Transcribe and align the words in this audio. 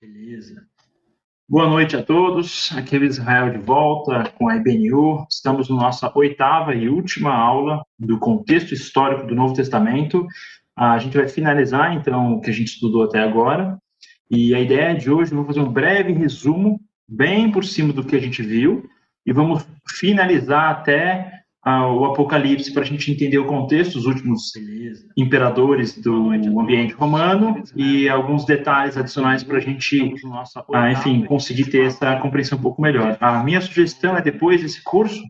Beleza. 0.00 0.66
Boa 1.46 1.68
noite 1.68 1.94
a 1.94 2.02
todos. 2.02 2.72
Aqui 2.74 2.96
é 2.96 3.00
o 3.00 3.04
Israel 3.04 3.50
de 3.50 3.58
volta 3.58 4.32
com 4.38 4.48
a 4.48 4.56
IBNU. 4.56 5.26
Estamos 5.30 5.68
na 5.68 5.76
nossa 5.76 6.10
oitava 6.14 6.74
e 6.74 6.88
última 6.88 7.34
aula 7.34 7.84
do 7.98 8.18
contexto 8.18 8.72
histórico 8.72 9.26
do 9.26 9.34
Novo 9.34 9.52
Testamento. 9.52 10.26
A 10.74 10.98
gente 10.98 11.18
vai 11.18 11.28
finalizar, 11.28 11.94
então, 11.94 12.32
o 12.32 12.40
que 12.40 12.48
a 12.48 12.52
gente 12.52 12.68
estudou 12.68 13.04
até 13.04 13.18
agora. 13.18 13.78
E 14.30 14.54
a 14.54 14.60
ideia 14.60 14.94
de 14.94 15.10
hoje, 15.10 15.34
vou 15.34 15.44
fazer 15.44 15.60
um 15.60 15.70
breve 15.70 16.14
resumo, 16.14 16.80
bem 17.06 17.52
por 17.52 17.62
cima 17.62 17.92
do 17.92 18.02
que 18.02 18.16
a 18.16 18.20
gente 18.20 18.42
viu, 18.42 18.88
e 19.26 19.34
vamos 19.34 19.66
finalizar 19.86 20.70
até 20.70 21.39
o 21.64 22.06
Apocalipse 22.06 22.72
para 22.72 22.82
a 22.82 22.86
gente 22.86 23.12
entender 23.12 23.38
o 23.38 23.46
contexto, 23.46 23.96
os 23.96 24.06
últimos 24.06 24.52
imperadores 25.16 26.00
do 26.00 26.30
ambiente 26.30 26.94
romano 26.94 27.62
e 27.76 28.08
alguns 28.08 28.46
detalhes 28.46 28.96
adicionais 28.96 29.44
para 29.44 29.58
a 29.58 29.60
gente, 29.60 30.14
ah, 30.72 30.90
enfim, 30.90 31.24
conseguir 31.26 31.66
ter 31.66 31.86
essa 31.86 32.16
compreensão 32.16 32.56
um 32.56 32.62
pouco 32.62 32.80
melhor. 32.80 33.16
A 33.20 33.42
minha 33.42 33.60
sugestão 33.60 34.16
é 34.16 34.22
depois 34.22 34.62
desse 34.62 34.82
curso 34.82 35.22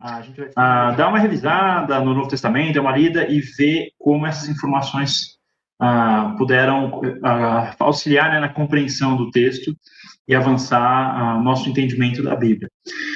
ah, 0.56 0.92
dar 0.92 1.08
uma 1.08 1.18
revisada 1.18 1.98
no 2.00 2.14
Novo 2.14 2.28
Testamento, 2.28 2.74
dar 2.74 2.82
uma 2.82 2.96
lida 2.96 3.26
e 3.28 3.40
ver 3.40 3.88
como 3.98 4.24
essas 4.24 4.48
informações 4.48 5.36
ah, 5.80 6.34
puderam 6.38 7.00
auxiliar 7.80 8.30
né, 8.30 8.38
na 8.38 8.48
compreensão 8.48 9.16
do 9.16 9.30
texto 9.30 9.74
e 10.26 10.34
avançar 10.34 11.38
uh, 11.38 11.42
nosso 11.42 11.68
entendimento 11.68 12.22
da 12.22 12.36
Bíblia. 12.36 12.70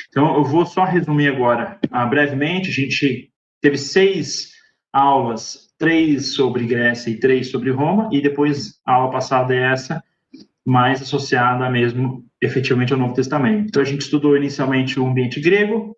Então, 0.09 0.37
eu 0.37 0.45
vou 0.45 0.67
só 0.67 0.85
resumir 0.85 1.29
agora 1.29 1.79
uh, 1.87 2.09
brevemente. 2.09 2.71
A 2.71 2.73
gente 2.73 3.31
teve 3.61 3.79
seis 3.79 4.51
aulas, 4.93 5.69
três 5.79 6.35
sobre 6.35 6.67
Grécia 6.67 7.11
e 7.11 7.19
três 7.19 7.51
sobre 7.51 7.71
Roma, 7.71 8.09
e 8.13 8.21
depois 8.21 8.81
a 8.85 8.95
aula 8.95 9.11
passada 9.11 9.55
é 9.55 9.73
essa, 9.73 10.03
mais 10.65 11.03
associada 11.03 11.69
mesmo, 11.69 12.25
efetivamente, 12.41 12.93
ao 12.93 12.99
Novo 12.99 13.15
Testamento. 13.15 13.69
Então, 13.69 13.83
a 13.83 13.87
gente 13.87 14.03
estudou 14.03 14.37
inicialmente 14.37 14.99
o 14.99 15.07
ambiente 15.07 15.41
grego, 15.41 15.95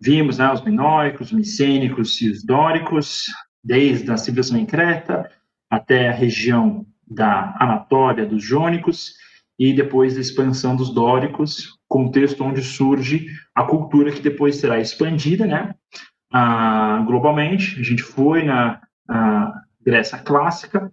vimos 0.00 0.38
né, 0.38 0.52
os 0.52 0.64
minoicos, 0.64 1.28
os 1.28 1.32
micênicos 1.32 2.20
e 2.20 2.28
os 2.28 2.44
dóricos, 2.44 3.26
desde 3.62 4.10
a 4.10 4.16
civilização 4.16 4.58
em 4.58 4.66
Creta 4.66 5.30
até 5.70 6.08
a 6.08 6.12
região 6.12 6.84
da 7.06 7.56
Anatólia, 7.58 8.26
dos 8.26 8.42
jônicos, 8.42 9.14
e 9.58 9.72
depois 9.72 10.14
da 10.14 10.20
expansão 10.20 10.74
dos 10.74 10.92
dóricos, 10.92 11.78
contexto 11.88 12.42
onde 12.42 12.62
surge 12.62 13.26
a 13.54 13.64
cultura 13.64 14.10
que 14.10 14.22
depois 14.22 14.56
será 14.56 14.80
expandida, 14.80 15.46
né, 15.46 15.74
ah, 16.32 17.02
globalmente. 17.06 17.78
A 17.78 17.82
gente 17.82 18.02
foi 18.02 18.44
na 18.44 18.80
Grécia 19.84 20.18
clássica, 20.18 20.90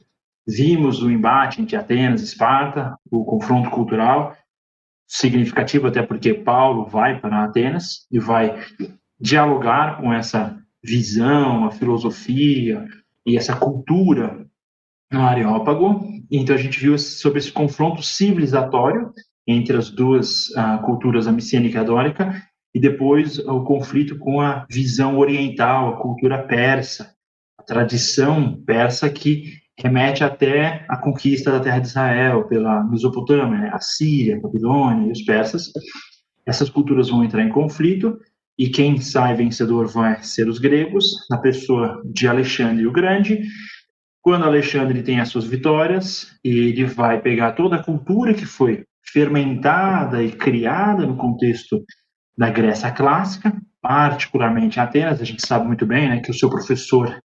vimos 0.47 1.01
o 1.01 1.09
embate 1.09 1.61
entre 1.61 1.75
Atenas 1.75 2.21
e 2.21 2.25
Esparta, 2.25 2.97
o 3.09 3.23
confronto 3.23 3.69
cultural, 3.69 4.35
significativo 5.07 5.87
até 5.87 6.01
porque 6.01 6.33
Paulo 6.33 6.85
vai 6.85 7.19
para 7.19 7.43
Atenas 7.43 8.07
e 8.11 8.19
vai 8.19 8.59
dialogar 9.19 9.97
com 9.97 10.13
essa 10.13 10.57
visão, 10.83 11.65
a 11.65 11.71
filosofia 11.71 12.87
e 13.25 13.37
essa 13.37 13.55
cultura 13.55 14.45
no 15.11 15.21
Areópago. 15.21 16.01
Então 16.31 16.55
a 16.55 16.59
gente 16.59 16.79
viu 16.79 16.97
sobre 16.97 17.39
esse 17.39 17.51
confronto 17.51 18.03
civilizatório 18.03 19.11
entre 19.47 19.75
as 19.75 19.89
duas 19.89 20.49
uh, 20.49 20.81
culturas, 20.85 21.27
a 21.27 21.31
micênica 21.31 21.77
e 21.77 21.81
a 21.81 21.83
dórica, 21.83 22.43
e 22.73 22.79
depois 22.79 23.39
o 23.39 23.63
conflito 23.63 24.17
com 24.19 24.39
a 24.39 24.65
visão 24.69 25.17
oriental, 25.17 25.89
a 25.89 25.97
cultura 25.97 26.43
persa, 26.43 27.11
a 27.57 27.63
tradição 27.63 28.61
persa 28.63 29.09
que 29.09 29.53
remete 29.79 30.23
até 30.23 30.85
a 30.87 30.97
conquista 30.97 31.51
da 31.51 31.59
terra 31.59 31.79
de 31.79 31.87
Israel 31.87 32.43
pela 32.43 32.83
Mesopotâmia, 32.83 33.57
né? 33.57 33.69
a 33.73 33.79
Síria, 33.79 34.37
a 34.37 34.39
Babilônia 34.39 35.07
e 35.07 35.11
os 35.11 35.21
persas. 35.21 35.71
Essas 36.45 36.69
culturas 36.69 37.09
vão 37.09 37.23
entrar 37.23 37.43
em 37.43 37.49
conflito 37.49 38.19
e 38.57 38.69
quem 38.69 38.99
sai 38.99 39.35
vencedor 39.35 39.87
vai 39.87 40.21
ser 40.21 40.49
os 40.49 40.59
gregos, 40.59 41.05
na 41.29 41.37
pessoa 41.37 42.01
de 42.05 42.27
Alexandre 42.27 42.85
o 42.85 42.91
Grande, 42.91 43.41
quando 44.29 44.45
Alexandre 44.45 45.01
tem 45.01 45.19
as 45.19 45.29
suas 45.29 45.45
vitórias, 45.45 46.37
ele 46.43 46.85
vai 46.85 47.19
pegar 47.19 47.53
toda 47.53 47.77
a 47.77 47.83
cultura 47.83 48.31
que 48.31 48.45
foi 48.45 48.85
fermentada 49.11 50.21
e 50.21 50.31
criada 50.31 51.03
no 51.03 51.17
contexto 51.17 51.83
da 52.37 52.47
Grécia 52.51 52.91
clássica, 52.91 53.59
particularmente 53.81 54.79
Atenas. 54.79 55.19
A 55.19 55.25
gente 55.25 55.43
sabe 55.43 55.65
muito 55.65 55.83
bem 55.83 56.09
né, 56.09 56.19
que 56.19 56.29
o 56.29 56.33
seu 56.35 56.47
professor 56.47 57.19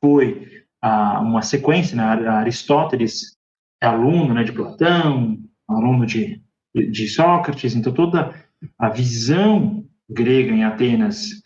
foi 0.00 0.48
ah, 0.82 1.20
uma 1.20 1.42
sequência, 1.42 1.96
né, 1.96 2.02
Aristóteles 2.28 3.36
é 3.80 3.86
aluno 3.86 4.34
né, 4.34 4.42
de 4.42 4.50
Platão, 4.50 5.38
aluno 5.68 6.04
de, 6.04 6.42
de 6.74 7.06
Sócrates, 7.06 7.76
então 7.76 7.94
toda 7.94 8.34
a 8.76 8.88
visão 8.88 9.84
grega 10.10 10.50
em 10.50 10.64
Atenas 10.64 11.40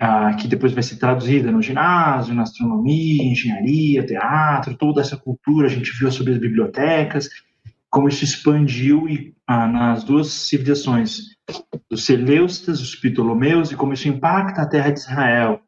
ah, 0.00 0.34
que 0.34 0.48
depois 0.48 0.72
vai 0.72 0.82
ser 0.82 0.96
traduzida 0.96 1.50
no 1.50 1.62
ginásio, 1.62 2.34
na 2.34 2.42
astronomia, 2.42 3.22
engenharia, 3.22 4.04
teatro, 4.04 4.76
toda 4.76 5.00
essa 5.00 5.16
cultura, 5.16 5.66
a 5.66 5.70
gente 5.70 5.92
viu 5.98 6.10
sobre 6.10 6.32
as 6.32 6.38
bibliotecas, 6.38 7.28
como 7.88 8.08
isso 8.08 8.24
expandiu 8.24 9.08
e, 9.08 9.34
ah, 9.46 9.68
nas 9.68 10.04
duas 10.04 10.28
civilizações, 10.28 11.34
dos 11.90 12.04
Seleucidas, 12.04 12.80
os 12.80 12.96
Ptolomeus, 12.96 13.70
e 13.70 13.76
como 13.76 13.92
isso 13.92 14.08
impacta 14.08 14.62
a 14.62 14.68
terra 14.68 14.90
de 14.90 14.98
Israel, 14.98 15.60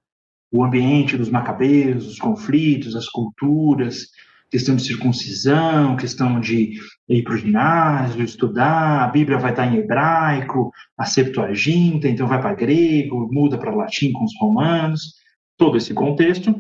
o 0.51 0.65
ambiente 0.65 1.17
dos 1.17 1.29
macabeus, 1.29 2.07
os 2.07 2.19
conflitos, 2.19 2.97
as 2.97 3.09
culturas, 3.09 4.09
questão 4.51 4.77
de 4.77 4.83
circuncisão, 4.83 5.97
questão 5.97 6.41
de 6.41 6.73
ir 7.09 7.23
para 7.23 7.35
o 7.35 7.39
ginásio, 7.39 8.23
estudar, 8.23 9.05
a 9.05 9.09
Bíblia 9.09 9.39
vai 9.39 9.51
estar 9.51 9.67
em 9.67 9.79
hebraico, 9.79 10.71
a 10.97 11.05
Septuaginta, 11.05 12.09
então 12.09 12.27
vai 12.27 12.41
para 12.41 12.55
grego, 12.55 13.29
muda 13.33 13.59
para 13.59 13.75
latim 13.75 14.13
com 14.13 14.25
os 14.25 14.33
romanos, 14.39 15.15
todo 15.57 15.77
esse 15.77 15.93
contexto. 15.93 16.55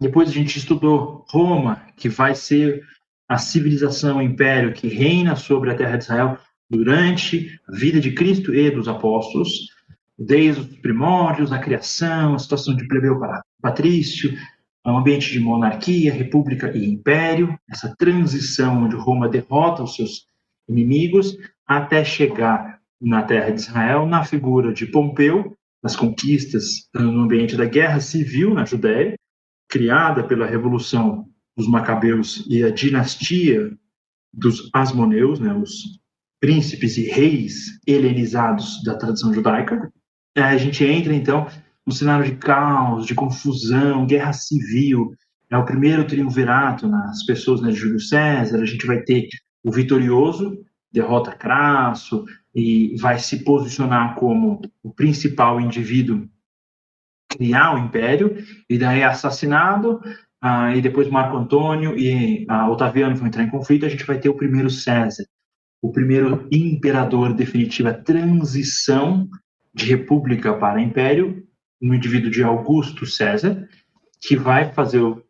Depois 0.00 0.28
a 0.28 0.32
gente 0.32 0.58
estudou 0.58 1.24
Roma, 1.30 1.86
que 1.96 2.08
vai 2.08 2.34
ser 2.34 2.82
a 3.28 3.38
civilização, 3.38 4.18
o 4.18 4.22
império 4.22 4.72
que 4.72 4.88
reina 4.88 5.36
sobre 5.36 5.70
a 5.70 5.74
terra 5.74 5.96
de 5.96 6.04
Israel 6.04 6.38
durante 6.68 7.60
a 7.68 7.76
vida 7.76 8.00
de 8.00 8.12
Cristo 8.12 8.54
e 8.54 8.70
dos 8.70 8.88
apóstolos, 8.88 9.68
desde 10.18 10.60
os 10.60 10.66
primórdios, 10.78 11.52
a 11.52 11.58
criação, 11.58 12.34
a 12.34 12.38
situação 12.38 12.74
de 12.74 12.86
plebeu 12.86 13.18
para 13.18 13.42
patrício, 13.60 14.36
um 14.90 14.98
ambiente 14.98 15.30
de 15.30 15.38
monarquia, 15.38 16.12
república 16.12 16.76
e 16.76 16.84
império, 16.84 17.56
essa 17.70 17.94
transição 17.96 18.84
onde 18.84 18.96
Roma 18.96 19.28
derrota 19.28 19.82
os 19.82 19.94
seus 19.94 20.26
inimigos 20.68 21.36
até 21.66 22.04
chegar 22.04 22.80
na 23.00 23.22
terra 23.22 23.50
de 23.50 23.60
Israel, 23.60 24.06
na 24.06 24.24
figura 24.24 24.72
de 24.72 24.86
Pompeu, 24.86 25.56
nas 25.82 25.96
conquistas 25.96 26.88
no 26.94 27.22
ambiente 27.22 27.56
da 27.56 27.64
guerra 27.64 28.00
civil 28.00 28.54
na 28.54 28.64
Judéia, 28.64 29.14
criada 29.68 30.22
pela 30.22 30.46
revolução 30.46 31.26
dos 31.56 31.68
Macabeus 31.68 32.46
e 32.48 32.62
a 32.62 32.70
dinastia 32.70 33.76
dos 34.32 34.70
Asmoneus, 34.72 35.38
né, 35.40 35.52
os 35.52 36.00
príncipes 36.40 36.96
e 36.96 37.04
reis 37.04 37.80
helenizados 37.86 38.82
da 38.84 38.96
tradição 38.96 39.32
judaica. 39.32 39.92
A 40.36 40.56
gente 40.56 40.84
entra 40.84 41.14
então 41.14 41.46
um 41.86 41.90
cenário 41.90 42.24
de 42.24 42.36
caos, 42.36 43.06
de 43.06 43.14
confusão, 43.14 44.06
guerra 44.06 44.32
civil. 44.32 45.12
É 45.50 45.56
o 45.56 45.64
primeiro 45.64 46.06
triunvirato 46.06 46.86
nas 46.88 47.24
pessoas 47.24 47.60
né, 47.60 47.70
de 47.70 47.76
Júlio 47.76 48.00
César. 48.00 48.60
A 48.60 48.66
gente 48.66 48.86
vai 48.86 49.00
ter 49.00 49.28
o 49.62 49.70
vitorioso, 49.70 50.58
derrota 50.92 51.32
Crasso, 51.32 52.24
e 52.54 52.96
vai 52.98 53.18
se 53.18 53.44
posicionar 53.44 54.14
como 54.14 54.60
o 54.82 54.92
principal 54.92 55.60
indivíduo 55.60 56.28
criar 57.28 57.74
o 57.74 57.78
império, 57.78 58.36
e 58.68 58.76
daí 58.76 59.00
é 59.00 59.04
assassinado, 59.04 60.00
ah, 60.40 60.74
e 60.76 60.82
depois 60.82 61.08
Marco 61.08 61.36
Antônio 61.36 61.96
e 61.98 62.44
ah, 62.48 62.68
Otaviano 62.68 63.16
vão 63.16 63.26
entrar 63.26 63.42
em 63.42 63.50
conflito, 63.50 63.86
a 63.86 63.88
gente 63.88 64.04
vai 64.04 64.18
ter 64.18 64.28
o 64.28 64.36
primeiro 64.36 64.68
César, 64.68 65.24
o 65.80 65.90
primeiro 65.90 66.46
imperador 66.52 67.32
definitivo, 67.32 67.88
a 67.88 67.94
transição 67.94 69.28
de 69.74 69.86
república 69.86 70.52
para 70.54 70.80
império, 70.80 71.42
no 71.82 71.94
indivíduo 71.94 72.30
de 72.30 72.44
Augusto 72.44 73.04
César, 73.04 73.68
que 74.20 74.36
vai 74.36 74.72
fazer 74.72 75.00
o, 75.00 75.20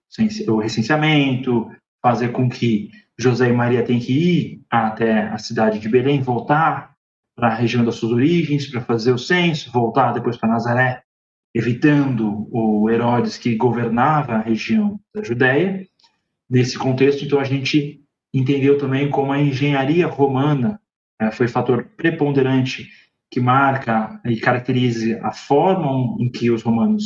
recenseamento, 0.61 1.71
fazer 2.03 2.29
com 2.31 2.49
que 2.49 2.91
José 3.19 3.49
e 3.49 3.53
Maria 3.53 3.83
tenham 3.83 4.03
que 4.03 4.13
ir 4.13 4.61
até 4.71 5.23
a 5.29 5.39
cidade 5.39 5.79
de 5.79 5.89
Belém, 5.89 6.21
voltar 6.21 6.93
para 7.35 7.49
a 7.49 7.55
região 7.55 7.83
das 7.83 7.95
suas 7.95 8.13
origens, 8.13 8.67
para 8.67 8.83
fazer 8.83 9.13
o 9.13 9.19
censo, 9.19 9.73
voltar 9.73 10.13
depois 10.13 10.37
para 10.37 10.51
Nazaré, 10.51 11.03
evitando 11.55 12.47
o 12.51 12.91
Herodes 12.91 13.39
que 13.39 13.57
governava 13.57 14.35
a 14.35 14.43
região 14.43 15.01
da 15.15 15.23
Judéia. 15.23 15.87
Nesse 16.51 16.79
contexto, 16.79 17.25
então, 17.25 17.41
a 17.41 17.45
gente 17.45 18.03
entendeu 18.35 18.77
também 18.77 19.09
como 19.09 19.33
a 19.33 19.41
engenharia 19.41 20.07
romana 20.07 20.79
foi 21.33 21.49
fator 21.49 21.85
preponderante 21.97 22.89
que 23.33 23.41
marca 23.41 24.21
e 24.27 24.37
caracteriza 24.37 25.19
a 25.23 25.33
forma 25.33 26.23
em 26.23 26.31
que 26.31 26.51
os 26.51 26.63
romanos 26.63 27.05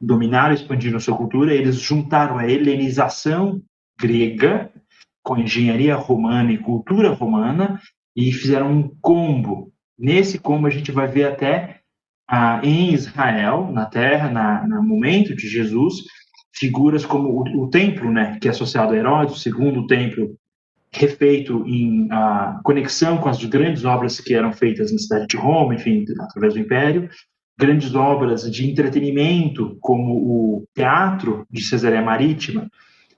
dominaram 0.00 0.52
e 0.52 0.56
expandiram 0.56 0.98
sua 0.98 1.16
cultura, 1.16 1.54
eles 1.54 1.76
juntaram 1.76 2.38
a 2.38 2.50
helenização 2.50 3.62
grega 3.98 4.72
com 5.22 5.34
a 5.34 5.40
engenharia 5.40 5.94
romana 5.94 6.50
e 6.50 6.58
cultura 6.58 7.10
romana 7.10 7.80
e 8.16 8.32
fizeram 8.32 8.72
um 8.72 8.88
combo. 9.00 9.72
Nesse 9.96 10.40
combo 10.40 10.66
a 10.66 10.70
gente 10.70 10.90
vai 10.90 11.06
ver 11.06 11.28
até 11.28 11.80
ah, 12.28 12.60
em 12.64 12.92
Israel, 12.92 13.70
na 13.70 13.86
terra, 13.86 14.28
na, 14.28 14.66
no 14.66 14.82
momento 14.82 15.36
de 15.36 15.48
Jesus, 15.48 16.02
figuras 16.52 17.04
como 17.06 17.28
o, 17.28 17.62
o, 17.62 17.70
templo, 17.70 18.10
né, 18.10 18.38
que 18.40 18.48
é 18.48 18.50
associado 18.50 18.92
a 18.92 18.96
Herodes, 18.96 19.36
o 19.36 19.38
segundo 19.38 19.86
templo 19.86 20.34
refeito 20.92 21.64
em 21.66 22.08
ah, 22.10 22.60
conexão 22.64 23.18
com 23.18 23.28
as 23.28 23.42
grandes 23.44 23.84
obras 23.84 24.20
que 24.20 24.34
eram 24.34 24.52
feitas 24.52 24.92
na 24.92 24.98
cidade 24.98 25.26
de 25.28 25.36
Roma, 25.36 25.74
enfim, 25.74 26.04
através 26.20 26.54
do 26.54 26.60
Império, 26.60 27.08
grandes 27.58 27.94
obras 27.94 28.50
de 28.50 28.68
entretenimento, 28.68 29.76
como 29.80 30.14
o 30.14 30.64
teatro 30.74 31.46
de 31.50 31.62
Cesareia 31.62 32.02
Marítima, 32.02 32.68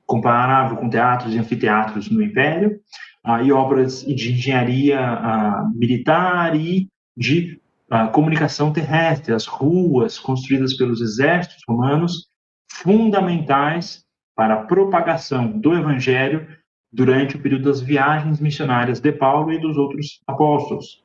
comparável 0.05 0.77
com 0.77 0.91
teatros 0.91 1.35
e 1.35 1.39
anfiteatros 1.39 2.11
no 2.11 2.23
Império, 2.23 2.79
ah, 3.25 3.43
e 3.43 3.53
obras 3.53 4.05
de 4.05 4.33
engenharia 4.33 5.01
ah, 5.01 5.71
militar 5.75 6.57
e 6.57 6.89
de 7.17 7.61
ah, 7.89 8.09
comunicação 8.09 8.73
terrestre, 8.73 9.33
as 9.33 9.47
ruas 9.47 10.19
construídas 10.19 10.75
pelos 10.75 11.01
exércitos 11.01 11.63
romanos, 11.67 12.27
fundamentais 12.71 14.03
para 14.35 14.55
a 14.55 14.65
propagação 14.65 15.47
do 15.59 15.75
Evangelho 15.75 16.47
durante 16.93 17.37
o 17.37 17.41
período 17.41 17.65
das 17.65 17.81
viagens 17.81 18.39
missionárias 18.39 19.00
de 19.00 19.11
Paulo 19.12 19.53
e 19.53 19.59
dos 19.59 19.77
outros 19.77 20.21
apóstolos. 20.27 21.03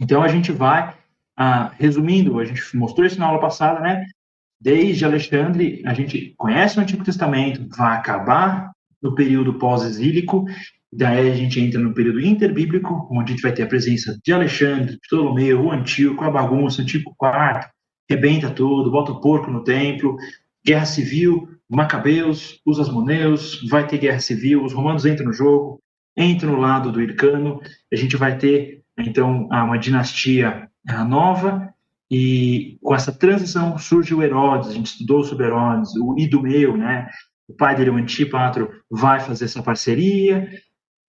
Então 0.00 0.22
a 0.22 0.28
gente 0.28 0.50
vai, 0.50 0.96
ah, 1.36 1.72
resumindo, 1.78 2.38
a 2.38 2.44
gente 2.44 2.76
mostrou 2.76 3.06
isso 3.06 3.18
na 3.18 3.26
aula 3.26 3.40
passada, 3.40 3.80
né? 3.80 4.04
Desde 4.60 5.04
Alexandre, 5.04 5.82
a 5.84 5.92
gente 5.92 6.34
conhece 6.38 6.78
o 6.78 6.80
Antigo 6.80 7.04
Testamento, 7.04 7.68
vai 7.76 7.96
acabar 7.96 8.72
no 9.02 9.14
período 9.14 9.54
pós-exílico, 9.58 10.46
daí 10.90 11.30
a 11.30 11.34
gente 11.34 11.60
entra 11.60 11.78
no 11.78 11.92
período 11.92 12.20
interbíblico, 12.20 13.06
onde 13.10 13.32
a 13.32 13.34
gente 13.34 13.42
vai 13.42 13.52
ter 13.52 13.64
a 13.64 13.66
presença 13.66 14.18
de 14.24 14.32
Alexandre, 14.32 14.98
Ptolomeu, 15.02 15.66
o 15.66 15.70
Antíoco, 15.70 16.24
a 16.24 16.30
bagunça, 16.30 16.80
o 16.80 16.82
Antigo 16.82 17.14
Quarto, 17.18 17.68
rebenta 18.08 18.50
tudo, 18.50 18.90
bota 18.90 19.12
o 19.12 19.20
porco 19.20 19.50
no 19.50 19.62
templo, 19.62 20.16
guerra 20.64 20.86
civil, 20.86 21.48
Macabeus, 21.70 22.60
os 22.64 22.78
Asmoneus, 22.78 23.66
vai 23.68 23.86
ter 23.86 23.98
guerra 23.98 24.20
civil, 24.20 24.64
os 24.64 24.72
romanos 24.72 25.06
entram 25.06 25.26
no 25.26 25.32
jogo, 25.32 25.80
entram 26.16 26.52
no 26.52 26.60
lado 26.60 26.92
do 26.92 27.00
Ircano, 27.00 27.60
a 27.92 27.96
gente 27.96 28.16
vai 28.16 28.36
ter, 28.36 28.82
então, 28.98 29.46
uma 29.46 29.78
dinastia 29.78 30.68
nova, 31.08 31.72
e 32.10 32.78
com 32.82 32.94
essa 32.94 33.10
transição 33.10 33.78
surge 33.78 34.14
o 34.14 34.22
Herodes, 34.22 34.68
a 34.68 34.72
gente 34.72 34.86
estudou 34.86 35.24
sobre 35.24 35.46
Herodes, 35.46 35.96
o 35.96 36.14
Idumeu, 36.18 36.76
né? 36.76 37.08
O 37.48 37.54
pai 37.54 37.74
dele, 37.74 37.90
o 37.90 37.96
Antípatro, 37.96 38.70
vai 38.90 39.20
fazer 39.20 39.46
essa 39.46 39.62
parceria 39.62 40.48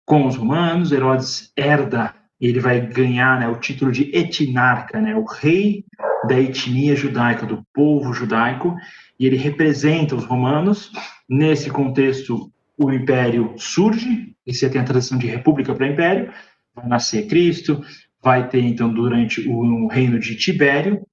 com 0.05 0.27
os 0.27 0.37
romanos, 0.37 0.91
Herodes 0.91 1.53
herda, 1.57 2.15
ele 2.41 2.61
vai 2.61 2.81
ganhar 2.81 3.39
né, 3.39 3.49
o 3.49 3.57
título 3.57 3.93
de 3.93 4.11
etnarca, 4.17 5.01
né? 5.01 5.15
O 5.15 5.25
rei 5.25 5.85
da 6.27 6.41
etnia 6.41 6.97
judaica, 6.97 7.45
do 7.45 7.63
povo 7.75 8.13
judaico, 8.13 8.75
e 9.19 9.27
ele 9.27 9.37
representa 9.37 10.15
os 10.15 10.25
romanos. 10.25 10.93
Nesse 11.29 11.71
contexto, 11.71 12.53
o 12.77 12.93
império 12.93 13.55
surge, 13.57 14.35
e 14.47 14.55
você 14.55 14.71
tem 14.71 14.81
a 14.81 14.85
transição 14.85 15.19
de 15.19 15.27
república 15.27 15.75
para 15.75 15.89
império, 15.89 16.33
vai 16.75 16.87
nascer 16.87 17.27
Cristo, 17.27 17.83
vai 18.23 18.49
ter, 18.49 18.61
então, 18.61 18.93
durante 18.93 19.49
o 19.49 19.87
reino 19.89 20.19
de 20.19 20.37
Tibério, 20.37 21.07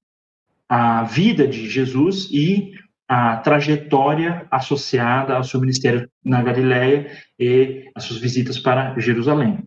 a 0.68 1.04
vida 1.04 1.46
de 1.46 1.68
Jesus 1.68 2.28
e 2.30 2.72
a 3.08 3.36
trajetória 3.36 4.46
associada 4.50 5.36
ao 5.36 5.44
seu 5.44 5.60
ministério 5.60 6.10
na 6.24 6.42
Galiléia 6.42 7.10
e 7.38 7.88
as 7.94 8.04
suas 8.04 8.18
visitas 8.18 8.58
para 8.58 8.98
Jerusalém. 8.98 9.58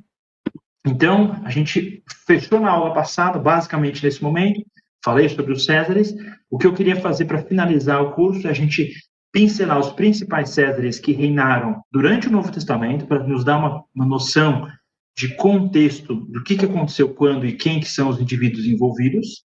Então, 0.86 1.42
a 1.44 1.50
gente 1.50 2.04
fechou 2.26 2.60
na 2.60 2.72
aula 2.72 2.94
passada, 2.94 3.40
basicamente 3.40 4.04
nesse 4.04 4.22
momento, 4.22 4.62
falei 5.04 5.30
sobre 5.30 5.54
os 5.54 5.66
Césares. 5.66 6.14
O 6.50 6.58
que 6.58 6.68
eu 6.68 6.74
queria 6.74 6.96
fazer 6.96 7.26
para 7.26 7.44
finalizar 7.44 8.02
o 8.02 8.12
curso 8.12 8.48
é 8.48 8.50
a 8.50 8.54
gente 8.54 8.94
pincelar 9.32 9.80
os 9.80 9.92
principais 9.92 10.50
Césares 10.50 11.00
que 11.00 11.12
reinaram 11.12 11.82
durante 11.92 12.28
o 12.28 12.32
Novo 12.32 12.52
Testamento, 12.52 13.06
para 13.06 13.24
nos 13.24 13.44
dar 13.44 13.58
uma, 13.58 13.84
uma 13.94 14.06
noção 14.06 14.68
de 15.18 15.36
contexto 15.36 16.16
do 16.16 16.44
que, 16.44 16.56
que 16.56 16.66
aconteceu 16.66 17.14
quando 17.14 17.46
e 17.46 17.54
quem 17.54 17.80
que 17.80 17.90
são 17.90 18.10
os 18.10 18.20
indivíduos 18.20 18.66
envolvidos, 18.66 19.44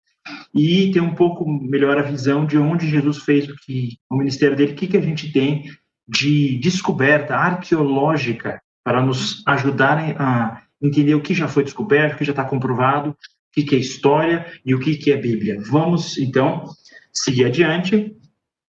e 0.54 0.92
ter 0.92 1.02
um 1.02 1.16
pouco 1.16 1.46
melhor 1.50 1.98
a 1.98 2.04
visão 2.04 2.46
de 2.46 2.58
onde 2.58 2.88
Jesus 2.88 3.18
fez 3.20 3.50
o 3.50 3.56
que 3.56 3.98
o 4.10 4.16
ministério 4.16 4.56
dele, 4.56 4.74
o 4.74 4.76
que, 4.76 4.88
que 4.88 4.98
a 4.98 5.02
gente 5.02 5.32
tem 5.32 5.66
de 6.08 6.60
descoberta 6.60 7.36
arqueológica 7.36 8.62
para 8.84 9.02
nos 9.02 9.42
ajudarem 9.48 10.16
a 10.18 10.62
entender 10.82 11.16
o 11.16 11.22
que 11.22 11.34
já 11.34 11.48
foi 11.48 11.64
descoberto, 11.64 12.16
o 12.16 12.18
que 12.18 12.26
já 12.26 12.32
está 12.32 12.44
comprovado, 12.44 13.16
o 13.62 13.66
que, 13.66 13.76
é 13.76 13.80
história 13.80 14.46
e 14.66 14.74
o 14.74 14.80
que, 14.80 15.12
é 15.12 15.18
Bíblia. 15.18 15.62
Vamos, 15.70 16.18
então, 16.18 16.66
seguir 17.12 17.46
adiante. 17.46 18.16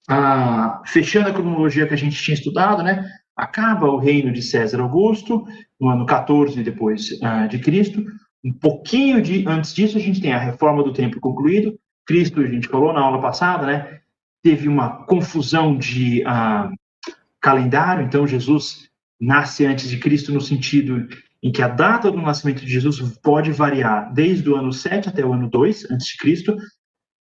Ah, 0.09 0.83
fechando 0.87 1.31
a 1.31 1.33
cronologia 1.33 1.87
que 1.87 1.95
a 1.95 1.99
gente 1.99 2.23
tinha 2.23 2.35
estudado, 2.35 2.83
né? 2.83 3.09
Acaba 3.35 3.89
o 3.89 3.99
reino 3.99 4.33
de 4.33 4.43
César 4.43 4.81
Augusto, 4.81 5.45
no 5.81 5.89
ano 5.89 6.05
14 6.05 6.63
depois 6.63 7.19
ah, 7.23 7.47
de 7.47 7.59
Cristo. 7.59 8.05
Um 8.45 8.53
pouquinho 8.53 9.23
de, 9.23 9.47
antes 9.49 9.75
disso, 9.75 9.97
a 9.97 10.01
gente 10.01 10.21
tem 10.21 10.33
a 10.33 10.39
reforma 10.39 10.83
do 10.83 10.93
templo 10.93 11.21
concluído. 11.21 11.79
Cristo, 12.07 12.41
a 12.41 12.47
gente 12.47 12.69
falou 12.69 12.93
na 12.93 13.01
aula 13.01 13.21
passada, 13.21 13.67
né? 13.67 14.01
Teve 14.43 14.69
uma 14.69 15.05
confusão 15.07 15.79
de 15.79 16.23
ah, 16.27 16.71
calendário, 17.41 18.05
então 18.05 18.27
Jesus 18.27 18.91
nasce 19.19 19.65
antes 19.65 19.89
de 19.89 19.99
Cristo 19.99 20.33
no 20.33 20.41
sentido 20.41 21.09
em 21.45 21.53
que 21.53 21.61
a 21.61 21.69
data 21.69 22.11
do 22.11 22.23
nascimento 22.23 22.65
de 22.65 22.73
Jesus 22.73 22.99
pode 23.19 23.53
variar 23.53 24.11
desde 24.15 24.49
o 24.49 24.57
ano 24.57 24.73
7 24.73 25.11
até 25.11 25.23
o 25.23 25.35
ano 25.35 25.47
2 25.51 25.91
a.C., 25.91 26.57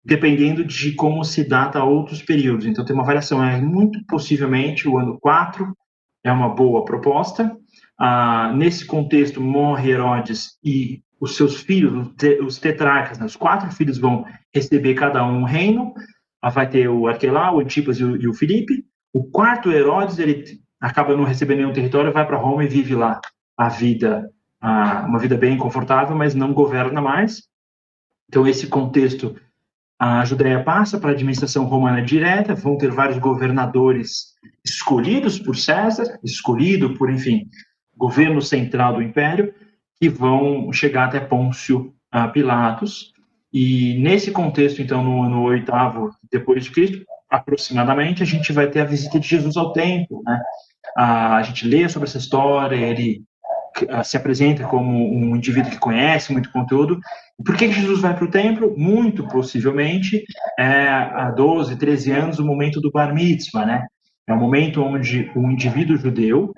dependendo 0.02 0.64
de 0.64 0.92
como 0.92 1.22
se 1.22 1.44
data 1.44 1.84
outros 1.84 2.22
períodos. 2.22 2.64
Então, 2.64 2.86
tem 2.86 2.96
uma 2.96 3.04
variação. 3.04 3.44
É 3.44 3.60
muito 3.60 4.02
possivelmente 4.06 4.88
o 4.88 4.96
ano 4.96 5.18
4 5.20 5.76
é 6.24 6.32
uma 6.32 6.48
boa 6.48 6.86
proposta. 6.86 7.54
Ah, 7.98 8.50
nesse 8.56 8.86
contexto, 8.86 9.42
morre 9.42 9.90
Herodes 9.90 10.58
e 10.64 11.02
os 11.20 11.36
seus 11.36 11.56
filhos, 11.56 12.10
os 12.46 12.58
tetrarcas, 12.58 13.18
né, 13.18 13.26
os 13.26 13.36
quatro 13.36 13.70
filhos 13.72 13.98
vão 13.98 14.24
receber 14.54 14.94
cada 14.94 15.24
um 15.26 15.40
um 15.40 15.44
reino. 15.44 15.92
Ah, 16.40 16.48
vai 16.48 16.68
ter 16.68 16.88
o 16.88 17.06
Arquelau, 17.06 17.56
o 17.56 17.60
Antipas 17.60 18.00
e 18.00 18.04
o, 18.04 18.16
e 18.16 18.26
o 18.26 18.32
Filipe. 18.32 18.86
O 19.12 19.24
quarto 19.24 19.70
Herodes, 19.70 20.18
ele 20.18 20.44
acaba 20.80 21.14
não 21.14 21.24
recebendo 21.24 21.58
nenhum 21.58 21.72
território, 21.74 22.10
vai 22.10 22.26
para 22.26 22.38
Roma 22.38 22.64
e 22.64 22.68
vive 22.68 22.94
lá 22.94 23.20
a 23.56 23.68
vida, 23.68 24.30
a, 24.60 25.04
uma 25.06 25.18
vida 25.18 25.36
bem 25.36 25.56
confortável, 25.56 26.16
mas 26.16 26.34
não 26.34 26.52
governa 26.52 27.00
mais. 27.00 27.42
Então, 28.28 28.46
esse 28.46 28.66
contexto, 28.66 29.36
a 29.98 30.24
Judéia 30.24 30.62
passa 30.62 30.98
para 30.98 31.10
a 31.10 31.12
administração 31.12 31.64
romana 31.64 32.02
direta, 32.02 32.54
vão 32.54 32.76
ter 32.76 32.90
vários 32.90 33.18
governadores 33.18 34.34
escolhidos 34.64 35.38
por 35.38 35.56
César, 35.56 36.18
escolhido 36.22 36.94
por, 36.94 37.10
enfim, 37.10 37.48
governo 37.96 38.42
central 38.42 38.94
do 38.94 39.02
império, 39.02 39.54
que 40.00 40.08
vão 40.08 40.72
chegar 40.72 41.06
até 41.06 41.20
Pôncio 41.20 41.94
uh, 42.14 42.32
Pilatos. 42.32 43.12
E 43.52 43.96
nesse 44.00 44.32
contexto, 44.32 44.82
então, 44.82 45.04
no 45.04 45.22
ano 45.22 45.42
oitavo 45.42 46.10
depois 46.30 46.64
de 46.64 46.72
Cristo, 46.72 47.04
aproximadamente, 47.30 48.22
a 48.22 48.26
gente 48.26 48.52
vai 48.52 48.68
ter 48.68 48.80
a 48.80 48.84
visita 48.84 49.18
de 49.20 49.28
Jesus 49.28 49.56
ao 49.56 49.72
templo, 49.72 50.22
né? 50.24 50.40
a 50.96 51.42
gente 51.42 51.66
lê 51.66 51.88
sobre 51.88 52.08
essa 52.08 52.18
história, 52.18 52.76
ele 52.76 53.22
se 54.04 54.16
apresenta 54.16 54.64
como 54.64 54.90
um 54.90 55.34
indivíduo 55.36 55.70
que 55.70 55.78
conhece 55.78 56.32
muito 56.32 56.50
conteúdo. 56.52 57.00
Por 57.44 57.56
que 57.56 57.70
Jesus 57.70 58.00
vai 58.00 58.14
para 58.14 58.24
o 58.24 58.30
templo? 58.30 58.74
Muito 58.76 59.26
possivelmente, 59.28 60.24
é, 60.58 60.88
há 60.88 61.30
12, 61.30 61.76
13 61.76 62.12
anos, 62.12 62.38
o 62.38 62.44
momento 62.44 62.80
do 62.80 62.90
bar 62.90 63.12
mitzvah, 63.12 63.66
né? 63.66 63.86
É 64.26 64.32
o 64.32 64.38
momento 64.38 64.82
onde 64.82 65.30
o 65.34 65.50
indivíduo 65.50 65.96
judeu, 65.96 66.52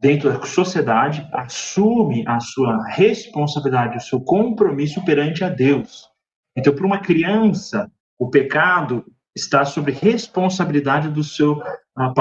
dentro 0.00 0.32
da 0.32 0.44
sociedade, 0.44 1.28
assume 1.32 2.24
a 2.26 2.40
sua 2.40 2.84
responsabilidade, 2.88 3.98
o 3.98 4.00
seu 4.00 4.20
compromisso 4.20 5.04
perante 5.04 5.44
a 5.44 5.48
Deus. 5.48 6.08
Então, 6.56 6.74
para 6.74 6.86
uma 6.86 7.00
criança, 7.00 7.90
o 8.18 8.28
pecado 8.28 9.04
está 9.34 9.64
sobre 9.64 9.92
responsabilidade 9.92 11.08
do 11.08 11.22
seu 11.22 11.62
ah, 11.96 12.12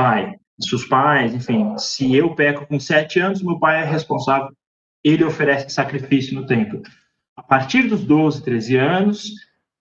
seus 0.70 0.86
pais, 0.86 1.34
enfim, 1.34 1.78
se 1.78 2.16
eu 2.16 2.36
peco 2.36 2.66
com 2.66 2.80
sete 2.80 3.20
anos, 3.20 3.42
meu 3.42 3.60
pai 3.60 3.82
é 3.82 3.86
responsável, 3.86 4.50
ele 5.04 5.24
oferece 5.24 5.70
sacrifício 5.70 6.36
no 6.36 6.46
templo. 6.46 6.82
A 7.36 7.44
partir 7.44 7.84
dos 7.84 8.04
12, 8.04 8.44
13 8.44 8.76
anos, 8.78 9.32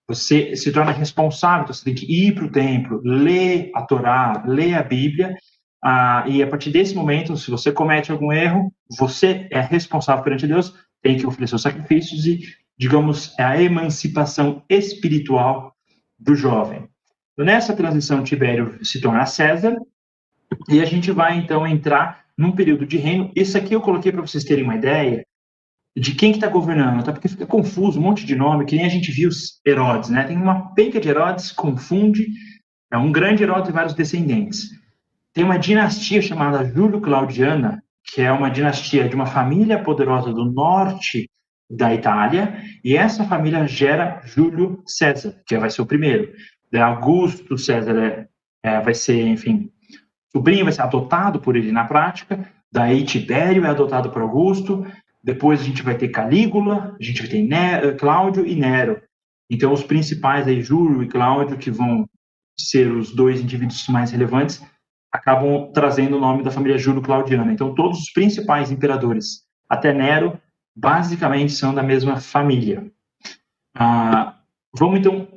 você 0.07 0.55
se 0.55 0.71
torna 0.71 0.91
responsável, 0.91 1.63
então 1.63 1.73
você 1.73 1.83
tem 1.83 1.95
que 1.95 2.05
ir 2.05 2.33
para 2.33 2.45
o 2.45 2.51
templo, 2.51 3.01
ler 3.03 3.71
a 3.75 3.83
Torá, 3.83 4.43
ler 4.45 4.73
a 4.73 4.83
Bíblia, 4.83 5.35
ah, 5.83 6.25
e 6.27 6.43
a 6.43 6.47
partir 6.47 6.69
desse 6.69 6.93
momento, 6.93 7.35
se 7.35 7.49
você 7.49 7.71
comete 7.71 8.11
algum 8.11 8.31
erro, 8.31 8.71
você 8.99 9.47
é 9.51 9.59
responsável 9.61 10.23
perante 10.23 10.47
Deus, 10.47 10.73
tem 11.01 11.17
que 11.17 11.25
oferecer 11.25 11.55
os 11.55 11.61
sacrifícios 11.61 12.25
e, 12.25 12.39
digamos, 12.77 13.33
é 13.39 13.43
a 13.43 13.61
emancipação 13.61 14.63
espiritual 14.69 15.75
do 16.19 16.35
jovem. 16.35 16.87
Então, 17.33 17.45
nessa 17.45 17.75
transição, 17.75 18.23
Tibério 18.23 18.77
se 18.83 19.01
torna 19.01 19.25
César, 19.25 19.75
e 20.69 20.81
a 20.81 20.85
gente 20.85 21.11
vai, 21.11 21.37
então, 21.37 21.65
entrar 21.65 22.25
num 22.37 22.51
período 22.51 22.85
de 22.85 22.97
reino. 22.97 23.31
Isso 23.35 23.57
aqui 23.57 23.73
eu 23.73 23.81
coloquei 23.81 24.11
para 24.11 24.21
vocês 24.21 24.43
terem 24.43 24.63
uma 24.63 24.75
ideia, 24.75 25.25
de 25.95 26.15
quem 26.15 26.31
que 26.31 26.37
está 26.37 26.47
governando, 26.47 27.03
tá? 27.03 27.11
Porque 27.11 27.27
fica 27.27 27.45
confuso, 27.45 27.99
um 27.99 28.03
monte 28.03 28.25
de 28.25 28.35
nome, 28.35 28.65
que 28.65 28.75
nem 28.75 28.85
a 28.85 28.89
gente 28.89 29.11
viu 29.11 29.29
os 29.29 29.59
Herodes, 29.65 30.09
né? 30.09 30.23
Tem 30.23 30.37
uma 30.37 30.73
penca 30.73 30.99
de 30.99 31.09
Herodes, 31.09 31.51
confunde, 31.51 32.27
é 32.91 32.97
um 32.97 33.11
grande 33.11 33.43
Herodes 33.43 33.69
e 33.69 33.73
vários 33.73 33.93
descendentes. 33.93 34.69
Tem 35.33 35.43
uma 35.43 35.59
dinastia 35.59 36.21
chamada 36.21 36.63
Júlio-Claudiana, 36.63 37.83
que 38.03 38.21
é 38.21 38.31
uma 38.31 38.49
dinastia 38.49 39.07
de 39.07 39.15
uma 39.15 39.25
família 39.25 39.81
poderosa 39.81 40.33
do 40.33 40.45
norte 40.45 41.29
da 41.69 41.93
Itália, 41.93 42.61
e 42.83 42.97
essa 42.97 43.23
família 43.23 43.65
gera 43.67 44.21
Júlio 44.25 44.83
César, 44.85 45.41
que 45.45 45.57
vai 45.57 45.69
ser 45.69 45.81
o 45.81 45.85
primeiro. 45.85 46.33
Augusto 46.73 47.57
César 47.57 47.97
é, 47.97 48.27
é, 48.63 48.81
vai 48.81 48.93
ser, 48.93 49.27
enfim, 49.27 49.69
sobrinho, 50.31 50.63
vai 50.63 50.73
ser 50.73 50.81
adotado 50.81 51.39
por 51.39 51.55
ele 51.55 51.71
na 51.71 51.83
prática, 51.83 52.49
daí 52.71 53.03
Tibério 53.03 53.65
é 53.65 53.69
adotado 53.69 54.09
por 54.09 54.21
Augusto, 54.21 54.85
depois 55.23 55.61
a 55.61 55.63
gente 55.63 55.83
vai 55.83 55.95
ter 55.95 56.09
Calígula, 56.09 56.95
a 56.99 57.03
gente 57.03 57.21
vai 57.21 57.29
ter 57.29 57.43
Nero, 57.43 57.89
eh, 57.89 57.93
Cláudio 57.93 58.45
e 58.45 58.55
Nero. 58.55 59.01
Então, 59.49 59.71
os 59.73 59.83
principais 59.83 60.47
aí, 60.47 60.61
Júlio 60.61 61.03
e 61.03 61.07
Cláudio, 61.07 61.57
que 61.57 61.69
vão 61.69 62.07
ser 62.57 62.91
os 62.91 63.13
dois 63.13 63.41
indivíduos 63.41 63.87
mais 63.87 64.11
relevantes, 64.11 64.63
acabam 65.11 65.71
trazendo 65.73 66.17
o 66.17 66.19
nome 66.19 66.43
da 66.43 66.51
família 66.51 66.77
Júlio-Claudiana. 66.77 67.51
Então, 67.51 67.75
todos 67.75 67.99
os 67.99 68.11
principais 68.11 68.71
imperadores, 68.71 69.43
até 69.69 69.93
Nero, 69.93 70.39
basicamente 70.75 71.51
são 71.51 71.73
da 71.73 71.83
mesma 71.83 72.17
família. 72.17 72.89
Ah, 73.75 74.39
vamos, 74.73 74.99
então, 74.99 75.27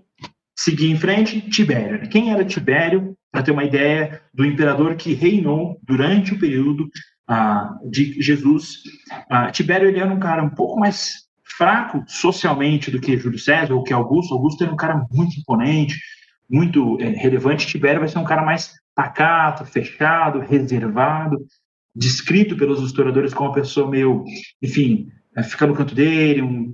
seguir 0.57 0.91
em 0.91 0.97
frente. 0.97 1.41
Tibério. 1.51 2.09
Quem 2.09 2.33
era 2.33 2.45
Tibério? 2.45 3.17
Para 3.35 3.43
ter 3.43 3.51
uma 3.51 3.65
ideia 3.65 4.23
do 4.33 4.45
imperador 4.45 4.95
que 4.95 5.13
reinou 5.13 5.77
durante 5.83 6.33
o 6.33 6.39
período 6.39 6.89
ah, 7.27 7.75
de 7.91 8.23
Jesus. 8.23 8.77
Ah, 9.29 9.51
Tibério 9.51 9.89
ele 9.89 9.99
era 9.99 10.15
um 10.15 10.21
cara 10.21 10.41
um 10.41 10.51
pouco 10.51 10.79
mais 10.79 11.25
fraco 11.59 12.05
socialmente 12.07 12.93
do 12.93 13.01
que 13.01 13.17
Júlio 13.17 13.41
César 13.41 13.75
ou 13.75 13.83
que 13.83 13.93
Augusto. 13.93 14.33
Augusto 14.33 14.63
era 14.63 14.73
um 14.73 14.77
cara 14.77 15.05
muito 15.11 15.37
imponente, 15.41 15.99
muito 16.49 16.97
é, 17.01 17.09
relevante. 17.09 17.67
Tibério 17.67 17.99
vai 17.99 18.09
ser 18.09 18.21
um 18.21 18.25
cara 18.25 18.45
mais 18.45 18.73
pacato, 18.95 19.65
fechado, 19.65 20.39
reservado, 20.39 21.45
descrito 21.93 22.57
pelos 22.57 22.81
historiadores 22.83 23.35
como 23.35 23.49
uma 23.49 23.55
pessoa 23.57 23.91
meio, 23.91 24.23
enfim, 24.63 25.09
é, 25.37 25.43
fica 25.43 25.67
no 25.67 25.75
canto 25.75 25.93
dele, 25.93 26.41
um 26.41 26.73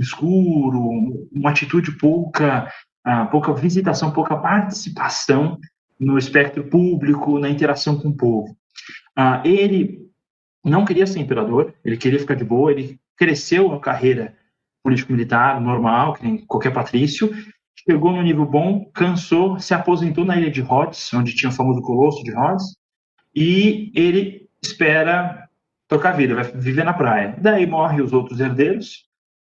escuro, 0.00 1.28
uma 1.30 1.50
atitude 1.50 1.92
pouca, 1.92 2.68
ah, 3.04 3.26
pouca 3.26 3.54
visitação, 3.54 4.10
pouca 4.10 4.36
participação 4.36 5.56
no 5.98 6.18
espectro 6.18 6.64
público, 6.64 7.38
na 7.38 7.48
interação 7.48 7.98
com 7.98 8.08
o 8.08 8.16
povo. 8.16 8.56
Ah, 9.16 9.42
ele 9.44 10.04
não 10.64 10.84
queria 10.84 11.06
ser 11.06 11.20
imperador, 11.20 11.74
ele 11.84 11.96
queria 11.96 12.18
ficar 12.18 12.34
de 12.34 12.44
boa, 12.44 12.72
ele 12.72 12.98
cresceu 13.16 13.72
a 13.72 13.80
carreira 13.80 14.36
político-militar 14.82 15.60
normal, 15.60 16.14
que 16.14 16.24
nem 16.24 16.44
qualquer 16.46 16.72
patrício, 16.72 17.30
chegou 17.88 18.12
no 18.12 18.22
nível 18.22 18.46
bom, 18.46 18.90
cansou, 18.94 19.58
se 19.58 19.74
aposentou 19.74 20.24
na 20.24 20.36
ilha 20.36 20.50
de 20.50 20.60
Rhodes, 20.60 21.12
onde 21.14 21.34
tinha 21.34 21.50
o 21.50 21.54
famoso 21.54 21.80
colosso 21.82 22.22
de 22.22 22.32
Rhodes, 22.32 22.76
e 23.34 23.92
ele 23.94 24.48
espera 24.62 25.48
tocar 25.88 26.12
vida, 26.12 26.34
vai 26.34 26.44
viver 26.44 26.84
na 26.84 26.92
praia. 26.92 27.36
Daí 27.40 27.66
morrem 27.66 28.00
os 28.00 28.12
outros 28.12 28.40
herdeiros, 28.40 29.04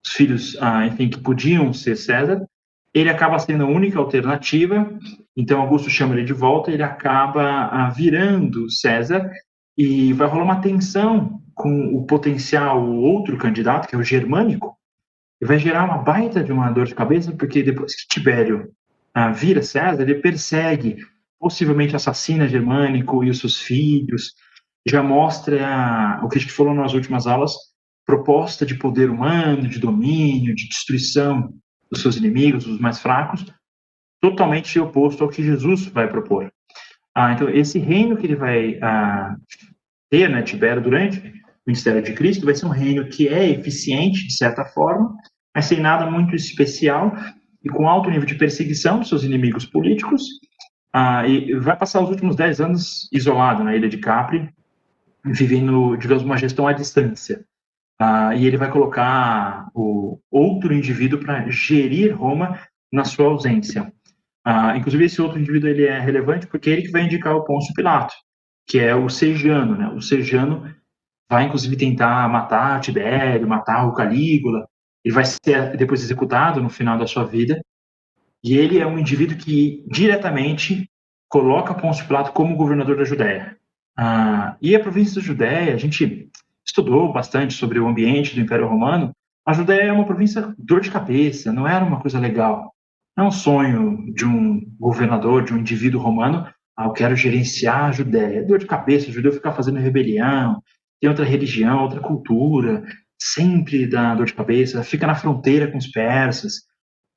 os 0.05 0.11
filhos, 0.11 0.57
ah, 0.61 0.85
enfim, 0.85 1.09
que 1.09 1.19
podiam 1.19 1.73
ser 1.73 1.95
César. 1.95 2.45
Ele 2.93 3.09
acaba 3.09 3.39
sendo 3.39 3.63
a 3.63 3.67
única 3.67 3.99
alternativa, 3.99 4.89
então 5.35 5.61
Augusto 5.61 5.89
chama 5.89 6.15
ele 6.15 6.23
de 6.23 6.33
volta, 6.33 6.71
ele 6.71 6.83
acaba 6.83 7.65
ah, 7.65 7.89
virando 7.89 8.69
César 8.71 9.29
e 9.77 10.13
vai 10.13 10.27
rolar 10.27 10.43
uma 10.43 10.61
tensão 10.61 11.41
com 11.53 11.95
o 11.95 12.05
potencial 12.05 12.85
outro 12.85 13.37
candidato, 13.37 13.87
que 13.87 13.95
é 13.95 13.97
o 13.97 14.03
germânico, 14.03 14.77
e 15.41 15.45
vai 15.45 15.59
gerar 15.59 15.83
uma 15.85 15.97
baita 15.97 16.43
de 16.43 16.51
uma 16.51 16.71
dor 16.71 16.85
de 16.85 16.95
cabeça, 16.95 17.31
porque 17.33 17.63
depois 17.63 17.95
que 17.95 18.07
Tibério 18.07 18.71
ah, 19.13 19.31
vira 19.31 19.61
César, 19.61 20.03
ele 20.03 20.15
persegue, 20.15 20.97
possivelmente 21.39 21.95
assassina 21.95 22.47
Germânico 22.47 23.23
e 23.23 23.29
os 23.29 23.39
seus 23.39 23.59
filhos, 23.59 24.33
já 24.87 25.01
mostra 25.01 26.19
o 26.23 26.29
que 26.29 26.37
a 26.37 26.41
gente 26.41 26.53
falou 26.53 26.73
nas 26.73 26.93
últimas 26.93 27.27
aulas, 27.27 27.53
proposta 28.05 28.65
de 28.65 28.75
poder 28.75 29.09
humano, 29.09 29.67
de 29.67 29.79
domínio, 29.79 30.55
de 30.55 30.67
destruição 30.69 31.53
dos 31.89 32.01
seus 32.01 32.15
inimigos, 32.17 32.65
dos 32.65 32.79
mais 32.79 32.99
fracos, 32.99 33.45
totalmente 34.25 34.79
oposto 34.79 35.23
ao 35.23 35.29
que 35.29 35.43
Jesus 35.43 35.85
vai 35.85 36.07
propor. 36.07 36.51
Ah, 37.13 37.33
então, 37.33 37.47
esse 37.47 37.77
reino 37.77 38.17
que 38.17 38.25
ele 38.25 38.35
vai 38.35 38.79
ah, 38.81 39.35
ter, 40.09 40.27
né, 40.29 40.41
Tibério, 40.41 40.81
durante 40.81 41.19
o 41.19 41.31
ministério 41.67 42.01
de 42.01 42.13
Cristo, 42.13 42.43
vai 42.43 42.55
ser 42.55 42.65
um 42.65 42.69
reino 42.69 43.07
que 43.07 43.27
é 43.27 43.47
eficiente, 43.47 44.25
de 44.25 44.35
certa 44.35 44.65
forma, 44.65 45.15
mas 45.53 45.65
sem 45.65 45.79
nada 45.79 46.09
muito 46.09 46.35
especial 46.35 47.15
e 47.63 47.69
com 47.69 47.87
alto 47.87 48.09
nível 48.09 48.25
de 48.25 48.35
perseguição 48.35 48.99
dos 48.99 49.09
seus 49.09 49.23
inimigos 49.23 49.65
políticos. 49.65 50.23
Ah, 50.91 51.27
e 51.27 51.53
vai 51.59 51.77
passar 51.77 52.01
os 52.01 52.09
últimos 52.09 52.35
dez 52.35 52.59
anos 52.59 53.07
isolado 53.13 53.63
na 53.63 53.75
ilha 53.75 53.87
de 53.87 53.99
Capri, 53.99 54.49
vivendo, 55.23 55.95
digamos, 55.97 56.23
uma 56.23 56.37
gestão 56.37 56.67
à 56.67 56.73
distância. 56.73 57.45
Ah, 57.99 58.35
e 58.35 58.47
ele 58.47 58.57
vai 58.57 58.71
colocar 58.71 59.69
o 59.75 60.19
outro 60.31 60.73
indivíduo 60.73 61.19
para 61.19 61.47
gerir 61.49 62.15
Roma 62.15 62.59
na 62.91 63.03
sua 63.03 63.27
ausência. 63.27 63.93
Ah, 64.45 64.77
inclusive, 64.77 65.05
esse 65.05 65.19
outro 65.19 65.39
indivíduo 65.39 65.67
ele 65.67 65.85
é 65.85 65.99
relevante 65.99 66.45
porque 66.45 66.69
é 66.69 66.73
ele 66.73 66.83
que 66.83 66.91
vai 66.91 67.01
indicar 67.01 67.35
o 67.35 67.43
Pôncio 67.43 67.73
Pilato, 67.73 68.13
que 68.67 68.77
é 68.79 68.93
o 68.95 69.09
Sejano. 69.09 69.75
Né? 69.75 69.87
O 69.89 70.01
Sejano 70.01 70.71
vai, 71.27 71.45
inclusive, 71.45 71.75
tentar 71.75 72.29
matar 72.29 72.79
Tibério, 72.79 73.47
matar 73.47 73.87
o 73.87 73.93
Calígula. 73.93 74.67
Ele 75.03 75.15
vai 75.15 75.25
ser 75.25 75.75
depois 75.75 76.03
executado 76.03 76.61
no 76.61 76.69
final 76.69 76.97
da 76.97 77.07
sua 77.07 77.23
vida. 77.25 77.59
E 78.43 78.55
ele 78.55 78.79
é 78.79 78.85
um 78.85 78.99
indivíduo 78.99 79.37
que 79.37 79.83
diretamente 79.87 80.87
coloca 81.27 81.73
Pôncio 81.73 82.05
Pilato 82.05 82.31
como 82.31 82.55
governador 82.55 82.97
da 82.97 83.03
Judéia. 83.03 83.57
Ah, 83.97 84.55
e 84.61 84.75
a 84.75 84.79
província 84.79 85.15
da 85.15 85.25
Judéia, 85.25 85.73
a 85.73 85.77
gente 85.77 86.29
estudou 86.63 87.11
bastante 87.11 87.55
sobre 87.55 87.79
o 87.79 87.87
ambiente 87.87 88.35
do 88.35 88.41
Império 88.41 88.67
Romano. 88.67 89.11
A 89.43 89.53
Judéia 89.53 89.89
é 89.89 89.91
uma 89.91 90.05
província 90.05 90.53
dor 90.57 90.81
de 90.81 90.91
cabeça, 90.91 91.51
não 91.51 91.67
era 91.67 91.83
uma 91.83 91.99
coisa 91.99 92.19
legal. 92.19 92.74
É 93.17 93.23
um 93.23 93.31
sonho 93.31 94.13
de 94.13 94.25
um 94.25 94.61
governador, 94.77 95.43
de 95.43 95.53
um 95.53 95.57
indivíduo 95.57 96.01
romano, 96.01 96.47
ah, 96.77 96.85
eu 96.85 96.91
quero 96.91 97.15
gerenciar 97.15 97.85
a 97.85 97.91
Judéia. 97.91 98.39
É 98.39 98.43
dor 98.43 98.59
de 98.59 98.65
cabeça, 98.65 99.09
o 99.09 99.13
judeu 99.13 99.31
ficar 99.31 99.53
fazendo 99.53 99.79
rebelião, 99.79 100.61
tem 100.99 101.09
outra 101.09 101.23
religião, 101.23 101.83
outra 101.83 102.01
cultura, 102.01 102.83
sempre 103.17 103.87
dá 103.87 104.13
dor 104.13 104.25
de 104.25 104.33
cabeça, 104.33 104.83
fica 104.83 105.07
na 105.07 105.15
fronteira 105.15 105.71
com 105.71 105.77
os 105.77 105.87
persas, 105.87 106.63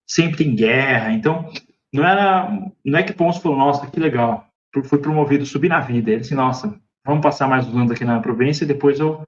sempre 0.07 0.39
tem 0.39 0.55
guerra. 0.55 1.13
Então, 1.13 1.51
não 1.93 2.05
era, 2.05 2.49
não 2.85 2.99
é 2.99 3.03
que 3.03 3.13
Pôncio 3.13 3.43
falou, 3.43 3.59
nossa, 3.59 3.87
que 3.91 3.99
legal, 3.99 4.47
fui 4.85 4.99
promovido, 4.99 5.45
subi 5.45 5.69
na 5.69 5.81
vida. 5.81 6.11
Ele 6.11 6.21
disse, 6.21 6.35
nossa, 6.35 6.79
vamos 7.05 7.23
passar 7.23 7.49
mais 7.49 7.67
uns 7.67 7.75
anos 7.75 7.91
aqui 7.91 8.05
na 8.05 8.21
província 8.21 8.65
e 8.65 8.69
depois 8.69 9.01
eu, 9.01 9.23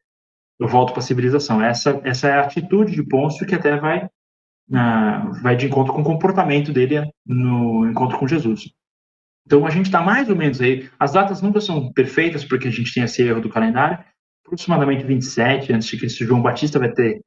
eu 0.61 0.69
volto 0.69 0.93
para 0.93 1.01
a 1.01 1.05
civilização. 1.05 1.61
Essa, 1.61 2.01
essa 2.05 2.29
é 2.29 2.33
a 2.35 2.43
atitude 2.43 2.95
de 2.95 3.03
Pôncio 3.03 3.47
que 3.47 3.57
até 3.57 3.77
vai 3.77 4.09
vai 5.43 5.57
de 5.57 5.67
encontro 5.67 5.93
com 5.93 6.01
o 6.01 6.05
comportamento 6.05 6.73
dele 6.73 7.11
no 7.27 7.89
encontro 7.89 8.19
com 8.19 8.29
Jesus. 8.29 8.71
Então 9.47 9.67
a 9.67 9.71
gente 9.71 9.87
está 9.87 10.01
mais 10.01 10.29
ou 10.29 10.37
menos 10.37 10.61
aí. 10.61 10.89
As 10.99 11.13
datas 11.13 11.43
nunca 11.43 11.61
são 11.61 11.93
perfeitas 11.93 12.45
porque 12.45 12.69
a 12.69 12.71
gente 12.71 12.95
tem 12.95 13.03
esse 13.03 13.23
erro 13.23 13.41
do 13.41 13.49
calendário. 13.49 13.99
Aproximadamente 14.45 15.05
27 15.05 15.73
antes 15.73 15.89
de 15.89 15.97
que 15.97 16.09
João 16.09 16.43
Batista 16.43 16.79
vai 16.79 16.93
ter 16.93 17.21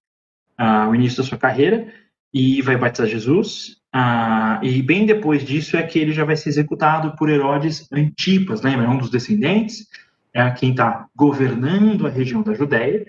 uh, 0.60 0.90
o 0.90 0.96
início 0.96 1.22
da 1.22 1.28
sua 1.28 1.38
carreira 1.38 1.92
e 2.34 2.62
vai 2.62 2.78
batizar 2.78 3.08
Jesus. 3.08 3.78
Uh, 3.94 4.64
e 4.64 4.82
bem 4.82 5.06
depois 5.06 5.44
disso 5.44 5.78
é 5.78 5.84
que 5.84 6.00
ele 6.00 6.14
já 6.14 6.24
vai 6.24 6.36
ser 6.36 6.50
executado 6.50 7.16
por 7.16 7.30
Herodes 7.30 7.88
Antipas, 7.92 8.62
lembra? 8.62 8.86
É 8.86 8.90
um 8.90 8.98
dos 8.98 9.10
descendentes, 9.10 9.88
é 10.34 10.50
quem 10.52 10.72
está 10.72 11.08
governando 11.16 12.08
a 12.08 12.10
região 12.10 12.42
da 12.42 12.54
Judéia. 12.54 13.06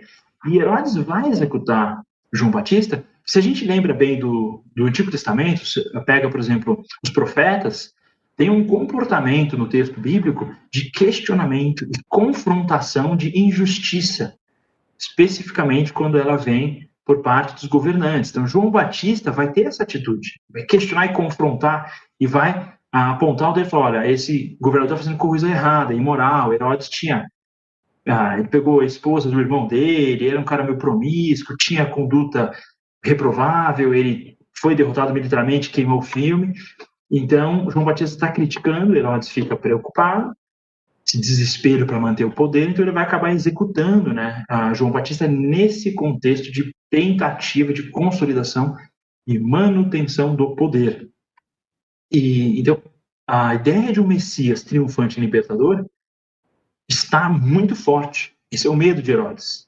E 0.46 0.58
Herodes 0.58 0.96
vai 0.96 1.28
executar 1.28 2.02
João 2.32 2.50
Batista 2.50 3.04
se 3.26 3.38
a 3.38 3.42
gente 3.42 3.64
lembra 3.64 3.94
bem 3.94 4.18
do, 4.18 4.62
do 4.74 4.84
Antigo 4.84 5.10
Testamento, 5.10 5.62
pega, 6.04 6.28
por 6.28 6.38
exemplo, 6.38 6.82
os 7.02 7.10
profetas, 7.10 7.92
tem 8.36 8.50
um 8.50 8.66
comportamento 8.66 9.56
no 9.56 9.68
texto 9.68 10.00
bíblico 10.00 10.54
de 10.72 10.90
questionamento 10.90 11.84
e 11.84 12.02
confrontação 12.08 13.16
de 13.16 13.36
injustiça, 13.38 14.34
especificamente 14.98 15.92
quando 15.92 16.18
ela 16.18 16.36
vem 16.36 16.88
por 17.04 17.22
parte 17.22 17.54
dos 17.54 17.66
governantes. 17.66 18.30
Então, 18.30 18.46
João 18.46 18.70
Batista 18.70 19.30
vai 19.30 19.52
ter 19.52 19.66
essa 19.66 19.82
atitude, 19.82 20.40
vai 20.50 20.64
questionar 20.64 21.06
e 21.06 21.12
confrontar 21.12 21.92
e 22.18 22.26
vai 22.26 22.74
apontar 22.90 23.50
o 23.50 23.52
dedo 23.52 23.66
e 23.66 23.70
falar: 23.70 23.86
olha, 23.86 24.10
esse 24.10 24.56
governador 24.60 24.96
está 24.96 25.04
fazendo 25.04 25.18
coisa 25.18 25.48
errada, 25.48 25.94
imoral. 25.94 26.52
Herodes 26.52 26.88
tinha. 26.88 27.26
Ah, 28.06 28.38
ele 28.38 28.48
pegou 28.48 28.80
a 28.80 28.84
esposa 28.84 29.30
do 29.30 29.40
irmão 29.40 29.66
dele, 29.66 30.28
era 30.28 30.38
um 30.38 30.44
cara 30.44 30.62
meio 30.62 30.76
promíscuo, 30.76 31.56
tinha 31.56 31.86
conduta 31.86 32.52
reprovável, 33.04 33.94
ele 33.94 34.38
foi 34.56 34.74
derrotado 34.74 35.12
militarmente, 35.12 35.70
queimou 35.70 35.98
o 35.98 36.02
filme. 36.02 36.54
Então, 37.10 37.70
João 37.70 37.84
Batista 37.84 38.16
está 38.16 38.32
criticando, 38.32 38.96
Herodes 38.96 39.28
fica 39.28 39.54
preocupado, 39.56 40.34
esse 41.06 41.20
desespero 41.20 41.86
para 41.86 42.00
manter 42.00 42.24
o 42.24 42.32
poder, 42.32 42.70
então 42.70 42.82
ele 42.82 42.92
vai 42.92 43.04
acabar 43.04 43.30
executando 43.32 44.12
né, 44.12 44.42
João 44.74 44.90
Batista 44.90 45.28
nesse 45.28 45.92
contexto 45.92 46.50
de 46.50 46.74
tentativa 46.90 47.72
de 47.72 47.90
consolidação 47.90 48.74
e 49.26 49.38
manutenção 49.38 50.34
do 50.34 50.56
poder. 50.56 51.10
E 52.10 52.58
então 52.58 52.80
a 53.28 53.54
ideia 53.54 53.92
de 53.92 54.00
um 54.00 54.06
Messias 54.06 54.62
triunfante 54.62 55.18
e 55.18 55.20
libertador 55.20 55.84
está 56.88 57.28
muito 57.28 57.74
forte. 57.74 58.34
Esse 58.50 58.66
é 58.66 58.70
o 58.70 58.76
medo 58.76 59.02
de 59.02 59.10
Herodes. 59.10 59.66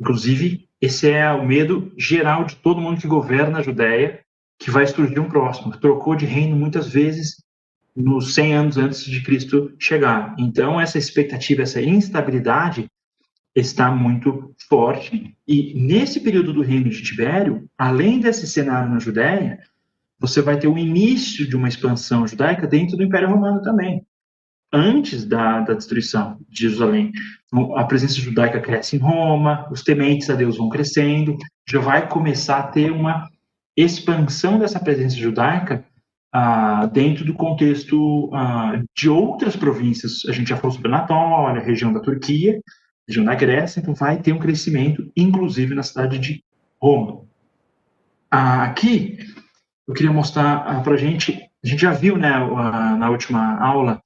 Inclusive, 0.00 0.68
esse 0.84 1.10
é 1.10 1.32
o 1.32 1.46
medo 1.46 1.92
geral 1.96 2.44
de 2.44 2.56
todo 2.56 2.80
mundo 2.80 3.00
que 3.00 3.06
governa 3.06 3.58
a 3.58 3.62
Judéia, 3.62 4.20
que 4.58 4.70
vai 4.70 4.86
surgir 4.86 5.18
um 5.18 5.28
próximo, 5.28 5.76
trocou 5.78 6.14
de 6.14 6.26
reino 6.26 6.54
muitas 6.54 6.88
vezes 6.88 7.42
nos 7.96 8.34
100 8.34 8.54
anos 8.54 8.76
antes 8.76 9.04
de 9.04 9.22
Cristo 9.22 9.72
chegar. 9.78 10.34
Então, 10.38 10.80
essa 10.80 10.98
expectativa, 10.98 11.62
essa 11.62 11.80
instabilidade 11.80 12.86
está 13.54 13.90
muito 13.90 14.54
forte. 14.68 15.34
E 15.46 15.72
nesse 15.74 16.20
período 16.20 16.52
do 16.52 16.62
reino 16.62 16.90
de 16.90 17.02
Tibério, 17.02 17.66
além 17.78 18.20
desse 18.20 18.46
cenário 18.46 18.90
na 18.90 18.98
Judéia, 18.98 19.60
você 20.18 20.42
vai 20.42 20.58
ter 20.58 20.68
o 20.68 20.76
início 20.76 21.48
de 21.48 21.56
uma 21.56 21.68
expansão 21.68 22.26
judaica 22.26 22.66
dentro 22.66 22.96
do 22.96 23.02
Império 23.02 23.30
Romano 23.30 23.62
também, 23.62 24.04
antes 24.74 25.24
da, 25.24 25.60
da 25.60 25.74
destruição 25.74 26.36
de 26.50 26.62
Jerusalém. 26.62 27.12
Então, 27.46 27.76
a 27.76 27.84
presença 27.84 28.14
judaica 28.14 28.60
cresce 28.60 28.96
em 28.96 28.98
Roma, 28.98 29.68
os 29.70 29.82
tementes 29.82 30.28
a 30.28 30.34
Deus 30.34 30.56
vão 30.56 30.68
crescendo, 30.68 31.36
já 31.68 31.78
vai 31.78 32.08
começar 32.08 32.58
a 32.58 32.66
ter 32.66 32.90
uma 32.90 33.28
expansão 33.76 34.58
dessa 34.58 34.80
presença 34.80 35.16
judaica 35.16 35.84
ah, 36.32 36.86
dentro 36.86 37.24
do 37.24 37.32
contexto 37.32 38.28
ah, 38.34 38.82
de 38.96 39.08
outras 39.08 39.54
províncias. 39.54 40.22
A 40.28 40.32
gente 40.32 40.48
já 40.48 40.56
falou 40.56 40.72
sobre 40.72 40.88
Anatólia, 40.88 41.62
região 41.62 41.92
da 41.92 42.00
Turquia, 42.00 42.60
região 43.06 43.24
da 43.24 43.34
Grécia, 43.34 43.78
então 43.78 43.94
vai 43.94 44.20
ter 44.20 44.32
um 44.32 44.38
crescimento, 44.38 45.08
inclusive 45.16 45.74
na 45.74 45.82
cidade 45.84 46.18
de 46.18 46.42
Roma. 46.82 47.22
Ah, 48.28 48.64
aqui, 48.64 49.18
eu 49.86 49.94
queria 49.94 50.12
mostrar 50.12 50.56
ah, 50.66 50.80
para 50.80 50.94
a 50.94 50.96
gente, 50.96 51.40
a 51.64 51.66
gente 51.66 51.80
já 51.80 51.92
viu 51.92 52.16
né, 52.16 52.30
na 52.30 53.10
última 53.10 53.56
aula 53.60 54.02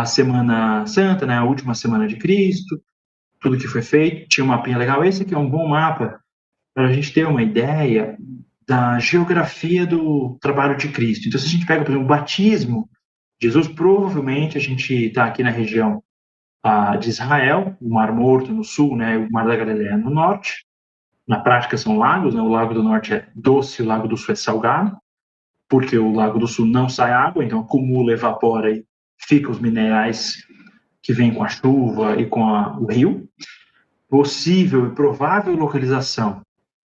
a 0.00 0.04
Semana 0.04 0.86
Santa, 0.86 1.26
né, 1.26 1.36
a 1.36 1.44
última 1.44 1.74
semana 1.74 2.06
de 2.06 2.16
Cristo, 2.16 2.80
tudo 3.40 3.58
que 3.58 3.66
foi 3.66 3.82
feito, 3.82 4.28
tinha 4.28 4.44
um 4.44 4.48
mapinha 4.48 4.78
legal. 4.78 5.04
Esse 5.04 5.22
aqui 5.22 5.34
é 5.34 5.38
um 5.38 5.50
bom 5.50 5.66
mapa 5.66 6.20
para 6.72 6.86
a 6.86 6.92
gente 6.92 7.12
ter 7.12 7.26
uma 7.26 7.42
ideia 7.42 8.16
da 8.66 8.98
geografia 9.00 9.84
do 9.84 10.38
trabalho 10.40 10.76
de 10.76 10.88
Cristo. 10.88 11.26
Então, 11.26 11.40
se 11.40 11.46
a 11.46 11.50
gente 11.50 11.66
pega, 11.66 11.82
por 11.82 11.90
exemplo, 11.90 12.04
o 12.04 12.08
batismo, 12.08 12.88
Jesus 13.42 13.66
provavelmente 13.66 14.56
a 14.56 14.60
gente 14.60 14.94
está 14.94 15.24
aqui 15.24 15.42
na 15.42 15.50
região 15.50 16.02
ah, 16.62 16.96
de 16.96 17.08
Israel, 17.08 17.76
o 17.80 17.88
Mar 17.88 18.12
Morto 18.12 18.52
no 18.52 18.62
sul, 18.62 18.96
né, 18.96 19.16
o 19.16 19.30
Mar 19.32 19.46
da 19.46 19.56
Galileia 19.56 19.96
no 19.96 20.10
norte. 20.10 20.64
Na 21.26 21.40
prática 21.40 21.76
são 21.76 21.98
lagos, 21.98 22.34
né, 22.34 22.40
o 22.40 22.48
Lago 22.48 22.72
do 22.72 22.82
Norte 22.82 23.14
é 23.14 23.28
doce, 23.34 23.82
o 23.82 23.86
Lago 23.86 24.06
do 24.06 24.16
Sul 24.16 24.32
é 24.32 24.36
salgado, 24.36 24.96
porque 25.68 25.98
o 25.98 26.12
Lago 26.12 26.38
do 26.38 26.46
Sul 26.46 26.66
não 26.66 26.88
sai 26.88 27.12
água, 27.12 27.44
então 27.44 27.60
acumula, 27.60 28.12
evapora 28.12 28.70
e 28.70 28.84
fica 29.18 29.50
os 29.50 29.60
minerais 29.60 30.36
que 31.02 31.12
vêm 31.12 31.32
com 31.32 31.42
a 31.42 31.48
chuva 31.48 32.20
e 32.20 32.26
com 32.26 32.44
a, 32.44 32.78
o 32.78 32.86
rio. 32.86 33.28
Possível 34.08 34.86
e 34.86 34.94
provável 34.94 35.54
localização 35.54 36.42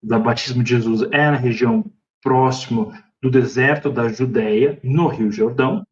do 0.02 0.18
batismo 0.18 0.62
de 0.62 0.70
Jesus 0.70 1.02
é 1.12 1.30
na 1.30 1.36
região 1.36 1.84
próximo 2.22 2.92
do 3.22 3.30
deserto 3.30 3.90
da 3.90 4.08
Judéia, 4.08 4.78
no 4.82 5.08
Rio 5.08 5.30
Jordão. 5.30 5.84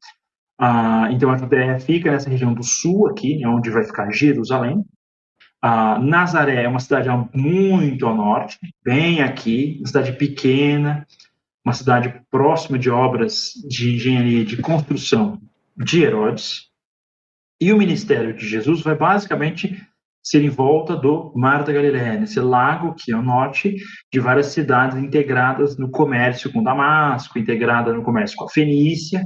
Ah, 0.58 1.08
então 1.11 1.30
a 1.30 1.37
Judéia 1.37 1.78
fica 1.78 2.11
nessa 2.11 2.30
região 2.30 2.54
do 2.54 2.62
sul 2.62 3.08
aqui, 3.08 3.38
né, 3.38 3.47
onde 3.49 3.70
vai 3.70 3.85
ficar 3.85 4.11
Jerusalém. 4.11 4.85
Ah, 5.61 5.99
Nazaré 5.99 6.64
é 6.64 6.68
uma 6.68 6.80
cidade 6.80 7.08
muito 7.35 8.06
ao 8.06 8.16
norte, 8.16 8.58
bem 8.85 9.23
aqui, 9.23 9.76
uma 9.78 9.87
cidade 9.87 10.12
pequena, 10.12 11.06
uma 11.64 11.73
cidade 11.73 12.23
próxima 12.30 12.78
de 12.78 12.88
obras 12.88 13.52
de 13.69 13.95
engenharia 13.95 14.45
de 14.45 14.56
construção 14.56 15.41
de 15.78 16.02
Herodes. 16.02 16.69
E 17.60 17.73
o 17.73 17.78
ministério 17.78 18.34
de 18.34 18.47
Jesus 18.47 18.82
vai 18.82 18.97
basicamente 18.97 19.76
ser 20.23 20.45
em 20.45 20.50
volta 20.50 20.95
do 20.95 21.32
Mar 21.34 21.64
da 21.64 21.73
Galileia, 21.73 22.23
esse 22.23 22.38
lago 22.38 22.95
que 22.95 23.12
é 23.12 23.17
o 23.17 23.23
norte 23.23 23.76
de 24.12 24.21
várias 24.21 24.47
cidades 24.47 24.99
integradas 24.99 25.78
no 25.78 25.91
comércio 25.91 26.52
com 26.52 26.62
Damasco, 26.62 27.38
integrada 27.38 27.93
no 27.93 28.02
comércio 28.02 28.36
com 28.36 28.45
a 28.45 28.50
Fenícia. 28.50 29.25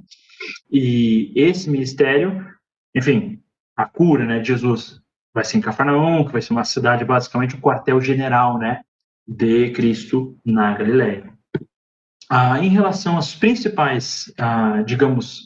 E 0.71 1.33
esse 1.35 1.69
ministério, 1.69 2.47
enfim, 2.95 3.41
a 3.77 3.85
cura, 3.85 4.25
né, 4.25 4.39
de 4.39 4.49
Jesus 4.49 5.01
vai 5.35 5.45
ser 5.45 5.59
em 5.59 5.61
Cafarnaum, 5.61 6.25
que 6.25 6.33
vai 6.33 6.43
ser 6.43 6.53
uma 6.53 6.65
cidade 6.65 7.05
basicamente 7.05 7.57
um 7.57 7.61
quartel-general, 7.61 8.59
né, 8.59 8.83
de 9.27 9.71
Cristo 9.71 10.39
na 10.45 10.75
Galileia. 10.75 11.33
Ah, 12.29 12.61
em 12.61 12.69
relação 12.69 13.19
às 13.19 13.35
principais, 13.35 14.33
ah, 14.39 14.83
digamos, 14.83 15.43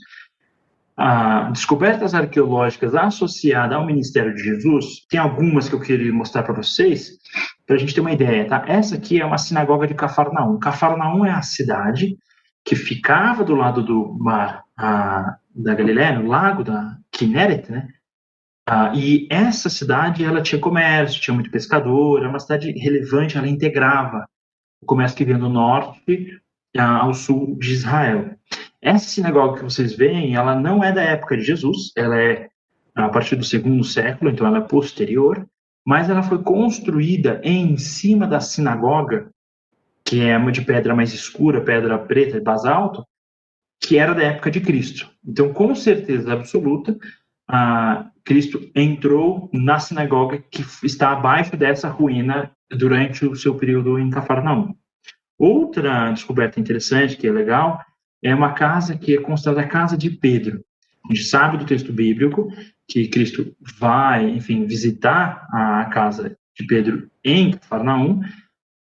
a 0.96 1.50
descobertas 1.50 2.14
arqueológicas 2.14 2.94
associadas 2.94 3.76
ao 3.76 3.84
ministério 3.84 4.34
de 4.34 4.42
Jesus, 4.42 5.06
tem 5.10 5.20
algumas 5.20 5.68
que 5.68 5.74
eu 5.74 5.80
queria 5.80 6.12
mostrar 6.12 6.42
para 6.42 6.54
vocês, 6.54 7.18
para 7.66 7.76
a 7.76 7.78
gente 7.78 7.94
ter 7.94 8.00
uma 8.00 8.12
ideia, 8.12 8.46
tá? 8.46 8.64
Essa 8.66 8.96
aqui 8.96 9.20
é 9.20 9.24
uma 9.24 9.36
sinagoga 9.36 9.86
de 9.86 9.94
Cafarnaum. 9.94 10.58
Cafarnaum 10.58 11.26
é 11.26 11.30
a 11.30 11.42
cidade 11.42 12.16
que 12.64 12.74
ficava 12.74 13.44
do 13.44 13.54
lado 13.54 13.82
do 13.82 14.16
mar 14.18 14.64
a, 14.76 15.36
da 15.54 15.74
Galiléia, 15.74 16.18
no 16.18 16.28
lago 16.28 16.64
da 16.64 16.96
Kinneret, 17.12 17.70
né? 17.70 17.88
Ah, 18.68 18.92
e 18.94 19.28
essa 19.30 19.68
cidade, 19.68 20.24
ela 20.24 20.42
tinha 20.42 20.60
comércio, 20.60 21.20
tinha 21.20 21.34
muito 21.34 21.50
pescador, 21.50 22.18
era 22.18 22.28
uma 22.28 22.40
cidade 22.40 22.72
relevante, 22.72 23.38
ela 23.38 23.46
integrava 23.46 24.26
o 24.82 24.86
comércio 24.86 25.16
que 25.16 25.24
vinha 25.24 25.38
do 25.38 25.48
norte 25.48 26.40
ah, 26.76 26.98
ao 27.02 27.14
sul 27.14 27.56
de 27.58 27.72
Israel. 27.72 28.36
Essa 28.80 29.08
sinagoga 29.08 29.58
que 29.58 29.64
vocês 29.64 29.94
veem, 29.94 30.34
ela 30.34 30.54
não 30.54 30.82
é 30.84 30.92
da 30.92 31.02
época 31.02 31.36
de 31.36 31.42
Jesus, 31.42 31.92
ela 31.96 32.20
é 32.20 32.48
a 32.94 33.08
partir 33.08 33.36
do 33.36 33.44
segundo 33.44 33.84
século, 33.84 34.30
então 34.30 34.46
ela 34.46 34.58
é 34.58 34.62
posterior, 34.62 35.46
mas 35.84 36.08
ela 36.08 36.22
foi 36.22 36.42
construída 36.42 37.40
em 37.44 37.76
cima 37.76 38.26
da 38.26 38.40
sinagoga, 38.40 39.30
que 40.04 40.20
é 40.20 40.36
uma 40.36 40.52
de 40.52 40.62
pedra 40.62 40.94
mais 40.94 41.12
escura, 41.12 41.60
pedra 41.60 41.98
preta, 41.98 42.40
basalto, 42.40 43.04
que 43.80 43.98
era 43.98 44.14
da 44.14 44.22
época 44.22 44.50
de 44.50 44.60
Cristo. 44.60 45.10
Então, 45.24 45.52
com 45.52 45.74
certeza 45.74 46.32
absoluta, 46.32 46.96
Cristo 48.24 48.70
entrou 48.74 49.50
na 49.52 49.78
sinagoga 49.78 50.38
que 50.50 50.64
está 50.84 51.12
abaixo 51.12 51.56
dessa 51.56 51.88
ruína 51.88 52.50
durante 52.70 53.24
o 53.26 53.36
seu 53.36 53.54
período 53.54 53.98
em 53.98 54.10
Cafarnaum. 54.10 54.74
Outra 55.38 56.10
descoberta 56.10 56.58
interessante, 56.58 57.16
que 57.16 57.28
é 57.28 57.30
legal, 57.30 57.80
é 58.22 58.34
uma 58.34 58.52
casa 58.52 58.96
que 58.96 59.16
é 59.16 59.20
considerada 59.20 59.62
a 59.62 59.68
casa 59.68 59.96
de 59.96 60.10
Pedro. 60.10 60.64
A 61.04 61.14
gente 61.14 61.24
sabe 61.24 61.58
do 61.58 61.66
texto 61.66 61.92
bíblico 61.92 62.48
que 62.88 63.08
Cristo 63.08 63.54
vai, 63.78 64.28
enfim, 64.28 64.66
visitar 64.66 65.46
a 65.50 65.84
casa 65.86 66.36
de 66.56 66.66
Pedro 66.66 67.10
em 67.24 67.52
Cafarnaum, 67.52 68.22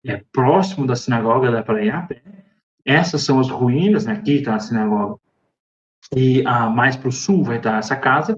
é 0.05 0.23
próximo 0.33 0.87
da 0.87 0.95
sinagoga 0.95 1.51
da 1.51 1.63
Praia 1.63 2.07
Essas 2.85 3.23
são 3.23 3.41
as 3.41 3.49
ruínas, 3.49 4.05
né? 4.05 4.13
aqui 4.13 4.35
está 4.35 4.55
a 4.55 4.61
sinagoga. 4.61 5.19
E 6.15 6.43
ah, 6.47 6.69
mais 6.69 6.97
para 6.97 7.09
o 7.09 7.13
sul 7.13 7.43
vai 7.43 7.57
estar 7.57 7.79
essa 7.79 7.97
casa. 7.97 8.37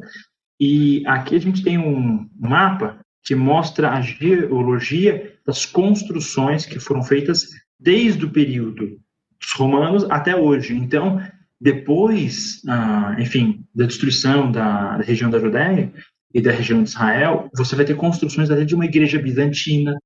E 0.61 1.03
aqui 1.07 1.35
a 1.35 1.41
gente 1.41 1.63
tem 1.63 1.77
um 1.77 2.29
mapa 2.39 3.01
que 3.23 3.35
mostra 3.35 3.91
a 3.91 4.01
geologia 4.01 5.37
das 5.45 5.67
construções 5.67 6.65
que 6.65 6.79
foram 6.79 7.03
feitas 7.03 7.49
desde 7.79 8.25
o 8.25 8.31
período 8.31 9.01
dos 9.41 9.53
romanos 9.53 10.05
até 10.11 10.37
hoje. 10.37 10.75
Então, 10.75 11.21
depois, 11.61 12.63
ah, 12.69 13.17
enfim, 13.19 13.65
da 13.75 13.87
destruição 13.87 14.51
da, 14.51 14.99
região 14.99 15.31
da 15.31 15.39
Judéia 15.39 15.93
e 16.33 16.41
da 16.41 16.53
região 16.53 16.83
de 16.83 16.91
Israel, 16.91 17.49
você 17.55 17.75
vai 17.75 17.85
ter 17.85 17.97
construções 17.97 18.51
até 18.51 18.65
de 18.65 18.75
uma 18.75 18.85
igreja 18.85 19.19
bizantina 19.19 19.97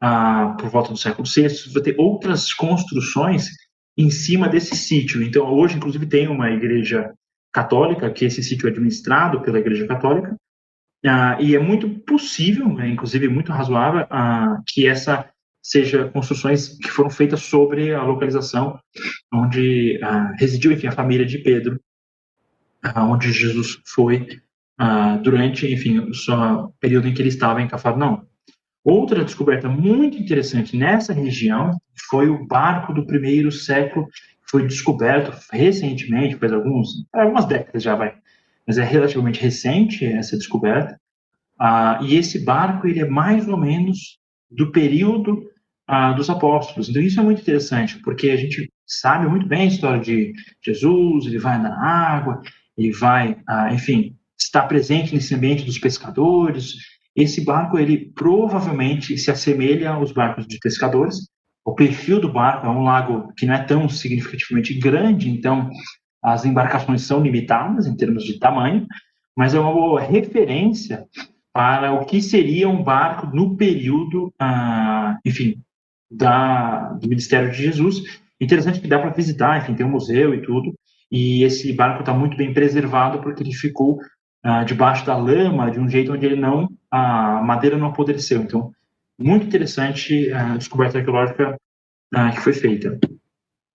ah, 0.00 0.56
por 0.58 0.68
volta 0.68 0.92
do 0.92 0.98
século 0.98 1.26
VI, 1.26 1.48
você 1.48 1.70
vai 1.70 1.82
ter 1.82 1.94
outras 1.98 2.52
construções 2.52 3.48
em 3.96 4.10
cima 4.10 4.48
desse 4.48 4.76
sítio. 4.76 5.22
Então, 5.22 5.52
hoje, 5.52 5.76
inclusive, 5.76 6.06
tem 6.06 6.28
uma 6.28 6.50
igreja 6.50 7.12
católica, 7.52 8.10
que 8.10 8.24
esse 8.24 8.42
sítio 8.42 8.66
é 8.66 8.70
administrado 8.70 9.40
pela 9.40 9.58
igreja 9.58 9.86
católica, 9.86 10.36
ah, 11.06 11.36
e 11.40 11.54
é 11.54 11.58
muito 11.58 11.88
possível, 11.88 12.68
né, 12.72 12.88
inclusive 12.88 13.28
muito 13.28 13.52
razoável, 13.52 14.06
ah, 14.10 14.60
que 14.66 14.86
essa 14.86 15.28
seja 15.64 16.10
construções 16.10 16.76
que 16.78 16.90
foram 16.90 17.08
feitas 17.08 17.40
sobre 17.40 17.94
a 17.94 18.02
localização 18.02 18.78
onde 19.32 19.98
ah, 20.02 20.34
residiu, 20.38 20.70
enfim, 20.70 20.88
a 20.88 20.92
família 20.92 21.24
de 21.24 21.38
Pedro, 21.38 21.80
ah, 22.82 23.06
onde 23.06 23.32
Jesus 23.32 23.80
foi 23.86 24.28
ah, 24.78 25.16
durante, 25.16 25.66
enfim, 25.72 26.00
o 26.00 26.68
período 26.78 27.08
em 27.08 27.14
que 27.14 27.22
ele 27.22 27.30
estava 27.30 27.62
em 27.62 27.66
Cafarnaum. 27.66 28.26
Outra 28.84 29.24
descoberta 29.24 29.66
muito 29.66 30.18
interessante 30.18 30.76
nessa 30.76 31.14
região 31.14 31.80
foi 32.10 32.28
o 32.28 32.46
barco 32.46 32.92
do 32.92 33.06
primeiro 33.06 33.50
século, 33.50 34.06
que 34.06 34.50
foi 34.50 34.66
descoberto 34.66 35.34
recentemente, 35.50 36.36
faz 36.36 36.52
alguns, 36.52 37.06
algumas 37.10 37.46
décadas 37.46 37.82
já 37.82 37.94
vai, 37.94 38.14
mas 38.66 38.76
é 38.76 38.84
relativamente 38.84 39.40
recente 39.40 40.04
essa 40.04 40.36
descoberta. 40.36 41.00
Ah, 41.58 41.98
e 42.02 42.16
esse 42.16 42.44
barco 42.44 42.86
ele 42.86 43.00
é 43.00 43.08
mais 43.08 43.48
ou 43.48 43.56
menos 43.56 44.18
do 44.50 44.70
período 44.70 45.53
ah, 45.86 46.12
dos 46.12 46.30
apóstolos. 46.30 46.88
Então 46.88 47.02
isso 47.02 47.20
é 47.20 47.22
muito 47.22 47.42
interessante, 47.42 47.98
porque 48.00 48.30
a 48.30 48.36
gente 48.36 48.70
sabe 48.86 49.28
muito 49.28 49.46
bem 49.46 49.62
a 49.62 49.66
história 49.66 50.00
de 50.00 50.32
Jesus, 50.64 51.26
ele 51.26 51.38
vai 51.38 51.60
na 51.60 51.74
água, 51.78 52.40
ele 52.76 52.92
vai, 52.92 53.36
ah, 53.46 53.72
enfim, 53.72 54.16
estar 54.38 54.62
presente 54.62 55.14
nesse 55.14 55.34
ambiente 55.34 55.64
dos 55.64 55.78
pescadores. 55.78 56.74
Esse 57.14 57.44
barco, 57.44 57.78
ele 57.78 58.12
provavelmente 58.14 59.16
se 59.16 59.30
assemelha 59.30 59.90
aos 59.90 60.12
barcos 60.12 60.46
de 60.46 60.58
pescadores. 60.58 61.16
O 61.64 61.74
perfil 61.74 62.20
do 62.20 62.32
barco 62.32 62.66
é 62.66 62.70
um 62.70 62.82
lago 62.82 63.32
que 63.36 63.46
não 63.46 63.54
é 63.54 63.62
tão 63.62 63.88
significativamente 63.88 64.74
grande, 64.74 65.30
então 65.30 65.70
as 66.22 66.44
embarcações 66.44 67.02
são 67.02 67.22
limitadas 67.22 67.86
em 67.86 67.96
termos 67.96 68.24
de 68.24 68.38
tamanho, 68.38 68.86
mas 69.36 69.54
é 69.54 69.60
uma 69.60 69.72
boa 69.72 70.00
referência 70.00 71.06
para 71.52 71.92
o 71.92 72.04
que 72.04 72.20
seria 72.20 72.68
um 72.68 72.82
barco 72.82 73.28
no 73.34 73.56
período, 73.56 74.34
ah, 74.40 75.18
enfim, 75.24 75.62
da, 76.16 76.92
do 76.92 77.08
Ministério 77.08 77.50
de 77.50 77.56
Jesus. 77.56 78.20
Interessante 78.40 78.80
que 78.80 78.88
dá 78.88 78.98
para 78.98 79.10
visitar, 79.10 79.58
enfim, 79.58 79.74
tem 79.74 79.86
um 79.86 79.90
museu 79.90 80.34
e 80.34 80.42
tudo, 80.42 80.74
e 81.10 81.42
esse 81.44 81.72
barco 81.72 82.00
está 82.00 82.12
muito 82.12 82.36
bem 82.36 82.52
preservado 82.52 83.20
porque 83.20 83.42
ele 83.42 83.54
ficou 83.54 84.00
ah, 84.42 84.64
debaixo 84.64 85.06
da 85.06 85.16
lama 85.16 85.70
de 85.70 85.78
um 85.78 85.88
jeito 85.88 86.12
onde 86.12 86.26
ele 86.26 86.36
não, 86.36 86.68
a 86.90 87.40
madeira 87.42 87.78
não 87.78 87.88
apodreceu. 87.88 88.42
Então, 88.42 88.72
muito 89.18 89.46
interessante 89.46 90.32
a 90.32 90.56
descoberta 90.56 90.98
arqueológica 90.98 91.56
ah, 92.12 92.30
que 92.30 92.40
foi 92.40 92.52
feita. 92.52 92.98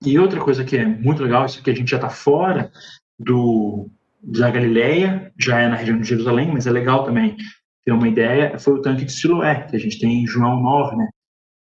E 0.05 0.17
outra 0.17 0.39
coisa 0.39 0.63
que 0.63 0.77
é 0.77 0.85
muito 0.85 1.23
legal, 1.23 1.45
isso 1.45 1.63
que 1.63 1.69
a 1.69 1.75
gente 1.75 1.91
já 1.91 1.97
está 1.97 2.09
fora 2.09 2.71
do, 3.17 3.89
da 4.21 4.49
Galileia, 4.49 5.31
já 5.37 5.59
é 5.59 5.67
na 5.67 5.75
região 5.75 5.99
de 5.99 6.07
Jerusalém, 6.07 6.51
mas 6.51 6.67
é 6.67 6.71
legal 6.71 7.03
também 7.03 7.35
ter 7.83 7.91
uma 7.91 8.07
ideia, 8.07 8.57
foi 8.59 8.73
o 8.73 8.81
tanque 8.81 9.05
de 9.05 9.11
Siloé, 9.11 9.63
que 9.63 9.75
a 9.75 9.79
gente 9.79 9.99
tem 9.99 10.23
em 10.23 10.27
João 10.27 10.61
9, 10.61 10.95
né? 10.95 11.07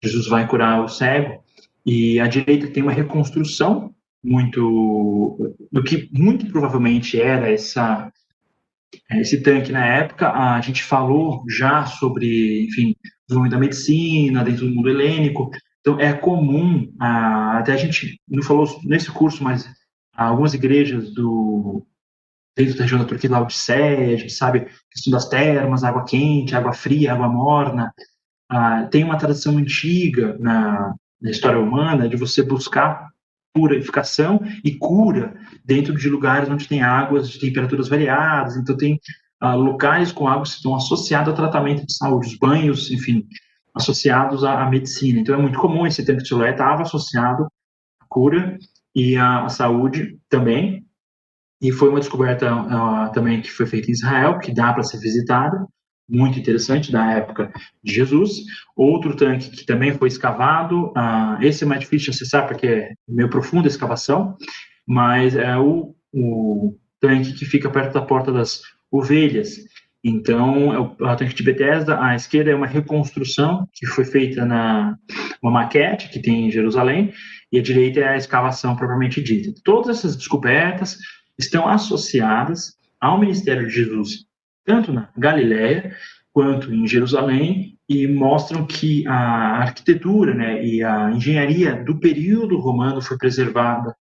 Jesus 0.02 0.26
vai 0.26 0.46
curar 0.46 0.82
o 0.82 0.88
cego, 0.88 1.42
e 1.84 2.20
à 2.20 2.26
direita 2.26 2.68
tem 2.68 2.82
uma 2.82 2.92
reconstrução 2.92 3.94
muito 4.22 5.54
do 5.72 5.82
que 5.82 6.08
muito 6.12 6.46
provavelmente 6.46 7.20
era 7.20 7.50
essa 7.50 8.12
esse 9.12 9.40
tanque 9.42 9.72
na 9.72 9.84
época. 9.84 10.30
A 10.30 10.60
gente 10.60 10.82
falou 10.82 11.44
já 11.48 11.86
sobre, 11.86 12.66
enfim, 12.66 12.94
desenvolvimento 13.26 13.52
da 13.52 13.58
medicina 13.58 14.44
dentro 14.44 14.66
do 14.66 14.74
mundo 14.74 14.88
helênico. 14.88 15.50
Então 15.80 16.00
é 16.00 16.12
comum, 16.12 16.92
até 16.98 17.72
a 17.72 17.76
gente 17.76 18.20
não 18.28 18.42
falou 18.42 18.66
nesse 18.84 19.10
curso, 19.10 19.42
mas 19.42 19.68
algumas 20.14 20.54
igrejas 20.54 21.12
do 21.14 21.86
dentro 22.56 22.74
da 22.74 22.82
região 22.82 22.98
da 22.98 23.06
Turquia, 23.06 23.30
Laodiceia, 23.30 24.14
a 24.14 24.18
gente 24.18 24.32
sabe 24.32 24.66
questão 24.90 25.12
das 25.12 25.28
termas, 25.28 25.84
água 25.84 26.04
quente, 26.04 26.56
água 26.56 26.72
fria, 26.72 27.12
água 27.12 27.28
morna. 27.28 27.94
Ah, 28.50 28.84
tem 28.84 29.04
uma 29.04 29.18
tradição 29.18 29.58
antiga 29.58 30.36
na, 30.38 30.94
na 31.20 31.30
história 31.30 31.60
humana 31.60 32.08
de 32.08 32.16
você 32.16 32.42
buscar 32.42 33.08
purificação 33.52 34.40
e 34.64 34.76
cura 34.76 35.34
dentro 35.64 35.94
de 35.94 36.08
lugares 36.08 36.48
onde 36.48 36.68
tem 36.68 36.82
águas 36.82 37.28
de 37.28 37.38
temperaturas 37.38 37.88
variadas. 37.88 38.56
Então, 38.56 38.76
tem 38.76 38.98
ah, 39.40 39.54
locais 39.54 40.12
com 40.12 40.26
águas 40.26 40.50
que 40.50 40.56
estão 40.56 40.74
associados 40.74 41.28
ao 41.28 41.36
tratamento 41.36 41.84
de 41.84 41.94
saúde, 41.94 42.28
os 42.28 42.38
banhos, 42.38 42.90
enfim, 42.90 43.26
associados 43.74 44.44
à, 44.44 44.62
à 44.62 44.70
medicina. 44.70 45.20
Então, 45.20 45.34
é 45.34 45.38
muito 45.38 45.58
comum 45.58 45.86
esse 45.86 46.04
tanque 46.04 46.22
de 46.22 46.28
Siloé 46.28 46.52
estava 46.52 46.82
associado 46.82 47.44
à 48.00 48.06
cura 48.08 48.56
e 48.94 49.16
à, 49.16 49.44
à, 49.44 49.48
saúde 49.50 50.18
também. 50.28 50.86
E 51.60 51.72
foi 51.72 51.88
uma 51.88 52.00
descoberta 52.00 52.54
uh, 52.54 53.12
também 53.12 53.42
que 53.42 53.50
foi 53.50 53.66
feita 53.66 53.88
em 53.88 53.92
Israel, 53.92 54.38
que 54.38 54.54
dá 54.54 54.72
para 54.72 54.84
ser 54.84 54.98
visitada 54.98 55.66
muito 56.08 56.38
interessante 56.38 56.90
da 56.90 57.12
época 57.12 57.52
de 57.82 57.92
Jesus. 57.92 58.44
Outro 58.74 59.14
tanque 59.14 59.50
que 59.50 59.66
também 59.66 59.92
foi 59.92 60.08
escavado, 60.08 60.86
uh, 60.88 61.42
esse 61.42 61.64
é 61.64 61.66
mais 61.66 61.80
difícil 61.80 62.10
de 62.10 62.16
acessar 62.16 62.46
porque 62.46 62.66
é 62.66 62.92
meio 63.06 63.28
profunda 63.28 63.68
a 63.68 63.70
escavação, 63.70 64.36
mas 64.86 65.36
é 65.36 65.56
o, 65.58 65.94
o 66.12 66.74
tanque 67.00 67.34
que 67.34 67.44
fica 67.44 67.68
perto 67.68 67.92
da 67.92 68.02
porta 68.02 68.32
das 68.32 68.62
ovelhas. 68.90 69.58
Então, 70.02 70.72
é 70.72 70.78
o, 70.78 70.84
o 70.98 71.16
tanque 71.16 71.34
de 71.34 71.42
Bethesda, 71.42 72.02
à 72.02 72.14
esquerda 72.14 72.50
é 72.50 72.54
uma 72.54 72.66
reconstrução 72.66 73.68
que 73.72 73.84
foi 73.86 74.04
feita 74.04 74.44
na 74.46 74.96
uma 75.42 75.52
maquete 75.52 76.08
que 76.08 76.20
tem 76.20 76.46
em 76.46 76.50
Jerusalém, 76.50 77.12
e 77.52 77.58
à 77.58 77.62
direita 77.62 78.00
é 78.00 78.08
a 78.08 78.16
escavação 78.16 78.74
propriamente 78.74 79.22
dita. 79.22 79.52
Todas 79.62 79.98
essas 79.98 80.16
descobertas 80.16 80.98
estão 81.38 81.68
associadas 81.68 82.76
ao 83.00 83.20
ministério 83.20 83.66
de 83.66 83.72
Jesus 83.72 84.27
tanto 84.68 84.92
na 84.92 85.08
Galiléia 85.16 85.96
quanto 86.30 86.72
em 86.72 86.86
Jerusalém, 86.86 87.78
e 87.88 88.06
mostram 88.06 88.66
que 88.66 89.06
a 89.08 89.62
arquitetura 89.62 90.34
né, 90.34 90.62
e 90.62 90.84
a 90.84 91.10
engenharia 91.10 91.82
do 91.82 91.98
período 91.98 92.58
romano 92.58 93.00
foi 93.00 93.16
preservada 93.16 93.96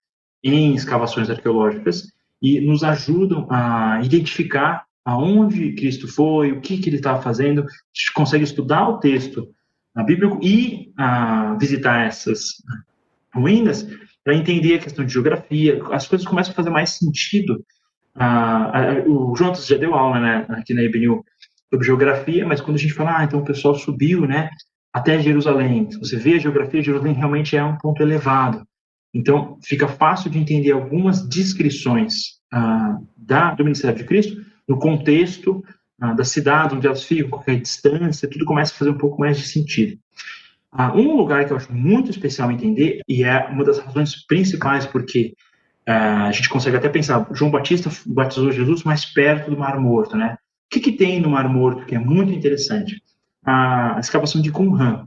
em 0.41 0.73
escavações 0.73 1.29
arqueológicas 1.29 2.07
e 2.41 2.61
nos 2.61 2.81
ajudam 2.81 3.45
a 3.51 3.99
identificar 4.01 4.85
aonde 5.05 5.73
Cristo 5.73 6.07
foi, 6.07 6.53
o 6.53 6.61
que, 6.61 6.77
que 6.77 6.89
ele 6.89 6.95
estava 6.95 7.21
fazendo. 7.21 7.61
A 7.61 7.65
gente 7.93 8.13
consegue 8.13 8.45
estudar 8.45 8.87
o 8.87 8.99
texto 8.99 9.49
na 9.93 10.01
Bíblia 10.01 10.31
e 10.41 10.93
a, 10.97 11.55
visitar 11.59 12.07
essas 12.07 12.53
ruínas 13.35 13.85
para 14.23 14.33
entender 14.33 14.75
a 14.75 14.79
questão 14.79 15.05
de 15.05 15.11
geografia. 15.11 15.83
As 15.91 16.07
coisas 16.07 16.25
começam 16.25 16.53
a 16.53 16.55
fazer 16.55 16.69
mais 16.69 16.91
sentido 16.91 17.65
o 19.07 19.35
Jonas 19.35 19.65
já 19.65 19.77
deu 19.77 19.95
aula 19.95 20.19
né, 20.19 20.45
aqui 20.49 20.73
na 20.73 20.83
IBNU 20.83 21.23
sobre 21.69 21.85
geografia, 21.85 22.45
mas 22.45 22.61
quando 22.61 22.77
a 22.77 22.79
gente 22.79 22.93
fala, 22.93 23.17
ah, 23.17 23.23
então 23.23 23.39
o 23.39 23.45
pessoal 23.45 23.73
subiu 23.75 24.27
né, 24.27 24.49
até 24.93 25.19
Jerusalém, 25.19 25.89
se 25.89 25.99
você 25.99 26.15
vê 26.15 26.35
a 26.35 26.39
geografia, 26.39 26.83
Jerusalém 26.83 27.15
realmente 27.15 27.57
é 27.57 27.63
um 27.63 27.77
ponto 27.77 28.01
elevado. 28.01 28.63
Então, 29.13 29.57
fica 29.63 29.87
fácil 29.87 30.29
de 30.29 30.39
entender 30.39 30.71
algumas 30.71 31.27
descrições 31.27 32.39
ah, 32.51 32.97
da, 33.17 33.53
do 33.53 33.63
ministério 33.63 33.97
de 33.97 34.03
Cristo 34.03 34.43
no 34.67 34.77
contexto 34.77 35.63
ah, 35.99 36.13
da 36.13 36.23
cidade 36.23 36.75
onde 36.75 36.85
elas 36.85 37.03
ficam, 37.03 37.29
qualquer 37.29 37.59
distância, 37.59 38.29
tudo 38.29 38.45
começa 38.45 38.73
a 38.73 38.77
fazer 38.77 38.91
um 38.91 38.97
pouco 38.97 39.19
mais 39.19 39.37
de 39.37 39.47
sentido. 39.47 39.97
Ah, 40.71 40.93
um 40.95 41.15
lugar 41.15 41.45
que 41.45 41.53
eu 41.53 41.57
acho 41.57 41.71
muito 41.71 42.09
especial 42.09 42.51
entender, 42.51 43.01
e 43.07 43.23
é 43.23 43.47
uma 43.49 43.63
das 43.63 43.79
razões 43.79 44.25
principais 44.25 44.85
porque 44.85 45.33
é, 45.33 45.33
a 45.85 46.31
gente 46.31 46.49
consegue 46.49 46.77
até 46.77 46.87
pensar, 46.87 47.27
João 47.33 47.51
Batista 47.51 47.89
batizou 48.05 48.51
Jesus 48.51 48.83
mais 48.83 49.05
perto 49.05 49.51
do 49.51 49.57
Mar 49.57 49.79
Morto, 49.79 50.15
né? 50.15 50.37
O 50.65 50.73
que, 50.73 50.79
que 50.79 50.91
tem 50.91 51.19
no 51.19 51.29
Mar 51.29 51.47
Morto 51.49 51.85
que 51.85 51.95
é 51.95 51.99
muito 51.99 52.31
interessante? 52.31 53.01
A 53.45 53.97
escavação 53.99 54.41
de 54.41 54.51
Qumran. 54.51 55.05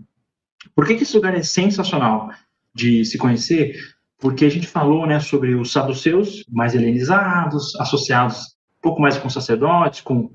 Por 0.74 0.86
que, 0.86 0.94
que 0.94 1.02
esse 1.02 1.16
lugar 1.16 1.34
é 1.34 1.42
sensacional 1.42 2.30
de 2.74 3.04
se 3.04 3.16
conhecer? 3.16 3.74
Porque 4.18 4.44
a 4.44 4.50
gente 4.50 4.66
falou 4.66 5.06
né, 5.06 5.18
sobre 5.20 5.54
os 5.54 5.72
saduceus 5.72 6.44
mais 6.48 6.74
helenizados, 6.74 7.74
associados 7.80 8.56
um 8.78 8.82
pouco 8.82 9.00
mais 9.00 9.16
com 9.16 9.28
sacerdotes, 9.28 10.00
com 10.00 10.30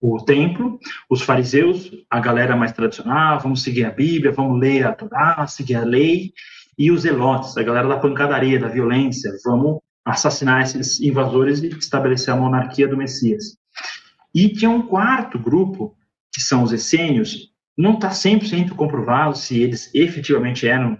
o 0.00 0.22
templo, 0.22 0.78
os 1.10 1.22
fariseus, 1.22 1.90
a 2.10 2.20
galera 2.20 2.54
mais 2.54 2.72
tradicional, 2.72 3.40
vamos 3.40 3.62
seguir 3.62 3.84
a 3.84 3.90
Bíblia, 3.90 4.30
vamos 4.30 4.60
ler 4.60 4.86
a 4.86 4.92
Torá, 4.92 5.46
seguir 5.46 5.76
a 5.76 5.84
lei, 5.84 6.32
e 6.78 6.90
os 6.90 7.04
elotes, 7.04 7.56
a 7.56 7.62
galera 7.62 7.88
da 7.88 7.98
pancadaria, 7.98 8.60
da 8.60 8.68
violência, 8.68 9.32
vamos 9.44 9.80
assassinar 10.06 10.62
esses 10.62 11.00
invasores 11.00 11.62
e 11.62 11.68
estabelecer 11.68 12.32
a 12.32 12.36
monarquia 12.36 12.86
do 12.86 12.96
Messias. 12.96 13.56
E 14.32 14.48
tinha 14.48 14.70
um 14.70 14.82
quarto 14.82 15.38
grupo, 15.38 15.96
que 16.32 16.40
são 16.40 16.62
os 16.62 16.72
essênios, 16.72 17.50
não 17.76 17.94
está 17.94 18.10
100% 18.10 18.70
comprovado 18.70 19.36
se 19.36 19.60
eles 19.60 19.90
efetivamente 19.92 20.66
eram 20.66 20.98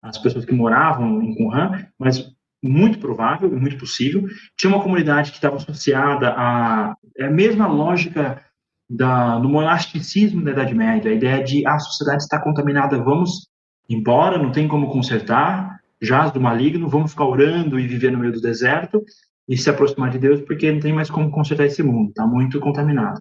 as 0.00 0.18
pessoas 0.18 0.44
que 0.44 0.52
moravam 0.52 1.22
em 1.22 1.34
Qumran, 1.34 1.86
mas 1.98 2.32
muito 2.62 2.98
provável 2.98 3.52
e 3.52 3.60
muito 3.60 3.76
possível. 3.76 4.26
Tinha 4.56 4.72
uma 4.72 4.82
comunidade 4.82 5.30
que 5.30 5.36
estava 5.36 5.56
associada 5.56 6.30
à 6.30 6.96
é 7.16 7.26
a 7.26 7.30
mesma 7.30 7.66
lógica 7.66 8.42
da, 8.90 9.38
no 9.38 9.48
monasticismo 9.48 10.42
da 10.42 10.50
Idade 10.50 10.74
Média, 10.74 11.10
a 11.10 11.14
ideia 11.14 11.42
de 11.42 11.66
ah, 11.66 11.74
a 11.74 11.78
sociedade 11.78 12.22
está 12.22 12.40
contaminada, 12.40 12.98
vamos 12.98 13.48
embora, 13.88 14.38
não 14.38 14.50
tem 14.50 14.66
como 14.66 14.90
consertar, 14.90 15.73
jaz 16.00 16.32
do 16.32 16.40
maligno, 16.40 16.88
vamos 16.88 17.12
ficar 17.12 17.26
orando 17.26 17.78
e 17.78 17.86
viver 17.86 18.10
no 18.10 18.18
meio 18.18 18.32
do 18.32 18.40
deserto 18.40 19.02
e 19.48 19.56
se 19.56 19.68
aproximar 19.68 20.10
de 20.10 20.18
Deus, 20.18 20.40
porque 20.40 20.70
não 20.70 20.80
tem 20.80 20.92
mais 20.92 21.10
como 21.10 21.30
consertar 21.30 21.66
esse 21.66 21.82
mundo, 21.82 22.08
está 22.08 22.26
muito 22.26 22.58
contaminado. 22.60 23.18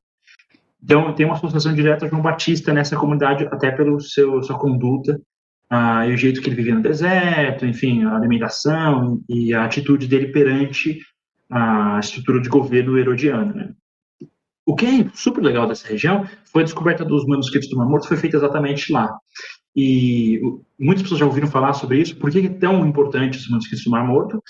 Então, 0.82 1.14
tem 1.14 1.26
uma 1.26 1.36
associação 1.36 1.74
direta 1.74 2.06
a 2.06 2.10
João 2.10 2.22
Batista 2.22 2.74
nessa 2.74 2.98
comunidade, 2.98 3.46
até 3.46 3.72
pelo 3.72 4.02
seu 4.02 4.44
sua 4.44 4.60
conduta 4.60 5.20
ah, 5.70 6.06
e 6.08 6.14
o 6.14 6.18
jeito 6.18 6.42
que 6.42 6.50
ele 6.50 6.58
vivia 6.58 6.76
no 6.76 6.82
deserto, 6.82 7.66
enfim, 7.66 8.04
a 8.04 8.16
alimentação 8.16 9.22
e 9.30 9.54
a 9.54 9.64
atitude 9.64 10.08
dele 10.08 10.28
perante 10.28 11.00
a 11.50 12.00
estrutura 12.00 12.42
de 12.42 12.50
governo 12.50 12.98
herodiano. 12.98 13.54
Né? 13.54 13.74
O 14.66 14.76
que 14.76 14.86
é 14.86 15.10
super 15.14 15.42
legal 15.42 15.68
dessa 15.68 15.88
região 15.88 16.28
foi 16.52 16.62
a 16.62 16.66
descoberta 16.66 17.06
dos 17.06 17.26
manuscritos 17.26 17.70
do 17.70 17.78
Mar 17.78 17.88
Morto, 17.88 18.08
foi 18.08 18.18
feita 18.18 18.38
exatamente 18.38 18.92
lá. 18.92 19.18
E 19.76 20.40
muitas 20.80 21.04
pessoas 21.04 21.20
já 21.20 21.26
ouviram 21.26 21.48
falar 21.48 21.74
sobre 21.74 22.00
isso. 22.00 22.16
Por 22.18 22.30
que 22.30 22.40
é 22.40 22.50
tão 22.50 22.86
importante 22.86 23.38
os 23.38 23.50
manuscritos 23.50 23.84
do 23.84 23.92
Mar 23.92 24.06
Morto? 24.06 24.42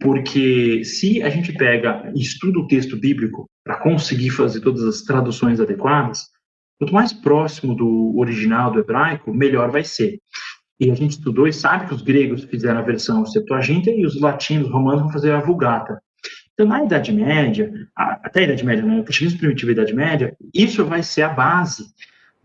Porque 0.00 0.84
se 0.84 1.22
a 1.22 1.28
gente 1.28 1.52
pega 1.52 2.12
e 2.14 2.20
estuda 2.20 2.60
o 2.60 2.66
texto 2.68 2.96
bíblico 2.96 3.48
para 3.64 3.80
conseguir 3.80 4.30
fazer 4.30 4.60
todas 4.60 4.84
as 4.84 5.02
traduções 5.02 5.60
adequadas, 5.60 6.26
quanto 6.78 6.94
mais 6.94 7.12
próximo 7.12 7.74
do 7.74 8.16
original 8.16 8.70
do 8.70 8.78
hebraico, 8.78 9.34
melhor 9.34 9.70
vai 9.70 9.82
ser. 9.82 10.20
E 10.80 10.88
a 10.90 10.94
gente 10.94 11.12
estudou 11.12 11.48
e 11.48 11.52
sabe 11.52 11.88
que 11.88 11.94
os 11.94 12.02
gregos 12.02 12.44
fizeram 12.44 12.78
a 12.78 12.82
versão 12.82 13.26
Septuaginta 13.26 13.90
e 13.90 14.06
os 14.06 14.20
latinos, 14.20 14.70
romanos 14.70 15.02
vão 15.02 15.12
fazer 15.12 15.32
a 15.32 15.40
Vulgata. 15.40 16.00
Então, 16.54 16.66
na 16.66 16.84
Idade 16.84 17.12
Média, 17.12 17.72
até 17.96 18.40
a 18.40 18.44
Idade 18.44 18.64
Média, 18.64 18.84
no 18.84 19.02
cristianismo 19.02 19.40
primitivo 19.40 19.70
e 19.70 19.74
Idade 19.74 19.94
Média, 19.94 20.36
isso 20.54 20.84
vai 20.84 21.02
ser 21.02 21.22
a 21.22 21.28
base 21.28 21.84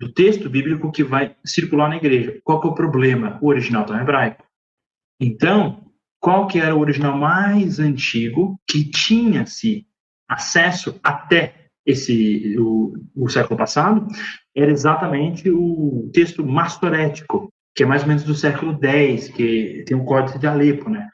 do 0.03 0.11
texto 0.11 0.49
bíblico 0.49 0.91
que 0.91 1.03
vai 1.03 1.35
circular 1.45 1.87
na 1.87 1.95
igreja. 1.95 2.39
Qual 2.43 2.59
que 2.59 2.67
é 2.67 2.71
o 2.71 2.75
problema? 2.75 3.39
O 3.41 3.47
original 3.47 3.83
está 3.83 3.97
em 3.97 4.01
hebraico. 4.01 4.43
Então, 5.19 5.85
qual 6.19 6.45
que 6.47 6.59
era 6.59 6.75
o 6.75 6.79
original 6.79 7.17
mais 7.17 7.79
antigo 7.79 8.59
que 8.67 8.83
tinha-se 8.83 9.87
acesso 10.27 10.99
até 11.01 11.67
esse 11.85 12.57
o, 12.59 12.93
o, 13.15 13.29
século 13.29 13.57
passado? 13.57 14.05
Era 14.53 14.71
exatamente 14.71 15.49
o 15.49 16.09
texto 16.13 16.45
mastorético, 16.45 17.49
que 17.73 17.83
é 17.83 17.85
mais 17.85 18.01
ou 18.01 18.09
menos 18.09 18.23
do 18.23 18.35
século 18.35 18.77
X, 18.81 19.29
que 19.29 19.85
tem 19.87 19.95
o 19.95 20.03
Códice 20.03 20.37
de 20.37 20.47
Alepo, 20.47 20.89
né? 20.89 21.09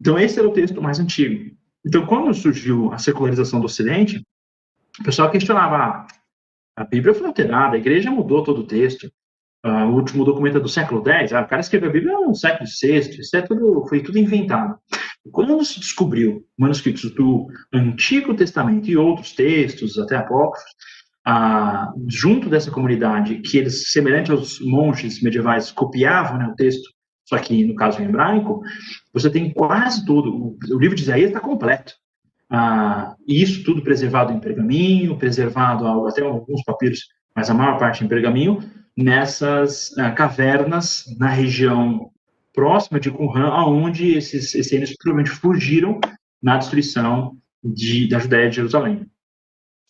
Então, 0.00 0.18
esse 0.18 0.38
era 0.38 0.48
o 0.48 0.52
texto 0.52 0.80
mais 0.80 0.98
antigo. 0.98 1.54
Então, 1.84 2.06
quando 2.06 2.32
surgiu 2.32 2.90
a 2.92 2.98
secularização 2.98 3.60
do 3.60 3.66
Ocidente, 3.66 4.22
o 4.98 5.04
pessoal 5.04 5.30
questionava, 5.30 5.76
ah, 5.76 6.06
a 6.80 6.84
Bíblia 6.84 7.12
foi 7.12 7.26
alterada, 7.26 7.76
a 7.76 7.78
igreja 7.78 8.10
mudou 8.10 8.42
todo 8.42 8.62
o 8.62 8.66
texto. 8.66 9.12
Uh, 9.62 9.84
o 9.90 9.96
último 9.96 10.24
documento 10.24 10.56
é 10.56 10.60
do 10.60 10.68
século 10.70 11.06
X, 11.06 11.34
ah, 11.34 11.42
o 11.42 11.46
cara 11.46 11.60
escreveu 11.60 11.90
a 11.90 11.92
Bíblia 11.92 12.14
no 12.14 12.34
século 12.34 12.66
VI, 12.66 13.20
isso 13.20 13.36
é 13.36 13.42
tudo, 13.42 13.86
foi 13.86 14.02
tudo 14.02 14.18
inventado. 14.18 14.78
Quando 15.30 15.62
se 15.62 15.78
descobriu 15.78 16.42
manuscritos 16.58 17.14
do 17.14 17.46
Antigo 17.70 18.34
Testamento 18.34 18.88
e 18.88 18.96
outros 18.96 19.34
textos, 19.34 19.98
até 19.98 20.16
apócrifos, 20.16 20.70
ah, 21.26 21.92
junto 22.08 22.48
dessa 22.48 22.70
comunidade, 22.70 23.40
que 23.40 23.58
eles, 23.58 23.92
semelhante 23.92 24.30
aos 24.30 24.58
monges 24.60 25.22
medievais, 25.22 25.70
copiavam 25.70 26.38
né, 26.38 26.46
o 26.46 26.54
texto, 26.54 26.88
só 27.28 27.36
que 27.36 27.62
no 27.62 27.74
caso 27.74 28.00
em 28.00 28.06
hebraico, 28.06 28.62
você 29.12 29.28
tem 29.28 29.52
quase 29.52 30.06
todo, 30.06 30.56
o 30.70 30.78
livro 30.78 30.96
de 30.96 31.02
Isaías 31.02 31.28
está 31.28 31.40
completo. 31.40 31.92
Ah, 32.50 33.14
isso 33.28 33.62
tudo 33.62 33.82
preservado 33.82 34.32
em 34.32 34.40
pergaminho, 34.40 35.16
preservado 35.16 35.86
até 36.06 36.22
alguns 36.22 36.62
papiros, 36.64 37.08
mas 37.34 37.48
a 37.48 37.54
maior 37.54 37.78
parte 37.78 38.04
em 38.04 38.08
pergaminho, 38.08 38.58
nessas 38.96 39.96
ah, 39.96 40.10
cavernas 40.10 41.04
na 41.16 41.28
região 41.28 42.10
próxima 42.52 42.98
de 42.98 43.10
Qumran, 43.10 43.48
aonde 43.48 44.14
esses 44.16 44.54
essênios 44.54 44.94
provavelmente 44.96 45.30
fugiram 45.38 46.00
na 46.42 46.56
destruição 46.56 47.36
de, 47.62 48.08
da 48.08 48.18
Judéia 48.18 48.50
de 48.50 48.56
Jerusalém. 48.56 49.06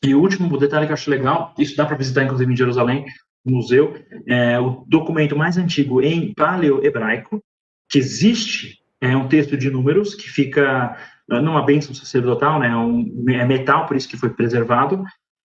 E 0.05 0.15
o 0.15 0.21
último 0.21 0.57
detalhe 0.59 0.87
que 0.87 0.93
eu 0.93 0.95
acho 0.95 1.11
legal, 1.11 1.55
isso 1.59 1.77
dá 1.77 1.87
para 1.87 1.97
visitar 1.97 2.25
inclusive 2.25 2.53
em 2.53 2.57
Jerusalém, 2.57 3.07
no 3.45 3.57
museu, 3.57 3.95
é 4.27 4.59
o 4.59 4.85
documento 4.87 5.35
mais 5.35 5.57
antigo 5.57 6.03
em 6.03 6.35
paleo-hebraico 6.35 7.43
que 7.89 7.99
existe, 7.99 8.79
é 9.01 9.17
um 9.17 9.29
texto 9.29 9.57
de 9.57 9.71
números 9.71 10.15
que 10.15 10.29
fica 10.29 10.97
numa 11.31 11.65
bênção 11.65 11.95
sacerdotal, 11.95 12.59
né, 12.59 12.75
um, 12.77 13.25
é 13.29 13.47
metal, 13.47 13.87
por 13.87 13.97
isso 13.97 14.09
que 14.09 14.17
foi 14.17 14.31
preservado, 14.31 15.03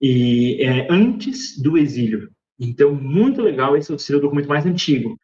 e 0.00 0.56
é 0.60 0.86
antes 0.90 1.60
do 1.60 1.78
exílio. 1.78 2.30
Então, 2.58 2.94
muito 2.94 3.40
legal, 3.40 3.76
esse 3.76 3.96
seria 3.98 4.18
o 4.18 4.22
documento 4.22 4.48
mais 4.48 4.66
antigo. 4.66 5.16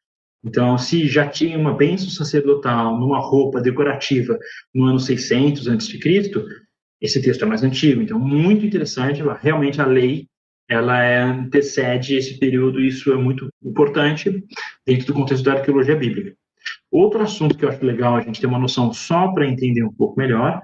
Então, 0.44 0.76
se 0.76 1.08
já 1.08 1.26
tinha 1.26 1.58
uma 1.58 1.74
bênção 1.74 2.10
sacerdotal 2.10 2.98
numa 2.98 3.18
roupa 3.18 3.60
decorativa 3.60 4.38
no 4.74 4.84
ano 4.84 5.00
600 5.00 5.66
a.C., 5.68 6.32
esse 7.00 7.20
texto 7.20 7.42
é 7.42 7.46
mais 7.46 7.62
antigo. 7.62 8.02
Então, 8.02 8.18
muito 8.18 8.64
interessante, 8.64 9.22
realmente 9.40 9.80
a 9.80 9.86
lei 9.86 10.26
ela 10.68 11.02
é, 11.02 11.20
antecede 11.20 12.16
esse 12.16 12.38
período, 12.38 12.80
e 12.80 12.88
isso 12.88 13.12
é 13.12 13.16
muito 13.16 13.48
importante 13.62 14.44
dentro 14.86 15.06
do 15.06 15.14
contexto 15.14 15.44
da 15.44 15.54
arqueologia 15.54 15.96
bíblica. 15.96 16.34
Outro 16.94 17.20
assunto 17.24 17.58
que 17.58 17.64
eu 17.64 17.68
acho 17.68 17.84
legal 17.84 18.14
a 18.14 18.20
gente 18.20 18.40
ter 18.40 18.46
uma 18.46 18.56
noção 18.56 18.92
só 18.92 19.32
para 19.32 19.48
entender 19.48 19.82
um 19.82 19.92
pouco 19.92 20.16
melhor, 20.16 20.62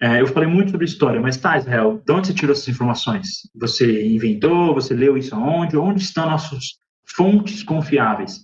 é, 0.00 0.22
eu 0.22 0.26
falei 0.26 0.48
muito 0.48 0.70
sobre 0.70 0.86
história, 0.86 1.20
mas 1.20 1.36
tá, 1.36 1.58
Israel, 1.58 2.02
de 2.02 2.12
onde 2.14 2.28
você 2.28 2.32
tirou 2.32 2.54
essas 2.54 2.66
informações? 2.66 3.42
Você 3.54 4.06
inventou, 4.06 4.72
você 4.72 4.94
leu 4.94 5.18
isso 5.18 5.34
aonde? 5.34 5.76
Onde 5.76 6.00
estão 6.02 6.30
nossas 6.30 6.78
fontes 7.14 7.62
confiáveis? 7.62 8.42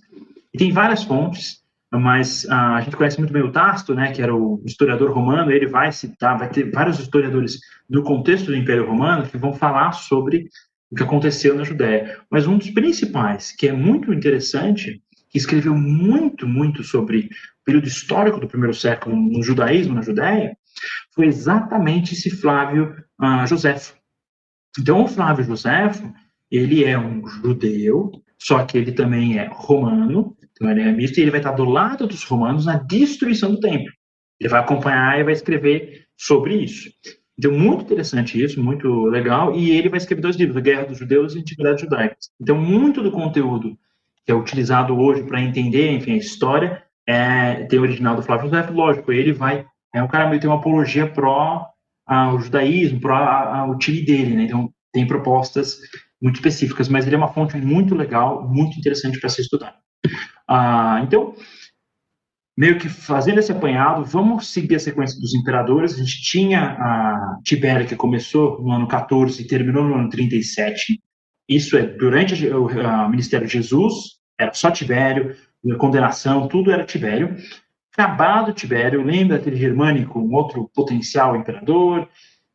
E 0.53 0.59
tem 0.59 0.71
várias 0.71 1.03
fontes, 1.03 1.63
mas 1.91 2.47
ah, 2.51 2.75
a 2.75 2.81
gente 2.81 2.95
conhece 2.95 3.17
muito 3.17 3.33
bem 3.33 3.41
o 3.41 3.51
Tasto, 3.51 3.95
né, 3.95 4.11
que 4.11 4.21
era 4.21 4.35
o 4.35 4.61
historiador 4.63 5.11
romano, 5.11 5.51
ele 5.51 5.65
vai 5.65 5.91
citar, 5.91 6.37
vai 6.37 6.51
ter 6.51 6.69
vários 6.69 6.99
historiadores 6.99 7.57
do 7.89 8.03
contexto 8.03 8.45
do 8.45 8.55
Império 8.55 8.85
Romano 8.85 9.25
que 9.27 9.39
vão 9.39 9.53
falar 9.53 9.93
sobre 9.93 10.49
o 10.91 10.95
que 10.95 11.01
aconteceu 11.01 11.55
na 11.55 11.63
Judéia. 11.63 12.15
Mas 12.29 12.45
um 12.45 12.59
dos 12.59 12.69
principais, 12.69 13.51
que 13.51 13.67
é 13.67 13.73
muito 13.73 14.13
interessante, 14.13 15.01
que 15.33 15.39
escreveu 15.39 15.75
muito, 15.75 16.47
muito 16.47 16.83
sobre 16.83 17.25
o 17.25 17.65
período 17.65 17.87
histórico 17.87 18.39
do 18.39 18.47
primeiro 18.47 18.73
século 18.73 19.15
no 19.15 19.41
judaísmo, 19.41 19.95
na 19.95 20.03
Judéia, 20.03 20.55
foi 21.13 21.25
exatamente 21.25 22.13
esse 22.13 22.29
Flávio 22.29 22.95
uh, 23.19 23.47
Joséfo. 23.47 23.95
Então, 24.79 25.03
o 25.03 25.07
Flávio 25.07 25.43
Joséfo, 25.43 26.13
ele 26.51 26.83
é 26.83 26.97
um 26.97 27.25
judeu, 27.27 28.11
só 28.37 28.63
que 28.63 28.77
ele 28.77 28.91
também 28.91 29.39
é 29.39 29.49
romano, 29.51 30.37
então 30.51 30.69
ele 30.69 30.81
é 30.81 30.91
misto, 30.91 31.17
e 31.17 31.21
ele 31.23 31.31
vai 31.31 31.39
estar 31.39 31.51
do 31.51 31.65
lado 31.65 32.05
dos 32.05 32.23
romanos 32.23 32.65
na 32.67 32.77
destruição 32.77 33.51
do 33.51 33.59
templo. 33.59 33.91
Ele 34.39 34.49
vai 34.49 34.59
acompanhar 34.59 35.19
e 35.19 35.23
vai 35.23 35.33
escrever 35.33 36.05
sobre 36.15 36.63
isso. 36.63 36.91
Então, 37.37 37.51
muito 37.51 37.85
interessante 37.85 38.39
isso, 38.39 38.61
muito 38.61 39.05
legal, 39.05 39.55
e 39.55 39.71
ele 39.71 39.89
vai 39.89 39.97
escrever 39.97 40.21
dois 40.21 40.35
livros, 40.35 40.57
A 40.57 40.61
Guerra 40.61 40.85
dos 40.85 40.99
Judeus 40.99 41.33
e 41.33 41.39
Antiguidades 41.39 41.81
Judaicas. 41.81 42.29
Então, 42.39 42.55
muito 42.55 43.01
do 43.01 43.11
conteúdo 43.11 43.75
que 44.25 44.31
é 44.31 44.35
utilizado 44.35 44.97
hoje 44.97 45.23
para 45.23 45.41
entender, 45.41 45.91
enfim, 45.91 46.13
a 46.13 46.17
história, 46.17 46.83
é, 47.07 47.65
tem 47.65 47.79
o 47.79 47.81
original 47.81 48.15
do 48.15 48.23
Flávio 48.23 48.49
José, 48.49 48.61
lógico, 48.69 49.11
ele 49.11 49.33
vai, 49.33 49.65
é 49.93 50.01
um 50.01 50.07
cara 50.07 50.29
que 50.31 50.39
tem 50.39 50.49
uma 50.49 50.59
apologia 50.59 51.07
pró 51.07 51.67
ao 52.05 52.39
judaísmo, 52.39 52.99
pró 52.99 53.15
ao 53.15 53.77
time 53.77 54.01
dele, 54.01 54.35
né? 54.35 54.43
Então, 54.43 54.69
tem 54.91 55.07
propostas 55.07 55.79
muito 56.21 56.35
específicas, 56.35 56.87
mas 56.87 57.05
ele 57.05 57.15
é 57.15 57.17
uma 57.17 57.33
fonte 57.33 57.57
muito 57.57 57.95
legal, 57.95 58.47
muito 58.47 58.77
interessante 58.77 59.19
para 59.19 59.29
ser 59.29 59.41
estudado. 59.41 59.75
Ah, 60.47 61.01
então, 61.03 61.33
meio 62.57 62.77
que 62.77 62.87
fazendo 62.87 63.39
esse 63.39 63.51
apanhado, 63.51 64.05
vamos 64.05 64.47
seguir 64.47 64.75
a 64.75 64.79
sequência 64.79 65.19
dos 65.19 65.33
imperadores. 65.33 65.93
A 65.93 65.97
gente 65.97 66.21
tinha 66.21 66.77
a 66.79 67.39
Tibério, 67.43 67.87
que 67.87 67.95
começou 67.95 68.61
no 68.61 68.71
ano 68.71 68.87
14 68.87 69.41
e 69.41 69.47
terminou 69.47 69.83
no 69.83 69.95
ano 69.95 70.09
37. 70.09 71.01
Isso 71.47 71.77
é 71.77 71.85
durante 71.85 72.47
o, 72.47 73.09
ministério 73.09 73.47
de 73.47 73.53
Jesus, 73.53 74.17
era 74.39 74.53
só 74.53 74.71
Tibério, 74.71 75.35
condenação, 75.77 76.47
tudo 76.47 76.71
era 76.71 76.85
Tibério. 76.85 77.35
Acabado 77.91 78.53
Tibério, 78.53 79.03
lembra 79.03 79.37
aquele 79.37 79.55
germânico, 79.55 80.19
um 80.19 80.33
outro 80.33 80.69
potencial 80.73 81.35
imperador, 81.35 82.07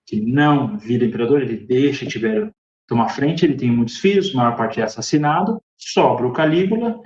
que 0.07 0.21
não 0.21 0.79
vira 0.79 1.05
imperador, 1.05 1.43
ele 1.43 1.57
deixa 1.57 2.07
Tibério 2.07 2.53
tomar 2.87 3.11
frente, 3.11 3.45
ele 3.45 3.55
tem 3.55 3.71
muitos 3.71 3.99
filhos, 3.99 4.35
a 4.35 4.39
maior 4.39 4.57
parte 4.57 4.81
é 4.81 4.85
assassinado, 4.85 5.61
sobra 5.77 6.27
o 6.27 6.33
Calígula. 6.33 6.99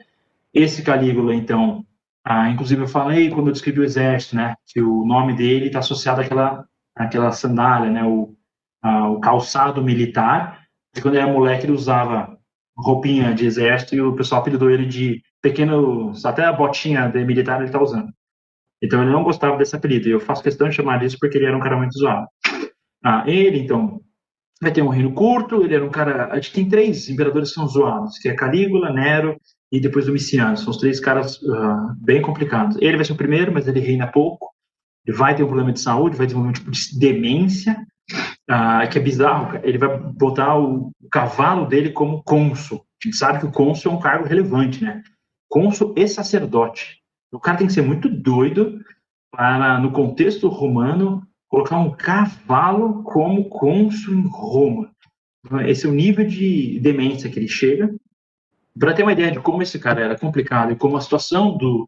Esse 0.55 0.83
Calígula, 0.83 1.35
então, 1.35 1.85
ah, 2.25 2.49
inclusive 2.49 2.83
eu 2.83 2.89
falei 2.89 3.29
quando 3.29 3.49
eu 3.49 3.53
descrevi 3.53 3.81
o 3.81 3.85
exército, 3.85 4.37
né, 4.37 4.55
que 4.67 4.81
o 4.81 5.05
nome 5.05 5.35
dele 5.35 5.67
está 5.67 5.81
associado 5.81 6.21
àquela, 6.21 6.65
àquela 6.95 7.33
sandália, 7.33 7.91
né, 7.91 8.05
o, 8.05 8.35
ah, 8.81 9.09
o 9.11 9.21
calçado 9.21 9.83
militar, 9.83 10.62
quando 11.01 11.15
ele 11.15 11.23
era 11.23 11.33
moleque, 11.33 11.65
ele 11.65 11.73
usava 11.73 12.37
roupinha 12.77 13.35
de 13.35 13.47
exército 13.47 13.95
e 13.95 14.01
o 14.01 14.15
pessoal 14.15 14.41
apelidou 14.41 14.71
ele 14.71 14.87
de 14.87 15.23
pequeno, 15.41 16.13
até 16.25 16.45
a 16.45 16.53
botinha 16.53 17.09
de 17.09 17.25
militar 17.25 17.61
ele 17.61 17.71
tá 17.71 17.81
usando. 17.81 18.11
Então 18.83 19.03
ele 19.03 19.13
não 19.13 19.23
gostava 19.23 19.57
desse 19.57 19.77
apelido, 19.77 20.09
e 20.09 20.11
eu 20.11 20.21
faço 20.21 20.43
questão 20.43 20.69
de 20.69 20.75
chamar 20.75 20.99
disso 20.99 21.17
porque 21.21 21.39
ele 21.39 21.47
era 21.47 21.57
um 21.57 21.61
cara 21.61 21.77
muito 21.77 21.97
zoado. 21.99 22.27
Ah, 23.05 23.25
ele, 23.27 23.59
então, 23.59 24.01
vai 24.61 24.73
ter 24.73 24.83
um 24.83 24.89
reino 24.89 25.13
curto, 25.13 25.63
ele 25.63 25.75
era 25.75 25.85
um 25.85 25.91
cara... 25.91 26.29
A 26.33 26.37
gente 26.37 26.53
tem 26.53 26.69
três 26.69 27.09
imperadores 27.09 27.51
que 27.51 27.55
são 27.55 27.67
zoados, 27.67 28.19
que 28.19 28.29
é 28.29 28.35
Calígula, 28.35 28.93
Nero 28.93 29.37
e 29.73 29.81
depois 29.81 30.07
Domiciano. 30.07 30.57
São 30.57 30.71
os 30.71 30.77
três 30.77 31.01
caras 31.01 31.41
uh, 31.43 31.95
bem 31.97 32.23
complicados. 32.23 32.77
Ele 32.81 32.97
vai 32.97 33.05
ser 33.05 33.13
o 33.13 33.17
primeiro, 33.17 33.53
mas 33.53 33.67
ele 33.67 33.81
reina 33.81 34.07
pouco. 34.07 34.51
Ele 35.05 35.17
vai 35.17 35.35
ter 35.35 35.43
um 35.43 35.49
problema 35.49 35.73
de 35.73 35.81
saúde, 35.81 36.17
vai 36.17 36.27
desenvolver 36.27 36.51
um 36.51 36.53
tipo 36.53 36.71
de 36.71 36.99
demência, 36.99 37.77
ah, 38.49 38.87
que 38.87 38.99
é 38.99 39.03
bizarro, 39.03 39.59
ele 39.63 39.79
vai 39.79 39.99
botar 39.99 40.59
o, 40.59 40.93
cavalo 41.13 41.67
dele 41.67 41.91
como 41.91 42.23
cônsul. 42.23 42.79
A 42.79 43.07
gente 43.07 43.17
sabe 43.19 43.39
que 43.39 43.47
o 43.47 43.53
cônsul 43.53 43.93
é 43.93 43.95
um 43.95 44.01
cargo 44.01 44.25
relevante, 44.25 44.83
né? 44.83 45.03
Cônsul 45.49 45.93
e 45.95 46.09
sacerdote. 46.09 47.03
O 47.31 47.39
cara 47.39 47.59
tem 47.59 47.67
que 47.67 47.73
ser 47.73 47.83
muito 47.83 48.09
doido 48.09 48.81
para, 49.31 49.79
no 49.79 49.93
contexto 49.93 50.49
romano, 50.49 51.23
colocar 51.49 51.79
um 51.79 51.91
cavalo 51.91 53.03
como 53.03 53.49
cônsul 53.51 54.15
em 54.15 54.27
Roma. 54.27 54.91
Esse 55.67 55.87
é 55.87 55.89
o 55.91 55.95
nível 55.95 56.27
de 56.27 56.81
demência 56.81 57.29
que 57.29 57.39
ele 57.39 57.49
chega. 57.49 57.95
Para 58.79 58.95
ter 58.95 59.03
uma 59.03 59.13
ideia 59.13 59.31
de 59.31 59.41
como 59.41 59.63
esse 59.63 59.79
cara 59.79 60.01
era 60.01 60.19
complicado 60.19 60.73
e 60.73 60.77
como 60.77 60.97
a 60.97 61.01
situação 61.01 61.59
do, 61.59 61.87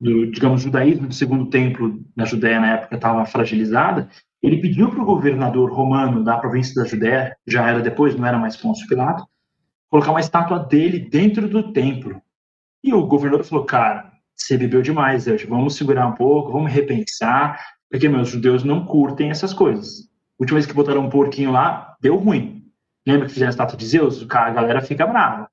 do 0.00 0.28
digamos, 0.32 0.62
judaísmo 0.62 1.06
do 1.06 1.14
segundo 1.14 1.46
templo 1.46 2.02
na 2.16 2.24
Judéia 2.24 2.58
na 2.58 2.74
época 2.74 2.96
estava 2.96 3.24
fragilizada, 3.24 4.08
ele 4.42 4.60
pediu 4.60 4.90
para 4.90 5.02
o 5.02 5.06
governador 5.06 5.72
romano 5.72 6.22
da 6.22 6.36
província 6.36 6.80
da 6.80 6.88
Judéia, 6.88 7.36
já 7.46 7.68
era 7.68 7.80
depois, 7.80 8.14
não 8.14 8.26
era 8.26 8.38
mais 8.38 8.56
Pôncio 8.56 8.86
Pilato, 8.86 9.26
colocar 9.90 10.10
uma 10.10 10.20
estátua 10.20 10.58
dele 10.58 10.98
dentro 10.98 11.48
do 11.48 11.72
templo. 11.72 12.20
E 12.82 12.94
o 12.94 13.06
governador 13.06 13.44
falou, 13.44 13.64
cara, 13.64 14.12
você 14.36 14.56
bebeu 14.56 14.82
demais, 14.82 15.26
vamos 15.48 15.76
segurar 15.76 16.06
um 16.06 16.14
pouco, 16.14 16.52
vamos 16.52 16.72
repensar, 16.72 17.60
porque 17.90 18.08
meus 18.08 18.28
judeus 18.28 18.62
não 18.62 18.84
curtem 18.84 19.30
essas 19.30 19.52
coisas. 19.52 20.08
Última 20.38 20.58
vez 20.58 20.66
que 20.66 20.74
botaram 20.74 21.00
um 21.00 21.10
porquinho 21.10 21.50
lá, 21.50 21.96
deu 22.00 22.16
ruim. 22.16 22.64
Lembra 23.06 23.26
que 23.26 23.32
fizeram 23.32 23.48
a 23.48 23.50
estátua 23.50 23.76
de 23.76 23.86
Zeus? 23.86 24.24
A 24.30 24.50
galera 24.50 24.80
fica 24.80 25.06
brava. 25.06 25.48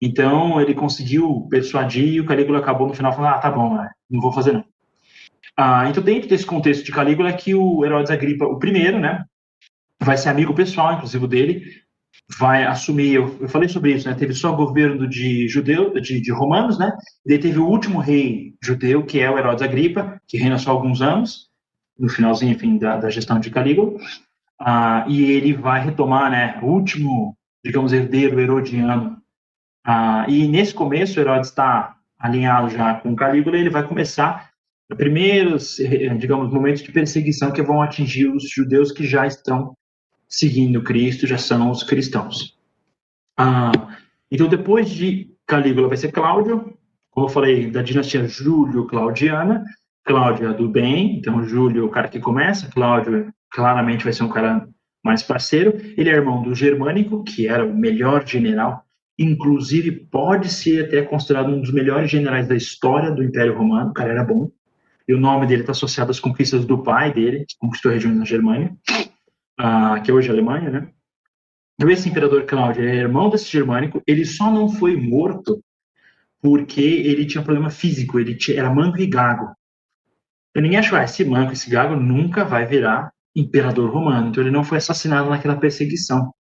Então 0.00 0.60
ele 0.60 0.74
conseguiu 0.74 1.48
persuadir 1.50 2.06
e 2.06 2.20
o 2.20 2.26
Calígula 2.26 2.60
acabou 2.60 2.86
no 2.86 2.94
final 2.94 3.12
falando: 3.12 3.34
ah, 3.34 3.38
tá 3.38 3.50
bom, 3.50 3.74
né? 3.74 3.90
não 4.08 4.20
vou 4.20 4.32
fazer 4.32 4.52
não. 4.52 4.64
Ah, 5.60 5.88
então, 5.90 6.00
dentro 6.00 6.28
desse 6.28 6.46
contexto 6.46 6.84
de 6.84 6.92
Calígula, 6.92 7.30
é 7.30 7.32
que 7.32 7.52
o 7.52 7.84
Herodes 7.84 8.12
Agripa, 8.12 8.44
o 8.44 8.60
primeiro, 8.60 9.00
né, 9.00 9.24
vai 10.00 10.16
ser 10.16 10.28
amigo 10.28 10.54
pessoal, 10.54 10.94
inclusive 10.94 11.26
dele, 11.26 11.64
vai 12.38 12.64
assumir. 12.64 13.14
Eu, 13.14 13.36
eu 13.40 13.48
falei 13.48 13.68
sobre 13.68 13.92
isso, 13.92 14.08
né? 14.08 14.14
Teve 14.14 14.34
só 14.34 14.52
governo 14.52 15.08
de 15.08 15.48
judeu, 15.48 15.92
de, 16.00 16.20
de 16.20 16.32
romanos, 16.32 16.78
né? 16.78 16.96
E 17.26 17.30
daí 17.30 17.38
teve 17.40 17.58
o 17.58 17.66
último 17.66 17.98
rei 17.98 18.54
judeu, 18.62 19.04
que 19.04 19.18
é 19.18 19.28
o 19.28 19.36
Herodes 19.36 19.62
Agripa, 19.62 20.20
que 20.28 20.38
reina 20.38 20.58
só 20.58 20.70
alguns 20.70 21.02
anos, 21.02 21.48
no 21.98 22.08
finalzinho, 22.08 22.52
enfim, 22.52 22.78
da, 22.78 22.96
da 22.96 23.10
gestão 23.10 23.40
de 23.40 23.50
Calígula. 23.50 23.98
Ah, 24.60 25.04
e 25.08 25.24
ele 25.24 25.54
vai 25.54 25.84
retomar, 25.84 26.30
né? 26.30 26.60
O 26.62 26.66
último, 26.66 27.36
digamos, 27.64 27.92
herdeiro 27.92 28.38
herodiano. 28.38 29.16
Ah, 29.84 30.24
e 30.28 30.46
nesse 30.46 30.72
começo, 30.72 31.18
Herodes 31.18 31.48
está 31.48 31.96
alinhado 32.16 32.70
já 32.70 32.94
com 32.94 33.16
Calígula, 33.16 33.56
ele 33.56 33.70
vai 33.70 33.82
começar 33.82 34.47
primeiros, 34.96 35.76
digamos, 36.18 36.52
momentos 36.52 36.82
de 36.82 36.92
perseguição 36.92 37.52
que 37.52 37.62
vão 37.62 37.82
atingir 37.82 38.28
os 38.28 38.48
judeus 38.48 38.90
que 38.90 39.06
já 39.06 39.26
estão 39.26 39.74
seguindo 40.26 40.82
Cristo, 40.82 41.26
já 41.26 41.38
são 41.38 41.70
os 41.70 41.82
cristãos. 41.82 42.56
Ah, 43.36 43.72
então, 44.30 44.48
depois 44.48 44.90
de 44.90 45.30
Calígula 45.46 45.88
vai 45.88 45.96
ser 45.96 46.12
Cláudio, 46.12 46.76
como 47.10 47.26
eu 47.26 47.30
falei, 47.30 47.70
da 47.70 47.82
dinastia 47.82 48.26
Júlio-Claudiana, 48.26 49.64
Cláudio 50.04 50.48
é 50.48 50.54
do 50.54 50.68
bem, 50.68 51.18
então 51.18 51.42
Júlio 51.44 51.82
é 51.82 51.84
o 51.84 51.90
cara 51.90 52.08
que 52.08 52.18
começa, 52.18 52.70
Cláudio 52.70 53.32
claramente 53.50 54.04
vai 54.04 54.12
ser 54.12 54.22
um 54.22 54.28
cara 54.28 54.66
mais 55.04 55.22
parceiro. 55.22 55.74
Ele 55.96 56.08
é 56.08 56.14
irmão 56.14 56.42
do 56.42 56.54
Germânico, 56.54 57.24
que 57.24 57.46
era 57.46 57.64
o 57.64 57.76
melhor 57.76 58.26
general, 58.26 58.84
inclusive 59.18 59.90
pode 59.90 60.48
ser 60.48 60.86
até 60.86 61.02
considerado 61.02 61.50
um 61.50 61.60
dos 61.60 61.72
melhores 61.72 62.10
generais 62.10 62.46
da 62.46 62.54
história 62.54 63.10
do 63.10 63.22
Império 63.22 63.56
Romano, 63.56 63.90
o 63.90 63.94
cara 63.94 64.12
era 64.12 64.24
bom 64.24 64.50
e 65.08 65.14
o 65.14 65.20
nome 65.20 65.46
dele 65.46 65.62
está 65.62 65.72
associado 65.72 66.10
às 66.10 66.20
conquistas 66.20 66.66
do 66.66 66.82
pai 66.82 67.12
dele, 67.12 67.46
que 67.48 67.56
conquistou 67.58 67.90
regiões 67.90 68.16
na 68.16 68.26
Germânia, 68.26 68.76
uh, 69.58 70.02
que 70.04 70.10
é 70.10 70.14
hoje 70.14 70.28
a 70.28 70.32
Alemanha, 70.32 70.70
né? 70.70 70.90
Esse 71.80 72.08
imperador 72.08 72.44
Cláudio 72.44 72.86
é 72.86 72.96
irmão 72.96 73.30
desse 73.30 73.50
germânico, 73.50 74.02
ele 74.06 74.24
só 74.24 74.50
não 74.50 74.68
foi 74.68 74.96
morto 74.96 75.62
porque 76.42 76.80
ele 76.80 77.24
tinha 77.24 77.40
um 77.40 77.44
problema 77.44 77.70
físico, 77.70 78.18
ele 78.18 78.36
tinha, 78.36 78.58
era 78.58 78.72
manco 78.72 78.98
e 78.98 79.06
gago. 79.06 79.54
Então, 80.50 80.62
ninguém 80.62 80.78
achou, 80.78 80.98
ah, 80.98 81.04
esse 81.04 81.24
manco, 81.24 81.52
esse 81.52 81.70
gago 81.70 81.96
nunca 81.96 82.44
vai 82.44 82.66
virar 82.66 83.12
imperador 83.34 83.90
romano. 83.90 84.28
Então, 84.28 84.42
ele 84.42 84.50
não 84.50 84.64
foi 84.64 84.78
assassinado 84.78 85.30
naquela 85.30 85.56
perseguição. 85.56 86.32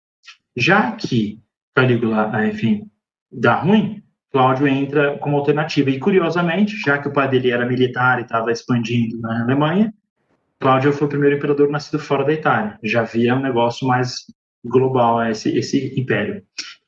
Já 0.57 0.93
que 0.93 1.41
Calígula, 1.75 2.47
enfim, 2.47 2.91
dá 3.31 3.61
ruim, 3.61 4.03
Cláudio 4.37 4.69
entra 4.69 5.17
como 5.17 5.39
alternativa. 5.39 5.89
E, 5.89 5.99
curiosamente, 5.99 6.77
já 6.77 6.99
que 6.99 7.09
o 7.09 7.11
pai 7.11 7.27
dele 7.27 7.51
era 7.51 7.65
militar 7.65 8.19
e 8.19 8.23
estava 8.23 8.53
expandindo 8.53 9.19
na 9.19 9.45
Alemanha, 9.45 9.95
Cláudio 10.61 10.93
foi 10.93 11.07
o 11.07 11.09
primeiro 11.09 11.37
imperador 11.37 11.71
nascido 11.71 11.99
fora 11.99 12.23
da 12.23 12.35
Itália. 12.35 12.79
Já 12.83 13.01
havia 13.01 13.35
um 13.35 13.41
negócio 13.41 13.89
mais 13.89 14.27
global, 14.63 15.27
esse, 15.27 15.57
esse 15.57 15.99
império. 15.99 16.43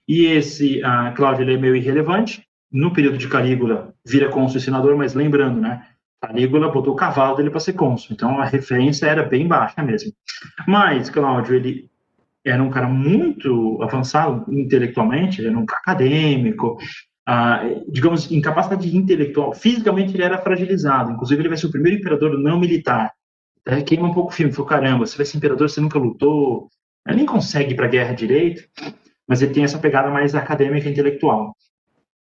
E 0.07 0.27
esse 0.27 0.83
uh, 0.83 1.15
Cláudio 1.15 1.43
ele 1.43 1.55
é 1.55 1.57
meio 1.57 1.75
irrelevante. 1.75 2.45
No 2.71 2.93
período 2.93 3.17
de 3.17 3.27
Calígula, 3.29 3.95
vira 4.07 4.29
cônsul 4.29 4.59
e 4.59 4.61
senador, 4.61 4.95
mas 4.95 5.15
lembrando, 5.15 5.59
né? 5.59 5.87
Calígula 6.21 6.71
botou 6.71 6.93
o 6.93 6.97
cavalo 6.97 7.35
dele 7.35 7.49
para 7.49 7.61
ser 7.61 7.73
cônsul, 7.73 8.09
então 8.13 8.39
a 8.39 8.45
referência 8.45 9.07
era 9.07 9.23
bem 9.23 9.49
baixa 9.49 9.83
mesmo. 9.83 10.13
Mas 10.67 11.09
Cláudio, 11.09 11.55
ele 11.55 11.89
era 12.45 12.63
um 12.63 12.69
cara 12.69 12.89
muito 12.89 13.79
avançado 13.83 14.45
intelectualmente, 14.53 15.41
ele 15.41 15.49
era 15.49 15.59
um 15.59 15.63
acadêmico, 15.63 16.77
ah, 17.31 17.61
digamos, 17.87 18.33
em 18.33 18.41
capacidade 18.41 18.97
intelectual, 18.97 19.53
fisicamente 19.53 20.15
ele 20.15 20.23
era 20.23 20.39
fragilizado. 20.39 21.13
Inclusive, 21.13 21.43
ele 21.43 21.51
vai 21.51 21.59
ser 21.59 21.67
o 21.67 21.71
primeiro 21.71 21.99
imperador 21.99 22.39
não 22.39 22.59
militar. 22.59 23.13
É, 23.67 23.83
queima 23.83 24.09
um 24.09 24.15
pouco 24.15 24.31
o 24.31 24.35
filme, 24.35 24.51
falou, 24.51 24.67
caramba, 24.67 25.05
você 25.05 25.15
vai 25.15 25.27
ser 25.27 25.37
imperador, 25.37 25.69
você 25.69 25.79
nunca 25.79 25.99
lutou, 25.99 26.71
ele 27.07 27.19
nem 27.19 27.27
consegue 27.27 27.73
ir 27.73 27.77
para 27.77 27.85
a 27.85 27.91
guerra 27.91 28.15
direito, 28.15 28.67
mas 29.27 29.43
ele 29.43 29.53
tem 29.53 29.63
essa 29.63 29.79
pegada 29.79 30.11
mais 30.11 30.35
acadêmica 30.35 30.89
e 30.89 30.93
intelectual. 30.93 31.55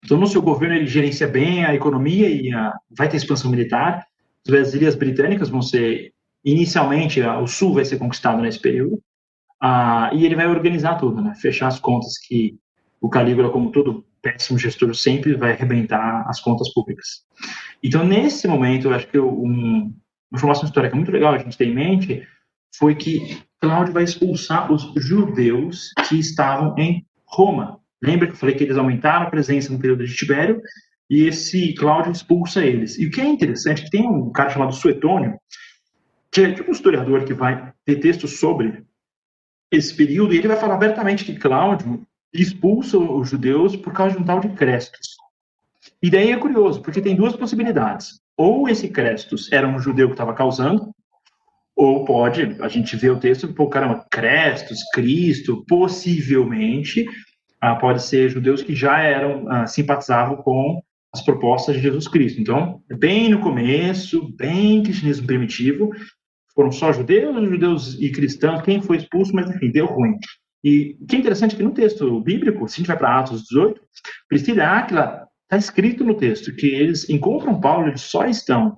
Então, 0.05 0.17
no 0.17 0.25
seu 0.25 0.41
governo, 0.41 0.73
ele 0.73 0.87
gerencia 0.87 1.27
bem 1.27 1.65
a 1.65 1.75
economia 1.75 2.29
e 2.29 2.53
a, 2.53 2.73
vai 2.89 3.09
ter 3.09 3.17
expansão 3.17 3.51
militar. 3.51 4.05
As 4.47 4.73
ilhas 4.73 4.95
britânicas 4.95 5.49
vão 5.49 5.61
ser, 5.61 6.13
inicialmente, 6.45 7.21
o 7.21 7.45
sul 7.45 7.73
vai 7.73 7.83
ser 7.83 7.97
conquistado 7.97 8.41
nesse 8.41 8.59
período, 8.59 9.01
ah, 9.61 10.11
e 10.13 10.25
ele 10.25 10.35
vai 10.35 10.47
organizar 10.47 10.95
tudo, 10.95 11.21
né? 11.21 11.33
fechar 11.35 11.67
as 11.67 11.77
contas 11.77 12.17
que 12.17 12.57
o 13.01 13.09
Calígula, 13.09 13.49
como 13.49 13.69
todo 13.69 14.05
péssimo 14.23 14.57
gestor 14.57 14.95
sempre 14.95 15.35
vai 15.35 15.51
arrebentar 15.51 16.23
as 16.27 16.39
contas 16.39 16.73
públicas. 16.73 17.23
Então, 17.83 18.05
nesse 18.05 18.47
momento, 18.47 18.87
eu 18.87 18.93
acho 18.93 19.07
que 19.07 19.19
um, 19.19 19.43
uma 19.43 19.93
informação 20.33 20.63
histórica 20.63 20.95
muito 20.95 21.11
legal 21.11 21.33
a 21.33 21.37
gente 21.37 21.57
ter 21.57 21.67
em 21.67 21.75
mente 21.75 22.25
foi 22.75 22.95
que 22.95 23.37
Cláudio 23.61 23.93
vai 23.93 24.03
expulsar 24.03 24.71
os 24.71 24.91
judeus 24.95 25.91
que 26.07 26.17
estavam 26.17 26.73
em 26.77 27.05
Roma. 27.25 27.79
Lembra 28.01 28.27
que 28.27 28.33
eu 28.33 28.37
falei 28.37 28.55
que 28.55 28.63
eles 28.63 28.77
aumentaram 28.77 29.27
a 29.27 29.29
presença 29.29 29.71
no 29.71 29.79
período 29.79 30.05
de 30.05 30.15
Tibério? 30.15 30.61
E 31.09 31.27
esse 31.27 31.73
Cláudio 31.75 32.11
expulsa 32.11 32.65
eles. 32.65 32.97
E 32.97 33.05
o 33.05 33.11
que 33.11 33.21
é 33.21 33.25
interessante 33.25 33.83
que 33.83 33.89
tem 33.89 34.07
um 34.07 34.31
cara 34.31 34.49
chamado 34.49 34.73
Suetônio, 34.73 35.37
que 36.31 36.41
é 36.41 36.51
tipo 36.53 36.69
um 36.69 36.73
historiador 36.73 37.25
que 37.25 37.33
vai 37.33 37.73
ter 37.85 37.97
textos 37.97 38.39
sobre 38.39 38.83
esse 39.71 39.93
período, 39.95 40.33
e 40.33 40.37
ele 40.37 40.47
vai 40.47 40.57
falar 40.57 40.75
abertamente 40.75 41.25
que 41.25 41.35
Cláudio 41.35 42.05
expulsa 42.33 42.97
os 42.97 43.29
judeus 43.29 43.75
por 43.75 43.93
causa 43.93 44.15
de 44.15 44.21
um 44.21 44.25
tal 44.25 44.39
de 44.39 44.49
Crestos. 44.49 45.15
E 46.01 46.09
daí 46.09 46.31
é 46.31 46.37
curioso, 46.37 46.81
porque 46.81 47.01
tem 47.01 47.15
duas 47.15 47.35
possibilidades. 47.35 48.19
Ou 48.35 48.67
esse 48.67 48.89
Crestos 48.89 49.51
era 49.51 49.67
um 49.67 49.79
judeu 49.79 50.07
que 50.07 50.13
estava 50.13 50.33
causando, 50.33 50.91
ou 51.75 52.05
pode, 52.05 52.57
a 52.61 52.67
gente 52.67 52.95
vê 52.95 53.09
o 53.09 53.19
texto, 53.19 53.53
pô, 53.53 53.67
caramba, 53.67 54.05
Crestos, 54.11 54.79
Cristo, 54.93 55.63
possivelmente, 55.67 57.05
ah, 57.61 57.75
pode 57.75 58.03
ser 58.03 58.29
judeus 58.29 58.61
que 58.61 58.75
já 58.75 59.01
eram, 59.01 59.49
ah, 59.49 59.67
simpatizavam 59.67 60.37
com 60.37 60.81
as 61.13 61.21
propostas 61.21 61.75
de 61.75 61.81
Jesus 61.81 62.07
Cristo. 62.07 62.41
Então, 62.41 62.81
bem 62.97 63.29
no 63.29 63.39
começo, 63.39 64.33
bem 64.35 64.83
cristianismo 64.83 65.27
primitivo, 65.27 65.91
foram 66.55 66.71
só 66.71 66.91
judeus, 66.91 67.49
judeus 67.49 67.99
e 67.99 68.11
cristãos, 68.11 68.61
quem 68.61 68.81
foi 68.81 68.97
expulso, 68.97 69.33
mas 69.33 69.49
enfim, 69.49 69.71
deu 69.71 69.85
ruim. 69.85 70.17
E 70.63 70.97
o 71.01 71.05
que 71.05 71.15
é 71.15 71.19
interessante 71.19 71.55
é 71.55 71.57
que 71.57 71.63
no 71.63 71.73
texto 71.73 72.19
bíblico, 72.21 72.67
se 72.67 72.75
a 72.75 72.77
gente 72.77 72.87
vai 72.87 72.97
para 72.97 73.19
Atos 73.19 73.43
18, 73.43 73.81
Priscila 74.29 74.59
e 74.59 74.65
Áquila, 74.65 75.27
está 75.43 75.57
escrito 75.57 76.03
no 76.03 76.15
texto 76.15 76.55
que 76.55 76.67
eles 76.67 77.09
encontram 77.09 77.59
Paulo, 77.59 77.87
eles 77.87 78.01
só 78.01 78.25
estão 78.25 78.77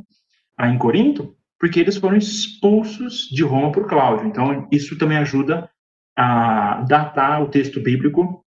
em 0.59 0.77
Corinto 0.77 1.35
porque 1.59 1.79
eles 1.79 1.97
foram 1.97 2.17
expulsos 2.17 3.29
de 3.31 3.43
Roma 3.43 3.71
por 3.71 3.87
Cláudio. 3.87 4.27
Então, 4.27 4.67
isso 4.71 4.97
também 4.97 5.17
ajuda 5.17 5.69
a 6.17 6.81
datar 6.87 7.41
o 7.41 7.49
texto 7.49 7.79
bíblico, 7.79 8.43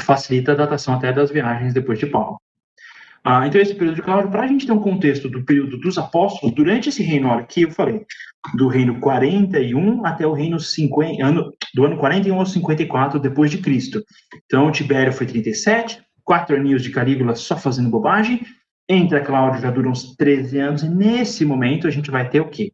facilita 0.00 0.52
a 0.52 0.56
datação 0.56 0.94
até 0.94 1.12
das 1.12 1.30
viagens 1.30 1.74
depois 1.74 1.98
de 1.98 2.06
Paulo. 2.06 2.38
Ah, 3.24 3.46
então, 3.46 3.60
esse 3.60 3.74
período 3.74 3.96
de 3.96 4.02
Cláudio, 4.02 4.30
para 4.30 4.42
a 4.42 4.46
gente 4.46 4.66
ter 4.66 4.72
um 4.72 4.80
contexto 4.80 5.28
do 5.28 5.44
período 5.44 5.78
dos 5.78 5.98
apóstolos, 5.98 6.54
durante 6.54 6.88
esse 6.88 7.02
reino 7.02 7.44
que 7.46 7.62
eu 7.62 7.70
falei, 7.70 8.04
do 8.54 8.68
reino 8.68 9.00
41 9.00 10.06
até 10.06 10.26
o 10.26 10.32
reino 10.32 10.58
50, 10.58 11.24
ano, 11.24 11.52
do 11.74 11.84
ano 11.84 11.98
41 11.98 12.38
ao 12.38 12.46
54 12.46 13.18
depois 13.18 13.50
de 13.50 13.58
Cristo. 13.58 14.02
Então, 14.46 14.70
Tibério 14.70 15.12
foi 15.12 15.26
37, 15.26 16.00
quatro 16.24 16.56
aninhos 16.56 16.82
de 16.82 16.90
Calígula 16.90 17.34
só 17.34 17.56
fazendo 17.56 17.90
bobagem, 17.90 18.40
entra 18.88 19.20
Cláudio 19.20 19.60
já 19.60 19.70
dura 19.70 19.88
uns 19.88 20.14
13 20.16 20.58
anos, 20.58 20.82
e 20.82 20.88
nesse 20.88 21.44
momento 21.44 21.86
a 21.86 21.90
gente 21.90 22.10
vai 22.10 22.28
ter 22.28 22.40
o 22.40 22.48
quê? 22.48 22.72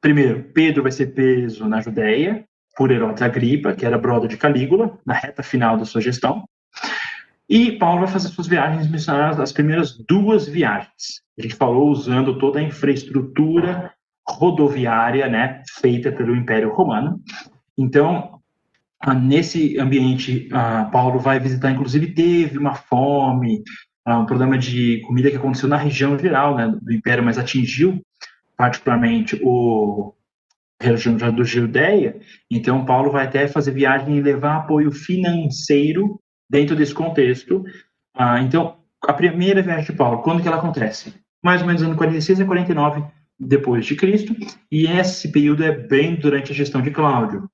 Primeiro, 0.00 0.50
Pedro 0.52 0.82
vai 0.82 0.92
ser 0.92 1.14
preso 1.14 1.68
na 1.68 1.80
Judéia 1.80 2.44
por 2.76 2.90
Herodes 2.90 3.22
Agripa, 3.22 3.72
que 3.72 3.86
era 3.86 3.98
brother 3.98 4.28
de 4.28 4.36
Calígula, 4.36 4.98
na 5.04 5.14
reta 5.14 5.42
final 5.42 5.76
da 5.76 5.84
sua 5.84 6.00
gestão. 6.00 6.44
E 7.48 7.72
Paulo 7.72 8.00
vai 8.00 8.08
fazer 8.08 8.28
suas 8.28 8.48
viagens 8.48 8.90
missionárias, 8.90 9.38
as 9.38 9.52
primeiras 9.52 9.96
duas 10.08 10.48
viagens. 10.48 11.22
A 11.38 11.42
gente 11.42 11.54
falou 11.54 11.90
usando 11.90 12.38
toda 12.38 12.58
a 12.58 12.62
infraestrutura 12.62 13.92
rodoviária, 14.28 15.28
né, 15.28 15.62
feita 15.80 16.10
pelo 16.10 16.34
Império 16.34 16.74
Romano. 16.74 17.20
Então, 17.78 18.40
ah, 19.00 19.14
nesse 19.14 19.78
ambiente, 19.78 20.48
ah, 20.52 20.88
Paulo 20.90 21.20
vai 21.20 21.38
visitar, 21.38 21.70
inclusive 21.70 22.12
teve 22.12 22.58
uma 22.58 22.74
fome, 22.74 23.62
ah, 24.04 24.18
um 24.18 24.26
problema 24.26 24.58
de 24.58 25.00
comida 25.06 25.30
que 25.30 25.36
aconteceu 25.36 25.68
na 25.68 25.76
região 25.76 26.18
geral 26.18 26.56
né, 26.56 26.74
do 26.82 26.92
Império, 26.92 27.22
mas 27.22 27.38
atingiu 27.38 28.00
particularmente 28.56 29.38
o, 29.44 30.12
região 30.80 31.16
do 31.16 31.44
Judéia, 31.44 32.20
então 32.50 32.84
Paulo 32.84 33.10
vai 33.10 33.24
até 33.24 33.48
fazer 33.48 33.72
viagem 33.72 34.16
e 34.16 34.22
levar 34.22 34.56
apoio 34.56 34.92
financeiro 34.92 36.20
dentro 36.48 36.76
desse 36.76 36.94
contexto. 36.94 37.64
Ah, 38.14 38.40
então, 38.40 38.78
a 39.02 39.12
primeira 39.12 39.62
viagem 39.62 39.86
de 39.86 39.92
Paulo, 39.92 40.22
quando 40.22 40.42
que 40.42 40.48
ela 40.48 40.58
acontece? 40.58 41.14
Mais 41.42 41.60
ou 41.60 41.66
menos 41.66 41.82
ano 41.82 41.96
46 41.96 42.40
a 42.40 42.44
49 42.44 43.04
depois 43.38 43.84
de 43.84 43.94
Cristo, 43.94 44.34
e 44.70 44.86
esse 44.86 45.30
período 45.30 45.62
é 45.62 45.70
bem 45.70 46.16
durante 46.16 46.52
a 46.52 46.54
gestão 46.54 46.80
de 46.80 46.90
Cláudio, 46.90 47.48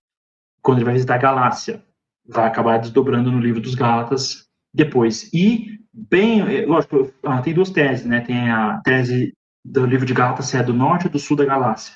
quando 0.62 0.78
ele 0.78 0.84
vai 0.84 0.94
visitar 0.94 1.16
a 1.16 1.18
Galácia. 1.18 1.82
Vai 2.26 2.46
acabar 2.46 2.78
desdobrando 2.78 3.32
no 3.32 3.40
livro 3.40 3.60
dos 3.60 3.74
Gálatas 3.74 4.46
depois. 4.72 5.28
E, 5.34 5.80
bem, 5.92 6.64
lógico, 6.66 7.12
ah, 7.24 7.42
tem 7.42 7.52
duas 7.52 7.70
teses, 7.70 8.06
né? 8.06 8.20
Tem 8.20 8.48
a 8.48 8.80
tese 8.84 9.34
do 9.64 9.84
livro 9.84 10.06
de 10.06 10.14
Gálatas, 10.14 10.46
se 10.46 10.56
é 10.56 10.62
do 10.62 10.72
norte 10.72 11.06
ou 11.06 11.12
do 11.12 11.18
sul 11.18 11.36
da 11.36 11.44
Galácia. 11.44 11.94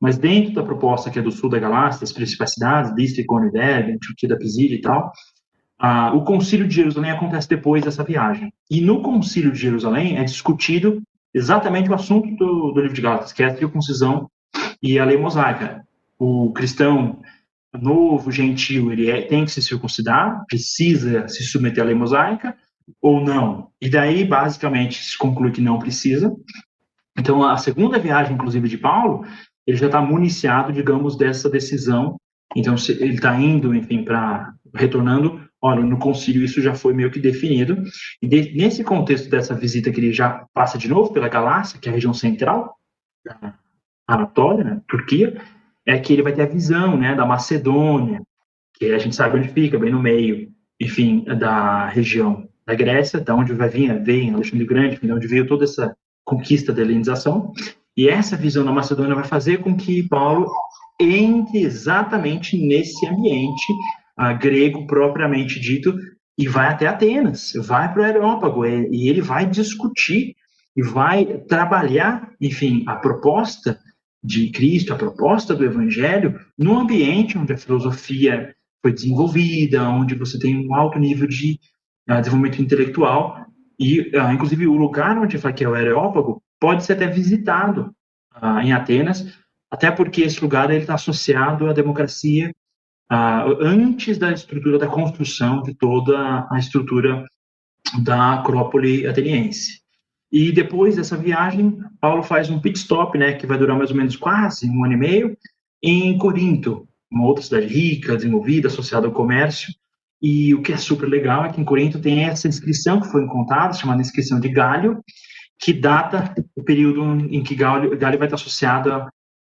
Mas 0.00 0.18
dentro 0.18 0.54
da 0.54 0.62
proposta 0.62 1.10
que 1.10 1.18
é 1.18 1.22
do 1.22 1.32
sul 1.32 1.48
da 1.50 1.58
Galácia, 1.58 2.00
das 2.00 2.12
principais 2.12 2.52
cidades, 2.52 2.92
Listra, 2.94 3.22
e 3.22 3.50
Derbe, 3.50 3.92
Antioquia 3.92 4.28
da 4.28 4.36
Pisídia 4.36 4.76
e 4.76 4.80
tal, 4.80 5.10
ah, 5.78 6.12
o 6.14 6.24
Concílio 6.24 6.66
de 6.66 6.74
Jerusalém 6.74 7.10
acontece 7.10 7.48
depois 7.48 7.84
dessa 7.84 8.02
viagem. 8.02 8.52
E 8.70 8.80
no 8.80 9.02
Concílio 9.02 9.52
de 9.52 9.58
Jerusalém 9.58 10.16
é 10.18 10.24
discutido 10.24 11.02
exatamente 11.34 11.90
o 11.90 11.94
assunto 11.94 12.34
do, 12.36 12.72
do 12.72 12.80
livro 12.80 12.94
de 12.94 13.02
Gálatas, 13.02 13.32
que 13.32 13.42
é 13.42 13.46
a 13.46 13.56
circuncisão 13.56 14.30
e 14.82 14.98
a 14.98 15.04
lei 15.04 15.18
mosaica. 15.18 15.84
O 16.18 16.50
cristão 16.52 17.20
novo, 17.80 18.32
gentil, 18.32 18.90
ele 18.90 19.10
é, 19.10 19.22
tem 19.22 19.44
que 19.44 19.50
se 19.50 19.62
circuncidar, 19.62 20.44
precisa 20.46 21.28
se 21.28 21.44
submeter 21.44 21.82
à 21.82 21.86
lei 21.86 21.94
mosaica 21.94 22.56
ou 23.02 23.20
não. 23.20 23.68
E 23.80 23.88
daí, 23.88 24.24
basicamente, 24.24 25.02
se 25.02 25.18
conclui 25.18 25.50
que 25.50 25.60
não 25.60 25.78
precisa. 25.78 26.34
Então, 27.18 27.42
a 27.42 27.56
segunda 27.56 27.98
viagem, 27.98 28.34
inclusive, 28.34 28.68
de 28.68 28.78
Paulo, 28.78 29.26
ele 29.66 29.76
já 29.76 29.86
está 29.86 30.00
municiado, 30.00 30.72
digamos, 30.72 31.16
dessa 31.16 31.50
decisão. 31.50 32.16
Então, 32.54 32.76
ele 32.88 33.14
está 33.14 33.38
indo, 33.38 33.74
enfim, 33.74 34.04
para 34.04 34.52
retornando. 34.74 35.45
Olha, 35.62 35.82
no 35.82 35.98
concílio 35.98 36.44
isso 36.44 36.60
já 36.60 36.74
foi 36.74 36.92
meio 36.92 37.10
que 37.10 37.18
definido. 37.18 37.82
E 38.22 38.28
de, 38.28 38.52
nesse 38.56 38.84
contexto 38.84 39.28
dessa 39.28 39.54
visita 39.54 39.90
que 39.90 40.00
ele 40.00 40.12
já 40.12 40.46
passa 40.52 40.76
de 40.76 40.88
novo 40.88 41.12
pela 41.12 41.28
Galácia, 41.28 41.78
que 41.78 41.88
é 41.88 41.92
a 41.92 41.94
região 41.94 42.12
central 42.14 42.76
da 43.24 43.54
Anatólia, 44.06 44.64
né, 44.64 44.80
Turquia, 44.88 45.40
é 45.84 45.98
que 45.98 46.12
ele 46.12 46.22
vai 46.22 46.32
ter 46.32 46.42
a 46.42 46.46
visão, 46.46 46.96
né, 46.96 47.14
da 47.14 47.24
Macedônia, 47.24 48.22
que 48.74 48.92
a 48.92 48.98
gente 48.98 49.16
sabe 49.16 49.38
onde 49.38 49.48
fica, 49.48 49.78
bem 49.78 49.90
no 49.90 50.02
meio, 50.02 50.48
enfim, 50.80 51.24
da 51.24 51.88
região 51.88 52.48
da 52.66 52.74
Grécia, 52.74 53.20
da 53.20 53.34
onde 53.34 53.52
vai 53.52 53.68
vir, 53.68 54.02
vem 54.02 54.34
Alexandre 54.34 54.66
Grande, 54.66 55.00
de 55.00 55.12
onde 55.12 55.26
veio 55.26 55.46
toda 55.46 55.64
essa 55.64 55.96
conquista 56.24 56.72
da 56.72 56.82
helenização. 56.82 57.52
E 57.96 58.08
essa 58.08 58.36
visão 58.36 58.64
da 58.64 58.72
Macedônia 58.72 59.14
vai 59.14 59.24
fazer 59.24 59.62
com 59.62 59.76
que 59.76 60.02
Paulo 60.08 60.50
entre 61.00 61.60
exatamente 61.60 62.56
nesse 62.56 63.06
ambiente 63.06 63.72
uh, 64.18 64.38
grego 64.38 64.86
propriamente 64.86 65.60
dito 65.60 65.94
e 66.38 66.46
vai 66.46 66.68
até 66.68 66.86
Atenas, 66.86 67.52
vai 67.56 67.92
para 67.92 68.02
o 68.02 68.04
Areópago 68.04 68.66
e 68.66 69.08
ele 69.08 69.22
vai 69.22 69.46
discutir 69.46 70.36
e 70.76 70.82
vai 70.82 71.24
trabalhar, 71.48 72.30
enfim, 72.40 72.84
a 72.86 72.96
proposta 72.96 73.78
de 74.22 74.50
Cristo, 74.50 74.92
a 74.92 74.96
proposta 74.96 75.54
do 75.54 75.64
Evangelho, 75.64 76.38
no 76.58 76.78
ambiente 76.78 77.38
onde 77.38 77.52
a 77.52 77.56
filosofia 77.56 78.54
foi 78.82 78.92
desenvolvida, 78.92 79.88
onde 79.88 80.14
você 80.14 80.38
tem 80.38 80.66
um 80.68 80.74
alto 80.74 80.98
nível 80.98 81.26
de 81.26 81.58
uh, 82.10 82.18
desenvolvimento 82.18 82.60
intelectual 82.60 83.46
e, 83.78 84.00
uh, 84.00 84.32
inclusive, 84.32 84.66
o 84.66 84.76
lugar 84.76 85.16
onde 85.18 85.38
fala 85.38 85.54
que 85.54 85.64
é 85.64 85.68
o 85.68 85.74
Areópago 85.74 86.42
pode 86.60 86.84
ser 86.84 86.94
até 86.94 87.06
visitado 87.06 87.94
uh, 88.42 88.58
em 88.60 88.72
Atenas, 88.72 89.38
até 89.70 89.90
porque 89.90 90.22
esse 90.22 90.40
lugar 90.42 90.70
está 90.70 90.94
associado 90.94 91.68
à 91.68 91.72
democracia 91.72 92.52
antes 93.10 94.18
da 94.18 94.32
estrutura 94.32 94.78
da 94.78 94.86
construção 94.86 95.62
de 95.62 95.74
toda 95.74 96.46
a 96.50 96.58
estrutura 96.58 97.24
da 98.02 98.34
Acrópole 98.34 99.06
ateniense. 99.06 99.80
E 100.30 100.50
depois 100.50 100.96
dessa 100.96 101.16
viagem, 101.16 101.78
Paulo 102.00 102.22
faz 102.22 102.50
um 102.50 102.60
pit 102.60 102.78
stop, 102.78 103.16
né, 103.16 103.34
que 103.34 103.46
vai 103.46 103.58
durar 103.58 103.76
mais 103.76 103.90
ou 103.90 103.96
menos 103.96 104.16
quase 104.16 104.68
um 104.68 104.84
ano 104.84 104.94
e 104.94 104.96
meio, 104.96 105.38
em 105.82 106.18
Corinto, 106.18 106.88
uma 107.10 107.24
outra 107.24 107.44
cidade 107.44 107.66
rica, 107.66 108.16
desenvolvida, 108.16 108.68
associada 108.68 109.06
ao 109.06 109.12
comércio. 109.12 109.72
E 110.20 110.52
o 110.54 110.62
que 110.62 110.72
é 110.72 110.76
super 110.76 111.06
legal 111.06 111.44
é 111.44 111.52
que 111.52 111.60
em 111.60 111.64
Corinto 111.64 112.00
tem 112.00 112.24
essa 112.24 112.48
inscrição 112.48 113.00
que 113.00 113.08
foi 113.08 113.22
encontrada, 113.22 113.74
chamada 113.74 114.00
inscrição 114.00 114.40
de 114.40 114.48
Galho, 114.48 115.02
que 115.58 115.72
data 115.72 116.34
o 116.56 116.62
período 116.62 117.02
em 117.32 117.42
que 117.42 117.54
Galho, 117.54 117.96
Galho 117.96 118.18
vai 118.18 118.26
estar 118.26 118.36
associado 118.36 118.90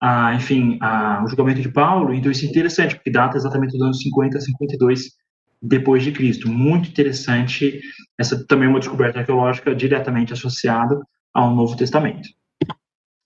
a, 0.02 0.28
a 0.28 0.36
enfim, 0.36 0.78
ao 0.82 1.28
julgamento 1.28 1.62
de 1.62 1.70
Paulo. 1.70 2.14
Então 2.14 2.32
isso 2.32 2.46
é 2.46 2.50
interessante, 2.50 2.96
porque 2.96 3.12
data 3.12 3.38
exatamente 3.38 3.74
dos 3.74 3.82
anos 3.82 4.02
50 4.02 4.38
a 4.38 4.42
52 4.42 5.12
depois 5.62 6.04
de 6.04 6.12
Cristo. 6.12 6.50
Muito 6.50 6.90
interessante. 6.90 7.80
Essa 8.20 8.46
também 8.48 8.68
é 8.68 8.70
uma 8.70 8.80
descoberta 8.80 9.20
arqueológica 9.20 9.76
diretamente 9.76 10.34
associada 10.34 11.00
ao 11.34 11.54
Novo 11.56 11.78
Testamento. 11.78 12.28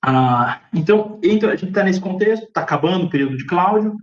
Ah, 0.03 0.61
então, 0.73 1.19
então, 1.23 1.49
a 1.49 1.55
gente 1.55 1.69
está 1.69 1.83
nesse 1.83 1.99
contexto, 1.99 2.43
está 2.43 2.61
acabando 2.61 3.05
o 3.05 3.09
período 3.09 3.37
de 3.37 3.45
Cláudio. 3.45 3.95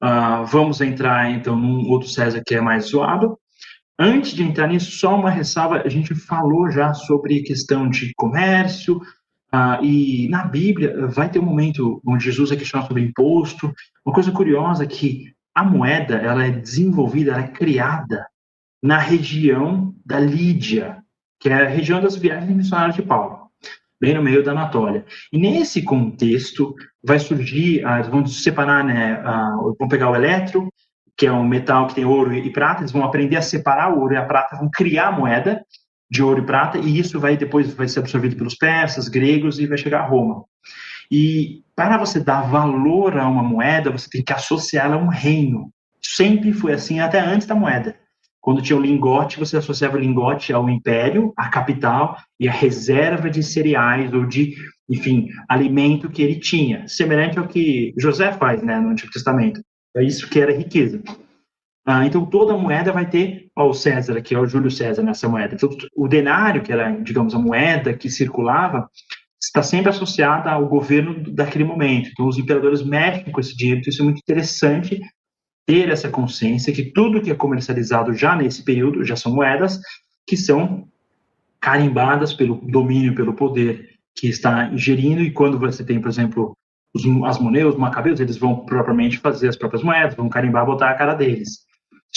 Ah, 0.00 0.42
vamos 0.42 0.80
entrar 0.80 1.30
então 1.30 1.56
num 1.56 1.88
outro 1.88 2.08
César 2.08 2.42
que 2.46 2.54
é 2.54 2.60
mais 2.60 2.86
zoado. 2.86 3.36
Antes 3.98 4.32
de 4.32 4.42
entrar 4.42 4.68
nisso, 4.68 4.92
só 4.92 5.16
uma 5.16 5.30
ressalva: 5.30 5.82
a 5.84 5.88
gente 5.88 6.14
falou 6.14 6.70
já 6.70 6.94
sobre 6.94 7.42
questão 7.42 7.88
de 7.88 8.12
comércio, 8.16 9.00
uh, 9.54 9.84
e 9.84 10.28
na 10.28 10.44
Bíblia 10.44 11.06
vai 11.06 11.28
ter 11.28 11.38
um 11.38 11.44
momento 11.44 12.00
onde 12.06 12.24
Jesus 12.24 12.50
é 12.50 12.56
questionado 12.56 12.88
sobre 12.88 13.02
imposto. 13.02 13.72
Uma 14.04 14.14
coisa 14.14 14.32
curiosa 14.32 14.84
é 14.84 14.86
que 14.86 15.32
a 15.54 15.62
moeda 15.62 16.16
ela 16.16 16.44
é 16.44 16.50
desenvolvida, 16.50 17.32
ela 17.32 17.42
é 17.42 17.48
criada 17.48 18.26
na 18.82 18.98
região 18.98 19.94
da 20.04 20.18
Lídia, 20.18 20.98
que 21.38 21.48
é 21.48 21.54
a 21.54 21.68
região 21.68 22.00
das 22.00 22.16
viagens 22.16 22.56
missionárias 22.56 22.96
de 22.96 23.02
Paulo, 23.02 23.48
bem 24.00 24.14
no 24.14 24.22
meio 24.22 24.42
da 24.42 24.52
Anatólia. 24.52 25.04
E 25.32 25.38
nesse 25.38 25.82
contexto 25.82 26.74
vai 27.04 27.18
surgir, 27.18 27.84
uh, 27.84 28.10
vamos 28.10 28.42
separar, 28.42 28.84
né, 28.84 29.20
uh, 29.20 29.76
vamos 29.78 29.90
pegar 29.90 30.10
o 30.10 30.16
eletro, 30.16 30.72
que 31.16 31.26
é 31.26 31.32
um 31.32 31.46
metal 31.46 31.86
que 31.86 31.94
tem 31.94 32.04
ouro 32.04 32.34
e 32.34 32.50
prata, 32.50 32.80
eles 32.80 32.92
vão 32.92 33.04
aprender 33.04 33.36
a 33.36 33.42
separar 33.42 33.92
o 33.92 34.00
ouro 34.00 34.14
e 34.14 34.16
a 34.16 34.24
prata, 34.24 34.56
vão 34.56 34.70
criar 34.70 35.08
a 35.08 35.12
moeda 35.12 35.62
de 36.12 36.22
ouro 36.22 36.42
e 36.42 36.46
prata, 36.46 36.76
e 36.76 36.98
isso 36.98 37.18
vai 37.18 37.38
depois 37.38 37.72
vai 37.72 37.88
ser 37.88 38.00
absorvido 38.00 38.36
pelos 38.36 38.54
persas, 38.54 39.08
gregos 39.08 39.58
e 39.58 39.66
vai 39.66 39.78
chegar 39.78 40.00
a 40.00 40.06
Roma. 40.06 40.44
E 41.10 41.62
para 41.74 41.96
você 41.96 42.20
dar 42.20 42.42
valor 42.42 43.16
a 43.16 43.26
uma 43.26 43.42
moeda, 43.42 43.90
você 43.90 44.10
tem 44.10 44.22
que 44.22 44.32
associá-la 44.32 44.96
a 44.96 44.98
um 44.98 45.08
reino. 45.08 45.72
Sempre 46.02 46.52
foi 46.52 46.74
assim, 46.74 47.00
até 47.00 47.18
antes 47.18 47.46
da 47.46 47.54
moeda. 47.54 47.96
Quando 48.42 48.60
tinha 48.60 48.78
o 48.78 48.82
lingote, 48.82 49.38
você 49.38 49.56
associava 49.56 49.96
o 49.96 50.00
lingote 50.00 50.52
ao 50.52 50.68
império, 50.68 51.32
à 51.34 51.48
capital 51.48 52.18
e 52.38 52.46
à 52.46 52.52
reserva 52.52 53.30
de 53.30 53.42
cereais 53.42 54.12
ou 54.12 54.26
de, 54.26 54.54
enfim, 54.90 55.28
alimento 55.48 56.10
que 56.10 56.20
ele 56.20 56.38
tinha. 56.38 56.86
Semelhante 56.86 57.38
ao 57.38 57.48
que 57.48 57.94
José 57.96 58.32
faz 58.32 58.62
né, 58.62 58.78
no 58.78 58.90
Antigo 58.90 59.12
Testamento. 59.12 59.62
É 59.96 60.04
isso 60.04 60.28
que 60.28 60.40
era 60.40 60.52
riqueza. 60.52 61.00
Ah, 61.84 62.06
então, 62.06 62.24
toda 62.24 62.56
moeda 62.56 62.92
vai 62.92 63.08
ter 63.08 63.50
ó, 63.56 63.68
o 63.68 63.74
César 63.74 64.16
aqui, 64.16 64.36
ó, 64.36 64.42
o 64.42 64.46
Júlio 64.46 64.70
César 64.70 65.02
nessa 65.02 65.28
moeda. 65.28 65.54
Então, 65.54 65.68
o 65.96 66.06
denário, 66.06 66.62
que 66.62 66.72
era, 66.72 66.90
digamos, 66.90 67.34
a 67.34 67.38
moeda 67.38 67.92
que 67.92 68.08
circulava, 68.08 68.88
está 69.42 69.62
sempre 69.62 69.90
associada 69.90 70.50
ao 70.50 70.68
governo 70.68 71.32
daquele 71.32 71.64
momento. 71.64 72.10
Então, 72.12 72.26
os 72.28 72.38
imperadores 72.38 72.82
mexem 72.82 73.32
com 73.32 73.40
esse 73.40 73.56
dinheiro. 73.56 73.80
Então, 73.80 73.90
isso 73.90 74.02
é 74.02 74.04
muito 74.04 74.18
interessante 74.18 75.00
ter 75.66 75.88
essa 75.88 76.08
consciência 76.08 76.72
que 76.72 76.92
tudo 76.92 77.20
que 77.20 77.30
é 77.30 77.34
comercializado 77.34 78.14
já 78.14 78.36
nesse 78.36 78.64
período 78.64 79.04
já 79.04 79.16
são 79.16 79.34
moedas 79.34 79.80
que 80.26 80.36
são 80.36 80.88
carimbadas 81.60 82.32
pelo 82.32 82.56
domínio, 82.66 83.14
pelo 83.14 83.34
poder 83.34 83.90
que 84.14 84.28
está 84.28 84.74
gerindo. 84.76 85.20
E 85.20 85.30
quando 85.32 85.58
você 85.58 85.84
tem, 85.84 86.00
por 86.00 86.08
exemplo, 86.08 86.56
os, 86.94 87.04
as 87.24 87.38
monedas, 87.38 87.74
os 87.74 87.80
macabeus, 87.80 88.20
eles 88.20 88.36
vão 88.36 88.64
propriamente 88.64 89.18
fazer 89.18 89.48
as 89.48 89.56
próprias 89.56 89.82
moedas, 89.82 90.14
vão 90.14 90.28
carimbar, 90.28 90.66
botar 90.66 90.90
a 90.90 90.94
cara 90.94 91.14
deles. 91.14 91.61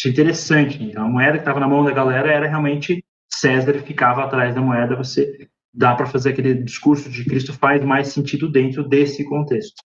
É 0.04 0.10
interessante. 0.10 0.84
Então, 0.84 1.06
a 1.06 1.10
moeda 1.10 1.34
que 1.34 1.40
estava 1.40 1.60
na 1.60 1.68
mão 1.68 1.84
da 1.84 1.92
galera 1.92 2.32
era 2.32 2.48
realmente 2.48 3.04
César 3.32 3.74
ficava 3.80 4.24
atrás 4.24 4.54
da 4.54 4.62
moeda. 4.62 4.96
Você 4.96 5.48
dá 5.74 5.96
para 5.96 6.06
fazer 6.06 6.30
aquele 6.30 6.54
discurso 6.56 7.10
de 7.10 7.26
Cristo 7.26 7.54
faz 7.54 7.84
mais 7.84 8.10
sentido 8.10 8.52
dentro 8.52 8.88
desse 8.88 9.24
contexto. 9.26 9.84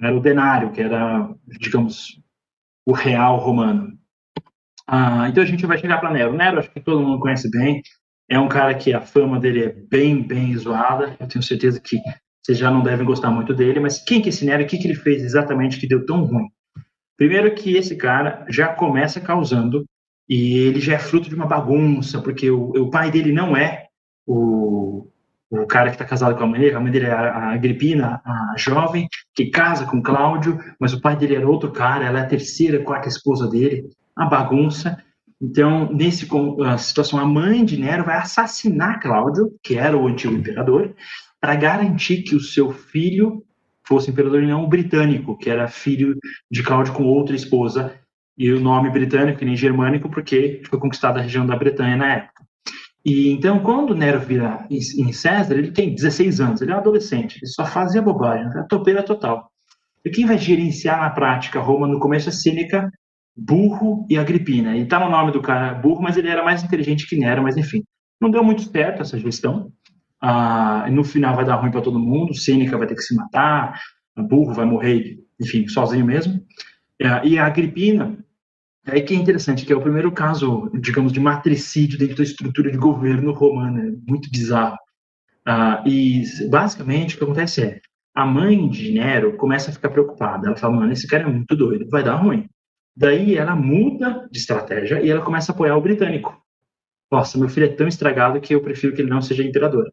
Era 0.00 0.16
o 0.16 0.20
denário, 0.20 0.70
que 0.72 0.80
era, 0.80 1.28
digamos, 1.46 2.20
o 2.86 2.92
real 2.92 3.38
romano. 3.38 3.98
Ah, 4.86 5.28
então 5.28 5.42
a 5.42 5.46
gente 5.46 5.66
vai 5.66 5.78
chegar 5.78 5.98
para 5.98 6.10
Nero. 6.10 6.32
Nero, 6.32 6.58
acho 6.58 6.70
que 6.70 6.80
todo 6.80 7.02
mundo 7.02 7.20
conhece 7.20 7.50
bem. 7.50 7.82
É 8.30 8.38
um 8.38 8.48
cara 8.48 8.74
que 8.74 8.92
a 8.92 9.00
fama 9.00 9.38
dele 9.38 9.64
é 9.64 9.68
bem, 9.68 10.22
bem 10.22 10.56
zoada. 10.56 11.16
Eu 11.18 11.26
tenho 11.26 11.42
certeza 11.42 11.80
que 11.80 11.98
vocês 12.42 12.56
já 12.56 12.70
não 12.70 12.82
devem 12.82 13.04
gostar 13.04 13.30
muito 13.30 13.52
dele, 13.52 13.80
mas 13.80 14.02
quem 14.02 14.22
que 14.22 14.28
é 14.28 14.30
esse 14.30 14.44
Nero? 14.44 14.62
O 14.62 14.66
que, 14.66 14.78
que 14.78 14.86
ele 14.86 14.94
fez 14.94 15.22
exatamente 15.22 15.78
que 15.78 15.86
deu 15.86 16.06
tão 16.06 16.24
ruim? 16.24 16.48
Primeiro 17.18 17.52
que 17.52 17.76
esse 17.76 17.96
cara 17.96 18.46
já 18.48 18.68
começa 18.68 19.20
causando 19.20 19.84
e 20.28 20.56
ele 20.58 20.80
já 20.80 20.94
é 20.94 20.98
fruto 20.98 21.28
de 21.28 21.34
uma 21.34 21.46
bagunça, 21.46 22.22
porque 22.22 22.48
o, 22.48 22.70
o 22.70 22.90
pai 22.90 23.10
dele 23.10 23.32
não 23.32 23.56
é 23.56 23.86
o, 24.24 25.08
o 25.50 25.66
cara 25.66 25.88
que 25.88 25.96
está 25.96 26.04
casado 26.04 26.36
com 26.36 26.44
a 26.44 26.46
mãe, 26.46 26.70
a 26.70 26.78
mãe 26.78 26.92
dele 26.92 27.06
é 27.06 27.12
a 27.12 27.50
Agripina, 27.50 28.22
a 28.24 28.54
jovem, 28.56 29.08
que 29.34 29.46
casa 29.46 29.84
com 29.84 30.00
Cláudio, 30.00 30.60
mas 30.78 30.92
o 30.92 31.00
pai 31.00 31.16
dele 31.16 31.34
era 31.34 31.48
outro 31.48 31.72
cara, 31.72 32.04
ela 32.04 32.20
é 32.20 32.22
a 32.22 32.28
terceira, 32.28 32.84
quarta 32.84 33.08
esposa 33.08 33.48
dele, 33.48 33.90
a 34.14 34.24
bagunça. 34.24 35.02
Então, 35.40 35.92
nesse 35.92 36.28
situação, 36.78 37.18
a 37.18 37.26
mãe 37.26 37.64
de 37.64 37.76
Nero 37.76 38.04
vai 38.04 38.18
assassinar 38.18 39.00
Cláudio, 39.00 39.52
que 39.60 39.76
era 39.76 39.96
o 39.96 40.06
antigo 40.06 40.34
imperador, 40.34 40.94
para 41.40 41.56
garantir 41.56 42.22
que 42.22 42.36
o 42.36 42.40
seu 42.40 42.70
filho 42.70 43.44
fosse 43.88 44.10
imperador 44.10 44.42
não 44.42 44.64
o 44.64 44.68
britânico, 44.68 45.36
que 45.36 45.48
era 45.48 45.66
filho 45.66 46.16
de 46.50 46.62
Cláudio 46.62 46.92
com 46.92 47.04
outra 47.04 47.34
esposa, 47.34 47.98
e 48.36 48.52
o 48.52 48.60
nome 48.60 48.90
britânico, 48.90 49.44
nem 49.44 49.56
germânico, 49.56 50.08
porque 50.08 50.62
foi 50.68 50.78
conquistada 50.78 51.18
a 51.18 51.22
região 51.22 51.44
da 51.44 51.56
Bretanha 51.56 51.96
na 51.96 52.12
época. 52.14 52.44
E 53.04 53.30
então, 53.30 53.60
quando 53.60 53.94
Nero 53.94 54.20
vira 54.20 54.66
em 54.70 55.12
César, 55.12 55.54
ele 55.54 55.72
tem 55.72 55.94
16 55.94 56.40
anos, 56.40 56.60
ele 56.60 56.70
é 56.70 56.74
um 56.74 56.78
adolescente, 56.78 57.38
ele 57.38 57.46
só 57.46 57.64
fazia 57.64 58.02
bobagem, 58.02 58.46
é 58.56 58.62
topeira 58.68 59.02
total. 59.02 59.50
E 60.04 60.10
quem 60.10 60.26
vai 60.26 60.38
gerenciar 60.38 61.00
na 61.00 61.10
prática 61.10 61.58
Roma 61.58 61.88
no 61.88 61.98
começo 61.98 62.28
é 62.28 62.32
Sêneca, 62.32 62.90
Burro 63.36 64.06
e 64.08 64.18
Agripina. 64.18 64.76
E 64.76 64.84
tá 64.86 65.00
no 65.00 65.10
nome 65.10 65.32
do 65.32 65.40
cara 65.40 65.74
Burro, 65.74 66.02
mas 66.02 66.16
ele 66.16 66.28
era 66.28 66.44
mais 66.44 66.62
inteligente 66.62 67.08
que 67.08 67.16
Nero, 67.16 67.42
mas 67.42 67.56
enfim. 67.56 67.82
Não 68.20 68.30
deu 68.30 68.42
muito 68.42 68.62
certo 68.62 69.02
essa 69.02 69.18
gestão. 69.18 69.72
Ah, 70.20 70.88
no 70.90 71.04
final 71.04 71.36
vai 71.36 71.44
dar 71.44 71.56
ruim 71.56 71.70
para 71.70 71.80
todo 71.80 71.98
mundo, 71.98 72.34
Sêneca 72.34 72.76
vai 72.76 72.86
ter 72.86 72.94
que 72.94 73.02
se 73.02 73.14
matar, 73.14 73.80
Burro 74.16 74.52
vai 74.52 74.64
morrer, 74.64 75.18
enfim, 75.40 75.68
sozinho 75.68 76.04
mesmo. 76.04 76.42
Ah, 77.02 77.22
e 77.24 77.38
a 77.38 77.46
Agripina, 77.46 78.18
Aí 78.86 79.02
que 79.02 79.14
é 79.14 79.16
interessante, 79.16 79.66
que 79.66 79.72
é 79.72 79.76
o 79.76 79.82
primeiro 79.82 80.10
caso, 80.10 80.70
digamos, 80.80 81.12
de 81.12 81.20
matricídio 81.20 81.98
dentro 81.98 82.16
da 82.16 82.22
estrutura 82.22 82.70
de 82.70 82.78
governo 82.78 83.32
romana, 83.32 83.82
é 83.82 84.10
muito 84.10 84.30
bizarro. 84.30 84.78
Ah, 85.46 85.82
e, 85.86 86.22
basicamente, 86.48 87.14
o 87.14 87.18
que 87.18 87.24
acontece 87.24 87.62
é, 87.62 87.80
a 88.14 88.24
mãe 88.24 88.68
de 88.68 88.92
Nero 88.92 89.36
começa 89.36 89.70
a 89.70 89.72
ficar 89.74 89.90
preocupada. 89.90 90.46
Ela 90.46 90.56
fala, 90.56 90.76
mano, 90.76 90.92
esse 90.92 91.06
cara 91.06 91.24
é 91.24 91.26
muito 91.26 91.54
doido, 91.54 91.88
vai 91.90 92.02
dar 92.02 92.16
ruim. 92.16 92.48
Daí 92.96 93.36
ela 93.36 93.54
muda 93.54 94.28
de 94.30 94.38
estratégia 94.38 95.00
e 95.02 95.10
ela 95.10 95.24
começa 95.24 95.52
a 95.52 95.54
apoiar 95.54 95.76
o 95.76 95.80
britânico. 95.80 96.36
Nossa, 97.12 97.38
meu 97.38 97.48
filho 97.48 97.66
é 97.66 97.68
tão 97.68 97.86
estragado 97.86 98.40
que 98.40 98.54
eu 98.54 98.62
prefiro 98.62 98.94
que 98.94 99.02
ele 99.02 99.10
não 99.10 99.22
seja 99.22 99.42
imperador. 99.44 99.92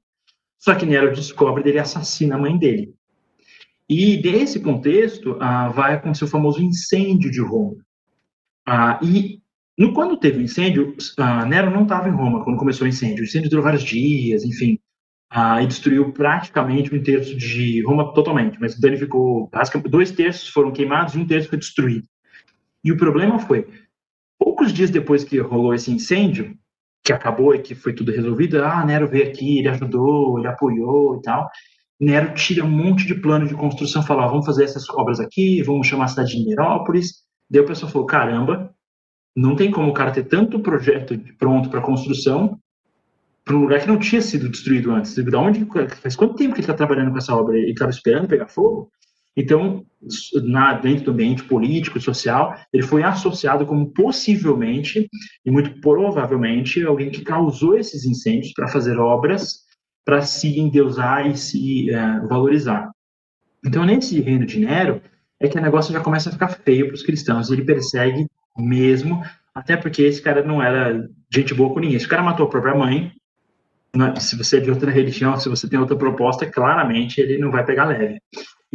Só 0.57 0.75
que 0.75 0.85
Nero 0.85 1.13
descobre 1.13 1.63
e 1.65 1.69
ele 1.69 1.79
assassina 1.79 2.35
a 2.35 2.39
mãe 2.39 2.57
dele. 2.57 2.93
E 3.87 4.17
desse 4.21 4.59
contexto, 4.59 5.37
ah, 5.39 5.69
vai 5.69 5.93
acontecer 5.93 6.25
o 6.25 6.29
famoso 6.29 6.61
incêndio 6.61 7.29
de 7.29 7.41
Roma. 7.41 7.75
Ah, 8.65 8.99
e 9.03 9.39
no, 9.77 9.93
quando 9.93 10.17
teve 10.17 10.39
o 10.39 10.41
incêndio, 10.41 10.95
ah, 11.17 11.45
Nero 11.45 11.69
não 11.69 11.83
estava 11.83 12.09
em 12.09 12.13
Roma 12.13 12.43
quando 12.43 12.57
começou 12.57 12.85
o 12.85 12.89
incêndio. 12.89 13.21
O 13.21 13.25
incêndio 13.25 13.49
durou 13.49 13.63
vários 13.63 13.83
dias, 13.83 14.43
enfim, 14.43 14.79
ah, 15.29 15.61
e 15.61 15.67
destruiu 15.67 16.11
praticamente 16.13 16.95
um 16.95 17.03
terço 17.03 17.35
de 17.35 17.83
Roma 17.83 18.13
totalmente, 18.13 18.57
mas 18.59 18.79
danificou, 18.79 19.49
basicamente, 19.51 19.91
dois 19.91 20.11
terços 20.11 20.47
foram 20.47 20.71
queimados 20.71 21.13
e 21.13 21.19
um 21.19 21.27
terço 21.27 21.49
foi 21.49 21.59
destruído. 21.59 22.07
E 22.83 22.91
o 22.91 22.97
problema 22.97 23.37
foi, 23.37 23.67
poucos 24.39 24.71
dias 24.71 24.89
depois 24.89 25.23
que 25.23 25.37
rolou 25.39 25.73
esse 25.73 25.91
incêndio, 25.91 26.57
que 27.05 27.13
acabou 27.13 27.53
e 27.55 27.59
que 27.59 27.75
foi 27.75 27.93
tudo 27.93 28.11
resolvido, 28.11 28.63
ah, 28.63 28.83
Nero 28.83 29.07
veio 29.07 29.27
aqui, 29.29 29.59
ele 29.59 29.69
ajudou, 29.69 30.39
ele 30.39 30.47
apoiou 30.47 31.17
e 31.17 31.21
tal. 31.21 31.47
Nero 31.99 32.33
tira 32.33 32.65
um 32.65 32.69
monte 32.69 33.05
de 33.05 33.15
plano 33.15 33.47
de 33.47 33.53
construção, 33.53 34.03
fala, 34.03 34.25
ah, 34.25 34.27
vamos 34.27 34.45
fazer 34.45 34.65
essas 34.65 34.89
obras 34.89 35.19
aqui, 35.19 35.61
vamos 35.63 35.87
chamar 35.87 36.05
a 36.05 36.07
cidade 36.09 36.31
de 36.31 36.45
Nerópolis, 36.45 37.25
Daí 37.49 37.61
o 37.61 37.65
pessoal 37.65 37.91
falou: 37.91 38.07
caramba, 38.07 38.73
não 39.35 39.55
tem 39.55 39.71
como 39.71 39.89
o 39.89 39.93
cara 39.93 40.11
ter 40.11 40.23
tanto 40.23 40.59
projeto 40.59 41.17
pronto 41.37 41.69
para 41.69 41.81
construção 41.81 42.59
para 43.43 43.55
um 43.55 43.61
lugar 43.61 43.79
que 43.79 43.87
não 43.87 43.99
tinha 43.99 44.21
sido 44.21 44.49
destruído 44.49 44.91
antes. 44.91 45.13
Da 45.15 45.39
onde, 45.39 45.67
faz 46.01 46.15
quanto 46.15 46.35
tempo 46.35 46.53
que 46.53 46.61
ele 46.61 46.63
está 46.63 46.73
trabalhando 46.73 47.11
com 47.11 47.17
essa 47.17 47.35
obra? 47.35 47.55
Ele 47.55 47.71
estava 47.71 47.91
esperando 47.91 48.27
pegar 48.27 48.47
fogo? 48.47 48.91
Então, 49.35 49.85
na, 50.43 50.73
dentro 50.73 51.05
do 51.05 51.11
ambiente 51.11 51.43
político 51.43 51.97
e 51.97 52.01
social, 52.01 52.55
ele 52.71 52.83
foi 52.83 53.03
associado 53.03 53.65
como 53.65 53.91
possivelmente, 53.91 55.09
e 55.45 55.51
muito 55.51 55.79
provavelmente, 55.81 56.83
alguém 56.83 57.09
que 57.09 57.21
causou 57.21 57.77
esses 57.77 58.05
incêndios 58.05 58.53
para 58.53 58.67
fazer 58.67 58.97
obras 58.97 59.65
para 60.05 60.21
se 60.21 60.59
endeusar 60.59 61.27
e 61.27 61.35
se 61.35 61.89
é, 61.89 62.19
valorizar. 62.21 62.91
Então, 63.65 63.83
nesse 63.83 64.21
reino 64.21 64.45
de 64.45 64.59
Nero, 64.59 65.01
é 65.39 65.47
que 65.47 65.57
o 65.57 65.61
negócio 65.61 65.91
já 65.91 65.99
começa 65.99 66.29
a 66.29 66.31
ficar 66.31 66.49
feio 66.49 66.85
para 66.85 66.93
os 66.93 67.01
cristãos. 67.01 67.49
Ele 67.49 67.65
persegue 67.65 68.27
mesmo, 68.55 69.23
até 69.53 69.75
porque 69.75 70.03
esse 70.03 70.21
cara 70.21 70.43
não 70.43 70.61
era 70.61 71.09
gente 71.33 71.53
boa 71.55 71.73
com 71.73 71.79
ninguém. 71.79 71.97
Esse 71.97 72.07
cara 72.07 72.21
matou 72.21 72.45
a 72.45 72.49
própria 72.49 72.75
mãe. 72.75 73.11
Né? 73.95 74.13
Se 74.19 74.37
você 74.37 74.57
é 74.57 74.61
de 74.61 74.69
outra 74.69 74.91
religião, 74.91 75.37
se 75.39 75.49
você 75.49 75.67
tem 75.67 75.79
outra 75.79 75.97
proposta, 75.97 76.45
claramente 76.45 77.19
ele 77.19 77.39
não 77.39 77.49
vai 77.49 77.65
pegar 77.65 77.85
leve. 77.85 78.19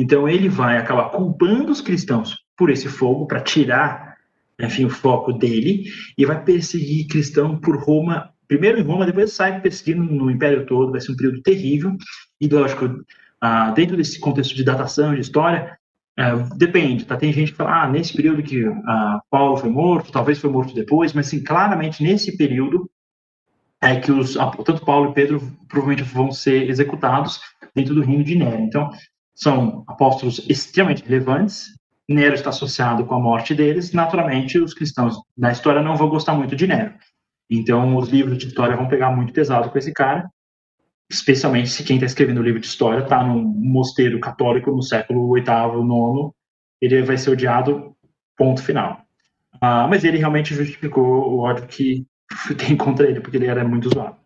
Então 0.01 0.27
ele 0.27 0.49
vai 0.49 0.79
acabar 0.79 1.11
culpando 1.11 1.71
os 1.71 1.83
cristãos 1.83 2.35
por 2.57 2.71
esse 2.71 2.89
fogo, 2.89 3.27
para 3.27 3.41
tirar, 3.41 4.17
enfim, 4.59 4.87
o 4.87 4.91
foco 4.91 5.31
dele, 5.31 5.85
e 6.17 6.25
vai 6.25 6.43
perseguir 6.43 7.07
cristão 7.07 7.59
por 7.59 7.77
Roma, 7.77 8.31
primeiro 8.49 8.81
em 8.81 8.83
Roma, 8.83 9.05
depois 9.05 9.35
sai 9.35 9.61
perseguindo 9.61 10.03
no 10.03 10.31
império 10.31 10.65
todo. 10.65 10.91
Vai 10.91 11.03
ser 11.03 11.13
um 11.13 11.17
período 11.17 11.43
terrível. 11.43 11.95
E 12.41 12.49
lógico, 12.49 12.89
ah, 13.43 13.73
dentro 13.73 13.95
desse 13.95 14.19
contexto 14.19 14.55
de 14.55 14.65
datação, 14.65 15.15
de 15.15 15.21
história, 15.21 15.79
é, 16.19 16.35
depende, 16.57 17.05
tá? 17.05 17.17
Tem 17.17 17.31
gente 17.31 17.53
que 17.53 17.59
fala, 17.59 17.83
ah, 17.83 17.89
nesse 17.89 18.15
período 18.15 18.43
que 18.43 18.65
ah, 18.65 19.21
Paulo 19.31 19.59
foi 19.59 19.69
morto, 19.69 20.11
talvez 20.11 20.39
foi 20.39 20.49
morto 20.49 20.75
depois, 20.75 21.13
mas 21.13 21.27
sim, 21.27 21.43
claramente 21.45 22.03
nesse 22.03 22.39
período 22.39 22.91
é 23.83 23.97
que 23.97 24.11
os, 24.11 24.35
tanto 24.65 24.85
Paulo 24.85 25.11
e 25.11 25.15
Pedro 25.15 25.41
provavelmente 25.69 26.03
vão 26.03 26.33
ser 26.33 26.71
executados 26.71 27.41
dentro 27.75 27.95
do 27.95 28.03
reino 28.03 28.25
de 28.25 28.35
Nero. 28.35 28.63
Então, 28.63 28.91
são 29.41 29.85
apóstolos 29.87 30.45
extremamente 30.49 31.05
relevantes. 31.05 31.69
Nero 32.09 32.35
está 32.35 32.51
associado 32.51 33.05
com 33.07 33.15
a 33.15 33.21
morte 33.21 33.55
deles. 33.55 33.93
Naturalmente, 33.93 34.59
os 34.59 34.75
cristãos 34.75 35.17
da 35.37 35.53
história 35.53 35.83
não 35.83 35.97
vão 35.97 36.09
gostar 36.09 36.35
muito 36.35 36.57
de 36.57 36.67
Nero. 36.67 36.95
Então, 37.49 37.97
os 37.97 38.09
livros 38.09 38.39
de 38.39 38.49
história 38.49 38.77
vão 38.77 38.89
pegar 38.89 39.11
muito 39.11 39.33
pesado 39.33 39.71
com 39.71 39.79
esse 39.79 39.93
cara 39.93 40.29
especialmente 41.11 41.69
se 41.69 41.83
quem 41.83 41.97
está 41.97 42.07
escrevendo 42.07 42.39
o 42.39 42.43
livro 42.43 42.61
de 42.61 42.67
história 42.67 43.03
está 43.03 43.23
num 43.23 43.43
mosteiro 43.43 44.21
católico 44.21 44.71
no 44.71 44.83
século 44.83 45.33
VIII, 45.35 45.43
IX, 45.43 46.33
ele 46.81 47.03
vai 47.03 47.19
ser 47.19 47.31
odiado, 47.31 47.97
ponto 48.37 48.63
final. 48.63 49.03
Uh, 49.57 49.91
mas 49.91 50.05
ele 50.05 50.19
realmente 50.19 50.55
justificou 50.55 51.05
o 51.05 51.41
ódio 51.41 51.67
que 51.67 52.07
tem 52.57 52.77
contra 52.77 53.09
ele, 53.09 53.21
porque 53.21 53.37
ele 53.37 53.47
era 53.47 53.67
muito 53.67 53.93
zoado. 53.93 54.17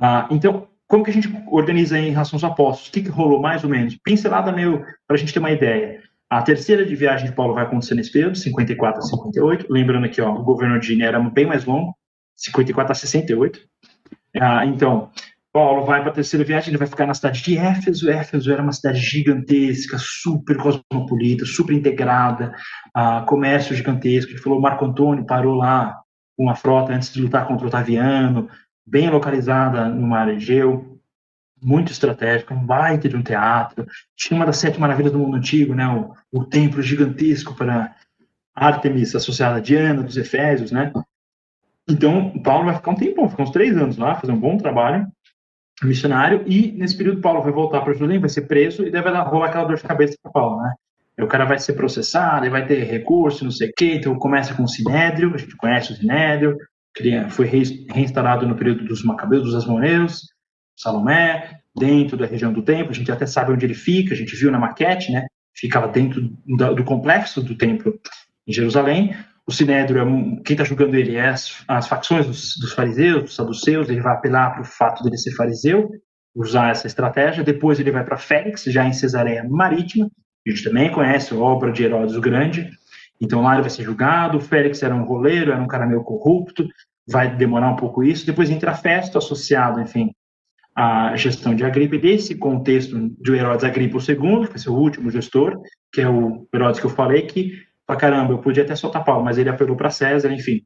Uh, 0.00 0.34
então, 0.34 0.68
como 0.92 1.02
que 1.02 1.10
a 1.10 1.14
gente 1.14 1.34
organiza 1.46 1.98
em 1.98 2.10
relação 2.10 2.36
aos 2.36 2.44
apóstolos? 2.44 2.90
O 2.90 2.92
que, 2.92 3.00
que 3.00 3.08
rolou 3.08 3.40
mais 3.40 3.64
ou 3.64 3.70
menos? 3.70 3.96
Pincelada 4.04 4.52
meio 4.52 4.84
para 5.06 5.16
a 5.16 5.16
gente 5.16 5.32
ter 5.32 5.38
uma 5.38 5.50
ideia. 5.50 6.02
A 6.28 6.42
terceira 6.42 6.84
de 6.84 6.94
viagem 6.94 7.30
de 7.30 7.34
Paulo 7.34 7.54
vai 7.54 7.64
acontecer 7.64 7.94
nesse 7.94 8.12
período, 8.12 8.36
54 8.36 8.98
a 8.98 9.02
58. 9.02 9.66
Lembrando 9.70 10.04
aqui, 10.04 10.20
ó, 10.20 10.30
o 10.30 10.44
governo 10.44 10.78
de 10.78 10.94
Nero 10.94 11.16
era 11.16 11.30
bem 11.30 11.46
mais 11.46 11.64
longo, 11.64 11.96
54 12.36 12.92
a 12.92 12.94
68. 12.94 13.58
Ah, 14.38 14.66
então, 14.66 15.10
Paulo 15.50 15.86
vai 15.86 16.02
para 16.02 16.10
a 16.10 16.14
terceira 16.14 16.44
viagem, 16.44 16.68
ele 16.68 16.76
vai 16.76 16.86
ficar 16.86 17.06
na 17.06 17.14
cidade 17.14 17.42
de 17.42 17.56
Éfeso. 17.56 18.10
Éfeso 18.10 18.52
era 18.52 18.62
uma 18.62 18.72
cidade 18.72 19.00
gigantesca, 19.00 19.96
super 19.98 20.58
cosmopolita, 20.58 21.46
super 21.46 21.72
integrada, 21.74 22.54
uh, 22.94 23.24
comércio 23.24 23.74
gigantesco. 23.74 24.30
Ele 24.30 24.42
falou, 24.42 24.60
Marco 24.60 24.84
Antônio 24.84 25.24
parou 25.24 25.54
lá 25.54 26.02
com 26.36 26.42
uma 26.44 26.54
frota 26.54 26.92
antes 26.92 27.10
de 27.10 27.22
lutar 27.22 27.46
contra 27.46 27.64
o 27.64 27.68
Otaviano, 27.68 28.50
bem 28.86 29.10
localizada 29.10 29.88
no 29.88 30.06
mar 30.06 30.28
Egeu, 30.28 31.00
muito 31.62 31.92
estratégica, 31.92 32.54
um 32.54 32.66
baita 32.66 33.08
de 33.08 33.16
um 33.16 33.22
teatro. 33.22 33.86
Tinha 34.16 34.38
uma 34.38 34.46
das 34.46 34.56
sete 34.56 34.80
maravilhas 34.80 35.12
do 35.12 35.18
mundo 35.18 35.36
antigo, 35.36 35.74
né? 35.74 35.86
o, 35.86 36.40
o 36.40 36.44
templo 36.44 36.82
gigantesco 36.82 37.54
para 37.54 37.94
Artemis, 38.54 39.14
associada 39.14 39.56
a 39.56 39.60
Diana 39.60 40.02
dos 40.02 40.16
Efésios, 40.16 40.72
né? 40.72 40.92
Então, 41.88 42.30
Paulo 42.42 42.66
vai 42.66 42.74
ficar 42.74 42.90
um 42.90 42.96
tempão, 42.96 43.28
ficar 43.28 43.42
uns 43.44 43.50
três 43.50 43.76
anos 43.76 43.96
lá, 43.96 44.14
fazer 44.14 44.32
um 44.32 44.40
bom 44.40 44.56
trabalho 44.56 45.06
missionário, 45.82 46.44
e 46.46 46.70
nesse 46.72 46.96
período 46.96 47.20
Paulo 47.20 47.42
vai 47.42 47.52
voltar 47.52 47.80
para 47.80 47.92
Jerusalém, 47.92 48.20
vai 48.20 48.28
ser 48.28 48.42
preso, 48.42 48.86
e 48.86 48.90
deve 48.90 49.08
rolar 49.08 49.46
aquela 49.46 49.64
dor 49.64 49.76
de 49.76 49.82
cabeça 49.82 50.16
para 50.22 50.30
Paulo, 50.30 50.62
né? 50.62 50.74
o 51.20 51.26
cara 51.26 51.44
vai 51.44 51.58
ser 51.58 51.74
processado, 51.74 52.48
vai 52.50 52.66
ter 52.66 52.84
recurso, 52.84 53.44
não 53.44 53.50
sei 53.50 53.68
o 53.68 53.72
quê, 53.76 53.94
então 53.94 54.14
começa 54.18 54.54
com 54.54 54.64
o 54.64 54.68
Sinédrio, 54.68 55.34
a 55.34 55.38
gente 55.38 55.56
conhece 55.56 55.92
o 55.92 55.96
Sinédrio, 55.96 56.56
foi 57.30 57.46
reinstalado 57.46 58.46
no 58.46 58.56
período 58.56 58.84
dos 58.84 59.02
Macabeus, 59.02 59.44
dos 59.44 59.54
Asmoneus, 59.54 60.26
Salomé, 60.76 61.60
dentro 61.76 62.16
da 62.16 62.26
região 62.26 62.52
do 62.52 62.62
templo, 62.62 62.90
a 62.90 62.94
gente 62.94 63.10
até 63.10 63.26
sabe 63.26 63.52
onde 63.52 63.64
ele 63.64 63.74
fica, 63.74 64.14
a 64.14 64.16
gente 64.16 64.36
viu 64.36 64.50
na 64.50 64.58
maquete, 64.58 65.10
né? 65.10 65.26
Ficava 65.54 65.88
dentro 65.88 66.20
do 66.46 66.84
complexo 66.84 67.42
do 67.42 67.56
templo 67.56 67.98
em 68.46 68.52
Jerusalém, 68.52 69.14
o 69.46 69.52
Sinédrio, 69.52 70.00
é 70.00 70.42
quem 70.44 70.54
está 70.54 70.64
julgando 70.64 70.96
ele 70.96 71.16
é 71.16 71.28
as, 71.28 71.64
as 71.66 71.88
facções 71.88 72.26
dos, 72.26 72.56
dos, 72.58 72.72
fariseus, 72.72 73.24
dos 73.24 73.34
saduceus, 73.34 73.88
ele 73.88 74.00
vai 74.00 74.14
apelar 74.14 74.50
para 74.50 74.62
o 74.62 74.64
fato 74.64 75.02
dele 75.02 75.18
ser 75.18 75.32
fariseu, 75.32 75.90
usar 76.34 76.70
essa 76.70 76.86
estratégia, 76.86 77.44
depois 77.44 77.78
ele 77.78 77.90
vai 77.90 78.04
para 78.04 78.16
Félix, 78.16 78.64
já 78.64 78.86
em 78.86 78.92
Cesareia 78.92 79.44
Marítima, 79.48 80.08
a 80.46 80.50
gente 80.50 80.64
também 80.64 80.90
conhece 80.90 81.34
a 81.34 81.36
obra 81.36 81.72
de 81.72 81.84
Herodes 81.84 82.14
o 82.14 82.20
Grande, 82.20 82.70
então 83.22 83.50
ele 83.52 83.60
vai 83.60 83.70
ser 83.70 83.84
julgado, 83.84 84.38
o 84.38 84.40
Félix 84.40 84.82
era 84.82 84.92
um 84.92 85.04
roleiro, 85.04 85.52
era 85.52 85.62
um 85.62 85.68
cara 85.68 85.86
meio 85.86 86.02
corrupto, 86.02 86.68
vai 87.08 87.34
demorar 87.34 87.70
um 87.70 87.76
pouco 87.76 88.02
isso, 88.02 88.26
depois 88.26 88.50
entra 88.50 88.74
Festo 88.74 89.16
associado, 89.16 89.80
enfim, 89.80 90.10
a 90.74 91.14
gestão 91.14 91.54
de 91.54 91.64
Agripa, 91.64 91.94
e 91.94 92.00
desse 92.00 92.34
contexto 92.34 92.98
de 93.20 93.32
Herodes 93.32 93.64
Agripa 93.64 93.98
II, 93.98 94.46
que 94.46 94.48
vai 94.48 94.58
ser 94.58 94.70
o 94.70 94.74
último 94.74 95.08
gestor, 95.08 95.56
que 95.92 96.00
é 96.00 96.08
o 96.08 96.48
Herodes 96.52 96.80
que 96.80 96.86
eu 96.86 96.90
falei, 96.90 97.22
que, 97.22 97.62
pra 97.86 97.94
caramba, 97.94 98.32
eu 98.32 98.38
podia 98.38 98.64
até 98.64 98.74
soltar 98.74 99.04
Paulo, 99.04 99.24
mas 99.24 99.38
ele 99.38 99.48
apelou 99.48 99.76
para 99.76 99.90
César, 99.90 100.32
enfim. 100.32 100.62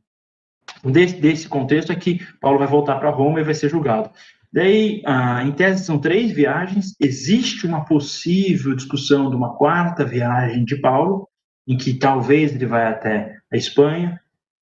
Desse, 0.83 1.21
desse 1.21 1.49
contexto 1.49 1.93
é 1.93 1.97
que 1.97 2.21
Paulo 2.41 2.59
vai 2.59 2.67
voltar 2.67 2.97
para 2.97 3.11
Roma 3.11 3.41
e 3.41 3.45
vai 3.45 3.55
ser 3.55 3.69
julgado. 3.69 4.11
Daí, 4.51 5.03
ah, 5.05 5.43
em 5.45 5.53
tese, 5.53 5.85
são 5.85 5.99
três 5.99 6.33
viagens. 6.33 6.95
Existe 6.99 7.67
uma 7.67 7.85
possível 7.85 8.75
discussão 8.75 9.29
de 9.29 9.37
uma 9.37 9.55
quarta 9.57 10.05
viagem 10.05 10.65
de 10.65 10.81
Paulo, 10.81 11.29
em 11.67 11.77
que 11.77 11.95
talvez 11.95 12.55
ele 12.55 12.67
vai 12.67 12.87
até 12.87 13.37
a 13.53 13.57
Espanha. 13.57 14.21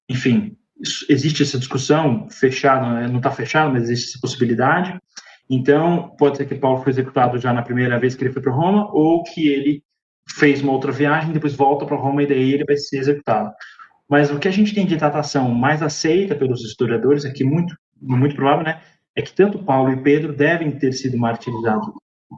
Enfim, 0.09 0.57
existe 1.09 1.43
essa 1.43 1.57
discussão, 1.57 2.27
fechado, 2.29 2.87
né, 2.93 3.07
não 3.07 3.17
está 3.17 3.31
fechado, 3.31 3.71
mas 3.71 3.83
existe 3.83 4.09
essa 4.09 4.19
possibilidade. 4.19 4.99
Então, 5.49 6.15
pode 6.17 6.37
ser 6.37 6.45
que 6.45 6.55
Paulo 6.55 6.81
foi 6.81 6.91
executado 6.91 7.37
já 7.37 7.53
na 7.53 7.61
primeira 7.61 7.99
vez 7.99 8.15
que 8.15 8.23
ele 8.23 8.33
foi 8.33 8.41
para 8.41 8.51
Roma, 8.51 8.89
ou 8.91 9.23
que 9.23 9.47
ele 9.47 9.83
fez 10.27 10.61
uma 10.61 10.71
outra 10.71 10.91
viagem, 10.91 11.31
depois 11.31 11.53
volta 11.53 11.85
para 11.85 11.97
Roma 11.97 12.23
e 12.23 12.27
daí 12.27 12.53
ele 12.53 12.65
vai 12.65 12.77
ser 12.77 12.97
executado. 12.97 13.51
Mas 14.09 14.31
o 14.31 14.39
que 14.39 14.47
a 14.47 14.51
gente 14.51 14.73
tem 14.73 14.85
de 14.85 14.97
datação 14.97 15.51
mais 15.51 15.81
aceita 15.81 16.35
pelos 16.35 16.63
historiadores, 16.63 17.25
é 17.25 17.43
muito, 17.43 17.75
muito 18.01 18.35
provável, 18.35 18.65
né, 18.65 18.81
é 19.15 19.21
que 19.21 19.33
tanto 19.33 19.63
Paulo 19.63 19.91
e 19.91 20.01
Pedro 20.01 20.33
devem 20.33 20.71
ter 20.71 20.91
sido 20.93 21.17
martirizados. 21.17 21.87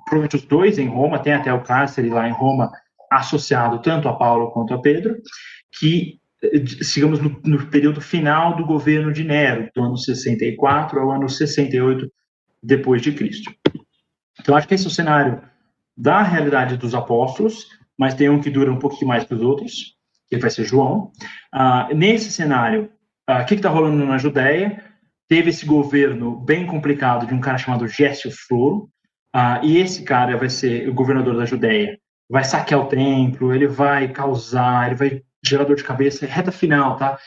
Provavelmente 0.05 0.35
os 0.35 0.43
dois 0.43 0.77
em 0.77 0.87
Roma, 0.87 1.19
tem 1.19 1.33
até 1.33 1.51
o 1.51 1.63
cárcere 1.63 2.09
lá 2.09 2.27
em 2.27 2.33
Roma 2.33 2.71
associado 3.11 3.81
tanto 3.81 4.07
a 4.07 4.13
Paulo 4.13 4.51
quanto 4.51 4.73
a 4.73 4.81
Pedro, 4.81 5.17
que, 5.79 6.19
digamos, 6.93 7.19
no, 7.19 7.39
no 7.43 7.67
período 7.67 8.01
final 8.01 8.55
do 8.55 8.65
governo 8.65 9.11
de 9.11 9.23
Nero, 9.23 9.69
do 9.75 9.83
ano 9.83 9.97
64 9.97 10.99
ao 10.99 11.11
ano 11.11 11.29
68 11.29 12.11
depois 12.61 13.01
de 13.01 13.11
Cristo. 13.11 13.53
Então, 14.39 14.55
acho 14.55 14.67
que 14.67 14.73
esse 14.73 14.85
é 14.85 14.87
o 14.87 14.91
cenário 14.91 15.41
da 15.95 16.21
realidade 16.21 16.77
dos 16.77 16.93
apóstolos, 16.93 17.67
mas 17.97 18.13
tem 18.13 18.29
um 18.29 18.39
que 18.39 18.51
dura 18.51 18.71
um 18.71 18.77
pouquinho 18.77 19.07
mais 19.07 19.23
que 19.23 19.33
os 19.33 19.41
outros, 19.41 19.95
que 20.29 20.37
vai 20.37 20.49
ser 20.49 20.63
João. 20.63 21.11
Uh, 21.53 21.95
nesse 21.95 22.31
cenário, 22.31 22.91
uh, 23.29 23.41
o 23.41 23.45
que 23.45 23.55
está 23.55 23.69
rolando 23.69 24.05
na 24.05 24.17
Judéia? 24.17 24.83
Teve 25.27 25.49
esse 25.49 25.65
governo 25.65 26.39
bem 26.39 26.65
complicado 26.65 27.25
de 27.25 27.33
um 27.33 27.41
cara 27.41 27.57
chamado 27.57 27.87
Gessio 27.87 28.31
Floro, 28.31 28.89
uh, 29.35 29.63
e 29.63 29.77
esse 29.77 30.03
cara 30.03 30.37
vai 30.37 30.49
ser 30.49 30.87
o 30.87 30.93
governador 30.93 31.35
da 31.35 31.45
Judéia. 31.45 31.97
Vai 32.29 32.43
saquear 32.43 32.81
o 32.81 32.87
templo, 32.87 33.53
ele 33.53 33.67
vai 33.67 34.11
causar, 34.11 34.87
ele 34.87 34.95
vai 34.95 35.21
gerar 35.45 35.63
dor 35.63 35.75
de 35.75 35.83
cabeça, 35.83 36.25
é 36.25 36.27
reta 36.27 36.51
final, 36.51 36.97
tá? 36.97 37.17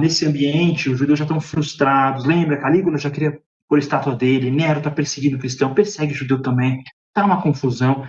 nesse 0.00 0.26
ambiente, 0.26 0.88
os 0.88 0.98
judeus 0.98 1.18
já 1.18 1.24
estão 1.24 1.40
frustrados. 1.40 2.24
Lembra, 2.24 2.56
Calígula 2.56 2.98
já 2.98 3.10
queria 3.10 3.38
por 3.68 3.78
estátua 3.78 4.14
dele, 4.14 4.50
Nero 4.50 4.78
está 4.78 4.90
perseguindo 4.90 5.38
cristão, 5.38 5.74
persegue 5.74 6.14
judeu 6.14 6.40
também, 6.40 6.82
tá 7.12 7.24
uma 7.24 7.42
confusão. 7.42 8.06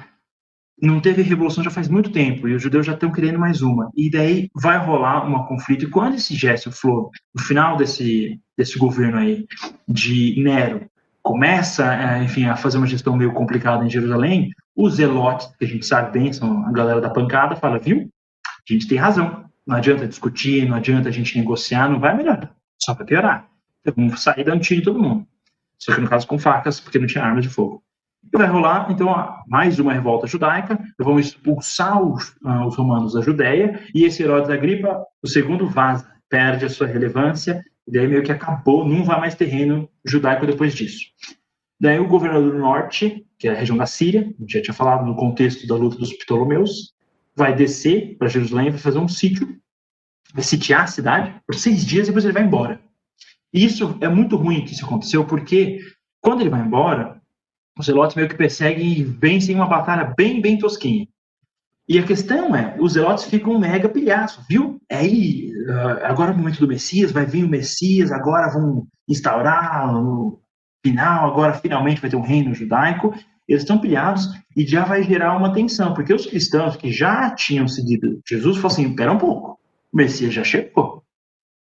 Não 0.79 0.99
teve 0.99 1.23
revolução 1.23 1.63
já 1.63 1.71
faz 1.71 1.87
muito 1.87 2.11
tempo 2.11 2.47
e 2.47 2.53
os 2.53 2.61
judeus 2.61 2.85
já 2.85 2.93
estão 2.93 3.11
querendo 3.11 3.39
mais 3.39 3.63
uma. 3.63 3.89
E 3.95 4.11
daí 4.11 4.47
vai 4.53 4.77
rolar 4.77 5.25
um 5.25 5.43
conflito. 5.47 5.85
E 5.85 5.89
quando 5.89 6.15
esse 6.15 6.35
gesto 6.35 6.71
flor, 6.71 7.09
no 7.33 7.41
final 7.41 7.75
desse, 7.75 8.39
desse 8.55 8.77
governo 8.77 9.17
aí 9.17 9.47
de 9.87 10.35
Nero, 10.39 10.87
começa, 11.27 11.93
é, 11.93 12.23
enfim, 12.23 12.45
a 12.45 12.55
fazer 12.55 12.77
uma 12.77 12.87
gestão 12.87 13.15
meio 13.15 13.33
complicada 13.33 13.83
em 13.83 13.89
Jerusalém, 13.89 14.51
os 14.75 14.95
zelotes, 14.95 15.47
que 15.59 15.65
a 15.65 15.67
gente 15.67 15.85
sabe 15.85 16.17
bem, 16.17 16.31
são 16.31 16.65
a 16.65 16.71
galera 16.71 17.01
da 17.01 17.09
pancada, 17.09 17.55
fala, 17.55 17.79
viu? 17.79 18.09
A 18.45 18.73
gente 18.73 18.87
tem 18.87 18.97
razão. 18.97 19.45
Não 19.65 19.75
adianta 19.75 20.07
discutir, 20.07 20.67
não 20.67 20.77
adianta 20.77 21.09
a 21.09 21.11
gente 21.11 21.37
negociar, 21.37 21.89
não 21.89 21.99
vai 21.99 22.15
melhorar. 22.15 22.51
Só 22.81 22.93
vai 22.93 23.05
piorar. 23.05 23.47
Então, 23.81 23.93
vamos 23.95 24.21
sair 24.21 24.43
dando 24.43 24.61
tiro 24.61 24.81
em 24.81 24.83
todo 24.83 24.99
mundo 24.99 25.27
só 25.77 25.93
que 25.93 26.01
no 26.01 26.09
caso 26.09 26.27
com 26.27 26.39
facas, 26.39 26.79
porque 26.79 26.99
não 26.99 27.07
tinha 27.07 27.23
armas 27.23 27.43
de 27.43 27.49
fogo. 27.49 27.83
E 28.33 28.37
vai 28.37 28.47
rolar, 28.47 28.91
então, 28.91 29.07
mais 29.47 29.79
uma 29.79 29.93
revolta 29.93 30.27
judaica, 30.27 30.77
vão 30.99 31.19
expulsar 31.19 32.01
os, 32.01 32.29
uh, 32.43 32.65
os 32.67 32.75
romanos 32.75 33.13
da 33.13 33.21
Judéia, 33.21 33.81
e 33.93 34.03
esse 34.03 34.23
Herodes 34.23 34.49
Agripa, 34.49 35.05
o 35.23 35.27
segundo, 35.27 35.69
vaza, 35.69 36.09
perde 36.29 36.65
a 36.65 36.69
sua 36.69 36.87
relevância, 36.87 37.63
e 37.87 37.91
daí 37.91 38.07
meio 38.07 38.23
que 38.23 38.31
acabou, 38.31 38.87
não 38.87 39.03
vai 39.03 39.19
mais 39.19 39.35
terreno 39.35 39.89
judaico 40.05 40.45
depois 40.45 40.73
disso. 40.73 41.05
Daí 41.79 41.99
o 41.99 42.07
governador 42.07 42.51
do 42.51 42.57
norte, 42.57 43.25
que 43.37 43.47
é 43.47 43.51
a 43.51 43.55
região 43.55 43.77
da 43.77 43.85
Síria, 43.85 44.33
já 44.47 44.61
tinha 44.61 44.73
falado 44.73 45.05
no 45.05 45.15
contexto 45.15 45.67
da 45.67 45.75
luta 45.75 45.97
dos 45.97 46.11
Ptolomeus, 46.13 46.93
vai 47.35 47.55
descer 47.55 48.17
para 48.17 48.27
Jerusalém, 48.27 48.71
vai 48.71 48.79
fazer 48.79 48.97
um 48.97 49.07
sítio, 49.07 49.47
vai 50.33 50.43
sitiar 50.43 50.83
a 50.83 50.87
cidade 50.87 51.39
por 51.45 51.55
seis 51.55 51.85
dias, 51.85 52.07
e 52.07 52.09
depois 52.09 52.25
ele 52.25 52.33
vai 52.33 52.43
embora. 52.43 52.81
E 53.53 53.63
isso 53.63 53.97
é 54.01 54.07
muito 54.07 54.35
ruim 54.35 54.65
que 54.65 54.73
isso 54.73 54.85
aconteceu, 54.85 55.25
porque 55.25 55.79
quando 56.19 56.41
ele 56.41 56.49
vai 56.49 56.61
embora, 56.61 57.21
os 57.77 57.85
Zelotes 57.85 58.15
meio 58.15 58.27
que 58.27 58.35
perseguem 58.35 58.91
e 58.91 59.03
vencem 59.03 59.55
uma 59.55 59.67
batalha 59.67 60.13
bem, 60.17 60.41
bem 60.41 60.57
tosquinha. 60.57 61.07
E 61.87 61.97
a 61.97 62.03
questão 62.03 62.53
é, 62.53 62.75
os 62.79 62.93
Zelotes 62.93 63.25
ficam 63.25 63.57
mega 63.57 63.87
pilhaços, 63.87 64.45
viu? 64.49 64.81
É 64.89 64.97
aí, 64.97 65.51
ah, 65.69 66.09
agora 66.09 66.31
é 66.31 66.33
o 66.33 66.37
momento 66.37 66.59
do 66.59 66.67
Messias, 66.67 67.11
vai 67.11 67.25
vir 67.25 67.45
o 67.45 67.49
Messias, 67.49 68.11
agora 68.11 68.51
vão 68.51 68.85
instaurar 69.07 69.95
o 69.95 70.41
final, 70.85 71.31
agora 71.31 71.53
finalmente 71.53 72.01
vai 72.01 72.09
ter 72.09 72.17
um 72.17 72.21
reino 72.21 72.53
judaico. 72.53 73.13
Eles 73.47 73.63
estão 73.63 73.79
pilhados 73.79 74.27
e 74.55 74.65
já 74.65 74.83
vai 74.83 75.01
gerar 75.03 75.37
uma 75.37 75.53
tensão, 75.53 75.93
porque 75.93 76.13
os 76.13 76.25
cristãos 76.25 76.75
que 76.75 76.91
já 76.91 77.31
tinham 77.31 77.67
seguido 77.67 78.19
Jesus 78.27 78.57
falam 78.57 78.73
assim: 78.73 78.95
pera 78.95 79.13
um 79.13 79.17
pouco, 79.17 79.57
o 79.93 79.97
Messias 79.97 80.33
já 80.33 80.43
chegou. 80.43 81.03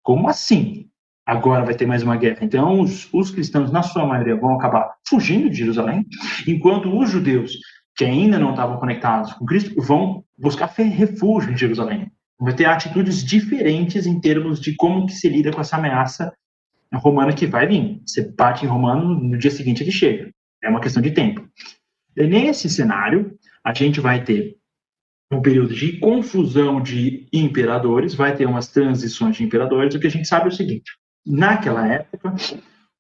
Como 0.02 0.28
assim? 0.28 0.88
agora 1.26 1.64
vai 1.64 1.74
ter 1.74 1.86
mais 1.86 2.02
uma 2.02 2.16
guerra. 2.16 2.38
Então, 2.42 2.80
os, 2.80 3.08
os, 3.12 3.30
cristãos, 3.30 3.72
na 3.72 3.82
sua 3.82 4.06
maioria, 4.06 4.36
vão 4.36 4.54
acabar 4.54 4.94
fugindo 5.08 5.48
de 5.48 5.56
Jerusalém, 5.56 6.06
enquanto 6.46 6.94
os 6.96 7.10
judeus, 7.10 7.52
que 7.96 8.04
ainda 8.04 8.38
não 8.38 8.50
estavam 8.50 8.78
conectados 8.78 9.32
com 9.34 9.44
Cristo, 9.44 9.80
vão 9.80 10.24
buscar 10.36 10.66
refúgio 10.66 11.52
em 11.52 11.56
Jerusalém. 11.56 12.10
Vai 12.38 12.54
ter 12.54 12.64
atitudes 12.64 13.24
diferentes 13.24 14.06
em 14.06 14.20
termos 14.20 14.60
de 14.60 14.74
como 14.74 15.06
que 15.06 15.12
se 15.12 15.28
lida 15.28 15.52
com 15.52 15.60
essa 15.60 15.76
ameaça 15.76 16.32
romana 16.92 17.32
que 17.32 17.46
vai 17.46 17.66
vir. 17.66 18.02
Você 18.06 18.32
bate 18.32 18.64
em 18.64 18.68
romano, 18.68 19.14
no 19.14 19.38
dia 19.38 19.50
seguinte 19.50 19.82
ele 19.82 19.92
chega. 19.92 20.30
É 20.62 20.68
uma 20.68 20.80
questão 20.80 21.02
de 21.02 21.10
tempo. 21.10 21.46
E 22.16 22.26
nesse 22.26 22.68
cenário, 22.68 23.36
a 23.62 23.72
gente 23.72 24.00
vai 24.00 24.22
ter 24.22 24.56
um 25.30 25.40
período 25.40 25.74
de 25.74 25.98
confusão 25.98 26.80
de 26.80 27.26
imperadores, 27.32 28.14
vai 28.14 28.36
ter 28.36 28.46
umas 28.46 28.68
transições 28.68 29.36
de 29.36 29.44
imperadores, 29.44 29.94
o 29.94 30.00
que 30.00 30.06
a 30.06 30.10
gente 30.10 30.28
sabe 30.28 30.46
é 30.46 30.48
o 30.48 30.52
seguinte, 30.52 30.92
naquela 31.26 31.86
época, 31.86 32.34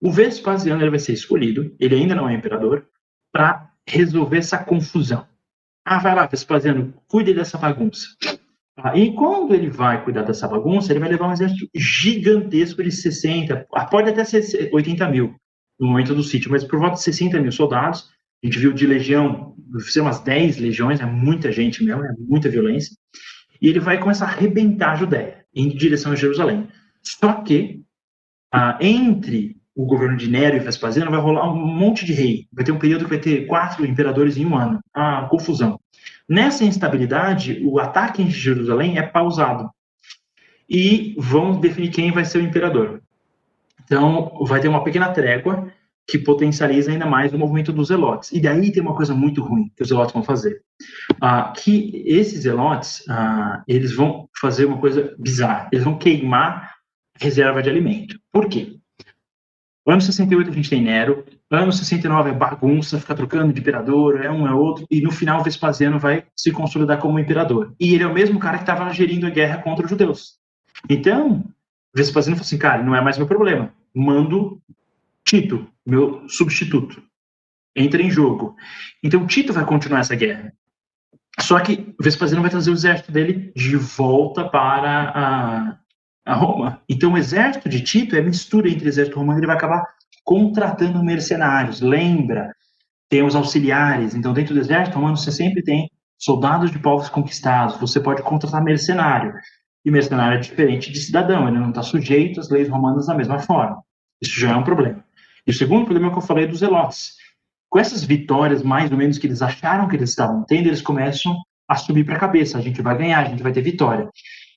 o 0.00 0.10
Vespasiano 0.10 0.82
ele 0.82 0.90
vai 0.90 0.98
ser 0.98 1.12
escolhido, 1.12 1.74
ele 1.78 1.94
ainda 1.94 2.14
não 2.14 2.28
é 2.28 2.34
imperador, 2.34 2.86
para 3.32 3.70
resolver 3.88 4.38
essa 4.38 4.58
confusão. 4.58 5.26
Ah, 5.84 5.98
vai 5.98 6.14
lá, 6.14 6.26
Vespasiano, 6.26 6.94
cuide 7.06 7.34
dessa 7.34 7.58
bagunça. 7.58 8.08
Ah, 8.76 8.96
e 8.96 9.14
quando 9.14 9.54
ele 9.54 9.68
vai 9.68 10.02
cuidar 10.02 10.22
dessa 10.22 10.48
bagunça, 10.48 10.92
ele 10.92 11.00
vai 11.00 11.08
levar 11.08 11.28
um 11.28 11.32
exército 11.32 11.68
gigantesco 11.74 12.82
de 12.82 12.90
60, 12.90 13.66
ah, 13.72 13.84
pode 13.84 14.08
até 14.08 14.24
ser 14.24 14.70
80 14.72 15.08
mil 15.08 15.34
no 15.78 15.88
momento 15.88 16.14
do 16.14 16.22
sítio, 16.22 16.50
mas 16.50 16.64
por 16.64 16.78
volta 16.78 16.96
de 16.96 17.02
60 17.02 17.40
mil 17.40 17.52
soldados. 17.52 18.12
A 18.42 18.46
gente 18.46 18.58
viu 18.58 18.74
de 18.74 18.86
legião, 18.86 19.56
ser 19.78 20.00
umas 20.00 20.20
10 20.20 20.58
legiões, 20.58 21.00
é 21.00 21.06
muita 21.06 21.50
gente 21.50 21.82
mesmo, 21.82 22.04
é 22.04 22.12
muita 22.18 22.50
violência. 22.50 22.94
E 23.60 23.68
ele 23.68 23.80
vai 23.80 23.98
começar 23.98 24.26
a 24.26 24.28
arrebentar 24.28 24.92
a 24.92 24.96
Judéia, 24.96 25.46
em 25.54 25.68
direção 25.68 26.12
a 26.12 26.16
Jerusalém. 26.16 26.68
Só 27.02 27.40
que 27.40 27.82
ah, 28.52 28.78
entre 28.80 29.56
o 29.74 29.84
governo 29.84 30.16
de 30.16 30.30
Nero 30.30 30.56
e 30.56 30.60
Vespasiano 30.60 31.10
vai 31.10 31.20
rolar 31.20 31.52
um 31.52 31.66
monte 31.66 32.04
de 32.04 32.12
rei. 32.12 32.46
Vai 32.52 32.64
ter 32.64 32.72
um 32.72 32.78
período 32.78 33.04
que 33.04 33.10
vai 33.10 33.18
ter 33.18 33.46
quatro 33.46 33.84
imperadores 33.84 34.36
em 34.36 34.46
um 34.46 34.56
ano. 34.56 34.80
Ah, 34.94 35.26
confusão. 35.28 35.80
Nessa 36.28 36.64
instabilidade, 36.64 37.60
o 37.64 37.78
ataque 37.78 38.22
em 38.22 38.30
Jerusalém 38.30 38.98
é 38.98 39.02
pausado. 39.02 39.68
E 40.68 41.14
vão 41.18 41.60
definir 41.60 41.90
quem 41.90 42.12
vai 42.12 42.24
ser 42.24 42.38
o 42.38 42.42
imperador. 42.42 43.02
Então, 43.84 44.38
vai 44.42 44.60
ter 44.60 44.68
uma 44.68 44.82
pequena 44.82 45.10
trégua 45.10 45.70
que 46.06 46.18
potencializa 46.18 46.90
ainda 46.90 47.06
mais 47.06 47.32
o 47.32 47.38
movimento 47.38 47.72
dos 47.72 47.88
zelotes. 47.88 48.30
E 48.32 48.40
daí 48.40 48.70
tem 48.70 48.82
uma 48.82 48.94
coisa 48.94 49.14
muito 49.14 49.42
ruim 49.42 49.70
que 49.76 49.82
os 49.82 49.88
zelotes 49.88 50.12
vão 50.12 50.22
fazer. 50.22 50.62
Ah, 51.20 51.52
que 51.54 52.02
esses 52.06 52.42
zelotes, 52.42 53.02
ah, 53.08 53.62
eles 53.66 53.92
vão 53.92 54.28
fazer 54.38 54.66
uma 54.66 54.78
coisa 54.78 55.14
bizarra. 55.18 55.68
Eles 55.72 55.84
vão 55.84 55.98
queimar 55.98 56.74
reserva 57.18 57.62
de 57.62 57.70
alimento. 57.70 58.18
Por 58.32 58.48
quê? 58.48 58.73
Ano 59.86 60.00
68 60.00 60.50
a 60.50 60.52
gente 60.52 60.70
tem 60.70 60.82
Nero, 60.82 61.26
ano 61.50 61.70
69 61.70 62.30
é 62.30 62.32
bagunça, 62.32 62.98
fica 62.98 63.14
trocando 63.14 63.52
de 63.52 63.60
imperador, 63.60 64.24
é 64.24 64.30
um 64.30 64.48
é 64.48 64.54
outro, 64.54 64.86
e 64.90 65.02
no 65.02 65.10
final 65.10 65.42
Vespasiano 65.42 65.98
vai 65.98 66.24
se 66.34 66.50
consolidar 66.50 66.98
como 66.98 67.18
imperador. 67.18 67.74
E 67.78 67.94
ele 67.94 68.02
é 68.02 68.06
o 68.06 68.14
mesmo 68.14 68.38
cara 68.38 68.56
que 68.56 68.62
estava 68.62 68.90
gerindo 68.92 69.26
a 69.26 69.30
guerra 69.30 69.58
contra 69.58 69.84
os 69.84 69.90
judeus. 69.90 70.38
Então, 70.88 71.44
Vespasiano 71.94 72.36
falou 72.36 72.46
assim, 72.46 72.58
cara, 72.58 72.82
não 72.82 72.96
é 72.96 73.00
mais 73.02 73.18
meu 73.18 73.26
problema, 73.26 73.72
mando 73.94 74.58
Tito, 75.22 75.66
meu 75.86 76.26
substituto, 76.28 77.02
entra 77.76 78.00
em 78.00 78.10
jogo. 78.10 78.56
Então 79.02 79.26
Tito 79.26 79.52
vai 79.52 79.66
continuar 79.66 80.00
essa 80.00 80.14
guerra. 80.14 80.52
Só 81.40 81.58
que 81.60 81.94
Vespasiano 82.00 82.42
vai 82.42 82.50
trazer 82.50 82.70
o 82.70 82.74
exército 82.74 83.12
dele 83.12 83.52
de 83.54 83.76
volta 83.76 84.48
para 84.48 85.10
a, 85.10 85.78
a 86.24 86.34
Roma. 86.34 86.80
Então, 86.88 87.12
o 87.12 87.18
exército 87.18 87.68
de 87.68 87.80
Tito 87.82 88.16
é 88.16 88.22
mistura 88.22 88.68
entre 88.68 88.86
o 88.86 88.88
exército 88.88 89.18
romano, 89.18 89.38
ele 89.38 89.46
vai 89.46 89.56
acabar 89.56 89.84
contratando 90.24 91.04
mercenários. 91.04 91.80
Lembra, 91.80 92.54
tem 93.08 93.22
os 93.22 93.36
auxiliares. 93.36 94.14
Então, 94.14 94.32
dentro 94.32 94.54
do 94.54 94.60
exército 94.60 94.96
romano, 94.96 95.16
você 95.16 95.30
sempre 95.30 95.62
tem 95.62 95.90
soldados 96.18 96.70
de 96.70 96.78
povos 96.78 97.08
conquistados. 97.08 97.76
Você 97.76 98.00
pode 98.00 98.22
contratar 98.22 98.62
mercenário. 98.62 99.34
E 99.84 99.90
mercenário 99.90 100.38
é 100.38 100.40
diferente 100.40 100.90
de 100.90 100.98
cidadão, 100.98 101.46
ele 101.46 101.58
não 101.58 101.68
está 101.68 101.82
sujeito 101.82 102.40
às 102.40 102.48
leis 102.48 102.70
romanas 102.70 103.06
da 103.06 103.14
mesma 103.14 103.38
forma. 103.38 103.82
Isso 104.20 104.40
já 104.40 104.52
é 104.52 104.56
um 104.56 104.64
problema. 104.64 105.04
E 105.46 105.50
o 105.50 105.54
segundo 105.54 105.84
problema 105.84 106.08
é 106.08 106.10
que 106.10 106.16
eu 106.16 106.22
falei 106.22 106.46
dos 106.46 106.60
zelotes. 106.60 107.12
Com 107.68 107.78
essas 107.78 108.02
vitórias, 108.02 108.62
mais 108.62 108.90
ou 108.90 108.96
menos, 108.96 109.18
que 109.18 109.26
eles 109.26 109.42
acharam 109.42 109.86
que 109.86 109.96
eles 109.96 110.10
estavam 110.10 110.42
tendo, 110.44 110.68
eles 110.68 110.80
começam 110.80 111.36
a 111.68 111.76
subir 111.76 112.04
para 112.04 112.16
a 112.16 112.20
cabeça. 112.20 112.56
A 112.56 112.62
gente 112.62 112.80
vai 112.80 112.96
ganhar, 112.96 113.18
a 113.18 113.28
gente 113.28 113.42
vai 113.42 113.52
ter 113.52 113.60
vitória. 113.60 114.08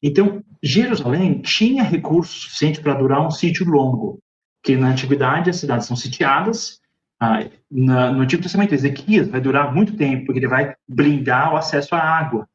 Então, 0.02 0.44
Jerusalém 0.62 1.42
tinha 1.42 1.84
recursos 1.84 2.44
suficientes 2.44 2.82
para 2.82 2.94
durar 2.94 3.26
um 3.26 3.32
sítio 3.32 3.66
longo, 3.66 4.20
que 4.64 4.76
na 4.76 4.90
antiguidade 4.90 5.50
as 5.50 5.58
cidades 5.58 5.88
são 5.88 5.96
sitiadas. 5.96 6.80
Ah, 7.20 7.46
na, 7.70 8.12
no 8.12 8.22
Antigo 8.22 8.44
Testamento, 8.44 8.74
Ezequias 8.74 9.28
vai 9.28 9.42
durar 9.42 9.74
muito 9.74 9.96
tempo, 9.96 10.26
porque 10.26 10.40
ele 10.40 10.48
vai 10.48 10.76
blindar 10.88 11.54
o 11.54 11.58
acesso 11.58 11.96
à 11.96 12.00
água. 12.00 12.48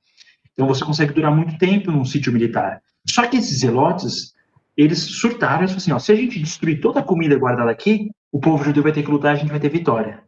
Então, 0.52 0.66
você 0.66 0.84
consegue 0.84 1.14
durar 1.14 1.34
muito 1.34 1.58
tempo 1.58 1.90
num 1.90 2.04
sítio 2.04 2.32
militar. 2.32 2.80
Só 3.08 3.26
que 3.26 3.36
esses 3.36 3.60
zelotes, 3.60 4.34
eles 4.76 4.98
surtaram 4.98 5.64
e 5.64 5.66
falaram 5.66 5.76
assim: 5.76 5.92
ó, 5.92 5.98
se 5.98 6.12
a 6.12 6.14
gente 6.14 6.38
destruir 6.38 6.80
toda 6.80 7.00
a 7.00 7.02
comida 7.02 7.36
guardada 7.36 7.70
aqui, 7.70 8.10
o 8.30 8.38
povo 8.38 8.64
judeu 8.64 8.82
vai 8.82 8.92
ter 8.92 9.02
que 9.02 9.10
lutar, 9.10 9.32
a 9.32 9.36
gente 9.36 9.50
vai 9.50 9.60
ter 9.60 9.68
vitória. 9.68 10.22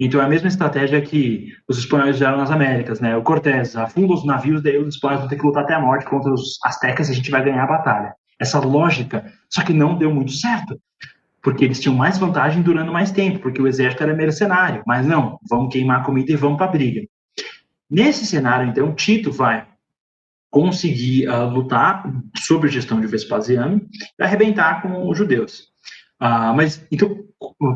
Então 0.00 0.18
é 0.18 0.24
a 0.24 0.28
mesma 0.28 0.48
estratégia 0.48 0.98
que 1.02 1.52
os 1.68 1.78
espanhóis 1.78 2.16
fizeram 2.16 2.38
nas 2.38 2.50
Américas, 2.50 3.00
né? 3.00 3.14
O 3.18 3.22
Cortés 3.22 3.76
afunda 3.76 4.14
os 4.14 4.24
navios, 4.24 4.62
daí 4.62 4.78
os 4.78 4.94
espanhóis 4.94 5.20
vão 5.20 5.28
ter 5.28 5.36
que 5.36 5.44
lutar 5.44 5.62
até 5.62 5.74
a 5.74 5.80
morte 5.80 6.06
contra 6.06 6.32
os 6.32 6.58
astecas 6.64 7.08
e 7.08 7.12
a 7.12 7.14
gente 7.14 7.30
vai 7.30 7.44
ganhar 7.44 7.62
a 7.62 7.66
batalha. 7.66 8.14
Essa 8.40 8.58
lógica, 8.58 9.30
só 9.50 9.62
que 9.62 9.74
não 9.74 9.98
deu 9.98 10.10
muito 10.12 10.32
certo, 10.32 10.80
porque 11.42 11.66
eles 11.66 11.78
tinham 11.78 11.94
mais 11.94 12.16
vantagem 12.16 12.62
durando 12.62 12.90
mais 12.90 13.12
tempo, 13.12 13.40
porque 13.40 13.60
o 13.60 13.68
exército 13.68 14.02
era 14.02 14.14
mercenário. 14.14 14.82
Mas 14.86 15.06
não, 15.06 15.38
vamos 15.48 15.70
queimar 15.70 16.00
a 16.00 16.04
comida 16.04 16.32
e 16.32 16.36
vamos 16.36 16.56
para 16.56 16.66
a 16.66 16.70
briga. 16.70 17.02
Nesse 17.90 18.24
cenário, 18.24 18.70
então, 18.70 18.94
Tito 18.94 19.30
vai 19.30 19.66
conseguir 20.50 21.28
uh, 21.28 21.48
lutar 21.48 22.10
sobre 22.38 22.68
a 22.68 22.72
gestão 22.72 23.00
de 23.00 23.06
Vespasiano 23.06 23.86
e 24.18 24.22
arrebentar 24.22 24.80
com 24.80 25.08
os 25.08 25.16
judeus. 25.16 25.69
Uh, 26.22 26.54
mas, 26.54 26.86
então, 26.92 27.24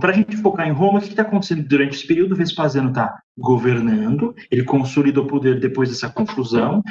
para 0.01 0.11
a 0.11 0.15
gente 0.15 0.37
focar 0.37 0.69
em 0.69 0.73
Roma, 0.73 0.99
o 0.99 1.03
que 1.03 1.09
está 1.09 1.23
acontecendo 1.23 1.67
durante 1.67 1.97
esse 1.97 2.07
período? 2.07 2.37
Vespasiano 2.37 2.91
está 2.91 3.19
governando, 3.37 4.35
ele 4.51 4.65
consolida 4.65 5.21
o 5.21 5.27
poder 5.27 5.59
depois 5.59 5.89
dessa 5.89 6.11
confusão. 6.11 6.83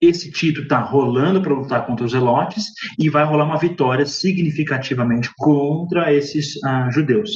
Esse 0.00 0.30
Tito 0.30 0.62
está 0.62 0.78
rolando 0.78 1.40
para 1.40 1.54
lutar 1.54 1.86
contra 1.86 2.04
os 2.04 2.12
Zelotes 2.12 2.66
e 2.98 3.08
vai 3.08 3.24
rolar 3.24 3.44
uma 3.44 3.58
vitória 3.58 4.04
significativamente 4.04 5.30
contra 5.36 6.12
esses 6.12 6.56
uh, 6.56 6.90
judeus. 6.90 7.30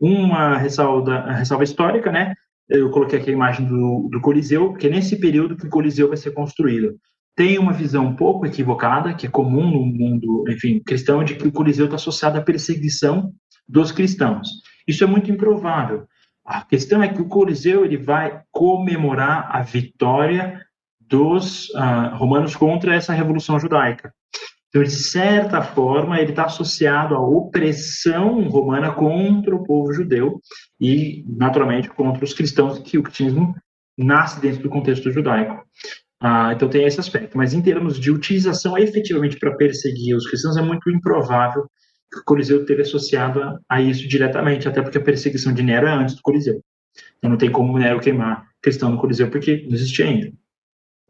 Uma 0.00 0.56
ressalva, 0.56 1.32
ressalva 1.32 1.64
histórica, 1.64 2.10
né? 2.10 2.34
Eu 2.68 2.90
coloquei 2.90 3.18
aqui 3.18 3.30
a 3.30 3.34
imagem 3.34 3.66
do, 3.66 4.08
do 4.10 4.20
Coliseu, 4.20 4.70
porque 4.70 4.86
é 4.86 4.90
nesse 4.90 5.16
período 5.16 5.56
que 5.56 5.66
o 5.66 5.70
Coliseu 5.70 6.08
vai 6.08 6.16
ser 6.16 6.32
construído 6.32 6.94
tem 7.36 7.58
uma 7.58 7.72
visão 7.72 8.06
um 8.06 8.16
pouco 8.16 8.46
equivocada, 8.46 9.14
que 9.14 9.26
é 9.26 9.30
comum 9.30 9.70
no 9.70 9.84
mundo, 9.84 10.44
enfim, 10.48 10.80
cristão, 10.80 11.24
de 11.24 11.34
que 11.34 11.48
o 11.48 11.52
Coliseu 11.52 11.86
está 11.86 11.96
associado 11.96 12.38
à 12.38 12.42
perseguição 12.42 13.32
dos 13.68 13.90
cristãos. 13.90 14.48
Isso 14.86 15.02
é 15.02 15.06
muito 15.06 15.30
improvável. 15.30 16.06
A 16.44 16.62
questão 16.62 17.02
é 17.02 17.08
que 17.08 17.22
o 17.22 17.28
Coliseu 17.28 17.84
ele 17.84 17.96
vai 17.96 18.42
comemorar 18.52 19.48
a 19.50 19.62
vitória 19.62 20.60
dos 21.00 21.70
uh, 21.70 22.16
romanos 22.16 22.54
contra 22.54 22.94
essa 22.94 23.12
revolução 23.12 23.58
judaica. 23.58 24.12
Então, 24.68 24.82
de 24.82 24.90
certa 24.90 25.62
forma, 25.62 26.18
ele 26.20 26.30
está 26.30 26.46
associado 26.46 27.14
à 27.14 27.20
opressão 27.20 28.42
romana 28.48 28.92
contra 28.92 29.54
o 29.54 29.62
povo 29.62 29.92
judeu 29.92 30.40
e, 30.80 31.24
naturalmente, 31.28 31.88
contra 31.88 32.24
os 32.24 32.34
cristãos, 32.34 32.80
que 32.80 32.98
o 32.98 33.02
cristianismo 33.02 33.54
nasce 33.96 34.40
dentro 34.40 34.64
do 34.64 34.68
contexto 34.68 35.12
judaico. 35.12 35.64
Ah, 36.20 36.52
então 36.54 36.68
tem 36.68 36.84
esse 36.84 37.00
aspecto. 37.00 37.36
Mas 37.36 37.52
em 37.52 37.62
termos 37.62 37.98
de 37.98 38.10
utilização 38.10 38.78
efetivamente 38.78 39.38
para 39.38 39.56
perseguir 39.56 40.16
os 40.16 40.26
cristãos, 40.28 40.56
é 40.56 40.62
muito 40.62 40.90
improvável 40.90 41.68
que 42.12 42.20
o 42.20 42.24
Coliseu 42.24 42.60
esteja 42.60 42.82
associado 42.82 43.42
a, 43.42 43.58
a, 43.68 43.80
isso 43.80 44.06
diretamente, 44.08 44.68
até 44.68 44.80
porque 44.80 44.98
a 44.98 45.02
perseguição 45.02 45.52
de 45.52 45.62
Nero 45.62 45.86
é 45.86 45.92
antes 45.92 46.14
do 46.14 46.22
Coliseu. 46.22 46.62
Então 47.18 47.30
não 47.30 47.38
tem 47.38 47.50
como 47.50 47.78
Nero 47.78 48.00
queimar 48.00 48.46
cristão 48.62 48.90
no 48.90 48.98
Coliseu, 48.98 49.30
porque 49.30 49.64
não 49.66 49.74
existia 49.74 50.06
ainda. 50.06 50.32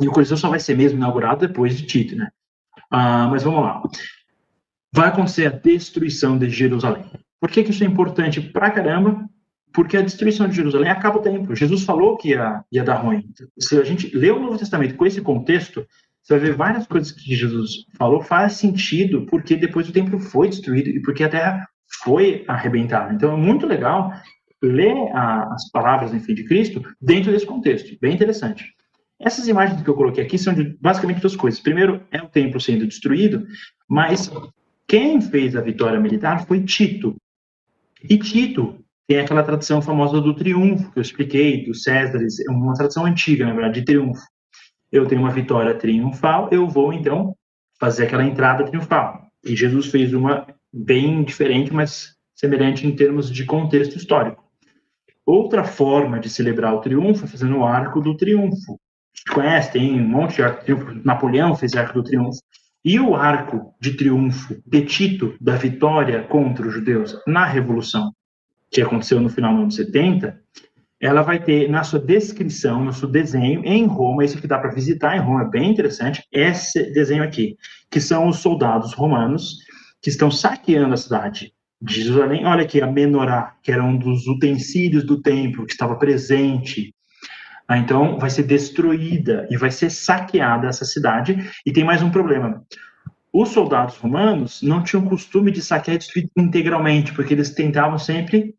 E 0.01 0.09
o 0.09 0.13
Coliseu 0.13 0.37
só 0.37 0.49
vai 0.49 0.59
ser 0.59 0.77
mesmo 0.77 0.99
inaugurado 0.99 1.47
depois 1.47 1.77
de 1.77 1.87
Tito, 1.87 2.17
né? 2.17 2.31
Ah, 2.91 3.29
mas 3.29 3.43
vamos 3.43 3.63
lá. 3.63 3.83
Vai 4.93 5.09
acontecer 5.09 5.47
a 5.47 5.51
destruição 5.51 6.39
de 6.39 6.49
Jerusalém. 6.49 7.05
Por 7.41 7.51
que, 7.51 7.63
que 7.63 7.71
isso 7.71 7.85
é 7.85 7.87
importante 7.87 8.41
pra 8.41 8.71
caramba? 8.71 9.29
Porque 9.75 9.97
a 9.97 10.03
destruição 10.03 10.49
de 10.49 10.55
Jerusalém 10.55 10.89
acaba 10.89 11.18
o 11.18 11.22
tempo. 11.22 11.55
Jesus 11.55 11.83
falou 11.83 12.16
que 12.16 12.29
ia, 12.29 12.64
ia 12.70 12.85
dar 12.85 12.95
ruim. 12.95 13.29
Se 13.59 13.77
a 13.77 13.83
gente 13.83 14.16
lê 14.16 14.31
o 14.31 14.39
Novo 14.39 14.57
Testamento 14.57 14.95
com 14.95 15.05
esse 15.05 15.20
contexto, 15.20 15.85
você 16.22 16.39
vai 16.39 16.49
ver 16.49 16.57
várias 16.57 16.87
coisas 16.87 17.11
que 17.11 17.35
Jesus 17.35 17.85
falou 17.99 18.22
faz 18.22 18.53
sentido 18.55 19.27
porque 19.27 19.57
depois 19.57 19.89
o 19.89 19.93
templo 19.93 20.20
foi 20.20 20.49
destruído 20.49 20.91
e 20.91 21.03
porque 21.03 21.25
a 21.25 21.29
terra 21.29 21.68
foi 22.05 22.45
arrebentada. 22.47 23.12
Então 23.12 23.33
é 23.33 23.37
muito 23.37 23.66
legal 23.66 24.12
ler 24.62 24.95
a, 25.12 25.53
as 25.53 25.68
palavras 25.70 26.14
enfim, 26.14 26.35
de 26.35 26.45
Cristo 26.45 26.81
dentro 27.03 27.33
desse 27.33 27.45
contexto. 27.45 27.99
Bem 28.01 28.14
interessante. 28.14 28.72
Essas 29.20 29.49
imagens 29.49 29.83
que 29.83 29.91
eu 29.91 29.95
coloquei 29.95 30.22
aqui 30.22 30.39
são 30.39 30.55
de 30.55 30.77
basicamente 30.81 31.20
duas 31.20 31.35
coisas. 31.35 31.59
Primeiro, 31.59 32.01
é 32.12 32.22
o 32.22 32.29
templo 32.29 32.61
sendo 32.61 32.87
destruído, 32.87 33.45
mas 33.89 34.31
quem 34.87 35.20
fez 35.20 35.57
a 35.57 35.61
vitória 35.61 35.99
militar 35.99 36.47
foi 36.47 36.62
Tito. 36.62 37.16
E 38.09 38.18
Tito 38.18 38.84
tem 39.07 39.19
aquela 39.19 39.43
tradição 39.43 39.83
famosa 39.83 40.21
do 40.21 40.35
triunfo, 40.35 40.91
que 40.91 40.99
eu 40.99 41.03
expliquei, 41.03 41.65
dos 41.65 41.83
Césares, 41.83 42.41
é 42.41 42.51
uma 42.51 42.75
tradição 42.75 43.05
antiga, 43.05 43.45
na 43.45 43.53
verdade, 43.53 43.81
de 43.81 43.85
triunfo. 43.85 44.23
Eu 44.91 45.07
tenho 45.07 45.21
uma 45.21 45.31
vitória 45.31 45.75
triunfal, 45.75 46.49
eu 46.51 46.69
vou, 46.69 46.93
então, 46.93 47.35
fazer 47.79 48.05
aquela 48.05 48.25
entrada 48.25 48.65
triunfal. 48.65 49.29
E 49.45 49.55
Jesus 49.55 49.87
fez 49.87 50.15
uma 50.15 50.47
bem 50.73 51.23
diferente, 51.23 51.73
mas 51.73 52.15
semelhante 52.35 52.87
em 52.87 52.97
termos 52.97 53.31
de 53.31 53.45
contexto 53.45 53.97
histórico. 53.97 54.43
Outra 55.27 55.65
forma 55.65 56.19
de 56.19 56.29
celebrar 56.29 56.75
o 56.75 56.81
triunfo 56.81 57.25
é 57.25 57.29
fazendo 57.29 57.59
o 57.59 57.65
Arco 57.65 58.01
do 58.01 58.17
Triunfo. 58.17 58.79
Você 59.15 59.33
conhece, 59.33 59.73
tem 59.73 60.01
um 60.01 60.09
monte 60.09 60.37
de 60.37 60.43
arco 60.43 60.61
do 60.61 60.65
triunfo. 60.65 61.01
Napoleão 61.05 61.55
fez 61.55 61.75
Arco 61.75 61.95
do 61.95 62.03
Triunfo. 62.03 62.41
E 62.85 63.01
o 63.01 63.15
arco 63.15 63.75
de 63.81 63.97
triunfo 63.97 64.61
de 64.67 64.85
Tito, 64.85 65.35
da 65.41 65.57
vitória 65.57 66.23
contra 66.25 66.67
os 66.67 66.75
judeus 66.75 67.19
na 67.27 67.47
Revolução, 67.47 68.13
que 68.75 68.83
aconteceu 68.83 69.20
no 69.20 69.29
final 69.29 69.53
dos 69.53 69.62
anos 69.62 69.77
70, 69.77 70.37
ela 71.01 71.22
vai 71.22 71.39
ter 71.39 71.70
na 71.70 71.85
sua 71.85 72.01
descrição, 72.01 72.85
no 72.85 72.93
seu 72.93 73.09
desenho, 73.09 73.62
em 73.64 73.87
Roma, 73.87 74.25
isso 74.25 74.41
que 74.41 74.49
dá 74.49 74.59
para 74.59 74.72
visitar 74.75 75.16
em 75.16 75.20
Roma, 75.20 75.43
é 75.43 75.49
bem 75.49 75.70
interessante, 75.70 76.27
esse 76.33 76.91
desenho 76.93 77.22
aqui, 77.22 77.57
que 77.89 78.01
são 78.01 78.27
os 78.27 78.39
soldados 78.39 78.93
romanos 78.93 79.59
que 80.03 80.09
estão 80.09 80.31
saqueando 80.31 80.95
a 80.95 80.97
cidade 80.97 81.53
de 81.81 82.03
Jerusalém. 82.03 82.45
Olha 82.47 82.62
aqui, 82.62 82.83
a 82.83 82.87
menorá, 82.87 83.55
que 83.62 83.70
era 83.70 83.85
um 83.85 83.97
dos 83.97 84.27
utensílios 84.27 85.05
do 85.05 85.22
templo, 85.22 85.66
que 85.66 85.72
estava 85.72 85.95
presente. 85.95 86.93
Ah, 87.68 87.79
então, 87.79 88.18
vai 88.18 88.29
ser 88.29 88.43
destruída 88.43 89.47
e 89.51 89.57
vai 89.57 89.70
ser 89.70 89.91
saqueada 89.91 90.66
essa 90.66 90.85
cidade. 90.85 91.49
E 91.64 91.72
tem 91.72 91.85
mais 91.85 92.03
um 92.03 92.11
problema. 92.11 92.62
Os 93.33 93.51
soldados 93.51 93.97
romanos 93.97 94.62
não 94.62 94.83
tinham 94.83 95.05
costume 95.05 95.51
de 95.51 95.62
saquear 95.62 95.97
e 95.97 95.99
destruir 95.99 96.29
integralmente, 96.37 97.12
porque 97.12 97.35
eles 97.35 97.51
tentavam 97.51 97.99
sempre 97.99 98.55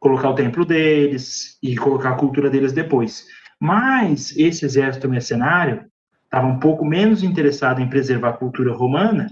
colocar 0.00 0.30
o 0.30 0.34
templo 0.34 0.64
deles 0.64 1.58
e 1.62 1.76
colocar 1.76 2.10
a 2.10 2.16
cultura 2.16 2.48
deles 2.48 2.72
depois. 2.72 3.26
Mas 3.60 4.34
esse 4.36 4.64
exército 4.64 5.08
mercenário 5.08 5.84
estava 6.24 6.46
um 6.46 6.58
pouco 6.58 6.84
menos 6.84 7.22
interessado 7.22 7.80
em 7.80 7.88
preservar 7.88 8.30
a 8.30 8.36
cultura 8.36 8.72
romana, 8.72 9.28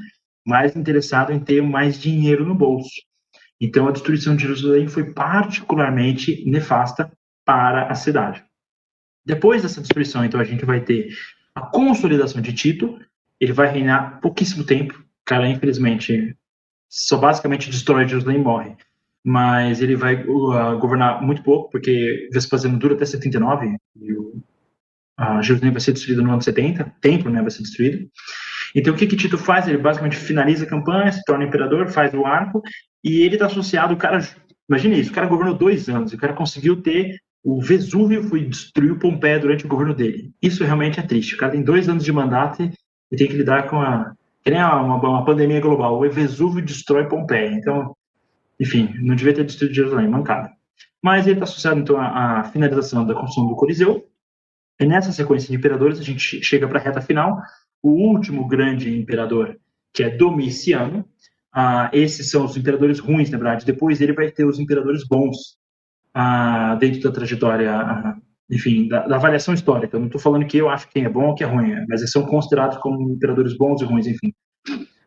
mais 0.46 0.76
interessado 0.76 1.32
em 1.32 1.40
ter 1.40 1.62
mais 1.62 1.98
dinheiro 1.98 2.44
no 2.44 2.54
bolso. 2.54 2.90
Então 3.60 3.88
a 3.88 3.92
destruição 3.92 4.36
de 4.36 4.42
Jerusalém 4.42 4.86
foi 4.86 5.12
particularmente 5.12 6.44
nefasta 6.46 7.10
para 7.44 7.90
a 7.90 7.94
cidade. 7.94 8.44
Depois 9.24 9.62
dessa 9.62 9.80
destruição, 9.80 10.24
então 10.24 10.38
a 10.38 10.44
gente 10.44 10.64
vai 10.64 10.80
ter 10.80 11.08
a 11.54 11.62
consolidação 11.62 12.40
de 12.42 12.52
Tito, 12.52 12.98
ele 13.40 13.52
vai 13.52 13.68
reinar 13.68 14.20
pouquíssimo 14.20 14.64
tempo, 14.64 14.94
o 14.94 15.24
cara 15.24 15.48
infelizmente 15.48 16.36
só 16.88 17.18
basicamente 17.18 17.70
destrói 17.70 18.06
Jerusalém 18.06 18.38
e 18.38 18.42
morre 18.42 18.76
mas 19.24 19.80
ele 19.80 19.96
vai 19.96 20.22
uh, 20.24 20.78
governar 20.78 21.22
muito 21.22 21.42
pouco, 21.42 21.70
porque 21.70 22.28
Vespasiano 22.32 22.78
dura 22.78 22.94
até 22.94 23.04
79, 23.04 23.76
e 24.00 24.12
o, 24.12 24.42
uh, 25.20 25.42
Jerusalém 25.42 25.72
vai 25.72 25.80
ser 25.80 25.92
destruída 25.92 26.22
no 26.22 26.32
ano 26.32 26.42
70, 26.42 26.82
o 26.82 27.00
templo 27.00 27.30
né, 27.30 27.40
vai 27.40 27.50
ser 27.50 27.62
destruído. 27.62 28.08
Então, 28.74 28.94
o 28.94 28.96
que, 28.96 29.06
que 29.06 29.16
Tito 29.16 29.38
faz? 29.38 29.66
Ele 29.66 29.78
basicamente 29.78 30.16
finaliza 30.16 30.64
a 30.64 30.68
campanha, 30.68 31.10
se 31.10 31.24
torna 31.24 31.44
imperador, 31.44 31.88
faz 31.88 32.12
o 32.14 32.24
arco, 32.26 32.62
e 33.02 33.22
ele 33.22 33.34
está 33.34 33.46
associado, 33.46 33.94
o 33.94 33.96
cara, 33.96 34.18
imagina 34.68 34.94
isso, 34.94 35.10
o 35.10 35.14
cara 35.14 35.26
governou 35.26 35.54
dois 35.54 35.88
anos, 35.88 36.12
o 36.12 36.18
cara 36.18 36.34
conseguiu 36.34 36.80
ter, 36.82 37.18
o 37.42 37.60
Vesúvio 37.62 38.22
foi 38.24 38.44
destruiu 38.44 38.98
Pompeia 38.98 39.38
durante 39.38 39.64
o 39.64 39.68
governo 39.68 39.94
dele. 39.94 40.32
Isso 40.42 40.64
realmente 40.64 41.00
é 41.00 41.02
triste, 41.02 41.34
o 41.34 41.38
cara 41.38 41.52
tem 41.52 41.62
dois 41.62 41.88
anos 41.88 42.04
de 42.04 42.12
mandato 42.12 42.62
e 43.10 43.16
tem 43.16 43.26
que 43.26 43.36
lidar 43.36 43.68
com 43.68 43.80
a, 43.80 44.12
que 44.44 44.50
nem 44.50 44.62
uma, 44.62 44.96
uma 44.96 45.24
pandemia 45.24 45.60
global, 45.60 46.00
o 46.00 46.10
Vesúvio 46.10 46.64
destrói 46.64 47.08
Pompeia, 47.08 47.50
então 47.52 47.94
enfim, 48.60 48.92
não 49.00 49.14
devia 49.14 49.34
ter 49.34 49.44
destruído 49.44 49.74
Jerusalém, 49.74 50.08
mancada. 50.08 50.50
Mas 51.02 51.26
ele 51.26 51.34
está 51.34 51.44
associado, 51.44 51.80
então, 51.80 51.96
à, 51.96 52.40
à, 52.40 52.44
finalização 52.44 53.06
da 53.06 53.14
construção 53.14 53.48
do 53.48 53.56
Coliseu. 53.56 54.08
E 54.80 54.86
nessa 54.86 55.12
sequência 55.12 55.48
de 55.48 55.56
imperadores, 55.56 55.98
a 55.98 56.02
gente 56.02 56.42
chega 56.42 56.66
para 56.66 56.78
a 56.78 56.82
reta 56.82 57.00
final. 57.00 57.40
O 57.82 57.90
último 57.90 58.46
grande 58.46 58.96
imperador, 58.96 59.56
que 59.92 60.02
é 60.02 60.10
Domiciano. 60.10 61.04
Ah, 61.52 61.90
esses 61.92 62.30
são 62.30 62.44
os 62.44 62.56
imperadores 62.56 62.98
ruins, 62.98 63.30
na 63.30 63.38
verdade. 63.38 63.64
Depois 63.64 63.98
dele 63.98 64.12
vai 64.12 64.30
ter 64.30 64.44
os 64.44 64.58
imperadores 64.58 65.06
bons 65.06 65.56
ah, 66.12 66.76
dentro 66.76 67.00
da 67.00 67.12
trajetória, 67.12 67.72
ah, 67.72 68.16
enfim, 68.50 68.88
da, 68.88 69.06
da, 69.06 69.16
avaliação 69.16 69.54
histórica. 69.54 69.96
Eu 69.96 70.00
não 70.00 70.06
estou 70.06 70.20
falando 70.20 70.46
que 70.46 70.58
eu 70.58 70.68
acho 70.68 70.88
quem 70.88 71.04
é 71.04 71.08
bom 71.08 71.28
ou 71.28 71.34
que 71.34 71.44
é 71.44 71.46
ruim, 71.46 71.74
mas 71.88 72.00
eles 72.00 72.10
são 72.10 72.26
considerados 72.26 72.78
como 72.78 73.12
imperadores 73.12 73.56
bons 73.56 73.80
e 73.80 73.84
ruins, 73.84 74.06
enfim. 74.06 74.32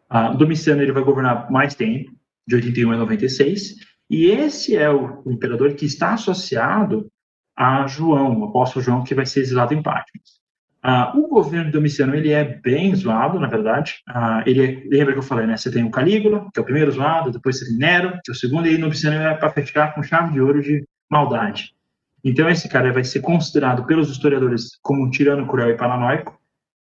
Ah, 0.09 0.29
Domiciano 0.29 0.81
ele 0.81 0.91
vai 0.91 1.03
governar 1.03 1.49
mais 1.51 1.75
tempo, 1.75 2.11
de 2.47 2.55
81 2.55 2.91
a 2.91 2.97
96, 2.97 3.75
e 4.09 4.25
esse 4.25 4.75
é 4.75 4.89
o, 4.89 5.23
imperador 5.25 5.73
que 5.73 5.85
está 5.85 6.13
associado 6.13 7.09
a 7.55 7.87
João, 7.87 8.39
o 8.39 8.45
apóstolo 8.45 8.83
João, 8.83 9.03
que 9.03 9.15
vai 9.15 9.25
ser 9.25 9.41
exilado 9.41 9.73
em 9.73 9.81
Patmos. 9.81 10.41
Ah, 10.83 11.13
o 11.15 11.27
governo 11.27 11.71
Domiciano 11.71 12.15
ele 12.15 12.31
é 12.31 12.43
bem 12.43 12.93
zoado, 12.95 13.39
na 13.39 13.47
verdade. 13.47 14.01
Ah, 14.07 14.43
ele 14.47 14.65
é, 14.65 14.83
lembra 14.89 15.13
que 15.13 15.19
eu 15.19 15.23
falei, 15.23 15.45
né? 15.45 15.55
Você 15.55 15.71
tem 15.71 15.83
o 15.83 15.91
Calígula, 15.91 16.47
que 16.51 16.59
é 16.59 16.61
o 16.61 16.65
primeiro 16.65 16.91
zoado, 16.91 17.31
depois 17.31 17.59
você 17.59 17.65
tem 17.65 17.77
Nero, 17.77 18.11
que 18.23 18.31
é 18.31 18.33
o 18.33 18.35
segundo, 18.35 18.67
e 18.67 18.77
Domiciano 18.77 19.15
é 19.15 19.33
para 19.35 19.51
fechar 19.51 19.93
com 19.93 20.01
chave 20.01 20.33
de 20.33 20.41
ouro 20.41 20.61
de 20.61 20.83
maldade. 21.09 21.75
Então 22.23 22.49
esse 22.49 22.67
cara 22.67 22.91
vai 22.91 23.03
ser 23.03 23.21
considerado 23.21 23.85
pelos 23.85 24.09
historiadores 24.09 24.77
como 24.81 25.05
um 25.05 25.09
tirano 25.09 25.47
cruel 25.47 25.69
e 25.69 25.77
paranoico. 25.77 26.39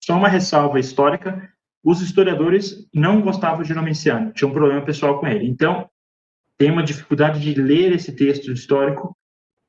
Só 0.03 0.17
uma 0.17 0.29
ressalva 0.29 0.79
histórica: 0.79 1.49
os 1.89 2.01
historiadores 2.01 2.85
não 2.93 3.21
gostavam 3.21 3.63
de 3.63 3.73
Domiciano, 3.73 4.33
tinha 4.33 4.45
um 4.45 4.53
problema 4.53 4.81
pessoal 4.81 5.21
com 5.21 5.25
ele. 5.25 5.47
Então 5.47 5.89
tem 6.57 6.69
uma 6.69 6.83
dificuldade 6.83 7.39
de 7.39 7.53
ler 7.53 7.93
esse 7.93 8.11
texto 8.11 8.51
histórico 8.51 9.15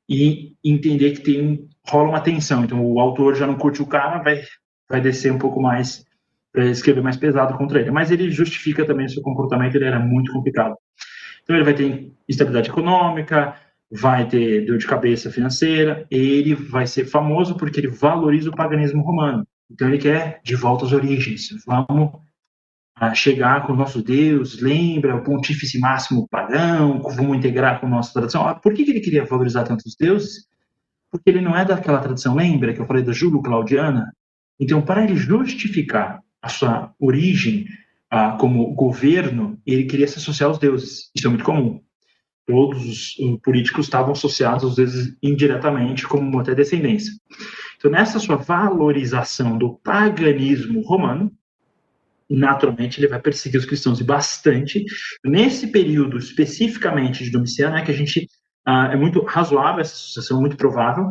e 0.09 0.53
entender 0.61 1.11
que 1.11 1.21
tem 1.21 1.69
rola 1.87 2.09
uma 2.09 2.19
tensão. 2.19 2.65
Então 2.65 2.85
o 2.85 2.99
autor 2.99 3.35
já 3.35 3.47
não 3.47 3.55
curte 3.55 3.81
o 3.81 3.87
cara, 3.87 4.21
vai 4.21 4.41
vai 4.89 4.99
descer 4.99 5.31
um 5.31 5.37
pouco 5.37 5.61
mais 5.61 6.03
para 6.51 6.65
escrever 6.65 7.01
mais 7.01 7.15
pesado 7.15 7.57
contra 7.57 7.79
ele. 7.79 7.89
Mas 7.89 8.11
ele 8.11 8.29
justifica 8.29 8.85
também 8.85 9.05
o 9.05 9.09
seu 9.09 9.21
comportamento, 9.21 9.75
ele 9.75 9.85
era 9.85 9.99
muito 9.99 10.33
complicado. 10.33 10.75
Então 11.41 11.55
ele 11.55 11.63
vai 11.63 11.73
ter 11.73 12.11
instabilidade 12.27 12.69
econômica, 12.69 13.55
vai 13.89 14.27
ter 14.27 14.65
dor 14.65 14.77
de 14.77 14.85
cabeça 14.85 15.31
financeira, 15.31 16.05
ele 16.11 16.53
vai 16.53 16.85
ser 16.85 17.05
famoso 17.05 17.55
porque 17.55 17.79
ele 17.79 17.87
valoriza 17.87 18.49
o 18.49 18.55
paganismo 18.55 19.03
romano. 19.03 19.47
Então 19.71 19.87
ele 19.87 19.97
quer 19.97 20.41
de 20.43 20.55
volta 20.55 20.85
às 20.85 20.91
origens. 20.91 21.49
Vamos 21.65 22.11
a 22.95 23.13
chegar 23.13 23.65
com 23.65 23.73
o 23.73 23.75
nosso 23.75 24.03
Deus, 24.03 24.59
lembra 24.59 25.15
o 25.15 25.23
pontífice 25.23 25.79
máximo 25.79 26.27
pagão, 26.27 27.01
vamos 27.01 27.37
integrar 27.37 27.79
com 27.79 27.87
a 27.87 27.89
nossa 27.89 28.11
tradição. 28.11 28.45
Ah, 28.45 28.55
por 28.55 28.73
que, 28.73 28.83
que 28.83 28.91
ele 28.91 28.99
queria 28.99 29.23
valorizar 29.23 29.63
tantos 29.63 29.95
deuses? 29.97 30.47
Porque 31.09 31.29
ele 31.29 31.39
não 31.39 31.55
é 31.55 31.63
daquela 31.63 31.99
tradição, 31.99 32.35
lembra 32.35 32.73
que 32.73 32.81
eu 32.81 32.85
falei 32.85 33.01
da 33.01 33.13
Júlio 33.13 33.41
Claudiana? 33.41 34.13
Então, 34.59 34.81
para 34.81 35.03
ele 35.03 35.15
justificar 35.15 36.19
a 36.41 36.49
sua 36.49 36.93
origem 36.99 37.65
ah, 38.09 38.35
como 38.37 38.73
governo, 38.73 39.57
ele 39.65 39.85
queria 39.85 40.07
se 40.07 40.17
associar 40.17 40.49
aos 40.49 40.59
deuses. 40.59 41.09
Isso 41.15 41.25
é 41.25 41.29
muito 41.29 41.45
comum. 41.45 41.81
Todos 42.45 42.83
os 42.85 43.39
políticos 43.43 43.85
estavam 43.85 44.11
associados 44.11 44.63
aos 44.63 44.75
deuses 44.75 45.15
indiretamente, 45.23 46.05
como 46.05 46.39
até 46.39 46.53
descendência. 46.53 47.13
Então, 47.79 47.89
nessa 47.89 48.19
sua 48.19 48.35
valorização 48.35 49.57
do 49.57 49.75
paganismo 49.75 50.81
romano, 50.81 51.31
naturalmente 52.29 52.99
ele 52.99 53.07
vai 53.07 53.21
perseguir 53.21 53.57
os 53.57 53.65
cristãos 53.65 54.01
e 54.01 54.03
bastante. 54.03 54.83
Nesse 55.23 55.67
período 55.67 56.17
especificamente 56.17 57.23
de 57.23 57.31
Domiciano 57.31 57.77
é 57.77 57.81
que 57.81 57.91
a 57.91 57.95
gente 57.95 58.27
ah, 58.65 58.89
é 58.91 58.97
muito 58.97 59.23
razoável 59.23 59.79
essa 59.79 59.93
associação, 59.93 60.41
muito 60.41 60.57
provável 60.57 61.09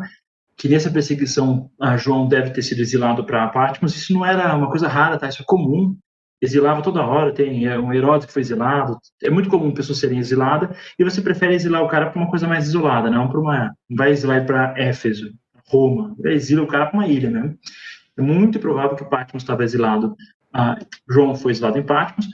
que 0.58 0.68
nessa 0.68 0.90
perseguição 0.90 1.70
ah, 1.80 1.96
João 1.96 2.28
deve 2.28 2.50
ter 2.50 2.62
sido 2.62 2.80
exilado 2.80 3.24
para 3.24 3.48
Patmos. 3.48 3.96
Isso 3.96 4.12
não 4.12 4.26
era 4.26 4.54
uma 4.54 4.68
coisa 4.68 4.88
rara, 4.88 5.16
tá? 5.16 5.28
Isso 5.28 5.40
é 5.40 5.44
comum. 5.46 5.96
Exilava 6.40 6.82
toda 6.82 7.04
hora, 7.04 7.34
tem 7.34 7.66
é, 7.66 7.78
um 7.78 7.92
Herodes 7.92 8.26
que 8.26 8.32
foi 8.32 8.42
exilado. 8.42 8.98
É 9.22 9.30
muito 9.30 9.48
comum 9.48 9.72
pessoas 9.72 9.98
serem 9.98 10.18
exiladas 10.18 10.76
e 10.98 11.02
você 11.02 11.20
prefere 11.20 11.54
exilar 11.54 11.82
o 11.82 11.88
cara 11.88 12.10
para 12.10 12.20
uma 12.20 12.30
coisa 12.30 12.46
mais 12.46 12.66
isolada, 12.66 13.10
não 13.10 13.28
para 13.28 13.40
uma. 13.40 13.74
Vai 13.90 14.10
exilar 14.10 14.44
para 14.46 14.74
Éfeso, 14.76 15.32
Roma. 15.68 16.16
Exila 16.24 16.62
o 16.62 16.66
cara 16.66 16.86
para 16.86 16.98
uma 16.98 17.06
ilha 17.06 17.30
mesmo. 17.30 17.58
É 18.16 18.22
muito 18.22 18.58
provável 18.58 18.96
que 18.96 19.04
Patmos 19.04 19.42
estava 19.42 19.62
exilado 19.62 20.16
ah, 20.52 20.78
João 21.08 21.34
foi 21.34 21.52
exilado 21.52 21.78
em 21.78 21.82
Patmos, 21.82 22.28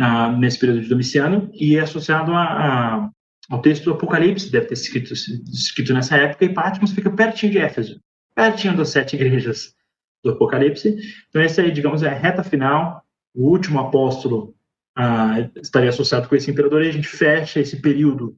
ah, 0.00 0.30
nesse 0.30 0.58
período 0.58 0.82
de 0.82 0.88
Domiciano, 0.88 1.50
e 1.52 1.76
é 1.76 1.80
associado 1.80 2.32
a, 2.32 2.42
a, 2.42 3.10
ao 3.50 3.60
texto 3.60 3.84
do 3.84 3.92
Apocalipse, 3.92 4.50
deve 4.50 4.66
ter 4.66 4.74
escrito, 4.74 5.12
escrito 5.12 5.92
nessa 5.92 6.16
época, 6.16 6.44
e 6.44 6.52
Patmos 6.52 6.92
fica 6.92 7.10
pertinho 7.10 7.52
de 7.52 7.58
Éfeso, 7.58 8.00
pertinho 8.34 8.76
das 8.76 8.90
sete 8.90 9.16
igrejas 9.16 9.74
do 10.22 10.30
Apocalipse. 10.30 10.96
Então, 11.28 11.42
essa 11.42 11.62
aí, 11.62 11.70
digamos, 11.70 12.02
é 12.02 12.08
a 12.08 12.14
reta 12.14 12.42
final, 12.42 13.02
o 13.34 13.48
último 13.50 13.80
apóstolo 13.80 14.54
ah, 14.96 15.50
estaria 15.56 15.90
associado 15.90 16.28
com 16.28 16.36
esse 16.36 16.50
imperador, 16.50 16.82
e 16.82 16.88
a 16.88 16.92
gente 16.92 17.08
fecha 17.08 17.60
esse 17.60 17.80
período 17.80 18.34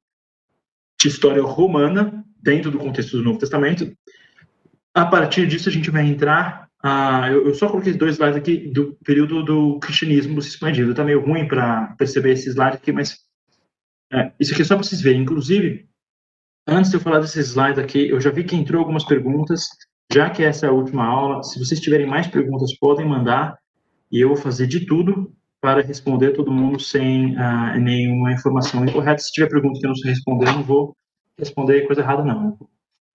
de 1.01 1.09
história 1.09 1.43
romana, 1.43 2.25
dentro 2.41 2.71
do 2.71 2.79
contexto 2.79 3.17
do 3.17 3.23
Novo 3.23 3.39
Testamento. 3.39 3.93
A 4.99 5.07
partir 5.07 5.47
disso, 5.47 5.69
a 5.69 5.73
gente 5.73 5.93
vai 5.93 6.05
entrar 6.05 6.69
ah, 6.83 7.29
eu, 7.31 7.47
eu, 7.47 7.55
só 7.55 7.69
coloquei 7.69 7.93
dois 7.93 8.15
slides 8.15 8.37
aqui 8.37 8.69
do 8.69 8.95
período 9.05 9.45
do 9.45 9.79
cristianismo 9.79 10.43
se 10.43 10.49
expandindo. 10.49 10.91
Está 10.91 11.05
meio 11.05 11.25
ruim 11.25 11.47
para 11.47 11.95
perceber 11.97 12.33
esse 12.33 12.49
slide 12.51 12.77
aqui, 12.77 12.91
mas 12.93 13.19
é, 14.13 14.33
isso 14.41 14.53
aqui 14.53 14.63
é 14.63 14.65
só 14.65 14.75
para 14.75 14.85
vocês 14.85 15.01
verem. 15.01 15.23
Inclusive, 15.23 15.89
antes 16.67 16.91
de 16.91 16.97
eu 16.97 17.01
falar 17.01 17.21
desses 17.21 17.49
slides 17.49 17.79
aqui, 17.79 18.09
eu 18.09 18.21
já 18.21 18.31
vi 18.31 18.43
que 18.43 18.57
entrou 18.57 18.81
algumas 18.81 19.05
perguntas. 19.05 19.69
Já 20.13 20.31
que 20.31 20.43
essa 20.43 20.67
é 20.67 20.69
a 20.69 20.73
última 20.73 21.05
aula, 21.05 21.45
se 21.45 21.59
vocês 21.59 21.81
tiverem 21.81 22.07
mais 22.07 22.27
perguntas, 22.27 22.77
podem 22.79 23.07
mandar 23.07 23.57
e 24.11 24.21
eu 24.21 24.29
vou 24.29 24.37
fazer 24.37 24.67
de 24.67 24.85
tudo 24.85 25.33
para 25.61 25.81
responder 25.81 26.33
todo 26.33 26.51
mundo 26.51 26.81
sem 26.81 27.37
ah, 27.37 27.77
nenhuma 27.77 28.33
informação 28.33 28.85
incorreta. 28.85 29.23
Se 29.23 29.31
tiver 29.31 29.49
pergunta 29.49 29.79
que 29.79 29.87
eu 29.87 29.91
não 29.91 29.97
sei 29.97 30.11
responder, 30.11 30.49
eu 30.49 30.55
não 30.55 30.63
vou 30.65 30.97
responder 31.39 31.87
coisa 31.87 32.03
errada, 32.03 32.25
não. 32.25 32.57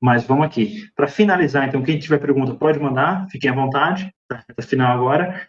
Mas 0.04 0.26
vamos 0.26 0.46
aqui. 0.46 0.90
Para 0.98 1.08
finalizar, 1.08 1.66
então, 1.66 1.82
quem 1.82 1.98
tiver 1.98 2.18
pergunta 2.18 2.54
pode 2.54 2.78
mandar, 2.78 3.26
fiquem 3.30 3.50
à 3.50 3.54
vontade, 3.54 4.14
tá? 4.28 4.44
final 4.62 4.98
agora. 4.98 5.48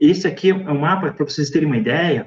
Esse 0.00 0.26
aqui 0.26 0.48
é 0.48 0.54
um 0.54 0.80
mapa 0.80 1.12
para 1.12 1.26
vocês 1.26 1.50
terem 1.50 1.68
uma 1.68 1.76
ideia. 1.76 2.26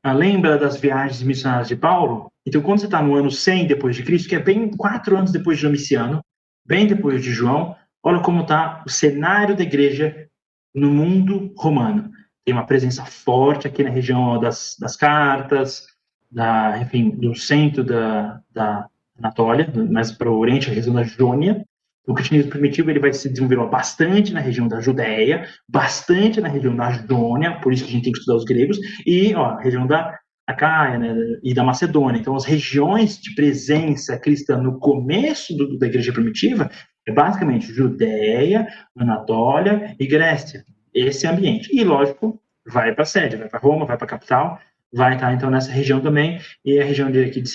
Ah, 0.00 0.12
lembra 0.12 0.56
das 0.56 0.80
viagens 0.80 1.20
missionárias 1.20 1.66
de 1.66 1.74
Paulo? 1.74 2.30
Então, 2.46 2.62
quando 2.62 2.78
você 2.78 2.84
está 2.84 3.02
no 3.02 3.16
ano 3.16 3.32
100 3.32 3.66
depois 3.66 3.96
de 3.96 4.04
Cristo, 4.04 4.28
que 4.28 4.36
é 4.36 4.38
bem 4.38 4.70
quatro 4.70 5.16
anos 5.16 5.32
depois 5.32 5.58
de 5.58 5.64
Domiciano, 5.64 6.22
bem 6.64 6.86
depois 6.86 7.20
de 7.20 7.32
João, 7.32 7.74
olha 8.00 8.20
como 8.20 8.42
está 8.42 8.84
o 8.86 8.88
cenário 8.88 9.56
da 9.56 9.64
igreja 9.64 10.28
no 10.72 10.88
mundo 10.88 11.52
romano. 11.58 12.12
Tem 12.44 12.54
uma 12.54 12.66
presença 12.66 13.04
forte 13.04 13.66
aqui 13.66 13.82
na 13.82 13.90
região 13.90 14.38
das, 14.38 14.76
das 14.78 14.94
cartas, 14.94 15.84
da, 16.30 16.78
enfim, 16.78 17.10
do 17.10 17.34
centro 17.34 17.82
da, 17.82 18.40
da, 18.52 18.88
Anatólia, 19.18 19.70
mais 19.90 20.12
para 20.12 20.30
o 20.30 20.38
Oriente, 20.38 20.70
a 20.70 20.74
região 20.74 20.94
da 20.94 21.02
Jônia. 21.02 21.64
O 22.06 22.14
cristianismo 22.14 22.50
primitivo 22.50 22.90
ele 22.90 22.98
vai 22.98 23.12
se 23.12 23.28
desenvolver 23.28 23.70
bastante 23.70 24.32
na 24.32 24.40
região 24.40 24.66
da 24.66 24.80
Judéia, 24.80 25.46
bastante 25.68 26.40
na 26.40 26.48
região 26.48 26.74
da 26.74 26.90
Jônia, 26.90 27.60
por 27.60 27.72
isso 27.72 27.84
que 27.84 27.90
a 27.90 27.92
gente 27.92 28.04
tem 28.04 28.12
que 28.12 28.18
estudar 28.18 28.36
os 28.36 28.44
gregos, 28.44 28.78
e 29.06 29.32
ó, 29.34 29.50
a 29.50 29.60
região 29.60 29.86
da 29.86 30.18
Acaia 30.44 30.98
né, 30.98 31.14
e 31.44 31.54
da 31.54 31.62
Macedônia. 31.62 32.18
Então, 32.18 32.34
as 32.34 32.44
regiões 32.44 33.18
de 33.18 33.34
presença 33.34 34.18
cristã 34.18 34.58
no 34.58 34.80
começo 34.80 35.56
do, 35.56 35.78
da 35.78 35.86
igreja 35.86 36.12
primitiva 36.12 36.68
é 37.06 37.12
basicamente 37.12 37.72
Judéia, 37.72 38.66
Anatólia 38.96 39.94
e 39.98 40.06
Grécia. 40.06 40.64
Esse 40.92 41.26
ambiente. 41.26 41.70
E, 41.72 41.84
lógico, 41.84 42.40
vai 42.66 42.92
para 42.92 43.02
a 43.02 43.06
sede, 43.06 43.36
vai 43.36 43.48
para 43.48 43.60
Roma, 43.60 43.86
vai 43.86 43.96
para 43.96 44.06
a 44.06 44.10
capital, 44.10 44.58
vai 44.92 45.14
estar 45.14 45.32
então 45.32 45.50
nessa 45.50 45.70
região 45.70 46.00
também, 46.00 46.40
e 46.64 46.78
a 46.80 46.84
região 46.84 47.10
de, 47.10 47.24
aqui 47.24 47.40
de 47.40 47.48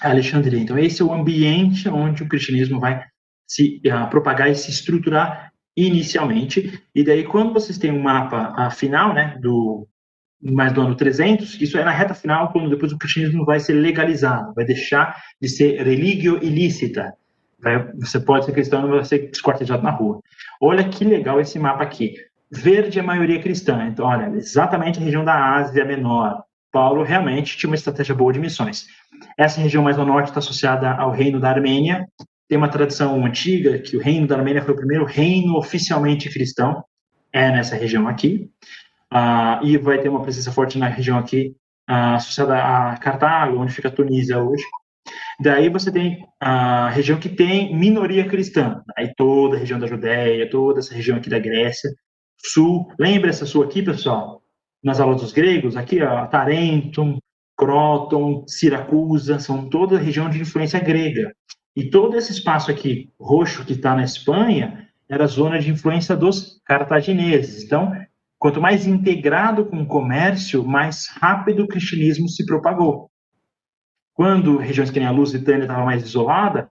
Alexandria. 0.00 0.60
Então, 0.60 0.78
esse 0.78 1.02
é 1.02 1.04
o 1.04 1.12
ambiente 1.12 1.88
onde 1.88 2.22
o 2.22 2.28
cristianismo 2.28 2.80
vai 2.80 3.04
se 3.46 3.80
uh, 3.86 4.08
propagar 4.08 4.50
e 4.50 4.54
se 4.54 4.70
estruturar 4.70 5.52
inicialmente. 5.76 6.80
E 6.94 7.04
daí, 7.04 7.24
quando 7.24 7.52
vocês 7.52 7.78
têm 7.78 7.90
um 7.90 8.02
mapa 8.02 8.54
uh, 8.58 8.70
final, 8.70 9.12
né, 9.12 9.36
do 9.40 9.86
mais 10.42 10.72
do 10.72 10.80
ano 10.80 10.94
300, 10.94 11.60
isso 11.60 11.76
é 11.76 11.84
na 11.84 11.90
reta 11.90 12.14
final, 12.14 12.50
quando 12.50 12.70
depois 12.70 12.92
o 12.92 12.98
cristianismo 12.98 13.44
vai 13.44 13.60
ser 13.60 13.74
legalizado, 13.74 14.54
vai 14.54 14.64
deixar 14.64 15.14
de 15.40 15.48
ser 15.48 15.82
religio 15.82 16.42
ilícita. 16.42 17.12
Vai, 17.62 17.92
você 17.94 18.18
pode 18.18 18.46
ser 18.46 18.52
cristão, 18.52 18.80
não 18.82 18.88
vai 18.88 19.04
ser 19.04 19.30
esquartejado 19.30 19.82
na 19.82 19.90
rua. 19.90 20.20
Olha 20.60 20.88
que 20.88 21.04
legal 21.04 21.38
esse 21.40 21.58
mapa 21.58 21.82
aqui. 21.82 22.14
Verde 22.50 22.98
é 22.98 23.02
a 23.02 23.04
maioria 23.04 23.40
cristã. 23.40 23.86
Então, 23.86 24.06
olha, 24.06 24.34
exatamente 24.34 24.98
a 24.98 25.02
região 25.02 25.24
da 25.24 25.56
Ásia 25.56 25.84
Menor. 25.84 26.42
Paulo 26.72 27.02
realmente 27.02 27.56
tinha 27.56 27.68
uma 27.68 27.76
estratégia 27.76 28.14
boa 28.14 28.32
de 28.32 28.38
missões. 28.38 28.86
Essa 29.36 29.60
região 29.60 29.82
mais 29.82 29.98
ao 29.98 30.06
norte 30.06 30.28
está 30.28 30.38
associada 30.38 30.90
ao 30.92 31.10
reino 31.10 31.40
da 31.40 31.50
Armênia. 31.50 32.06
Tem 32.48 32.58
uma 32.58 32.68
tradição 32.68 33.24
antiga 33.24 33.78
que 33.78 33.96
o 33.96 34.00
reino 34.00 34.26
da 34.26 34.36
Armênia 34.36 34.62
foi 34.62 34.74
o 34.74 34.76
primeiro 34.76 35.04
reino 35.04 35.56
oficialmente 35.56 36.28
cristão, 36.28 36.84
é 37.32 37.50
nessa 37.50 37.76
região 37.76 38.08
aqui. 38.08 38.50
Ah, 39.10 39.60
e 39.62 39.76
vai 39.76 39.98
ter 39.98 40.08
uma 40.08 40.22
presença 40.22 40.52
forte 40.52 40.78
na 40.78 40.86
região 40.86 41.18
aqui 41.18 41.54
associada 41.86 42.56
a 42.56 42.96
Cartago, 42.98 43.58
onde 43.58 43.72
fica 43.72 43.88
a 43.88 43.90
Tunísia 43.90 44.38
hoje. 44.38 44.62
Daí 45.40 45.68
você 45.68 45.90
tem 45.90 46.24
a 46.38 46.88
região 46.90 47.18
que 47.18 47.28
tem 47.28 47.74
minoria 47.74 48.28
cristã, 48.28 48.82
aí 48.96 49.12
toda 49.16 49.56
a 49.56 49.58
região 49.58 49.78
da 49.78 49.86
Judéia, 49.86 50.48
toda 50.48 50.80
essa 50.80 50.94
região 50.94 51.16
aqui 51.16 51.30
da 51.30 51.38
Grécia, 51.38 51.90
sul. 52.36 52.92
Lembra 52.98 53.30
essa 53.30 53.46
sul 53.46 53.62
aqui, 53.62 53.82
pessoal? 53.82 54.42
Nas 54.82 55.00
aulas 55.00 55.20
dos 55.20 55.32
gregos, 55.32 55.76
aqui, 55.76 56.02
ó, 56.02 56.26
Tarentum, 56.26 57.18
Croton, 57.60 58.44
Siracusa, 58.46 59.38
são 59.38 59.68
toda 59.68 59.98
região 59.98 60.30
de 60.30 60.40
influência 60.40 60.80
grega. 60.80 61.30
E 61.76 61.90
todo 61.90 62.16
esse 62.16 62.32
espaço 62.32 62.70
aqui, 62.70 63.10
roxo, 63.20 63.66
que 63.66 63.74
está 63.74 63.94
na 63.94 64.02
Espanha, 64.02 64.88
era 65.06 65.26
zona 65.26 65.58
de 65.58 65.70
influência 65.70 66.16
dos 66.16 66.58
cartagineses. 66.64 67.62
Então, 67.62 67.92
quanto 68.38 68.62
mais 68.62 68.86
integrado 68.86 69.66
com 69.66 69.82
o 69.82 69.86
comércio, 69.86 70.64
mais 70.64 71.08
rápido 71.08 71.64
o 71.64 71.68
cristianismo 71.68 72.30
se 72.30 72.46
propagou. 72.46 73.10
Quando 74.14 74.56
regiões 74.56 74.90
que 74.90 74.98
nem 74.98 75.06
a 75.06 75.12
Lusitânia 75.12 75.64
estava 75.64 75.84
mais 75.84 76.02
isolada, 76.02 76.66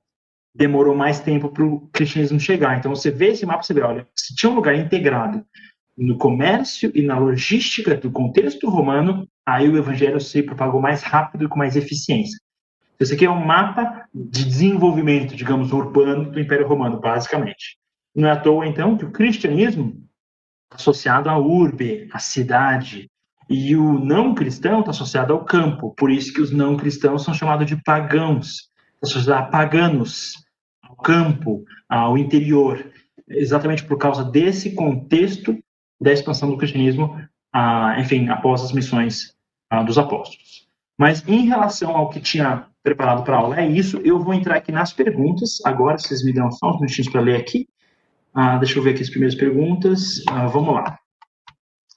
demorou 0.55 0.95
mais 0.95 1.19
tempo 1.19 1.49
para 1.49 1.63
o 1.63 1.87
cristianismo 1.93 2.39
chegar. 2.39 2.79
Então, 2.79 2.95
você 2.95 3.11
vê 3.11 3.27
esse 3.27 3.45
mapa, 3.45 3.61
você 3.61 3.75
vê, 3.75 3.81
olha, 3.81 4.07
se 4.15 4.33
tinha 4.33 4.51
um 4.51 4.55
lugar 4.55 4.73
integrado 4.73 5.45
no 5.99 6.17
comércio 6.17 6.89
e 6.95 7.01
na 7.01 7.19
logística 7.19 7.93
do 7.95 8.09
contexto 8.09 8.69
romano, 8.69 9.27
aí 9.45 9.67
o 9.67 9.77
evangelho 9.77 10.19
se 10.21 10.41
propagou 10.41 10.79
mais 10.79 11.03
rápido 11.03 11.43
e 11.43 11.47
com 11.49 11.59
mais 11.59 11.75
eficiência. 11.75 12.39
Esse 12.97 13.13
aqui 13.13 13.25
é 13.25 13.29
um 13.29 13.45
mapa 13.45 14.05
de 14.13 14.45
desenvolvimento, 14.45 15.35
digamos, 15.35 15.73
urbano 15.73 16.31
do 16.31 16.39
Império 16.39 16.67
Romano, 16.67 16.99
basicamente. 17.01 17.77
Não 18.15 18.29
é 18.29 18.31
à 18.31 18.37
toa, 18.37 18.65
então, 18.65 18.97
que 18.97 19.05
o 19.05 19.11
cristianismo 19.11 20.01
está 20.65 20.77
associado 20.77 21.29
à 21.29 21.37
urbe, 21.37 22.07
à 22.13 22.19
cidade, 22.19 23.09
e 23.49 23.75
o 23.75 23.99
não 23.99 24.33
cristão 24.33 24.79
está 24.79 24.91
associado 24.91 25.33
ao 25.33 25.43
campo. 25.43 25.93
Por 25.95 26.11
isso 26.11 26.31
que 26.31 26.41
os 26.41 26.51
não 26.51 26.77
cristãos 26.77 27.23
são 27.23 27.33
chamados 27.33 27.67
de 27.67 27.81
pagãos, 27.83 28.69
associados 29.01 29.47
a 29.47 29.49
paganos, 29.49 30.33
ao 30.81 30.95
campo, 30.95 31.65
ao 31.89 32.17
interior. 32.17 32.85
Exatamente 33.27 33.83
por 33.83 33.97
causa 33.97 34.23
desse 34.23 34.75
contexto 34.75 35.57
da 35.99 36.13
expansão 36.13 36.49
do 36.49 36.57
cristianismo, 36.57 37.19
ah, 37.53 37.95
enfim, 37.99 38.29
após 38.29 38.63
as 38.63 38.71
missões 38.71 39.35
ah, 39.69 39.83
dos 39.83 39.97
apóstolos. 39.97 40.67
Mas 40.97 41.25
em 41.27 41.47
relação 41.47 41.95
ao 41.95 42.09
que 42.09 42.19
tinha 42.19 42.67
preparado 42.83 43.23
para 43.23 43.35
a 43.35 43.39
aula, 43.39 43.59
é 43.59 43.67
isso. 43.67 43.97
Eu 44.03 44.19
vou 44.19 44.33
entrar 44.33 44.55
aqui 44.55 44.71
nas 44.71 44.93
perguntas. 44.93 45.59
Agora, 45.65 45.97
vocês 45.97 46.23
me 46.23 46.33
dão 46.33 46.51
só 46.51 46.69
uns 46.69 46.79
minutinhos 46.79 47.11
para 47.11 47.21
ler 47.21 47.37
aqui. 47.37 47.67
Ah, 48.33 48.57
deixa 48.57 48.77
eu 48.77 48.83
ver 48.83 48.91
aqui 48.91 49.01
as 49.01 49.09
primeiras 49.09 49.35
perguntas. 49.35 50.23
Ah, 50.27 50.47
vamos 50.47 50.73
lá. 50.73 50.99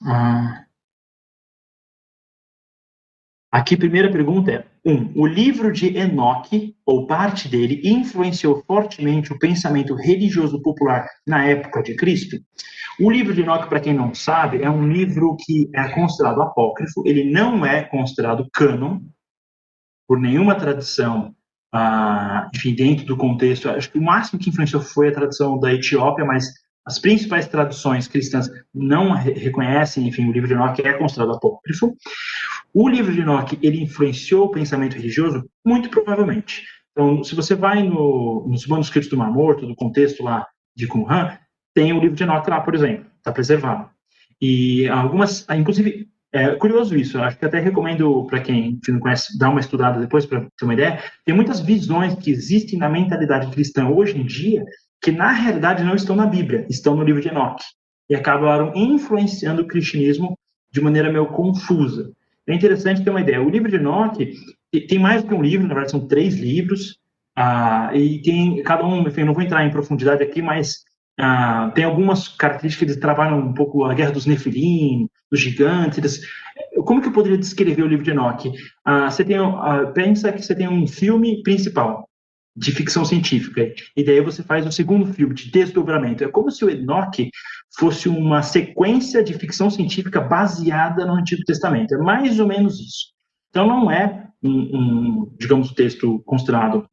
Ah, 0.05 0.65
aqui, 3.51 3.77
primeira 3.77 4.11
pergunta 4.11 4.51
é: 4.51 4.65
um, 4.85 5.11
o 5.15 5.25
livro 5.25 5.71
de 5.71 5.95
Enoque, 5.97 6.75
ou 6.85 7.07
parte 7.07 7.47
dele, 7.47 7.81
influenciou 7.83 8.63
fortemente 8.67 9.31
o 9.31 9.39
pensamento 9.39 9.95
religioso 9.95 10.61
popular 10.61 11.07
na 11.25 11.45
época 11.45 11.81
de 11.81 11.95
Cristo? 11.95 12.37
O 12.99 13.09
livro 13.09 13.33
de 13.33 13.41
Enoque, 13.41 13.69
para 13.69 13.79
quem 13.79 13.93
não 13.93 14.13
sabe, 14.13 14.61
é 14.61 14.69
um 14.69 14.87
livro 14.87 15.35
que 15.39 15.69
é 15.73 15.89
considerado 15.89 16.41
apócrifo, 16.41 17.03
ele 17.05 17.31
não 17.31 17.65
é 17.65 17.83
considerado 17.83 18.47
cânon 18.53 18.99
por 20.07 20.19
nenhuma 20.19 20.55
tradição 20.55 21.33
ah, 21.73 22.51
enfim, 22.53 22.75
dentro 22.75 23.03
do 23.03 23.17
contexto, 23.17 23.67
acho 23.67 23.91
que 23.91 23.97
o 23.97 24.03
máximo 24.03 24.39
que 24.39 24.49
influenciou 24.51 24.79
foi 24.79 25.07
a 25.07 25.13
tradução 25.13 25.59
da 25.59 25.73
Etiópia, 25.73 26.23
mas 26.23 26.45
as 26.85 26.99
principais 26.99 27.47
traduções 27.47 28.07
cristãs 28.07 28.49
não 28.73 29.11
re 29.11 29.31
reconhecem, 29.33 30.07
enfim, 30.07 30.27
o 30.27 30.31
livro 30.31 30.47
de 30.47 30.53
Enoque 30.53 30.81
é 30.81 30.93
considerado 30.93 31.35
apócrifo. 31.35 31.95
O 32.73 32.89
livro 32.89 33.13
de 33.13 33.21
Enoque, 33.21 33.57
ele 33.61 33.81
influenciou 33.81 34.45
o 34.45 34.51
pensamento 34.51 34.95
religioso? 34.95 35.47
Muito 35.65 35.89
provavelmente. 35.89 36.63
Então, 36.91 37.23
se 37.23 37.35
você 37.35 37.55
vai 37.55 37.83
no, 37.83 38.45
nos 38.47 38.67
manuscritos 38.67 39.09
do 39.09 39.17
Mar 39.17 39.31
Morto, 39.31 39.65
do 39.65 39.75
contexto 39.75 40.23
lá 40.23 40.45
de 40.75 40.87
Qumran, 40.87 41.37
tem 41.73 41.93
o 41.93 41.99
livro 41.99 42.15
de 42.15 42.23
Enoque 42.23 42.49
lá, 42.49 42.59
por 42.61 42.75
exemplo, 42.75 43.05
está 43.17 43.31
preservado. 43.31 43.89
E 44.41 44.87
algumas, 44.89 45.47
inclusive, 45.49 46.09
é 46.33 46.55
curioso 46.55 46.95
isso, 46.97 47.19
acho 47.19 47.37
que 47.37 47.45
até 47.45 47.59
recomendo 47.59 48.25
para 48.25 48.41
quem 48.41 48.79
não 48.89 48.99
conhece 48.99 49.37
dar 49.37 49.49
uma 49.49 49.59
estudada 49.59 49.99
depois 49.99 50.25
para 50.25 50.41
ter 50.41 50.65
uma 50.65 50.73
ideia. 50.73 50.99
Tem 51.23 51.33
muitas 51.33 51.59
visões 51.59 52.15
que 52.15 52.31
existem 52.31 52.77
na 52.77 52.89
mentalidade 52.89 53.51
cristã 53.51 53.87
hoje 53.87 54.19
em 54.19 54.25
dia 54.25 54.65
que 55.03 55.11
na 55.11 55.31
realidade 55.31 55.83
não 55.83 55.95
estão 55.95 56.15
na 56.15 56.25
Bíblia, 56.25 56.65
estão 56.69 56.95
no 56.95 57.03
livro 57.03 57.21
de 57.21 57.27
Enoque 57.27 57.65
e 58.09 58.15
acabaram 58.15 58.71
influenciando 58.73 59.61
o 59.61 59.67
cristianismo 59.67 60.39
de 60.71 60.79
maneira 60.79 61.11
meio 61.11 61.27
confusa. 61.27 62.11
É 62.47 62.55
interessante 62.55 63.03
ter 63.03 63.09
uma 63.09 63.19
ideia. 63.19 63.41
O 63.41 63.49
livro 63.49 63.69
de 63.69 63.75
Enoque 63.75 64.33
tem 64.87 64.97
mais 64.97 65.21
do 65.21 65.27
que 65.27 65.35
um 65.35 65.41
livro, 65.41 65.67
na 65.67 65.73
verdade 65.73 65.91
são 65.91 66.07
três 66.07 66.35
livros, 66.35 66.97
ah, 67.35 67.91
e 67.93 68.21
tem 68.21 68.63
cada 68.63 68.85
um, 68.85 69.05
enfim, 69.05 69.25
não 69.25 69.33
vou 69.33 69.43
entrar 69.43 69.65
em 69.65 69.71
profundidade 69.71 70.23
aqui, 70.23 70.41
mas 70.41 70.83
ah, 71.19 71.69
tem 71.75 71.83
algumas 71.83 72.29
características 72.29 72.77
que 72.77 72.91
eles 72.93 73.01
trabalham 73.01 73.39
um 73.39 73.53
pouco 73.53 73.83
a 73.83 73.93
guerra 73.93 74.11
dos 74.11 74.25
Nefilim, 74.25 75.09
dos 75.29 75.41
gigantes. 75.41 76.21
Como 76.85 77.01
que 77.01 77.09
eu 77.09 77.13
poderia 77.13 77.37
descrever 77.37 77.83
o 77.83 77.87
livro 77.87 78.05
de 78.05 78.11
Enoch? 78.11 78.51
Ah, 78.85 79.11
você 79.11 79.25
tem, 79.25 79.37
ah, 79.37 79.91
pensa 79.93 80.31
que 80.31 80.41
você 80.41 80.55
tem 80.55 80.69
um 80.69 80.87
filme 80.87 81.43
principal 81.43 82.07
de 82.55 82.71
ficção 82.71 83.03
científica, 83.03 83.73
e 83.95 84.03
daí 84.03 84.21
você 84.21 84.43
faz 84.43 84.65
o 84.65 84.71
segundo 84.71 85.11
filme 85.11 85.33
de 85.33 85.49
desdobramento. 85.49 86.23
É 86.23 86.27
como 86.27 86.51
se 86.51 86.63
o 86.63 86.69
Enoch 86.69 87.29
fosse 87.77 88.07
uma 88.07 88.43
sequência 88.43 89.23
de 89.23 89.33
ficção 89.33 89.69
científica 89.69 90.21
baseada 90.21 91.05
no 91.05 91.13
Antigo 91.13 91.43
Testamento. 91.45 91.95
É 91.95 91.97
mais 91.97 92.39
ou 92.39 92.47
menos 92.47 92.79
isso. 92.79 93.13
Então 93.49 93.67
não 93.67 93.89
é 93.89 94.27
um, 94.43 94.51
um 94.51 95.35
digamos, 95.39 95.71
texto 95.71 96.21
considerado 96.25 96.85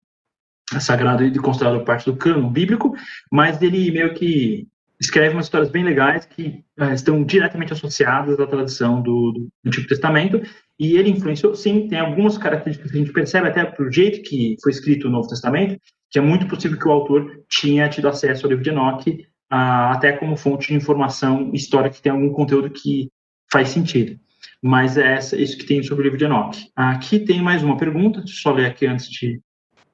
sagrado 0.79 1.25
e 1.25 1.39
considerado 1.39 1.85
parte 1.85 2.05
do 2.07 2.17
cano 2.17 2.49
bíblico, 2.49 2.95
mas 3.31 3.61
ele 3.61 3.91
meio 3.91 4.15
que 4.15 4.69
escreve 5.01 5.35
umas 5.35 5.47
histórias 5.47 5.71
bem 5.71 5.83
legais 5.83 6.27
que 6.27 6.63
uh, 6.79 6.93
estão 6.93 7.25
diretamente 7.25 7.73
associadas 7.73 8.39
à 8.39 8.47
tradição 8.47 9.01
do, 9.01 9.33
do, 9.33 9.49
Antigo 9.65 9.89
Testamento, 9.89 10.43
e 10.79 10.97
ele 10.97 11.11
influenciou, 11.11 11.55
sim, 11.55 11.89
tem 11.89 11.99
algumas 11.99 12.37
características 12.37 12.91
que 12.91 12.97
a 12.97 13.01
gente 13.01 13.13
percebe 13.13 13.49
até 13.49 13.65
pelo 13.65 13.91
jeito 13.91 14.23
que 14.23 14.57
foi 14.63 14.73
escrito 14.73 15.09
o 15.09 15.11
Novo 15.11 15.29
Testamento, 15.29 15.81
que 16.11 16.19
é 16.19 16.23
muito 16.23 16.47
possível 16.47 16.79
que 16.79 16.89
o 16.89 16.93
autor 16.93 17.43
tinha 17.49 17.89
tido 17.89 18.09
acesso 18.09 18.45
ao 18.45 18.51
livro 18.51 18.65
de 18.65 18.71
Enoch, 18.71 19.27
até 19.49 20.13
como 20.13 20.37
fonte 20.37 20.69
de 20.69 20.75
informação 20.75 21.51
histórica 21.53 21.97
que 21.97 22.03
tem 22.03 22.13
algum 22.13 22.31
conteúdo 22.31 22.71
que 22.71 23.11
faz 23.51 23.69
sentido. 23.69 24.19
Mas 24.63 24.97
é 24.97 25.15
essa, 25.15 25.37
isso 25.37 25.57
que 25.57 25.67
tem 25.67 25.83
sobre 25.83 26.03
o 26.03 26.05
livro 26.05 26.19
de 26.19 26.25
Enoch. 26.25 26.71
Aqui 26.75 27.19
tem 27.19 27.43
mais 27.43 27.63
uma 27.63 27.77
pergunta, 27.77 28.21
deixa 28.21 28.35
eu 28.35 28.43
só 28.43 28.53
ler 28.53 28.67
aqui 28.67 28.87
antes 28.87 29.09
de 29.11 29.41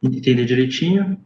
entender 0.03 0.45
direitinho. 0.45 1.19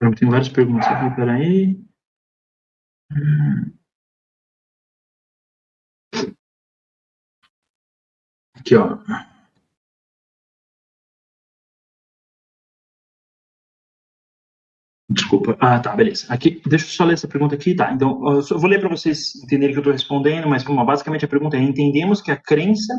Tem 0.00 0.28
várias 0.28 0.48
perguntas 0.48 0.86
aqui, 0.86 1.16
peraí. 1.16 1.76
Aqui, 8.54 8.76
ó. 8.76 8.98
Desculpa. 15.10 15.56
Ah, 15.58 15.80
tá, 15.80 15.96
beleza. 15.96 16.26
Aqui, 16.32 16.60
deixa 16.66 16.84
eu 16.84 16.90
só 16.90 17.04
ler 17.04 17.14
essa 17.14 17.26
pergunta 17.26 17.54
aqui, 17.54 17.74
tá? 17.74 17.92
Então, 17.92 18.20
eu 18.28 18.58
vou 18.58 18.68
ler 18.68 18.78
para 18.78 18.90
vocês 18.90 19.34
entenderem 19.36 19.72
que 19.72 19.78
eu 19.78 19.80
estou 19.80 19.92
respondendo, 19.92 20.48
mas 20.48 20.62
vamos 20.62 20.78
lá. 20.78 20.84
Basicamente, 20.84 21.24
a 21.24 21.28
pergunta 21.28 21.56
é: 21.56 21.60
entendemos 21.60 22.20
que 22.20 22.30
a 22.30 22.36
crença 22.36 22.94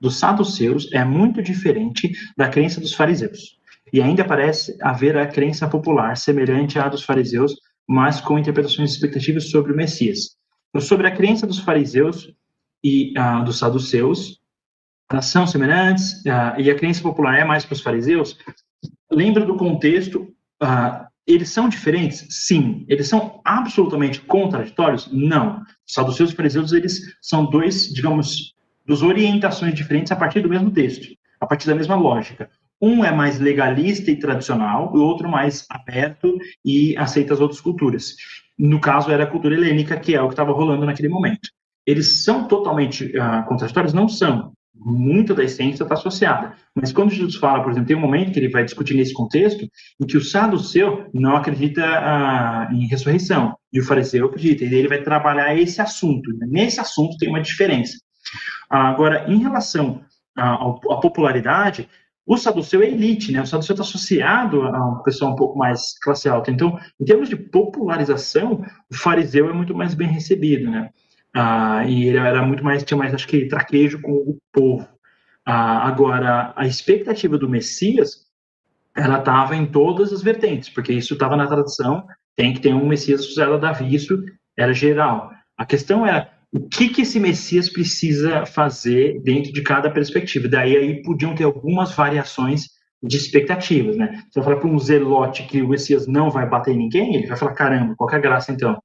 dos 0.00 0.18
saduceus 0.18 0.92
é 0.92 1.04
muito 1.04 1.42
diferente 1.42 2.12
da 2.36 2.48
crença 2.48 2.80
dos 2.80 2.94
fariseus. 2.94 3.57
E 3.92 4.02
ainda 4.02 4.24
parece 4.24 4.76
haver 4.80 5.16
a 5.16 5.26
crença 5.26 5.68
popular 5.68 6.16
semelhante 6.16 6.78
à 6.78 6.88
dos 6.88 7.02
fariseus, 7.02 7.54
mas 7.86 8.20
com 8.20 8.38
interpretações 8.38 8.92
expectativas 8.92 9.50
sobre 9.50 9.72
o 9.72 9.76
Messias. 9.76 10.36
Então, 10.68 10.80
sobre 10.80 11.06
a 11.06 11.14
crença 11.14 11.46
dos 11.46 11.58
fariseus 11.58 12.32
e 12.84 13.14
ah, 13.16 13.40
dos 13.40 13.58
saduceus, 13.58 14.40
são 15.22 15.46
semelhantes, 15.46 16.24
ah, 16.26 16.54
e 16.58 16.70
a 16.70 16.74
crença 16.74 17.02
popular 17.02 17.38
é 17.38 17.44
mais 17.44 17.64
para 17.64 17.74
os 17.74 17.80
fariseus. 17.80 18.36
Lembra 19.10 19.46
do 19.46 19.56
contexto 19.56 20.28
ah, 20.60 21.08
eles 21.28 21.50
são 21.50 21.68
diferentes? 21.68 22.26
Sim. 22.30 22.86
Eles 22.88 23.06
são 23.06 23.40
absolutamente 23.44 24.20
contraditórios? 24.22 25.10
Não. 25.12 25.62
Saduceus 25.86 26.32
e 26.32 26.34
fariseus, 26.34 26.72
eles 26.72 27.02
são 27.20 27.44
dois, 27.44 27.92
digamos, 27.92 28.54
duas 28.86 29.02
orientações 29.02 29.74
diferentes 29.74 30.10
a 30.10 30.16
partir 30.16 30.40
do 30.40 30.48
mesmo 30.48 30.70
texto, 30.70 31.06
a 31.38 31.46
partir 31.46 31.66
da 31.66 31.74
mesma 31.74 31.94
lógica. 31.94 32.50
Um 32.80 33.04
é 33.04 33.12
mais 33.12 33.40
legalista 33.40 34.10
e 34.10 34.16
tradicional, 34.16 34.92
o 34.94 35.00
outro 35.00 35.28
mais 35.28 35.66
aberto 35.68 36.38
e 36.64 36.96
aceita 36.96 37.34
as 37.34 37.40
outras 37.40 37.60
culturas. 37.60 38.14
No 38.58 38.80
caso, 38.80 39.10
era 39.10 39.24
a 39.24 39.26
cultura 39.26 39.54
helênica, 39.54 39.98
que 39.98 40.14
é 40.14 40.22
o 40.22 40.28
que 40.28 40.34
estava 40.34 40.52
rolando 40.52 40.86
naquele 40.86 41.08
momento. 41.08 41.48
Eles 41.86 42.24
são 42.24 42.46
totalmente 42.46 43.04
uh, 43.16 43.46
contraditórios? 43.46 43.92
Não 43.92 44.08
são. 44.08 44.52
muita 44.74 45.34
da 45.34 45.42
essência 45.42 45.82
está 45.82 45.94
associada. 45.94 46.54
Mas 46.74 46.92
quando 46.92 47.10
Jesus 47.10 47.36
fala, 47.36 47.62
por 47.62 47.72
exemplo, 47.72 47.88
tem 47.88 47.96
um 47.96 48.00
momento 48.00 48.32
que 48.32 48.38
ele 48.38 48.50
vai 48.50 48.64
discutir 48.64 48.94
nesse 48.94 49.12
contexto 49.12 49.66
em 50.00 50.06
que 50.06 50.16
o 50.16 50.24
saduceu 50.24 51.08
não 51.12 51.36
acredita 51.36 51.84
ah, 51.84 52.68
em 52.72 52.86
ressurreição 52.86 53.56
e 53.72 53.80
o 53.80 53.84
fariseu 53.84 54.26
acredita. 54.26 54.64
E 54.64 54.72
ele 54.72 54.86
vai 54.86 55.02
trabalhar 55.02 55.56
esse 55.56 55.80
assunto. 55.80 56.30
Né? 56.36 56.46
Nesse 56.48 56.80
assunto 56.80 57.16
tem 57.18 57.28
uma 57.28 57.40
diferença. 57.40 57.98
Ah, 58.70 58.88
agora, 58.88 59.24
em 59.28 59.38
relação 59.38 60.02
à, 60.36 60.54
à 60.54 60.96
popularidade, 61.00 61.88
o 62.28 62.36
saduceu 62.36 62.82
é 62.82 62.86
elite, 62.88 63.32
né? 63.32 63.40
O 63.40 63.46
saduceu 63.46 63.72
está 63.72 63.82
associado 63.82 64.60
a 64.62 64.86
um 64.86 65.02
pessoal 65.02 65.32
um 65.32 65.36
pouco 65.36 65.58
mais 65.58 65.98
classe 66.02 66.28
alta. 66.28 66.50
Então, 66.50 66.78
em 67.00 67.04
termos 67.06 67.30
de 67.30 67.36
popularização, 67.36 68.62
o 68.90 68.94
fariseu 68.94 69.48
é 69.48 69.52
muito 69.54 69.74
mais 69.74 69.94
bem 69.94 70.08
recebido, 70.08 70.70
né? 70.70 70.90
Ah, 71.34 71.86
e 71.86 72.04
ele 72.04 72.18
era 72.18 72.42
muito 72.42 72.62
mais, 72.62 72.84
tinha 72.84 72.98
mais, 72.98 73.14
acho 73.14 73.26
que, 73.26 73.48
traquejo 73.48 74.02
com 74.02 74.12
o 74.12 74.38
povo. 74.52 74.86
Ah, 75.42 75.88
agora, 75.88 76.52
a 76.54 76.66
expectativa 76.66 77.38
do 77.38 77.48
Messias, 77.48 78.26
ela 78.94 79.20
estava 79.20 79.56
em 79.56 79.64
todas 79.64 80.12
as 80.12 80.22
vertentes, 80.22 80.68
porque 80.68 80.92
isso 80.92 81.14
estava 81.14 81.34
na 81.34 81.46
tradição, 81.46 82.06
tem 82.36 82.52
que 82.52 82.60
ter 82.60 82.74
um 82.74 82.86
Messias 82.86 83.20
associado 83.20 83.54
a 83.54 83.58
Davi, 83.58 83.94
isso 83.94 84.22
era 84.54 84.74
geral. 84.74 85.30
A 85.56 85.64
questão 85.64 86.06
era 86.06 86.30
o 86.52 86.66
que, 86.68 86.88
que 86.88 87.02
esse 87.02 87.20
Messias 87.20 87.68
precisa 87.68 88.46
fazer 88.46 89.20
dentro 89.22 89.52
de 89.52 89.62
cada 89.62 89.90
perspectiva. 89.90 90.48
Daí 90.48 90.76
aí 90.76 91.02
podiam 91.02 91.34
ter 91.34 91.44
algumas 91.44 91.94
variações 91.94 92.68
de 93.02 93.16
expectativas, 93.16 93.96
né? 93.96 94.22
Você 94.28 94.40
vai 94.40 94.44
falar 94.44 94.56
para 94.60 94.68
um 94.68 94.78
zelote 94.78 95.44
que 95.44 95.62
o 95.62 95.68
Messias 95.68 96.06
não 96.06 96.30
vai 96.30 96.48
bater 96.48 96.74
em 96.74 96.78
ninguém, 96.78 97.14
ele 97.14 97.26
vai 97.26 97.36
falar, 97.36 97.52
caramba, 97.52 97.94
qual 97.96 98.10
é 98.10 98.16
a 98.16 98.18
graça 98.18 98.50
então? 98.50 98.80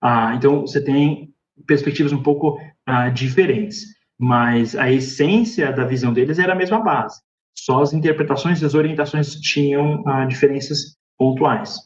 Ah, 0.00 0.34
então 0.36 0.62
você 0.62 0.82
tem 0.82 1.34
perspectivas 1.66 2.12
um 2.12 2.22
pouco 2.22 2.58
ah, 2.86 3.10
diferentes, 3.10 3.84
mas 4.18 4.74
a 4.76 4.90
essência 4.90 5.72
da 5.72 5.84
visão 5.84 6.12
deles 6.12 6.38
era 6.38 6.52
a 6.52 6.56
mesma 6.56 6.80
base. 6.80 7.20
Só 7.54 7.82
as 7.82 7.92
interpretações 7.92 8.62
e 8.62 8.64
as 8.64 8.74
orientações 8.74 9.34
tinham 9.34 10.02
ah, 10.06 10.24
diferenças 10.24 10.96
pontuais. 11.18 11.78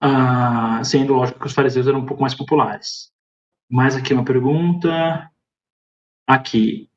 Ah, 0.00 0.80
sendo 0.82 1.14
lógico 1.14 1.38
que 1.38 1.46
os 1.46 1.52
fariseus 1.52 1.86
eram 1.86 2.00
um 2.00 2.06
pouco 2.06 2.22
mais 2.22 2.34
populares. 2.34 3.12
Mais 3.68 3.96
aqui 3.96 4.14
uma 4.14 4.24
pergunta. 4.24 5.30
Aqui. 6.26 6.88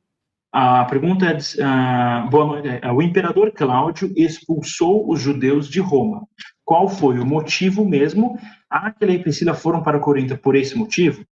A 0.52 0.86
pergunta 0.86 1.26
é: 1.26 1.36
uh, 1.36 2.30
boa 2.30 2.46
noite. 2.46 2.68
É, 2.82 2.92
o 2.92 3.02
imperador 3.02 3.52
Cláudio 3.52 4.12
expulsou 4.16 5.10
os 5.10 5.22
judeus 5.22 5.68
de 5.68 5.80
Roma. 5.80 6.28
Qual 6.64 6.88
foi 6.88 7.20
o 7.20 7.26
motivo 7.26 7.84
mesmo? 7.84 8.38
Aquela 8.70 9.12
e 9.12 9.20
Priscila 9.20 9.54
foram 9.54 9.82
para 9.82 10.00
Corinto 10.00 10.38
por 10.38 10.56
esse 10.56 10.78
motivo? 10.78 11.26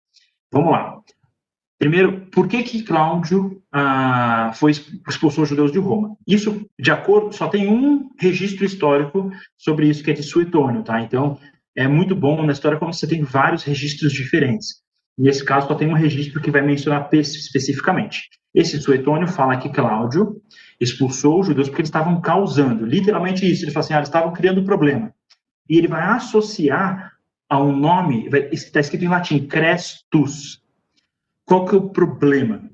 Vamos 0.52 0.72
lá. 0.72 1.00
Primeiro, 1.78 2.26
por 2.32 2.48
que 2.48 2.64
que 2.64 2.82
Cláudio 2.82 3.62
ah, 3.72 4.52
foi 4.56 4.72
expulsou 4.72 5.44
os 5.44 5.50
judeus 5.50 5.72
de 5.72 5.78
Roma? 5.78 6.18
Isso, 6.26 6.68
de 6.80 6.90
acordo, 6.90 7.36
só 7.36 7.48
tem 7.48 7.68
um 7.68 8.10
registro 8.20 8.66
histórico 8.66 9.32
sobre 9.56 9.88
isso 9.88 10.04
que 10.04 10.10
é 10.10 10.14
de 10.14 10.24
Suetônio, 10.24 10.84
tá? 10.84 11.00
Então, 11.02 11.38
é 11.76 11.88
muito 11.88 12.16
bom 12.16 12.44
na 12.44 12.54
história 12.54 12.80
quando 12.80 12.94
você 12.94 13.08
tem 13.08 13.22
vários 13.22 13.64
registros 13.64 14.12
diferentes. 14.12 14.82
Nesse 15.18 15.44
caso, 15.44 15.68
só 15.68 15.76
tem 15.76 15.90
um 15.90 15.96
registro 15.96 16.42
que 16.42 16.52
vai 16.52 16.62
mencionar 16.62 17.10
especificamente. 17.12 18.30
Esse 18.54 18.80
Suetônio 18.80 19.28
fala 19.28 19.58
que 19.58 19.70
Cláudio 19.70 20.42
expulsou 20.80 21.40
os 21.40 21.48
judeus 21.48 21.68
porque 21.68 21.82
eles 21.82 21.90
estavam 21.90 22.22
causando, 22.22 22.86
literalmente 22.86 23.50
isso. 23.50 23.66
Ele 23.66 23.72
fala 23.72 23.84
assim, 23.84 23.94
ah, 23.94 23.98
eles 23.98 24.10
estavam 24.10 24.32
criando 24.32 24.64
problema. 24.64 25.12
E 25.68 25.78
ele 25.78 25.88
vai 25.88 26.04
associar 26.04 27.14
a 27.50 27.60
um 27.60 27.76
nome, 27.76 28.30
está 28.52 28.80
escrito 28.80 29.06
em 29.06 29.10
latim, 29.10 29.48
Crestus. 29.48 30.62
Qual 31.46 31.66
que 31.66 31.76
é 31.76 31.78
o 31.78 31.90
problema? 31.90 32.70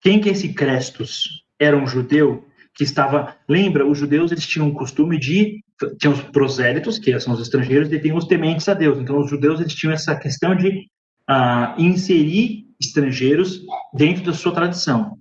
Quem 0.00 0.20
que 0.20 0.28
é 0.28 0.32
esse 0.32 0.52
Crestus? 0.52 1.44
Era 1.58 1.76
um 1.76 1.86
judeu 1.86 2.46
que 2.74 2.84
estava, 2.84 3.34
lembra, 3.48 3.84
os 3.84 3.98
judeus 3.98 4.30
eles 4.30 4.46
tinham 4.46 4.68
o 4.68 4.74
costume 4.74 5.18
de 5.18 5.60
tinham 5.98 6.14
os 6.14 6.22
prosélitos, 6.22 6.98
que 6.98 7.18
são 7.20 7.34
os 7.34 7.40
estrangeiros, 7.40 7.92
e 7.92 7.98
tem 8.00 8.12
os 8.12 8.26
tementes 8.26 8.68
a 8.68 8.74
Deus. 8.74 8.98
Então 8.98 9.18
os 9.18 9.30
judeus 9.30 9.60
eles 9.60 9.74
tinham 9.74 9.92
essa 9.92 10.14
questão 10.16 10.54
de 10.54 10.88
uh, 11.28 11.80
inserir 11.80 12.66
estrangeiros 12.80 13.62
dentro 13.92 14.24
da 14.24 14.32
sua 14.32 14.52
tradição. 14.52 15.18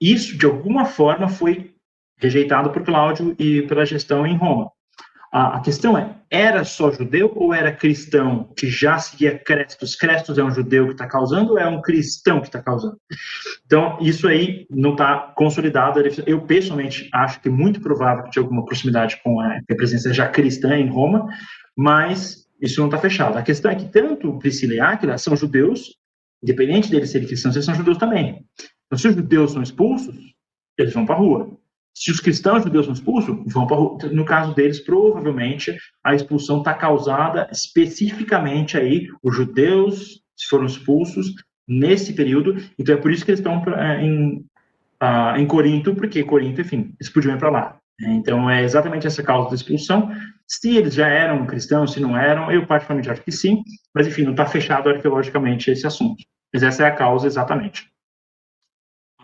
Isso 0.00 0.36
de 0.36 0.46
alguma 0.46 0.84
forma 0.84 1.28
foi 1.28 1.74
rejeitado 2.16 2.70
por 2.70 2.84
Cláudio 2.84 3.34
e 3.38 3.62
pela 3.62 3.84
gestão 3.84 4.26
em 4.26 4.36
Roma. 4.36 4.70
A, 5.32 5.60
questão 5.60 5.96
é, 5.96 6.14
era 6.30 6.62
só 6.62 6.90
judeu 6.90 7.32
ou 7.34 7.54
era 7.54 7.72
cristão 7.72 8.52
que 8.54 8.68
já 8.68 8.98
seguia 8.98 9.38
Crestos? 9.38 9.96
Crestos 9.96 10.36
é 10.36 10.44
um 10.44 10.50
judeu 10.50 10.88
que 10.88 10.92
está 10.92 11.06
causando 11.06 11.52
ou 11.52 11.58
é 11.58 11.66
um 11.66 11.80
cristão 11.80 12.38
que 12.38 12.48
está 12.48 12.60
causando? 12.62 12.98
Então, 13.64 13.96
isso 14.02 14.28
aí 14.28 14.66
não 14.68 14.92
está 14.92 15.32
consolidado. 15.34 16.02
Eu, 16.26 16.42
pessoalmente, 16.42 17.08
acho 17.14 17.40
que 17.40 17.48
é 17.48 17.50
muito 17.50 17.80
provável 17.80 18.24
que 18.24 18.30
tinha 18.30 18.42
alguma 18.42 18.62
proximidade 18.62 19.22
com 19.24 19.40
a 19.40 19.58
presença 19.74 20.12
já 20.12 20.28
cristã 20.28 20.76
em 20.76 20.90
Roma, 20.90 21.26
mas 21.74 22.41
isso 22.62 22.80
não 22.80 22.86
está 22.86 22.96
fechado. 22.96 23.36
A 23.36 23.42
questão 23.42 23.70
é 23.70 23.74
que 23.74 23.90
tanto 23.90 24.38
Priscila 24.38 24.74
e 24.74 24.80
Áquila 24.80 25.18
são 25.18 25.36
judeus, 25.36 25.96
independente 26.42 26.88
deles 26.88 27.10
serem 27.10 27.26
cristãos, 27.26 27.56
eles 27.56 27.66
são 27.66 27.74
judeus 27.74 27.98
também. 27.98 28.46
Então, 28.86 28.96
se 28.96 29.08
os 29.08 29.16
judeus 29.16 29.52
são 29.52 29.62
expulsos, 29.62 30.16
eles 30.78 30.94
vão 30.94 31.04
para 31.04 31.16
a 31.16 31.18
rua. 31.18 31.58
Se 31.94 32.10
os 32.10 32.20
cristãos 32.20 32.62
judeus 32.62 32.86
são 32.86 32.94
expulsos, 32.94 33.36
vão 33.52 33.66
para 33.66 34.08
no 34.10 34.24
caso 34.24 34.54
deles, 34.54 34.80
provavelmente 34.80 35.76
a 36.02 36.14
expulsão 36.14 36.58
está 36.58 36.72
causada 36.72 37.48
especificamente 37.52 38.78
aí 38.78 39.08
os 39.22 39.36
judeus 39.36 40.22
foram 40.48 40.64
expulsos 40.64 41.34
nesse 41.68 42.14
período. 42.14 42.56
Então 42.78 42.94
é 42.94 42.98
por 42.98 43.10
isso 43.10 43.24
que 43.24 43.30
eles 43.30 43.40
estão 43.40 43.62
é, 43.74 44.02
em, 44.02 44.36
uh, 45.02 45.36
em 45.36 45.46
Corinto, 45.46 45.94
porque 45.94 46.24
Corinto, 46.24 46.60
enfim, 46.60 46.94
eles 46.98 47.12
podiam 47.12 47.34
ir 47.34 47.38
para 47.38 47.50
lá. 47.50 47.81
Então 48.00 48.50
é 48.50 48.62
exatamente 48.62 49.06
essa 49.06 49.22
causa 49.22 49.50
da 49.50 49.54
expulsão. 49.54 50.10
Se 50.46 50.76
eles 50.76 50.94
já 50.94 51.08
eram 51.08 51.46
cristãos, 51.46 51.92
se 51.92 52.00
não 52.00 52.16
eram, 52.16 52.50
eu 52.50 52.66
particularmente 52.66 53.10
acho 53.10 53.22
que 53.22 53.32
sim, 53.32 53.62
mas 53.94 54.06
enfim, 54.06 54.22
não 54.22 54.32
está 54.32 54.46
fechado 54.46 54.88
arqueologicamente 54.88 55.70
esse 55.70 55.86
assunto. 55.86 56.22
Mas 56.52 56.62
essa 56.62 56.84
é 56.84 56.86
a 56.86 56.94
causa 56.94 57.26
exatamente. 57.26 57.90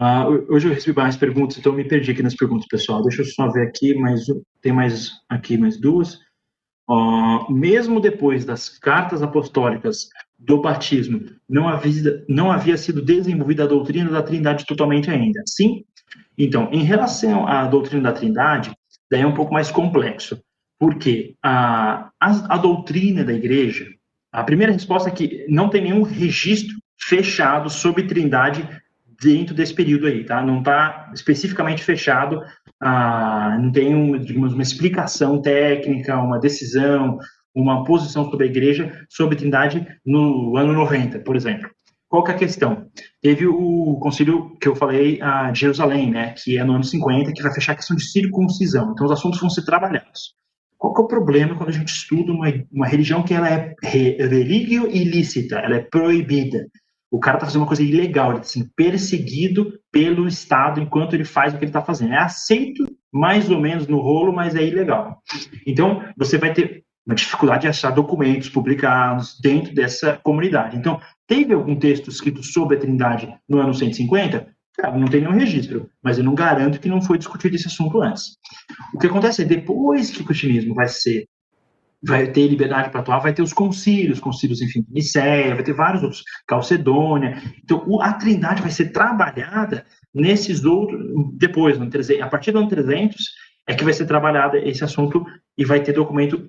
Uh, 0.00 0.46
hoje 0.48 0.68
eu 0.68 0.74
recebi 0.74 0.96
mais 0.96 1.16
perguntas, 1.16 1.58
então 1.58 1.72
eu 1.72 1.76
me 1.76 1.84
perdi 1.84 2.12
aqui 2.12 2.22
nas 2.22 2.36
perguntas, 2.36 2.68
pessoal. 2.68 3.02
Deixa 3.02 3.22
eu 3.22 3.26
só 3.26 3.50
ver 3.50 3.66
aqui, 3.66 3.94
mas 3.94 4.24
tem 4.62 4.72
mais 4.72 5.10
aqui 5.28 5.58
mais 5.58 5.78
duas. 5.78 6.20
Uh, 6.88 7.52
mesmo 7.52 8.00
depois 8.00 8.44
das 8.44 8.68
cartas 8.68 9.22
apostólicas 9.22 10.08
do 10.38 10.62
batismo, 10.62 11.20
não 11.48 11.68
havia, 11.68 12.24
não 12.28 12.50
havia 12.50 12.78
sido 12.78 13.04
desenvolvida 13.04 13.64
a 13.64 13.66
doutrina 13.66 14.10
da 14.10 14.22
Trindade 14.22 14.64
totalmente 14.64 15.10
ainda. 15.10 15.42
Sim? 15.46 15.84
Então, 16.39 16.68
em 16.70 16.84
relação 16.84 17.47
à 17.49 17.66
doutrina 17.66 18.05
da 18.05 18.12
Trindade, 18.12 18.70
daí 19.11 19.22
é 19.22 19.26
um 19.26 19.34
pouco 19.34 19.53
mais 19.53 19.70
complexo, 19.70 20.41
porque 20.78 21.34
a, 21.43 22.11
a, 22.20 22.55
a 22.55 22.57
doutrina 22.57 23.24
da 23.24 23.32
Igreja, 23.32 23.86
a 24.32 24.45
primeira 24.45 24.72
resposta 24.72 25.09
é 25.09 25.12
que 25.12 25.45
não 25.49 25.68
tem 25.68 25.82
nenhum 25.82 26.03
registro 26.03 26.76
fechado 27.01 27.68
sobre 27.68 28.05
Trindade 28.05 28.68
dentro 29.20 29.54
desse 29.54 29.75
período 29.75 30.07
aí, 30.07 30.25
tá? 30.25 30.41
Não 30.41 30.58
está 30.61 31.11
especificamente 31.12 31.83
fechado, 31.83 32.41
ah, 32.80 33.58
não 33.61 33.72
tem, 33.72 33.92
um, 33.95 34.17
digamos, 34.17 34.53
uma 34.53 34.62
explicação 34.62 35.42
técnica, 35.42 36.17
uma 36.17 36.38
decisão, 36.38 37.18
uma 37.53 37.84
posição 37.84 38.30
sobre 38.30 38.46
a 38.46 38.50
igreja, 38.50 38.92
sobre 39.08 39.37
Trindade 39.37 39.84
no 40.07 40.57
ano 40.57 40.72
90, 40.72 41.18
por 41.21 41.34
exemplo. 41.34 41.68
Qual 42.09 42.25
que 42.25 42.30
é 42.30 42.35
a 42.35 42.39
questão? 42.39 42.87
Teve 43.21 43.47
o 43.47 43.99
concílio 44.01 44.57
que 44.59 44.67
eu 44.67 44.75
falei 44.75 45.21
ah, 45.21 45.51
de 45.51 45.61
Jerusalém, 45.61 46.11
né, 46.11 46.35
que 46.43 46.57
é 46.57 46.64
no 46.64 46.75
ano 46.75 46.85
50, 46.85 47.33
que 47.33 47.43
vai 47.43 47.53
fechar 47.53 47.72
a 47.72 47.76
questão 47.76 47.97
de 47.97 48.11
circuncisão. 48.11 48.93
Então, 48.93 49.07
os 49.07 49.13
assuntos 49.13 49.39
vão 49.41 49.51
ser 49.51 49.64
trabalhados. 49.64 50.35
Qual 50.79 50.95
que 50.95 51.03
é 51.03 51.05
o 51.05 51.09
problema 51.09 51.57
quando 51.57 51.71
a 51.71 51.72
gente 51.72 51.89
estuda 51.89 52.33
uma, 52.33 52.47
uma 52.72 52.87
religião 52.87 53.22
que 53.22 53.35
ela 53.35 53.49
é 53.49 53.75
religio 53.83 54.89
ilícita, 54.89 55.59
ela 55.59 55.76
é 55.76 55.80
proibida? 55.80 56.67
O 57.11 57.18
cara 57.18 57.37
está 57.37 57.47
fazendo 57.47 57.63
uma 57.63 57.67
coisa 57.67 57.83
ilegal, 57.83 58.30
ele 58.30 58.41
está 58.41 58.53
sendo 58.53 58.71
perseguido 58.76 59.72
pelo 59.91 60.29
Estado 60.29 60.80
enquanto 60.80 61.14
ele 61.14 61.25
faz 61.25 61.53
o 61.53 61.59
que 61.59 61.64
ele 61.64 61.71
está 61.71 61.83
fazendo. 61.83 62.13
É 62.13 62.18
aceito 62.18 62.87
mais 63.13 63.51
ou 63.51 63.61
menos 63.61 63.87
no 63.87 64.01
rolo, 64.01 64.33
mas 64.33 64.55
é 64.55 64.63
ilegal. 64.63 65.21
Então, 65.67 66.05
você 66.17 66.39
vai 66.39 66.53
ter 66.53 66.85
uma 67.09 67.14
dificuldade 67.14 67.63
de 67.63 67.68
achar 67.68 67.91
documentos 67.91 68.51
publicados 68.51 69.41
dentro 69.41 69.75
dessa 69.75 70.21
comunidade. 70.22 70.76
Então, 70.76 71.01
teve 71.26 71.55
algum 71.55 71.75
texto 71.75 72.11
escrito 72.11 72.43
sobre 72.43 72.76
a 72.76 72.80
Trindade 72.80 73.35
no 73.49 73.59
ano 73.59 73.72
150? 73.72 74.47
Cara, 74.76 74.97
não 74.97 75.09
tem 75.09 75.22
nenhum 75.22 75.33
registro, 75.33 75.91
mas 76.05 76.18
eu 76.18 76.25
não 76.25 76.35
garanto 76.35 76.79
que 76.79 76.89
não 76.89 77.01
foi 77.01 77.17
discutido 77.17 77.57
esse 77.57 77.67
assunto 77.67 78.03
antes. 78.03 78.37
O 78.95 78.99
que 78.99 79.07
acontece 79.07 79.41
é, 79.41 79.45
depois 79.47 80.11
que 80.11 80.21
o 80.21 80.25
cristianismo 80.25 80.75
vai 80.75 80.87
ser 80.87 81.26
vai 82.01 82.30
ter 82.30 82.47
liberdade 82.47 82.91
para 82.91 83.01
atuar, 83.01 83.18
vai 83.18 83.35
ter 83.35 83.43
os 83.43 83.53
concílios, 83.53 84.21
concílios, 84.21 84.63
enfim, 84.63 84.87
Nicéia, 84.89 85.53
vai 85.57 85.64
ter 85.64 85.72
vários 85.72 86.01
outros, 86.05 86.22
Calcedônia. 86.47 87.43
Então, 87.64 88.01
a 88.01 88.13
Trindade 88.13 88.63
vai 88.63 88.71
ser 88.71 88.93
trabalhada 88.93 89.85
nesses 90.14 90.64
outros, 90.64 91.01
depois, 91.33 91.76
no 91.76 91.91
300, 91.91 92.22
a 92.22 92.29
partir 92.29 92.53
do 92.53 92.59
ano 92.59 92.68
300, 92.68 93.17
é 93.67 93.75
que 93.75 93.83
vai 93.83 93.93
ser 93.93 94.07
trabalhado 94.07 94.57
esse 94.59 94.85
assunto 94.85 95.26
e 95.59 95.64
vai 95.64 95.83
ter 95.83 95.93
documento 95.93 96.49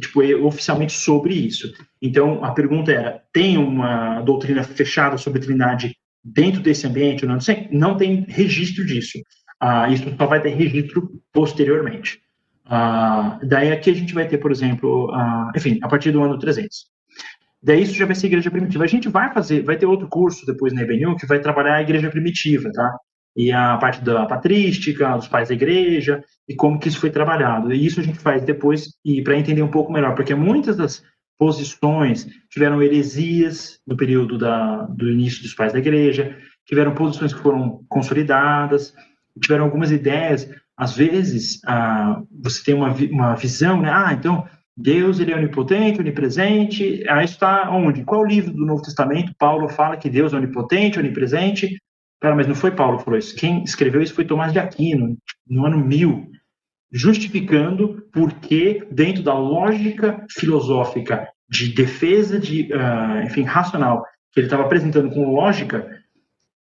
tipo, 0.00 0.22
oficialmente 0.46 0.92
sobre 0.92 1.34
isso. 1.34 1.74
Então, 2.00 2.44
a 2.44 2.52
pergunta 2.52 2.92
era, 2.92 3.20
tem 3.32 3.58
uma 3.58 4.20
doutrina 4.22 4.62
fechada 4.62 5.18
sobre 5.18 5.40
Trindade 5.40 5.96
dentro 6.22 6.62
desse 6.62 6.86
ambiente, 6.86 7.26
não, 7.26 7.38
não 7.72 7.96
tem 7.96 8.24
registro 8.28 8.86
disso. 8.86 9.18
Ah, 9.60 9.90
isso 9.90 10.04
só 10.16 10.26
vai 10.26 10.40
ter 10.40 10.50
registro 10.50 11.20
posteriormente. 11.32 12.20
Ah, 12.64 13.40
daí 13.42 13.72
aqui 13.72 13.90
a 13.90 13.94
gente 13.94 14.14
vai 14.14 14.28
ter, 14.28 14.38
por 14.38 14.52
exemplo, 14.52 15.10
ah, 15.12 15.50
enfim, 15.56 15.80
a 15.82 15.88
partir 15.88 16.12
do 16.12 16.22
ano 16.22 16.38
300. 16.38 16.86
Daí 17.60 17.82
isso 17.82 17.94
já 17.94 18.06
vai 18.06 18.14
ser 18.14 18.28
igreja 18.28 18.52
primitiva. 18.52 18.84
A 18.84 18.88
gente 18.88 19.08
vai 19.08 19.32
fazer, 19.34 19.64
vai 19.64 19.76
ter 19.76 19.86
outro 19.86 20.06
curso 20.06 20.46
depois 20.46 20.72
na 20.72 20.82
EBNU 20.82 21.16
que 21.16 21.26
vai 21.26 21.40
trabalhar 21.40 21.74
a 21.74 21.82
igreja 21.82 22.08
primitiva, 22.08 22.70
tá? 22.72 22.96
E 23.36 23.52
a 23.52 23.76
parte 23.76 24.02
da 24.02 24.26
patrística, 24.26 25.16
dos 25.16 25.28
pais 25.28 25.48
da 25.48 25.54
igreja, 25.54 26.22
e 26.48 26.54
como 26.54 26.78
que 26.78 26.88
isso 26.88 26.98
foi 26.98 27.10
trabalhado. 27.10 27.72
E 27.72 27.86
isso 27.86 28.00
a 28.00 28.02
gente 28.02 28.18
faz 28.18 28.42
depois, 28.42 28.94
e 29.04 29.22
para 29.22 29.38
entender 29.38 29.62
um 29.62 29.70
pouco 29.70 29.92
melhor, 29.92 30.14
porque 30.14 30.34
muitas 30.34 30.76
das 30.76 31.02
posições 31.38 32.26
tiveram 32.50 32.82
heresias 32.82 33.78
no 33.86 33.96
período 33.96 34.36
da, 34.36 34.82
do 34.86 35.08
início 35.08 35.42
dos 35.42 35.54
pais 35.54 35.72
da 35.72 35.78
igreja, 35.78 36.36
tiveram 36.66 36.94
posições 36.94 37.32
que 37.32 37.40
foram 37.40 37.84
consolidadas, 37.88 38.92
tiveram 39.40 39.64
algumas 39.64 39.92
ideias. 39.92 40.50
Às 40.76 40.96
vezes, 40.96 41.60
ah, 41.64 42.20
você 42.42 42.62
tem 42.64 42.74
uma, 42.74 42.92
uma 43.10 43.34
visão, 43.34 43.80
né? 43.80 43.90
Ah, 43.92 44.12
então 44.12 44.46
Deus 44.76 45.18
ele 45.18 45.32
é 45.32 45.36
onipotente, 45.36 46.00
onipresente. 46.00 47.04
Ah, 47.08 47.24
isso 47.24 47.34
está 47.34 47.70
onde? 47.70 48.04
Qual 48.04 48.24
livro 48.24 48.52
do 48.52 48.66
Novo 48.66 48.82
Testamento 48.82 49.34
Paulo 49.38 49.68
fala 49.68 49.96
que 49.96 50.10
Deus 50.10 50.32
é 50.32 50.36
onipotente, 50.36 50.98
onipresente? 50.98 51.80
Cara, 52.20 52.34
mas 52.34 52.46
não 52.46 52.54
foi 52.54 52.70
Paulo 52.70 52.98
que 52.98 53.04
falou 53.04 53.18
isso. 53.18 53.36
Quem 53.36 53.62
escreveu 53.62 54.02
isso 54.02 54.14
foi 54.14 54.24
Tomás 54.24 54.52
de 54.52 54.58
Aquino, 54.58 55.16
no 55.46 55.64
ano 55.64 55.78
1000, 55.78 56.26
justificando 56.90 58.02
porque, 58.12 58.86
dentro 58.90 59.22
da 59.22 59.34
lógica 59.34 60.24
filosófica 60.30 61.28
de 61.48 61.72
defesa 61.72 62.38
de, 62.38 62.68
uh, 62.72 63.24
enfim, 63.24 63.42
racional, 63.42 64.04
que 64.32 64.40
ele 64.40 64.46
estava 64.46 64.64
apresentando 64.64 65.10
com 65.10 65.32
lógica, 65.32 65.88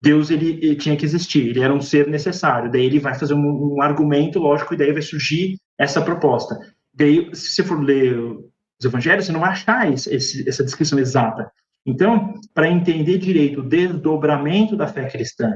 Deus 0.02 0.30
ele, 0.30 0.58
ele, 0.62 0.76
tinha 0.76 0.96
que 0.96 1.04
existir, 1.04 1.48
ele 1.48 1.60
era 1.60 1.74
um 1.74 1.80
ser 1.80 2.06
necessário. 2.06 2.70
Daí 2.70 2.84
ele 2.84 2.98
vai 2.98 3.14
fazer 3.14 3.34
um, 3.34 3.74
um 3.76 3.82
argumento 3.82 4.38
lógico 4.38 4.72
e 4.72 4.76
daí 4.76 4.92
vai 4.92 5.02
surgir 5.02 5.56
essa 5.78 6.00
proposta. 6.00 6.58
Daí, 6.92 7.28
se 7.34 7.52
você 7.52 7.62
for 7.62 7.82
ler 7.82 8.18
os 8.18 8.84
evangelhos, 8.84 9.26
você 9.26 9.32
não 9.32 9.40
vai 9.40 9.50
achar 9.50 9.92
esse, 9.92 10.48
essa 10.48 10.64
descrição 10.64 10.98
exata. 10.98 11.50
Então, 11.86 12.35
para 12.55 12.70
entender 12.70 13.19
direito 13.19 13.61
o 13.61 13.69
desdobramento 13.69 14.77
da 14.77 14.86
fé 14.86 15.09
cristã 15.09 15.55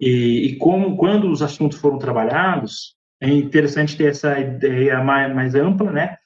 e, 0.00 0.46
e, 0.46 0.56
como, 0.56 0.96
quando 0.96 1.30
os 1.30 1.42
assuntos 1.42 1.78
foram 1.78 1.98
trabalhados, 1.98 2.94
é 3.20 3.28
interessante 3.28 3.96
ter 3.96 4.10
essa 4.10 4.38
ideia 4.38 5.02
mais, 5.02 5.34
mais 5.34 5.54
ampla, 5.54 5.90
né? 5.90 6.16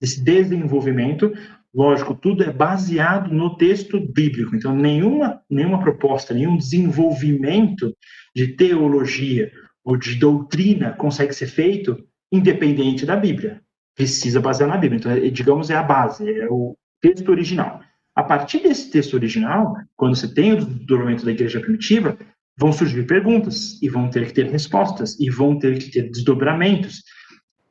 Esse 0.00 0.22
desenvolvimento. 0.22 1.32
Lógico, 1.72 2.14
tudo 2.14 2.42
é 2.42 2.52
baseado 2.52 3.32
no 3.32 3.56
texto 3.56 4.00
bíblico. 4.00 4.56
Então, 4.56 4.74
nenhuma, 4.74 5.40
nenhuma 5.48 5.80
proposta, 5.80 6.34
nenhum 6.34 6.56
desenvolvimento 6.56 7.94
de 8.34 8.48
teologia 8.56 9.50
ou 9.84 9.96
de 9.96 10.16
doutrina 10.16 10.92
consegue 10.92 11.32
ser 11.32 11.46
feito 11.46 11.96
independente 12.32 13.06
da 13.06 13.14
Bíblia 13.16 13.62
precisa 14.00 14.40
basear 14.40 14.68
na 14.68 14.78
Bíblia. 14.78 14.98
Então, 14.98 15.12
é, 15.12 15.28
digamos, 15.28 15.68
é 15.68 15.74
a 15.74 15.82
base, 15.82 16.28
é 16.28 16.46
o 16.50 16.74
texto 17.02 17.28
original. 17.28 17.80
A 18.20 18.22
partir 18.22 18.58
desse 18.58 18.90
texto 18.90 19.14
original, 19.14 19.74
quando 19.96 20.14
você 20.14 20.28
tem 20.28 20.52
o 20.52 20.56
desdobramento 20.62 21.24
da 21.24 21.30
igreja 21.30 21.58
primitiva, 21.58 22.18
vão 22.54 22.70
surgir 22.70 23.06
perguntas 23.06 23.80
e 23.80 23.88
vão 23.88 24.10
ter 24.10 24.26
que 24.26 24.34
ter 24.34 24.44
respostas 24.44 25.18
e 25.18 25.30
vão 25.30 25.58
ter 25.58 25.78
que 25.78 25.90
ter 25.90 26.10
desdobramentos 26.10 27.02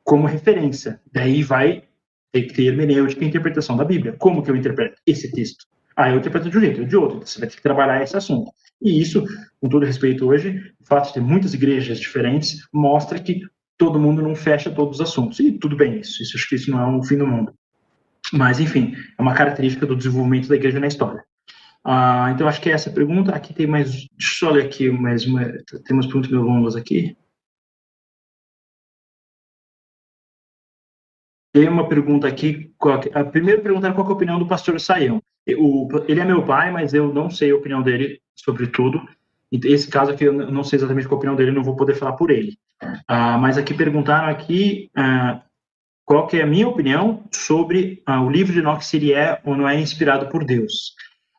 como 0.02 0.26
referência. 0.26 1.00
Daí 1.12 1.44
vai 1.44 1.84
ter 2.32 2.42
que 2.42 2.52
ter 2.52 2.64
hermenêutica 2.64 3.24
e 3.24 3.28
interpretação 3.28 3.76
da 3.76 3.84
Bíblia. 3.84 4.16
Como 4.18 4.42
que 4.42 4.50
eu 4.50 4.56
interpreto 4.56 5.00
esse 5.06 5.30
texto? 5.30 5.66
Ah, 5.96 6.10
eu 6.10 6.18
interpreto 6.18 6.50
de 6.50 6.58
um 6.58 6.60
jeito, 6.60 6.84
de 6.84 6.96
outro. 6.96 7.18
Então, 7.18 7.28
você 7.28 7.38
vai 7.38 7.48
ter 7.48 7.54
que 7.54 7.62
trabalhar 7.62 8.02
esse 8.02 8.16
assunto. 8.16 8.50
E 8.82 9.00
isso, 9.00 9.24
com 9.60 9.68
todo 9.68 9.86
respeito 9.86 10.26
hoje, 10.26 10.60
o 10.80 10.84
fato 10.84 11.06
de 11.06 11.14
ter 11.14 11.20
muitas 11.20 11.54
igrejas 11.54 12.00
diferentes 12.00 12.66
mostra 12.74 13.20
que 13.20 13.40
todo 13.78 14.00
mundo 14.00 14.20
não 14.20 14.34
fecha 14.34 14.68
todos 14.68 14.98
os 14.98 15.00
assuntos. 15.00 15.38
E 15.38 15.52
tudo 15.52 15.76
bem 15.76 16.00
isso, 16.00 16.20
isso 16.20 16.36
acho 16.36 16.48
que 16.48 16.56
isso 16.56 16.72
não 16.72 16.80
é 16.80 16.98
o 16.98 17.04
fim 17.04 17.18
do 17.18 17.26
mundo. 17.28 17.54
Mas, 18.32 18.60
enfim, 18.60 18.94
é 19.18 19.22
uma 19.22 19.34
característica 19.34 19.86
do 19.86 19.96
desenvolvimento 19.96 20.48
da 20.48 20.56
igreja 20.56 20.80
na 20.80 20.86
história. 20.86 21.24
Ah, 21.84 22.30
então, 22.34 22.46
acho 22.46 22.60
que 22.60 22.70
é 22.70 22.72
essa 22.72 22.90
pergunta. 22.90 23.32
Aqui 23.34 23.54
tem 23.54 23.66
mais. 23.66 24.06
Deixa 24.16 24.46
eu 24.46 24.50
ler 24.50 24.66
aqui 24.66 24.90
mais 24.90 25.26
uma. 25.26 25.44
Tem 25.44 25.96
umas 25.96 26.06
perguntas 26.06 26.30
meio 26.30 26.42
longas 26.42 26.76
aqui. 26.76 27.16
Tem 31.52 31.68
uma 31.68 31.88
pergunta 31.88 32.28
aqui. 32.28 32.72
A 33.12 33.24
primeira 33.24 33.60
pergunta 33.60 33.86
era 33.86 33.94
qual 33.94 34.06
é 34.06 34.10
a 34.10 34.12
opinião 34.12 34.38
do 34.38 34.46
pastor 34.46 34.78
Saião. 34.80 35.20
Ele 35.46 36.20
é 36.20 36.24
meu 36.24 36.44
pai, 36.44 36.70
mas 36.70 36.94
eu 36.94 37.12
não 37.12 37.28
sei 37.30 37.50
a 37.50 37.56
opinião 37.56 37.82
dele 37.82 38.20
sobre 38.36 38.66
tudo. 38.68 39.00
Esse 39.50 39.88
caso 39.88 40.12
aqui, 40.12 40.24
eu 40.24 40.32
não 40.32 40.62
sei 40.62 40.78
exatamente 40.78 41.08
qual 41.08 41.16
a 41.16 41.18
opinião 41.18 41.34
dele, 41.34 41.50
não 41.50 41.64
vou 41.64 41.74
poder 41.74 41.96
falar 41.96 42.12
por 42.12 42.30
ele. 42.30 42.56
Ah, 43.08 43.36
mas 43.36 43.58
aqui 43.58 43.74
perguntaram 43.74 44.28
aqui 44.28 44.90
ah, 44.94 45.42
qual 46.10 46.26
que 46.26 46.38
é 46.38 46.42
a 46.42 46.46
minha 46.46 46.66
opinião 46.66 47.22
sobre 47.30 48.02
ah, 48.04 48.20
o 48.20 48.28
livro 48.28 48.52
de 48.52 48.58
Enoch, 48.58 48.84
se 48.84 48.96
ele 48.96 49.12
é 49.12 49.40
ou 49.44 49.56
não 49.56 49.68
é 49.68 49.78
inspirado 49.78 50.28
por 50.28 50.44
Deus. 50.44 50.96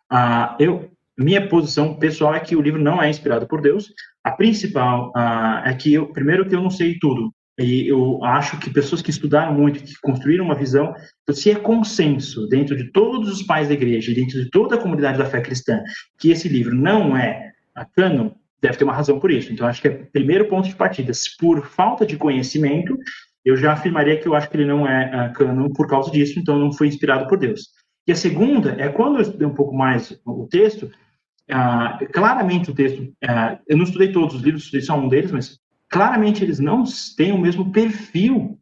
Ah, 0.09 0.55
eu, 0.61 0.89
minha 1.17 1.45
posição 1.45 1.95
pessoal 1.95 2.33
é 2.33 2.39
que 2.39 2.55
o 2.55 2.61
livro 2.61 2.81
não 2.81 3.03
é 3.03 3.09
inspirado 3.09 3.45
por 3.45 3.59
Deus. 3.59 3.91
A 4.23 4.31
principal 4.31 5.11
ah, 5.13 5.61
é 5.65 5.73
que, 5.73 5.93
eu, 5.93 6.07
primeiro, 6.13 6.47
que 6.47 6.55
eu 6.55 6.61
não 6.61 6.69
sei 6.69 6.97
tudo. 7.01 7.33
E 7.59 7.85
eu 7.85 8.23
acho 8.23 8.57
que 8.59 8.69
pessoas 8.69 9.01
que 9.01 9.09
estudaram 9.09 9.53
muito, 9.53 9.83
que 9.83 9.91
construíram 10.01 10.45
uma 10.45 10.55
visão, 10.55 10.95
então, 11.23 11.35
se 11.35 11.51
é 11.51 11.55
consenso 11.55 12.47
dentro 12.47 12.77
de 12.77 12.93
todos 12.93 13.29
os 13.29 13.43
pais 13.43 13.67
da 13.67 13.73
igreja, 13.73 14.13
dentro 14.13 14.41
de 14.41 14.49
toda 14.49 14.75
a 14.75 14.81
comunidade 14.81 15.17
da 15.17 15.25
fé 15.25 15.41
cristã, 15.41 15.83
que 16.17 16.31
esse 16.31 16.47
livro 16.47 16.73
não 16.73 17.17
é 17.17 17.51
canon, 17.93 18.31
deve 18.61 18.77
ter 18.77 18.85
uma 18.85 18.93
razão 18.93 19.19
por 19.19 19.31
isso. 19.31 19.51
Então, 19.51 19.67
acho 19.67 19.81
que 19.81 19.89
é 19.89 19.91
o 19.91 20.05
primeiro 20.13 20.47
ponto 20.47 20.69
de 20.69 20.75
partida. 20.75 21.11
Por 21.37 21.65
falta 21.65 22.05
de 22.05 22.15
conhecimento, 22.15 22.97
eu 23.43 23.57
já 23.57 23.73
afirmaria 23.73 24.19
que 24.19 24.27
eu 24.27 24.35
acho 24.35 24.49
que 24.49 24.57
ele 24.57 24.65
não 24.65 24.87
é 24.87 25.31
uh, 25.31 25.73
por 25.73 25.87
causa 25.87 26.11
disso, 26.11 26.39
então 26.39 26.57
não 26.57 26.71
foi 26.71 26.87
inspirado 26.87 27.27
por 27.27 27.37
Deus. 27.37 27.69
E 28.07 28.11
a 28.11 28.15
segunda 28.15 28.75
é 28.79 28.89
quando 28.89 29.15
eu 29.15 29.21
estudei 29.21 29.47
um 29.47 29.53
pouco 29.53 29.75
mais 29.75 30.19
o 30.25 30.47
texto, 30.47 30.91
uh, 31.49 32.11
claramente 32.11 32.71
o 32.71 32.75
texto, 32.75 33.01
uh, 33.01 33.59
eu 33.67 33.77
não 33.77 33.83
estudei 33.83 34.11
todos 34.11 34.35
os 34.35 34.41
livros, 34.41 34.63
estudei 34.63 34.85
só 34.85 34.97
um 34.97 35.07
deles, 35.07 35.31
mas 35.31 35.59
claramente 35.89 36.43
eles 36.43 36.59
não 36.59 36.83
têm 37.15 37.31
o 37.31 37.37
mesmo 37.37 37.71
perfil 37.71 38.59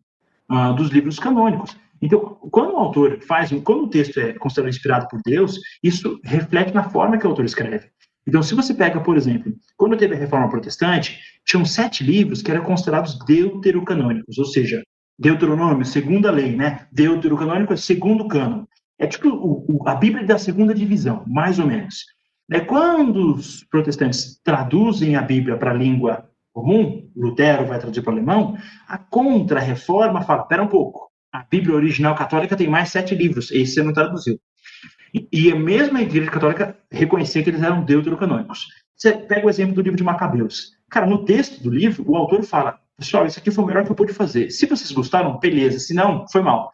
uh, 0.52 0.74
dos 0.74 0.90
livros 0.90 1.20
canônicos. 1.20 1.78
Então, 2.02 2.38
quando 2.50 2.74
o 2.74 2.78
autor 2.78 3.20
faz, 3.22 3.52
quando 3.64 3.84
o 3.84 3.90
texto 3.90 4.20
é 4.20 4.34
considerado 4.34 4.70
inspirado 4.70 5.08
por 5.10 5.20
Deus, 5.24 5.60
isso 5.84 6.20
reflete 6.24 6.74
na 6.74 6.84
forma 6.84 7.18
que 7.18 7.26
o 7.26 7.30
autor 7.30 7.46
escreve. 7.46 7.90
Então, 8.30 8.44
se 8.44 8.54
você 8.54 8.76
pega, 8.76 9.02
por 9.02 9.18
exemplo, 9.18 9.52
quando 9.76 9.98
teve 9.98 10.14
a 10.14 10.18
Reforma 10.18 10.48
Protestante, 10.48 11.20
tinham 11.44 11.66
sete 11.66 12.04
livros 12.04 12.44
que 12.44 12.52
eram 12.52 12.64
considerados 12.64 13.18
deuterocanônicos, 13.26 14.38
ou 14.38 14.46
seja, 14.46 14.84
Deuteronômio, 15.18 15.84
segunda 15.84 16.30
lei, 16.30 16.56
né? 16.56 16.86
Deuterocanônico 16.92 17.74
é 17.74 17.76
segundo 17.76 18.28
cano. 18.28 18.70
É 19.00 19.08
tipo 19.08 19.30
o, 19.30 19.66
o, 19.68 19.90
a 19.90 19.96
Bíblia 19.96 20.28
da 20.28 20.38
segunda 20.38 20.76
divisão, 20.76 21.24
mais 21.26 21.58
ou 21.58 21.66
menos. 21.66 22.06
É 22.52 22.60
quando 22.60 23.34
os 23.34 23.64
protestantes 23.64 24.40
traduzem 24.44 25.16
a 25.16 25.24
Bíblia 25.24 25.58
para 25.58 25.72
a 25.72 25.74
língua 25.74 26.30
comum, 26.54 27.10
Lutero 27.16 27.66
vai 27.66 27.80
traduzir 27.80 28.04
para 28.04 28.12
o 28.12 28.16
alemão, 28.16 28.56
a 28.88 29.00
contra-reforma 29.00 30.22
fala, 30.22 30.44
espera 30.44 30.62
um 30.62 30.68
pouco, 30.68 31.10
a 31.34 31.44
Bíblia 31.50 31.76
original 31.76 32.14
católica 32.14 32.56
tem 32.56 32.68
mais 32.68 32.90
sete 32.90 33.16
livros, 33.16 33.50
esse 33.50 33.74
você 33.74 33.84
não 33.84 33.94
traduziu. 33.94 34.40
E 35.14 35.52
a 35.52 35.56
mesma 35.56 36.02
Igreja 36.02 36.30
Católica 36.30 36.78
reconhecia 36.92 37.44
que 37.44 37.50
eles 37.50 37.64
eram 37.64 37.84
deuterocanônicos. 37.84 38.68
Você 38.96 39.14
pega 39.14 39.48
o 39.48 39.50
exemplo 39.50 39.74
do 39.74 39.82
livro 39.82 39.98
de 39.98 40.04
Macabeus. 40.04 40.74
Cara, 40.90 41.06
no 41.06 41.24
texto 41.24 41.64
do 41.64 41.70
livro, 41.70 42.04
o 42.08 42.16
autor 42.16 42.44
fala: 42.44 42.80
pessoal, 42.98 43.26
isso 43.26 43.40
aqui 43.40 43.50
foi 43.50 43.64
o 43.64 43.68
melhor 43.68 43.86
que 43.86 43.92
eu 43.92 43.96
pude 43.96 44.14
fazer. 44.14 44.52
Se 44.52 44.66
vocês 44.66 44.92
gostaram, 44.92 45.40
beleza. 45.40 45.80
Se 45.80 45.94
não, 45.94 46.28
foi 46.28 46.42
mal. 46.42 46.72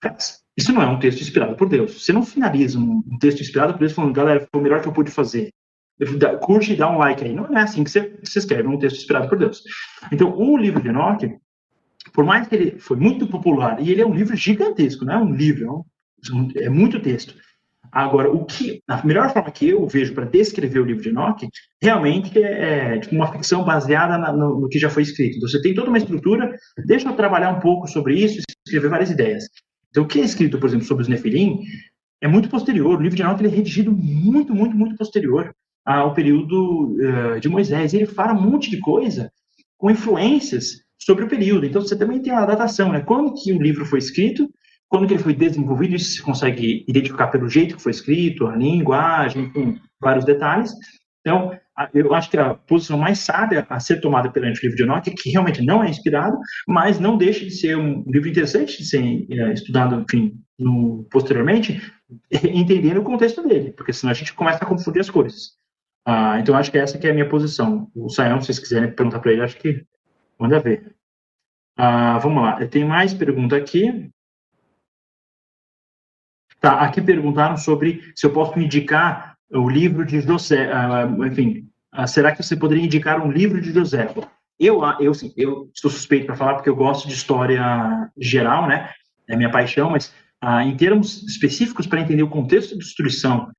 Cara, 0.00 0.16
isso 0.56 0.72
não 0.72 0.82
é 0.82 0.86
um 0.86 0.98
texto 0.98 1.20
inspirado 1.20 1.54
por 1.56 1.68
Deus. 1.68 2.04
Você 2.04 2.12
não 2.12 2.24
finaliza 2.24 2.78
um 2.78 3.18
texto 3.20 3.40
inspirado 3.40 3.72
por 3.74 3.80
Deus 3.80 3.92
falando, 3.92 4.12
galera, 4.12 4.46
foi 4.50 4.60
o 4.60 4.62
melhor 4.62 4.82
que 4.82 4.88
eu 4.88 4.92
pude 4.92 5.10
fazer. 5.10 5.50
Curte 6.40 6.72
e 6.72 6.76
dá 6.76 6.90
um 6.90 6.98
like 6.98 7.24
aí. 7.24 7.32
Não 7.32 7.46
é 7.56 7.62
assim 7.62 7.84
que 7.84 7.90
você, 7.90 8.18
você 8.22 8.38
escreve 8.38 8.68
um 8.68 8.78
texto 8.78 8.96
inspirado 8.96 9.28
por 9.28 9.38
Deus. 9.38 9.62
Então, 10.12 10.36
o 10.36 10.56
livro 10.56 10.82
de 10.82 10.88
Enoch, 10.88 11.38
por 12.12 12.24
mais 12.24 12.46
que 12.46 12.54
ele 12.54 12.78
foi 12.78 12.96
muito 12.96 13.26
popular, 13.26 13.80
e 13.80 13.90
ele 13.90 14.00
é 14.00 14.06
um 14.06 14.14
livro 14.14 14.36
gigantesco, 14.36 15.04
não 15.04 15.14
é 15.14 15.18
um 15.18 15.32
livro, 15.32 15.84
é, 16.56 16.64
é 16.64 16.68
muito 16.68 17.00
texto. 17.00 17.34
Agora, 17.92 18.30
o 18.30 18.44
que 18.44 18.82
a 18.88 19.04
melhor 19.04 19.32
forma 19.32 19.50
que 19.50 19.68
eu 19.68 19.86
vejo 19.86 20.14
para 20.14 20.24
descrever 20.24 20.80
o 20.80 20.84
livro 20.84 21.02
de 21.02 21.08
Enoch 21.08 21.48
realmente 21.82 22.38
é, 22.42 22.94
é 22.94 22.98
tipo, 22.98 23.14
uma 23.14 23.32
ficção 23.32 23.64
baseada 23.64 24.18
na, 24.18 24.32
no, 24.32 24.60
no, 24.60 24.68
que 24.68 24.78
já 24.78 24.90
foi 24.90 25.02
escrito. 25.02 25.36
Então, 25.36 25.48
você 25.48 25.60
tem 25.60 25.74
toda 25.74 25.88
uma 25.88 25.98
estrutura, 25.98 26.54
deixa 26.86 27.08
eu 27.08 27.16
trabalhar 27.16 27.50
um 27.50 27.60
pouco 27.60 27.86
sobre 27.86 28.14
isso 28.14 28.38
e 28.38 28.42
escrever 28.66 28.90
várias 28.90 29.10
ideias. 29.10 29.44
Então, 29.90 30.04
o 30.04 30.06
que 30.06 30.20
é 30.20 30.24
escrito, 30.24 30.58
por 30.58 30.68
exemplo, 30.68 30.86
sobre 30.86 31.02
os 31.02 31.08
Nefilim 31.08 31.62
é 32.20 32.28
muito 32.28 32.48
posterior. 32.48 32.98
O 32.98 33.02
livro 33.02 33.16
de 33.16 33.22
Enoch 33.22 33.40
ele 33.40 33.52
é 33.52 33.56
redigido 33.56 33.92
muito, 33.92 34.54
muito, 34.54 34.76
muito 34.76 34.96
posterior 34.96 35.54
ao 35.84 36.12
período 36.12 36.96
uh, 36.96 37.40
de 37.40 37.48
Moisés. 37.48 37.94
Ele 37.94 38.06
fala 38.06 38.34
um 38.34 38.50
monte 38.50 38.70
de 38.70 38.78
coisa 38.78 39.30
com 39.78 39.90
influências 39.90 40.82
sobre 40.98 41.24
o 41.24 41.28
período. 41.28 41.64
Então, 41.64 41.80
você 41.80 41.96
também 41.96 42.20
tem 42.20 42.32
a 42.32 42.44
datação, 42.44 42.92
né? 42.92 43.00
Quando 43.00 43.34
que 43.34 43.52
o 43.52 43.62
livro 43.62 43.86
foi 43.86 43.98
escrito 43.98 44.50
quando 44.88 45.06
que 45.06 45.14
ele 45.14 45.22
foi 45.22 45.34
desenvolvido, 45.34 45.94
isso 45.94 46.12
se 46.12 46.22
consegue 46.22 46.84
identificar 46.88 47.28
pelo 47.28 47.48
jeito 47.48 47.76
que 47.76 47.82
foi 47.82 47.92
escrito, 47.92 48.46
a 48.46 48.56
linguagem, 48.56 49.50
com 49.52 49.76
vários 50.00 50.24
detalhes. 50.24 50.72
Então, 51.20 51.58
eu 51.92 52.14
acho 52.14 52.30
que 52.30 52.38
a 52.38 52.54
posição 52.54 52.98
mais 52.98 53.18
sábia 53.18 53.66
a 53.68 53.78
ser 53.78 54.00
tomada 54.00 54.30
perante 54.30 54.60
o 54.60 54.62
livro 54.62 54.76
de 54.76 54.82
Enoch 54.82 55.08
é 55.08 55.14
que 55.14 55.30
realmente 55.30 55.62
não 55.62 55.84
é 55.84 55.90
inspirado, 55.90 56.38
mas 56.66 56.98
não 56.98 57.16
deixa 57.16 57.44
de 57.44 57.50
ser 57.50 57.76
um 57.76 58.02
livro 58.06 58.28
interessante 58.28 58.78
de 58.78 58.84
ser 58.84 59.26
é, 59.30 59.52
estudado, 59.52 60.00
enfim, 60.00 60.40
no, 60.58 61.06
posteriormente, 61.10 61.80
entendendo 62.32 62.98
o 62.98 63.04
contexto 63.04 63.46
dele, 63.46 63.72
porque 63.72 63.92
senão 63.92 64.10
a 64.10 64.14
gente 64.14 64.32
começa 64.32 64.64
a 64.64 64.66
confundir 64.66 65.00
as 65.00 65.10
coisas. 65.10 65.58
Ah, 66.04 66.38
então, 66.40 66.56
acho 66.56 66.70
que 66.70 66.78
essa 66.78 66.98
que 66.98 67.06
é 67.06 67.10
a 67.10 67.14
minha 67.14 67.28
posição. 67.28 67.90
O 67.94 68.08
Sayão, 68.08 68.40
se 68.40 68.46
vocês 68.46 68.58
quiserem 68.58 68.90
perguntar 68.90 69.20
para 69.20 69.32
ele, 69.32 69.42
acho 69.42 69.58
que 69.58 69.84
manda 70.38 70.58
ver. 70.58 70.94
Ah, 71.76 72.18
vamos 72.18 72.42
lá, 72.42 72.66
tem 72.66 72.84
mais 72.84 73.12
pergunta 73.12 73.56
aqui. 73.56 74.10
Tá, 76.60 76.80
aqui 76.80 77.00
perguntaram 77.00 77.56
sobre 77.56 78.02
se 78.14 78.26
eu 78.26 78.32
posso 78.32 78.58
indicar 78.58 79.36
o 79.50 79.68
livro 79.68 80.04
de 80.04 80.20
José, 80.20 80.70
uh, 80.72 81.24
enfim, 81.24 81.68
uh, 81.96 82.06
será 82.06 82.32
que 82.32 82.42
você 82.42 82.56
poderia 82.56 82.84
indicar 82.84 83.24
um 83.24 83.30
livro 83.30 83.60
de 83.60 83.72
José? 83.72 84.12
Eu, 84.58 84.80
eu, 84.98 85.14
sim, 85.14 85.32
eu 85.36 85.70
estou 85.72 85.90
suspeito 85.90 86.26
para 86.26 86.36
falar 86.36 86.54
porque 86.54 86.68
eu 86.68 86.74
gosto 86.74 87.06
de 87.06 87.14
história 87.14 87.62
geral, 88.18 88.66
né? 88.66 88.90
É 89.28 89.36
minha 89.36 89.50
paixão, 89.50 89.90
mas 89.90 90.12
uh, 90.42 90.60
em 90.60 90.76
termos 90.76 91.22
específicos 91.22 91.86
para 91.86 92.00
entender 92.00 92.24
o 92.24 92.28
contexto 92.28 92.72
de 92.72 92.84
destruição, 92.84 93.50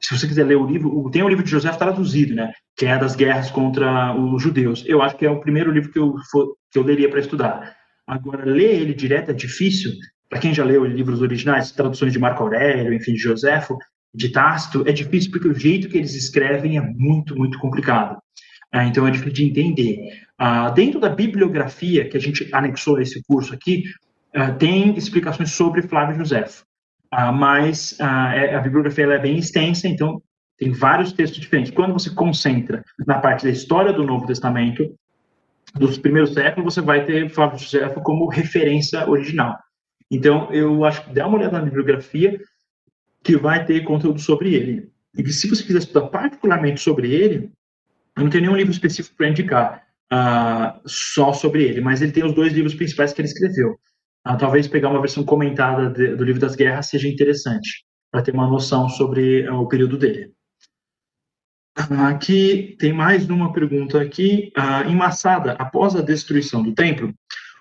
se 0.00 0.18
você 0.18 0.26
quiser 0.26 0.44
ler 0.44 0.56
o 0.56 0.66
livro, 0.66 1.08
tem 1.10 1.22
o 1.22 1.28
livro 1.28 1.44
de 1.44 1.50
José 1.50 1.70
traduzido, 1.70 2.34
né? 2.34 2.52
Que 2.76 2.86
é 2.86 2.98
das 2.98 3.14
guerras 3.14 3.50
contra 3.50 4.12
os 4.12 4.42
judeus. 4.42 4.82
Eu 4.86 5.02
acho 5.02 5.16
que 5.16 5.24
é 5.24 5.30
o 5.30 5.38
primeiro 5.38 5.70
livro 5.70 5.92
que 5.92 5.98
eu, 5.98 6.14
que 6.72 6.78
eu 6.78 6.82
leria 6.82 7.08
para 7.08 7.20
estudar. 7.20 7.76
Agora, 8.06 8.44
ler 8.44 8.80
ele 8.80 8.92
direto 8.92 9.30
é 9.30 9.34
difícil, 9.34 9.92
para 10.28 10.38
quem 10.40 10.52
já 10.52 10.64
leu 10.64 10.84
livros 10.84 11.22
originais, 11.22 11.72
traduções 11.72 12.12
de 12.12 12.18
Marco 12.18 12.42
Aurélio, 12.42 12.92
enfim, 12.92 13.12
de 13.12 13.18
Joséfo, 13.18 13.78
de 14.14 14.30
Tácito, 14.30 14.84
é 14.86 14.92
difícil 14.92 15.30
porque 15.30 15.48
o 15.48 15.54
jeito 15.54 15.88
que 15.88 15.98
eles 15.98 16.14
escrevem 16.14 16.78
é 16.78 16.80
muito, 16.80 17.36
muito 17.36 17.58
complicado. 17.58 18.18
É, 18.72 18.84
então 18.84 19.06
é 19.06 19.10
difícil 19.10 19.32
de 19.32 19.44
entender. 19.44 19.98
Ah, 20.38 20.70
dentro 20.70 20.98
da 20.98 21.08
bibliografia 21.08 22.08
que 22.08 22.16
a 22.16 22.20
gente 22.20 22.48
anexou 22.52 22.96
a 22.96 23.02
esse 23.02 23.22
curso 23.24 23.54
aqui, 23.54 23.84
ah, 24.34 24.50
tem 24.52 24.96
explicações 24.96 25.52
sobre 25.52 25.82
Flávio 25.82 26.16
Joséfo. 26.16 26.64
Ah, 27.10 27.30
mas 27.30 27.98
é, 28.00 28.54
a 28.54 28.60
bibliografia 28.60 29.04
é 29.04 29.18
bem 29.18 29.38
extensa, 29.38 29.86
então 29.86 30.20
tem 30.58 30.72
vários 30.72 31.12
textos 31.12 31.40
diferentes. 31.40 31.70
Quando 31.70 31.92
você 31.92 32.10
concentra 32.10 32.82
na 33.06 33.18
parte 33.18 33.44
da 33.44 33.50
história 33.50 33.92
do 33.92 34.04
Novo 34.04 34.26
Testamento, 34.26 34.94
dos 35.74 35.98
primeiros 35.98 36.32
séculos, 36.32 36.74
você 36.74 36.80
vai 36.80 37.04
ter 37.04 37.28
Flávio 37.28 37.58
Joséfo 37.58 38.00
como 38.00 38.28
referência 38.28 39.08
original. 39.08 39.56
Então, 40.10 40.52
eu 40.52 40.84
acho 40.84 41.04
que 41.04 41.14
dá 41.14 41.26
uma 41.26 41.38
olhada 41.38 41.58
na 41.58 41.64
bibliografia, 41.64 42.40
que 43.22 43.36
vai 43.36 43.64
ter 43.64 43.82
conteúdo 43.84 44.20
sobre 44.20 44.54
ele. 44.54 44.88
E 45.16 45.32
se 45.32 45.48
você 45.48 45.62
quiser 45.62 45.78
estudar 45.78 46.08
particularmente 46.08 46.80
sobre 46.80 47.10
ele, 47.10 47.50
eu 48.16 48.22
não 48.22 48.30
tenho 48.30 48.44
nenhum 48.44 48.56
livro 48.56 48.72
específico 48.72 49.16
para 49.16 49.28
indicar 49.28 49.86
uh, 50.12 50.80
só 50.86 51.32
sobre 51.32 51.64
ele, 51.64 51.80
mas 51.80 52.02
ele 52.02 52.12
tem 52.12 52.24
os 52.24 52.34
dois 52.34 52.52
livros 52.52 52.74
principais 52.74 53.12
que 53.12 53.20
ele 53.20 53.28
escreveu. 53.28 53.78
Uh, 54.26 54.36
talvez 54.38 54.68
pegar 54.68 54.90
uma 54.90 55.00
versão 55.00 55.24
comentada 55.24 55.90
de, 55.90 56.14
do 56.14 56.24
livro 56.24 56.40
das 56.40 56.54
guerras 56.54 56.86
seja 56.86 57.08
interessante, 57.08 57.84
para 58.10 58.22
ter 58.22 58.32
uma 58.32 58.48
noção 58.48 58.88
sobre 58.88 59.48
uh, 59.48 59.54
o 59.54 59.68
período 59.68 59.98
dele. 59.98 60.32
Aqui 62.08 62.74
tem 62.78 62.92
mais 62.92 63.28
uma 63.28 63.52
pergunta 63.52 64.00
aqui. 64.00 64.50
em 64.88 64.96
Massada, 64.96 65.52
após 65.58 65.94
a 65.94 66.00
destruição 66.00 66.62
do 66.62 66.72
templo, 66.72 67.12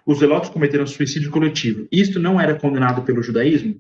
os 0.05 0.19
zelotes 0.19 0.49
cometeram 0.49 0.85
suicídio 0.85 1.31
coletivo. 1.31 1.87
Isto 1.91 2.19
não 2.19 2.39
era 2.39 2.55
condenado 2.55 3.01
pelo 3.01 3.23
judaísmo? 3.23 3.79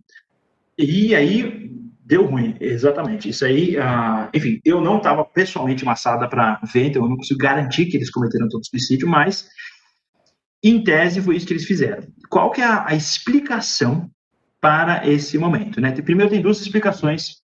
E 0.77 1.13
aí 1.13 1.71
deu 2.05 2.25
ruim, 2.25 2.55
exatamente. 2.59 3.29
Isso 3.29 3.45
aí, 3.45 3.77
uh, 3.77 4.29
enfim, 4.33 4.59
eu 4.65 4.81
não 4.81 4.97
estava 4.97 5.23
pessoalmente 5.23 5.85
massada 5.85 6.27
para 6.27 6.59
ver, 6.71 6.87
então 6.87 7.03
eu 7.03 7.09
não 7.09 7.17
consigo 7.17 7.39
garantir 7.39 7.85
que 7.85 7.97
eles 7.97 8.11
cometeram 8.11 8.47
todo 8.49 8.65
suicídio, 8.65 9.07
mas 9.07 9.47
em 10.63 10.83
tese 10.83 11.21
foi 11.21 11.35
isso 11.35 11.47
que 11.47 11.53
eles 11.53 11.65
fizeram. 11.65 12.03
Qual 12.29 12.51
que 12.51 12.61
é 12.61 12.65
a, 12.65 12.87
a 12.87 12.95
explicação 12.95 14.09
para 14.59 15.07
esse 15.07 15.37
momento? 15.37 15.79
Né? 15.79 15.91
Primeiro 15.91 16.31
tem 16.31 16.41
duas 16.41 16.59
explicações 16.59 17.41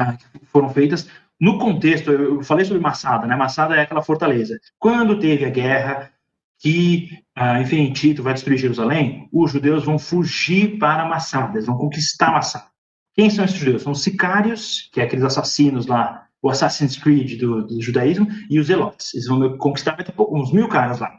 uh, 0.00 0.16
que 0.38 0.46
foram 0.46 0.68
feitas 0.68 1.08
no 1.40 1.58
contexto. 1.58 2.10
Eu 2.10 2.42
falei 2.42 2.64
sobre 2.64 2.82
Massada, 2.82 3.26
né? 3.26 3.34
Massada 3.34 3.76
é 3.76 3.82
aquela 3.82 4.02
fortaleza. 4.02 4.60
Quando 4.78 5.18
teve 5.18 5.44
a 5.44 5.50
guerra 5.50 6.12
que, 6.60 7.08
uh, 7.38 7.60
enfim, 7.62 7.90
Tito 7.90 8.22
vai 8.22 8.34
destruir 8.34 8.58
Jerusalém, 8.58 9.28
os 9.32 9.50
judeus 9.50 9.84
vão 9.84 9.98
fugir 9.98 10.78
para 10.78 11.06
Massada, 11.06 11.56
eles 11.56 11.66
vão 11.66 11.76
conquistar 11.76 12.30
Massada. 12.30 12.66
Quem 13.14 13.30
são 13.30 13.44
esses 13.44 13.56
judeus? 13.56 13.82
São 13.82 13.92
os 13.92 14.02
sicários, 14.02 14.88
que 14.92 15.00
é 15.00 15.04
aqueles 15.04 15.24
assassinos 15.24 15.86
lá, 15.86 16.26
o 16.42 16.50
Assassin's 16.50 16.96
Creed 16.96 17.40
do, 17.40 17.66
do 17.66 17.82
judaísmo, 17.82 18.28
e 18.48 18.60
os 18.60 18.66
zelotes. 18.66 19.14
Eles 19.14 19.26
vão 19.26 19.56
conquistar 19.56 19.96
vai 19.96 20.04
ter 20.04 20.14
uns 20.18 20.52
mil 20.52 20.68
caras 20.68 21.00
lá. 21.00 21.10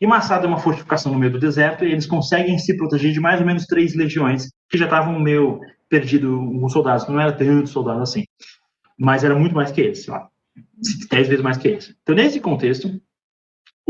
E 0.00 0.06
Massada 0.06 0.44
é 0.44 0.48
uma 0.48 0.58
fortificação 0.58 1.12
no 1.12 1.18
meio 1.18 1.32
do 1.32 1.38
deserto, 1.38 1.84
e 1.84 1.92
eles 1.92 2.06
conseguem 2.06 2.58
se 2.58 2.76
proteger 2.76 3.12
de 3.12 3.20
mais 3.20 3.40
ou 3.40 3.46
menos 3.46 3.66
três 3.66 3.94
legiões, 3.94 4.48
que 4.68 4.76
já 4.76 4.86
estavam 4.86 5.18
meio 5.20 5.60
perdido 5.88 6.34
alguns 6.34 6.72
soldados, 6.72 7.06
não 7.08 7.20
era 7.20 7.32
tanto 7.32 7.68
soldado 7.68 8.02
assim, 8.02 8.24
mas 8.98 9.24
era 9.24 9.36
muito 9.36 9.54
mais 9.54 9.70
que 9.70 9.80
eles, 9.80 10.04
sei 10.04 10.14
lá, 10.14 10.28
dez 11.10 11.28
vezes 11.28 11.42
mais 11.42 11.56
que 11.56 11.68
eles. 11.68 11.94
Então, 12.02 12.14
nesse 12.14 12.40
contexto, 12.40 13.00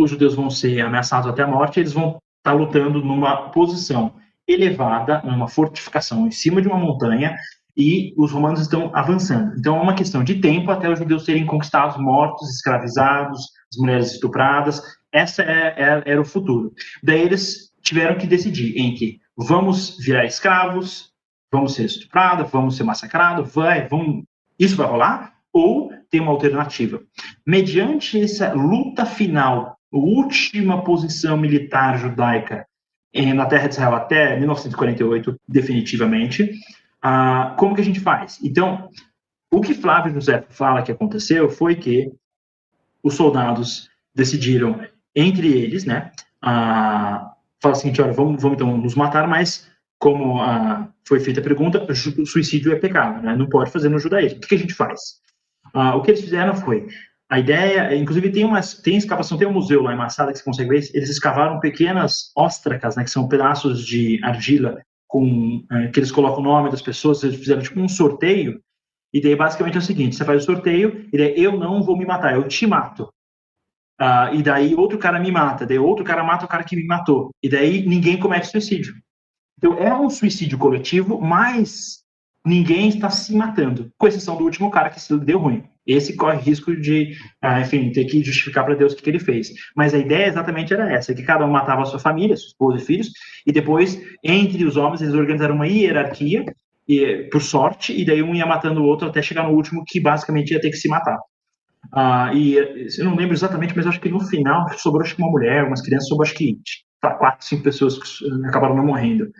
os 0.02 0.10
judeus 0.10 0.34
vão 0.34 0.50
ser 0.50 0.80
ameaçados 0.80 1.28
até 1.28 1.42
a 1.42 1.46
morte, 1.46 1.80
eles 1.80 1.92
vão 1.92 2.18
estar 2.38 2.52
lutando 2.52 3.02
numa 3.02 3.50
posição 3.50 4.14
elevada, 4.46 5.22
numa 5.24 5.48
fortificação 5.48 6.26
em 6.26 6.30
cima 6.30 6.60
de 6.60 6.68
uma 6.68 6.78
montanha, 6.78 7.36
e 7.76 8.12
os 8.16 8.32
romanos 8.32 8.60
estão 8.60 8.90
avançando. 8.94 9.56
Então 9.58 9.76
é 9.76 9.80
uma 9.80 9.94
questão 9.94 10.22
de 10.22 10.36
tempo 10.36 10.70
até 10.70 10.90
os 10.90 10.98
judeus 10.98 11.24
serem 11.24 11.46
conquistados, 11.46 11.96
mortos, 11.96 12.48
escravizados, 12.50 13.40
as 13.72 13.78
mulheres 13.78 14.12
estupradas. 14.12 14.82
Essa 15.12 15.42
é, 15.42 15.74
é, 15.76 16.02
era 16.04 16.20
o 16.20 16.24
futuro. 16.24 16.72
Daí 17.02 17.20
eles 17.20 17.70
tiveram 17.82 18.18
que 18.18 18.26
decidir 18.26 18.78
entre 18.78 19.20
vamos 19.36 19.96
virar 19.98 20.26
escravos, 20.26 21.10
vamos 21.50 21.74
ser 21.74 21.86
estuprados, 21.86 22.50
vamos 22.50 22.76
ser 22.76 22.84
massacrados, 22.84 23.52
vai, 23.54 23.88
vamos, 23.88 24.24
isso 24.58 24.76
vai 24.76 24.86
rolar? 24.86 25.32
Ou 25.52 25.90
tem 26.10 26.20
uma 26.20 26.32
alternativa? 26.32 27.00
Mediante 27.46 28.20
essa 28.20 28.52
luta 28.52 29.04
final 29.06 29.76
última 29.92 30.82
posição 30.84 31.36
militar 31.36 31.98
judaica 31.98 32.66
na 33.34 33.46
terra 33.46 33.66
de 33.66 33.74
Israel 33.74 33.94
até 33.94 34.38
1948, 34.38 35.36
definitivamente. 35.48 36.52
Ah, 37.02 37.54
como 37.58 37.74
que 37.74 37.80
a 37.80 37.84
gente 37.84 38.00
faz? 38.00 38.38
Então, 38.42 38.88
o 39.52 39.60
que 39.60 39.74
Flávio 39.74 40.14
José 40.14 40.44
fala 40.50 40.82
que 40.82 40.92
aconteceu 40.92 41.48
foi 41.48 41.74
que 41.74 42.12
os 43.02 43.14
soldados 43.14 43.88
decidiram 44.14 44.80
entre 45.14 45.48
eles, 45.48 45.84
né, 45.84 46.12
ah, 46.42 47.32
fala 47.60 47.74
o 47.74 47.78
seguinte, 47.78 48.00
olha, 48.00 48.12
vamos, 48.12 48.40
vamos 48.40 48.56
então 48.56 48.76
nos 48.76 48.94
matar, 48.94 49.26
mas 49.26 49.68
como 49.98 50.40
ah, 50.40 50.88
foi 51.06 51.18
feita 51.20 51.40
a 51.40 51.42
pergunta, 51.42 51.84
suicídio 51.94 52.72
é 52.72 52.76
pecado, 52.76 53.22
né, 53.22 53.34
não 53.34 53.48
pode 53.48 53.70
fazer 53.70 53.88
no 53.88 53.98
judaísmo. 53.98 54.38
O 54.38 54.40
que, 54.40 54.48
que 54.48 54.54
a 54.54 54.58
gente 54.58 54.74
faz? 54.74 55.20
Ah, 55.74 55.96
o 55.96 56.02
que 56.02 56.10
eles 56.10 56.20
fizeram 56.20 56.54
foi, 56.54 56.86
a 57.30 57.38
ideia, 57.38 57.94
inclusive 57.94 58.32
tem 58.32 58.44
uma 58.44 58.60
tem 58.82 58.96
escavação, 58.96 59.38
tem 59.38 59.46
um 59.46 59.52
museu 59.52 59.82
lá 59.82 59.94
em 59.94 59.96
Massada 59.96 60.32
que 60.32 60.38
você 60.38 60.44
consegue 60.44 60.68
ver, 60.68 60.90
eles 60.92 61.08
escavaram 61.08 61.60
pequenas 61.60 62.32
óstracas, 62.36 62.96
né, 62.96 63.04
que 63.04 63.10
são 63.10 63.28
pedaços 63.28 63.86
de 63.86 64.18
argila 64.24 64.82
com 65.06 65.64
é, 65.70 65.88
que 65.88 66.00
eles 66.00 66.10
colocam 66.10 66.40
o 66.40 66.44
nome 66.44 66.70
das 66.70 66.82
pessoas, 66.82 67.22
eles 67.22 67.38
fizeram 67.38 67.62
tipo 67.62 67.78
um 67.80 67.88
sorteio, 67.88 68.60
e 69.12 69.20
daí 69.20 69.36
basicamente 69.36 69.76
é 69.76 69.78
o 69.78 69.82
seguinte, 69.82 70.16
você 70.16 70.24
faz 70.24 70.42
o 70.42 70.46
sorteio, 70.46 71.08
e 71.12 71.16
daí 71.16 71.34
eu 71.36 71.56
não 71.56 71.84
vou 71.84 71.96
me 71.96 72.04
matar, 72.04 72.34
eu 72.34 72.48
te 72.48 72.66
mato. 72.66 73.08
Uh, 74.00 74.34
e 74.34 74.42
daí 74.42 74.74
outro 74.74 74.98
cara 74.98 75.20
me 75.20 75.30
mata, 75.30 75.66
daí 75.66 75.78
outro 75.78 76.04
cara 76.04 76.24
mata 76.24 76.46
o 76.46 76.48
cara 76.48 76.64
que 76.64 76.74
me 76.74 76.84
matou, 76.84 77.30
e 77.40 77.48
daí 77.48 77.86
ninguém 77.86 78.18
comete 78.18 78.48
suicídio. 78.48 78.94
Então 79.56 79.74
é 79.74 79.94
um 79.94 80.10
suicídio 80.10 80.58
coletivo, 80.58 81.20
mas 81.20 82.00
ninguém 82.44 82.88
está 82.88 83.08
se 83.10 83.36
matando, 83.36 83.92
com 83.96 84.08
exceção 84.08 84.36
do 84.36 84.44
último 84.44 84.70
cara 84.70 84.90
que 84.90 85.00
se 85.00 85.16
deu 85.18 85.38
ruim. 85.38 85.68
Esse 85.86 86.14
corre 86.14 86.38
risco 86.38 86.76
de, 86.76 87.16
ah, 87.40 87.60
enfim, 87.60 87.90
ter 87.90 88.04
que 88.04 88.22
justificar 88.22 88.64
para 88.64 88.74
Deus 88.74 88.92
o 88.92 88.96
que, 88.96 89.02
que, 89.02 89.10
ele 89.10 89.18
fez. 89.18 89.48
Mas 89.74 89.94
a 89.94 89.98
ideia 89.98 90.26
exatamente 90.26 90.72
era 90.72 90.92
essa, 90.92 91.14
que 91.14 91.22
cada 91.22 91.44
um 91.44 91.50
matava 91.50 91.82
a 91.82 91.86
sua 91.86 91.98
família, 91.98 92.36
sua 92.36 92.48
esposa 92.48 92.78
e 92.78 92.86
filhos, 92.86 93.10
e 93.46 93.52
depois, 93.52 94.00
entre 94.22 94.64
os 94.64 94.76
homens, 94.76 95.00
eles 95.00 95.14
organizaram 95.14 95.54
uma 95.54 95.66
hierarquia, 95.66 96.44
e, 96.86 97.28
por 97.30 97.40
sorte, 97.40 97.98
e 97.98 98.04
daí 98.04 98.22
um 98.22 98.34
ia 98.34 98.46
matando 98.46 98.82
o 98.82 98.84
outro 98.84 99.08
até 99.08 99.22
chegar 99.22 99.44
no 99.44 99.54
último, 99.54 99.84
que 99.86 100.00
basicamente 100.00 100.52
ia 100.52 100.60
ter 100.60 100.70
que 100.70 100.76
se 100.76 100.88
matar. 100.88 101.18
Ah, 101.92 102.30
e 102.34 102.54
eu 102.54 103.04
não 103.04 103.16
lembro 103.16 103.34
exatamente, 103.34 103.74
mas 103.76 103.86
acho 103.86 104.00
que 104.00 104.08
no 104.08 104.20
final 104.20 104.66
sobrou 104.76 105.02
acho 105.02 105.16
que 105.16 105.22
uma 105.22 105.30
mulher, 105.30 105.64
umas 105.64 105.80
crianças, 105.82 106.08
sobrou 106.08 106.26
acho 106.26 106.34
que 106.34 106.58
tá, 107.00 107.14
quatro, 107.14 107.46
cinco 107.46 107.62
pessoas 107.62 107.98
que 107.98 108.46
acabaram 108.46 108.76
não 108.76 108.86
morrendo. 108.86 109.30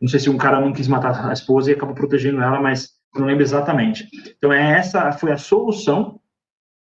Não 0.00 0.08
sei 0.08 0.20
se 0.20 0.28
um 0.28 0.36
cara 0.36 0.60
não 0.60 0.72
quis 0.72 0.88
matar 0.88 1.28
a 1.28 1.32
esposa 1.32 1.70
e 1.70 1.74
acabou 1.74 1.94
protegendo 1.94 2.42
ela, 2.42 2.60
mas 2.60 2.90
não 3.20 3.26
lembro 3.26 3.42
exatamente. 3.42 4.08
Então, 4.36 4.52
é 4.52 4.78
essa 4.78 5.12
foi 5.12 5.32
a 5.32 5.38
solução 5.38 6.20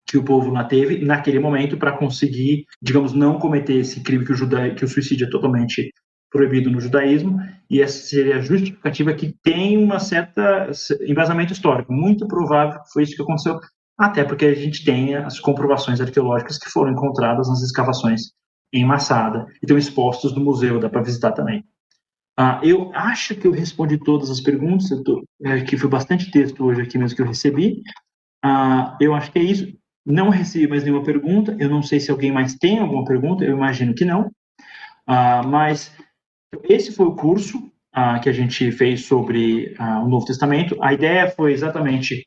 que 0.08 0.18
o 0.18 0.24
povo 0.24 0.52
lá 0.52 0.64
teve 0.64 1.03
naquele 1.06 1.40
momento 1.40 1.78
para 1.78 1.94
conseguir, 1.94 2.66
digamos, 2.82 3.14
não 3.14 3.40
cometer 3.40 3.76
esse 3.76 4.02
crime 4.02 4.26
que 4.26 4.34
o, 4.34 4.36
juda... 4.36 4.74
que 4.76 4.84
o 4.84 4.88
suicídio 4.88 5.28
é 5.28 5.30
totalmente 5.30 5.91
proibido 6.30 6.72
no 6.72 6.80
judaísmo, 6.80 7.38
e 7.70 7.82
essa 7.82 8.08
seria 8.08 8.38
a 8.38 8.41
justificativa 8.41 9.14
que 9.14 9.36
tem 9.44 9.78
uma 9.78 9.99
certa 9.99 10.72
embasamento 11.02 11.52
histórico. 11.52 11.91
Muito 11.91 12.26
provável 12.26 12.82
que 12.82 12.91
foi 12.91 13.03
isso 13.03 13.16
que 13.16 13.22
aconteceu, 13.22 13.60
até 13.98 14.24
porque 14.24 14.45
a 14.45 14.53
gente 14.53 14.84
tem 14.86 15.16
as 15.16 15.40
comprovações 15.40 15.99
arqueológicas 15.99 16.58
que 16.58 16.70
foram 16.70 16.91
encontradas 16.91 17.49
nas 17.49 17.62
escavações 17.62 18.32
em 18.74 18.86
Massada 18.86 19.45
e 19.56 19.66
estão 19.66 19.78
expostos 19.78 20.34
no 20.34 20.41
museu, 20.41 20.80
dá 20.80 20.90
para 20.90 21.02
visitar 21.02 21.34
também. 21.34 21.66
Ah, 22.38 22.60
eu 22.64 22.91
acho 22.94 23.36
que 23.36 23.45
eu 23.45 23.52
respondi 23.52 23.98
todas 23.98 24.30
as 24.30 24.40
perguntas, 24.40 24.90
tô, 25.03 25.24
é, 25.44 25.62
que 25.62 25.78
foi 25.78 25.90
bastante 25.90 26.32
texto 26.32 26.64
hoje 26.64 26.82
aqui 26.82 26.98
mesmo 26.98 27.16
que 27.16 27.22
eu 27.22 27.28
recebi. 27.28 27.82
Ah, 28.44 28.98
eu 28.99 29.14
acho 29.14 29.32
que 29.32 29.40
é 29.40 29.44
isso. 29.44 29.72
Não 30.06 30.30
recebi 30.30 30.68
mais 30.68 30.84
nenhuma 30.84 31.03
pergunta. 31.03 31.56
Eu 31.60 31.70
não 31.70 31.84
sei 31.84 31.99
se 31.99 32.10
alguém 32.10 32.32
mais 32.32 32.56
tem 32.56 32.80
alguma 32.80 33.06
pergunta. 33.06 33.44
Eu 33.44 33.56
imagino 33.56 33.94
que 33.94 34.06
não. 34.06 34.32
Ah, 35.06 35.44
mas 35.44 35.95
esse 36.64 36.91
foi 36.94 37.06
o 37.06 37.16
curso 37.16 37.72
ah, 37.94 38.20
que 38.20 38.30
a 38.30 38.34
gente 38.34 38.72
fez 38.72 39.06
sobre 39.06 39.76
ah, 39.78 40.02
o 40.02 40.08
Novo 40.08 40.26
Testamento. 40.26 40.78
A 40.82 40.94
ideia 40.94 41.30
foi 41.30 41.52
exatamente 41.53 42.26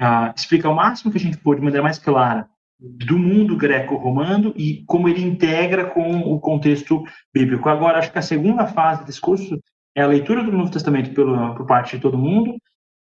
ah, 0.00 0.32
explicar 0.36 0.70
o 0.70 0.74
máximo 0.74 1.10
que 1.10 1.18
a 1.18 1.20
gente 1.20 1.38
pôde, 1.38 1.60
de 1.60 1.64
maneira 1.64 1.82
mais 1.82 1.98
clara, 1.98 2.48
do 2.80 3.18
mundo 3.18 3.56
greco-romano 3.56 4.52
e 4.56 4.84
como 4.86 5.08
ele 5.08 5.22
integra 5.22 5.86
com 5.86 6.20
o 6.20 6.38
contexto 6.38 7.02
bíblico. 7.34 7.68
Agora, 7.68 7.98
acho 7.98 8.12
que 8.12 8.18
a 8.18 8.22
segunda 8.22 8.66
fase 8.66 9.04
desse 9.04 9.20
curso 9.20 9.58
é 9.96 10.02
a 10.02 10.06
leitura 10.06 10.44
do 10.44 10.52
Novo 10.52 10.70
Testamento 10.70 11.10
pelo, 11.12 11.54
por 11.54 11.66
parte 11.66 11.96
de 11.96 12.02
todo 12.02 12.16
mundo 12.16 12.54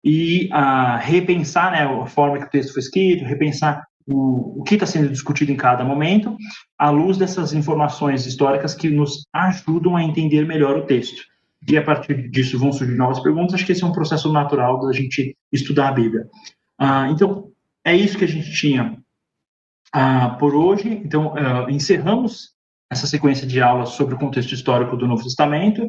e 0.05 0.51
a 0.53 0.99
repensar 0.99 1.73
né, 1.73 1.83
a 1.83 2.07
forma 2.07 2.39
que 2.39 2.45
o 2.45 2.51
texto 2.51 2.75
foi 2.75 2.83
escrito, 2.83 3.25
repensar 3.25 3.83
o, 4.07 4.61
o 4.61 4.63
que 4.63 4.75
está 4.75 4.85
sendo 4.85 5.09
discutido 5.09 5.51
em 5.51 5.57
cada 5.57 5.83
momento, 5.83 6.37
à 6.79 6.91
luz 6.91 7.17
dessas 7.17 7.55
informações 7.55 8.27
históricas 8.27 8.75
que 8.75 8.91
nos 8.91 9.27
ajudam 9.33 9.97
a 9.97 10.05
entender 10.05 10.47
melhor 10.47 10.77
o 10.77 10.85
texto. 10.85 11.23
E 11.67 11.79
a 11.79 11.83
partir 11.83 12.29
disso 12.29 12.59
vão 12.59 12.71
surgir 12.71 12.95
novas 12.95 13.21
perguntas. 13.21 13.55
Acho 13.55 13.65
que 13.65 13.73
esse 13.73 13.83
é 13.83 13.87
um 13.87 13.93
processo 13.93 14.31
natural 14.31 14.79
da 14.81 14.93
gente 14.93 15.35
estudar 15.51 15.89
a 15.89 15.93
Bíblia. 15.93 16.27
Ah, 16.79 17.09
então, 17.11 17.49
é 17.83 17.97
isso 17.97 18.19
que 18.19 18.25
a 18.25 18.29
gente 18.29 18.53
tinha 18.53 18.99
ah, 19.97 20.31
por 20.41 20.57
hoje. 20.57 21.01
Então, 21.05 21.35
uh, 21.35 21.71
encerramos 21.71 22.49
essa 22.91 23.07
sequência 23.07 23.47
de 23.47 23.63
aulas 23.63 23.91
sobre 23.91 24.17
o 24.17 24.19
contexto 24.19 24.53
histórico 24.53 24.97
do 24.97 25.07
Novo 25.07 25.23
Testamento. 25.23 25.85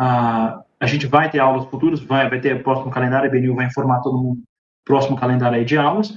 Uh, 0.00 0.64
a 0.80 0.86
gente 0.86 1.06
vai 1.06 1.30
ter 1.30 1.40
aulas 1.40 1.66
futuras, 1.66 2.00
vai, 2.00 2.30
vai 2.30 2.40
ter 2.40 2.56
o 2.56 2.62
próximo 2.62 2.90
calendário, 2.90 3.28
a 3.28 3.30
Benil 3.30 3.54
vai 3.54 3.66
informar 3.66 4.00
todo 4.00 4.16
mundo 4.16 4.40
próximo 4.82 5.14
calendário 5.14 5.58
aí 5.58 5.64
de 5.66 5.76
aulas. 5.76 6.08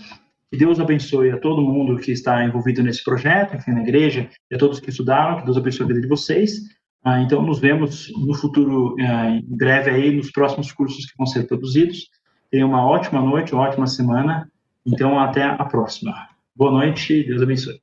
Que 0.50 0.58
Deus 0.58 0.80
abençoe 0.80 1.32
a 1.32 1.38
todo 1.38 1.62
mundo 1.62 1.98
que 1.98 2.14
está 2.14 2.46
envolvido 2.46 2.82
nesse 2.82 3.04
projeto, 3.04 3.58
enfim, 3.58 3.72
na 3.72 3.82
igreja, 3.82 4.30
e 4.50 4.56
a 4.56 4.58
todos 4.58 4.80
que 4.80 4.90
estudaram, 4.90 5.40
que 5.40 5.46
Deus 5.46 5.58
abençoe 5.58 5.84
a 5.84 5.88
vida 5.88 6.00
de 6.00 6.08
vocês. 6.08 6.62
Ah, 7.04 7.20
então, 7.20 7.42
nos 7.42 7.60
vemos 7.60 8.10
no 8.16 8.34
futuro, 8.34 8.96
ah, 9.02 9.32
em 9.32 9.58
breve 9.58 9.90
aí, 9.90 10.16
nos 10.16 10.32
próximos 10.32 10.72
cursos 10.72 11.06
que 11.06 11.18
vão 11.18 11.28
ser 11.28 11.46
produzidos. 11.46 12.08
Tenha 12.50 12.66
uma 12.66 12.86
ótima 12.86 13.22
noite, 13.22 13.54
uma 13.54 13.64
ótima 13.64 13.86
semana. 13.86 14.50
Então, 14.86 15.20
até 15.20 15.44
a 15.44 15.66
próxima. 15.66 16.33
Boa 16.56 16.72
noite, 16.72 17.24
Deus 17.26 17.42
abençoe. 17.44 17.83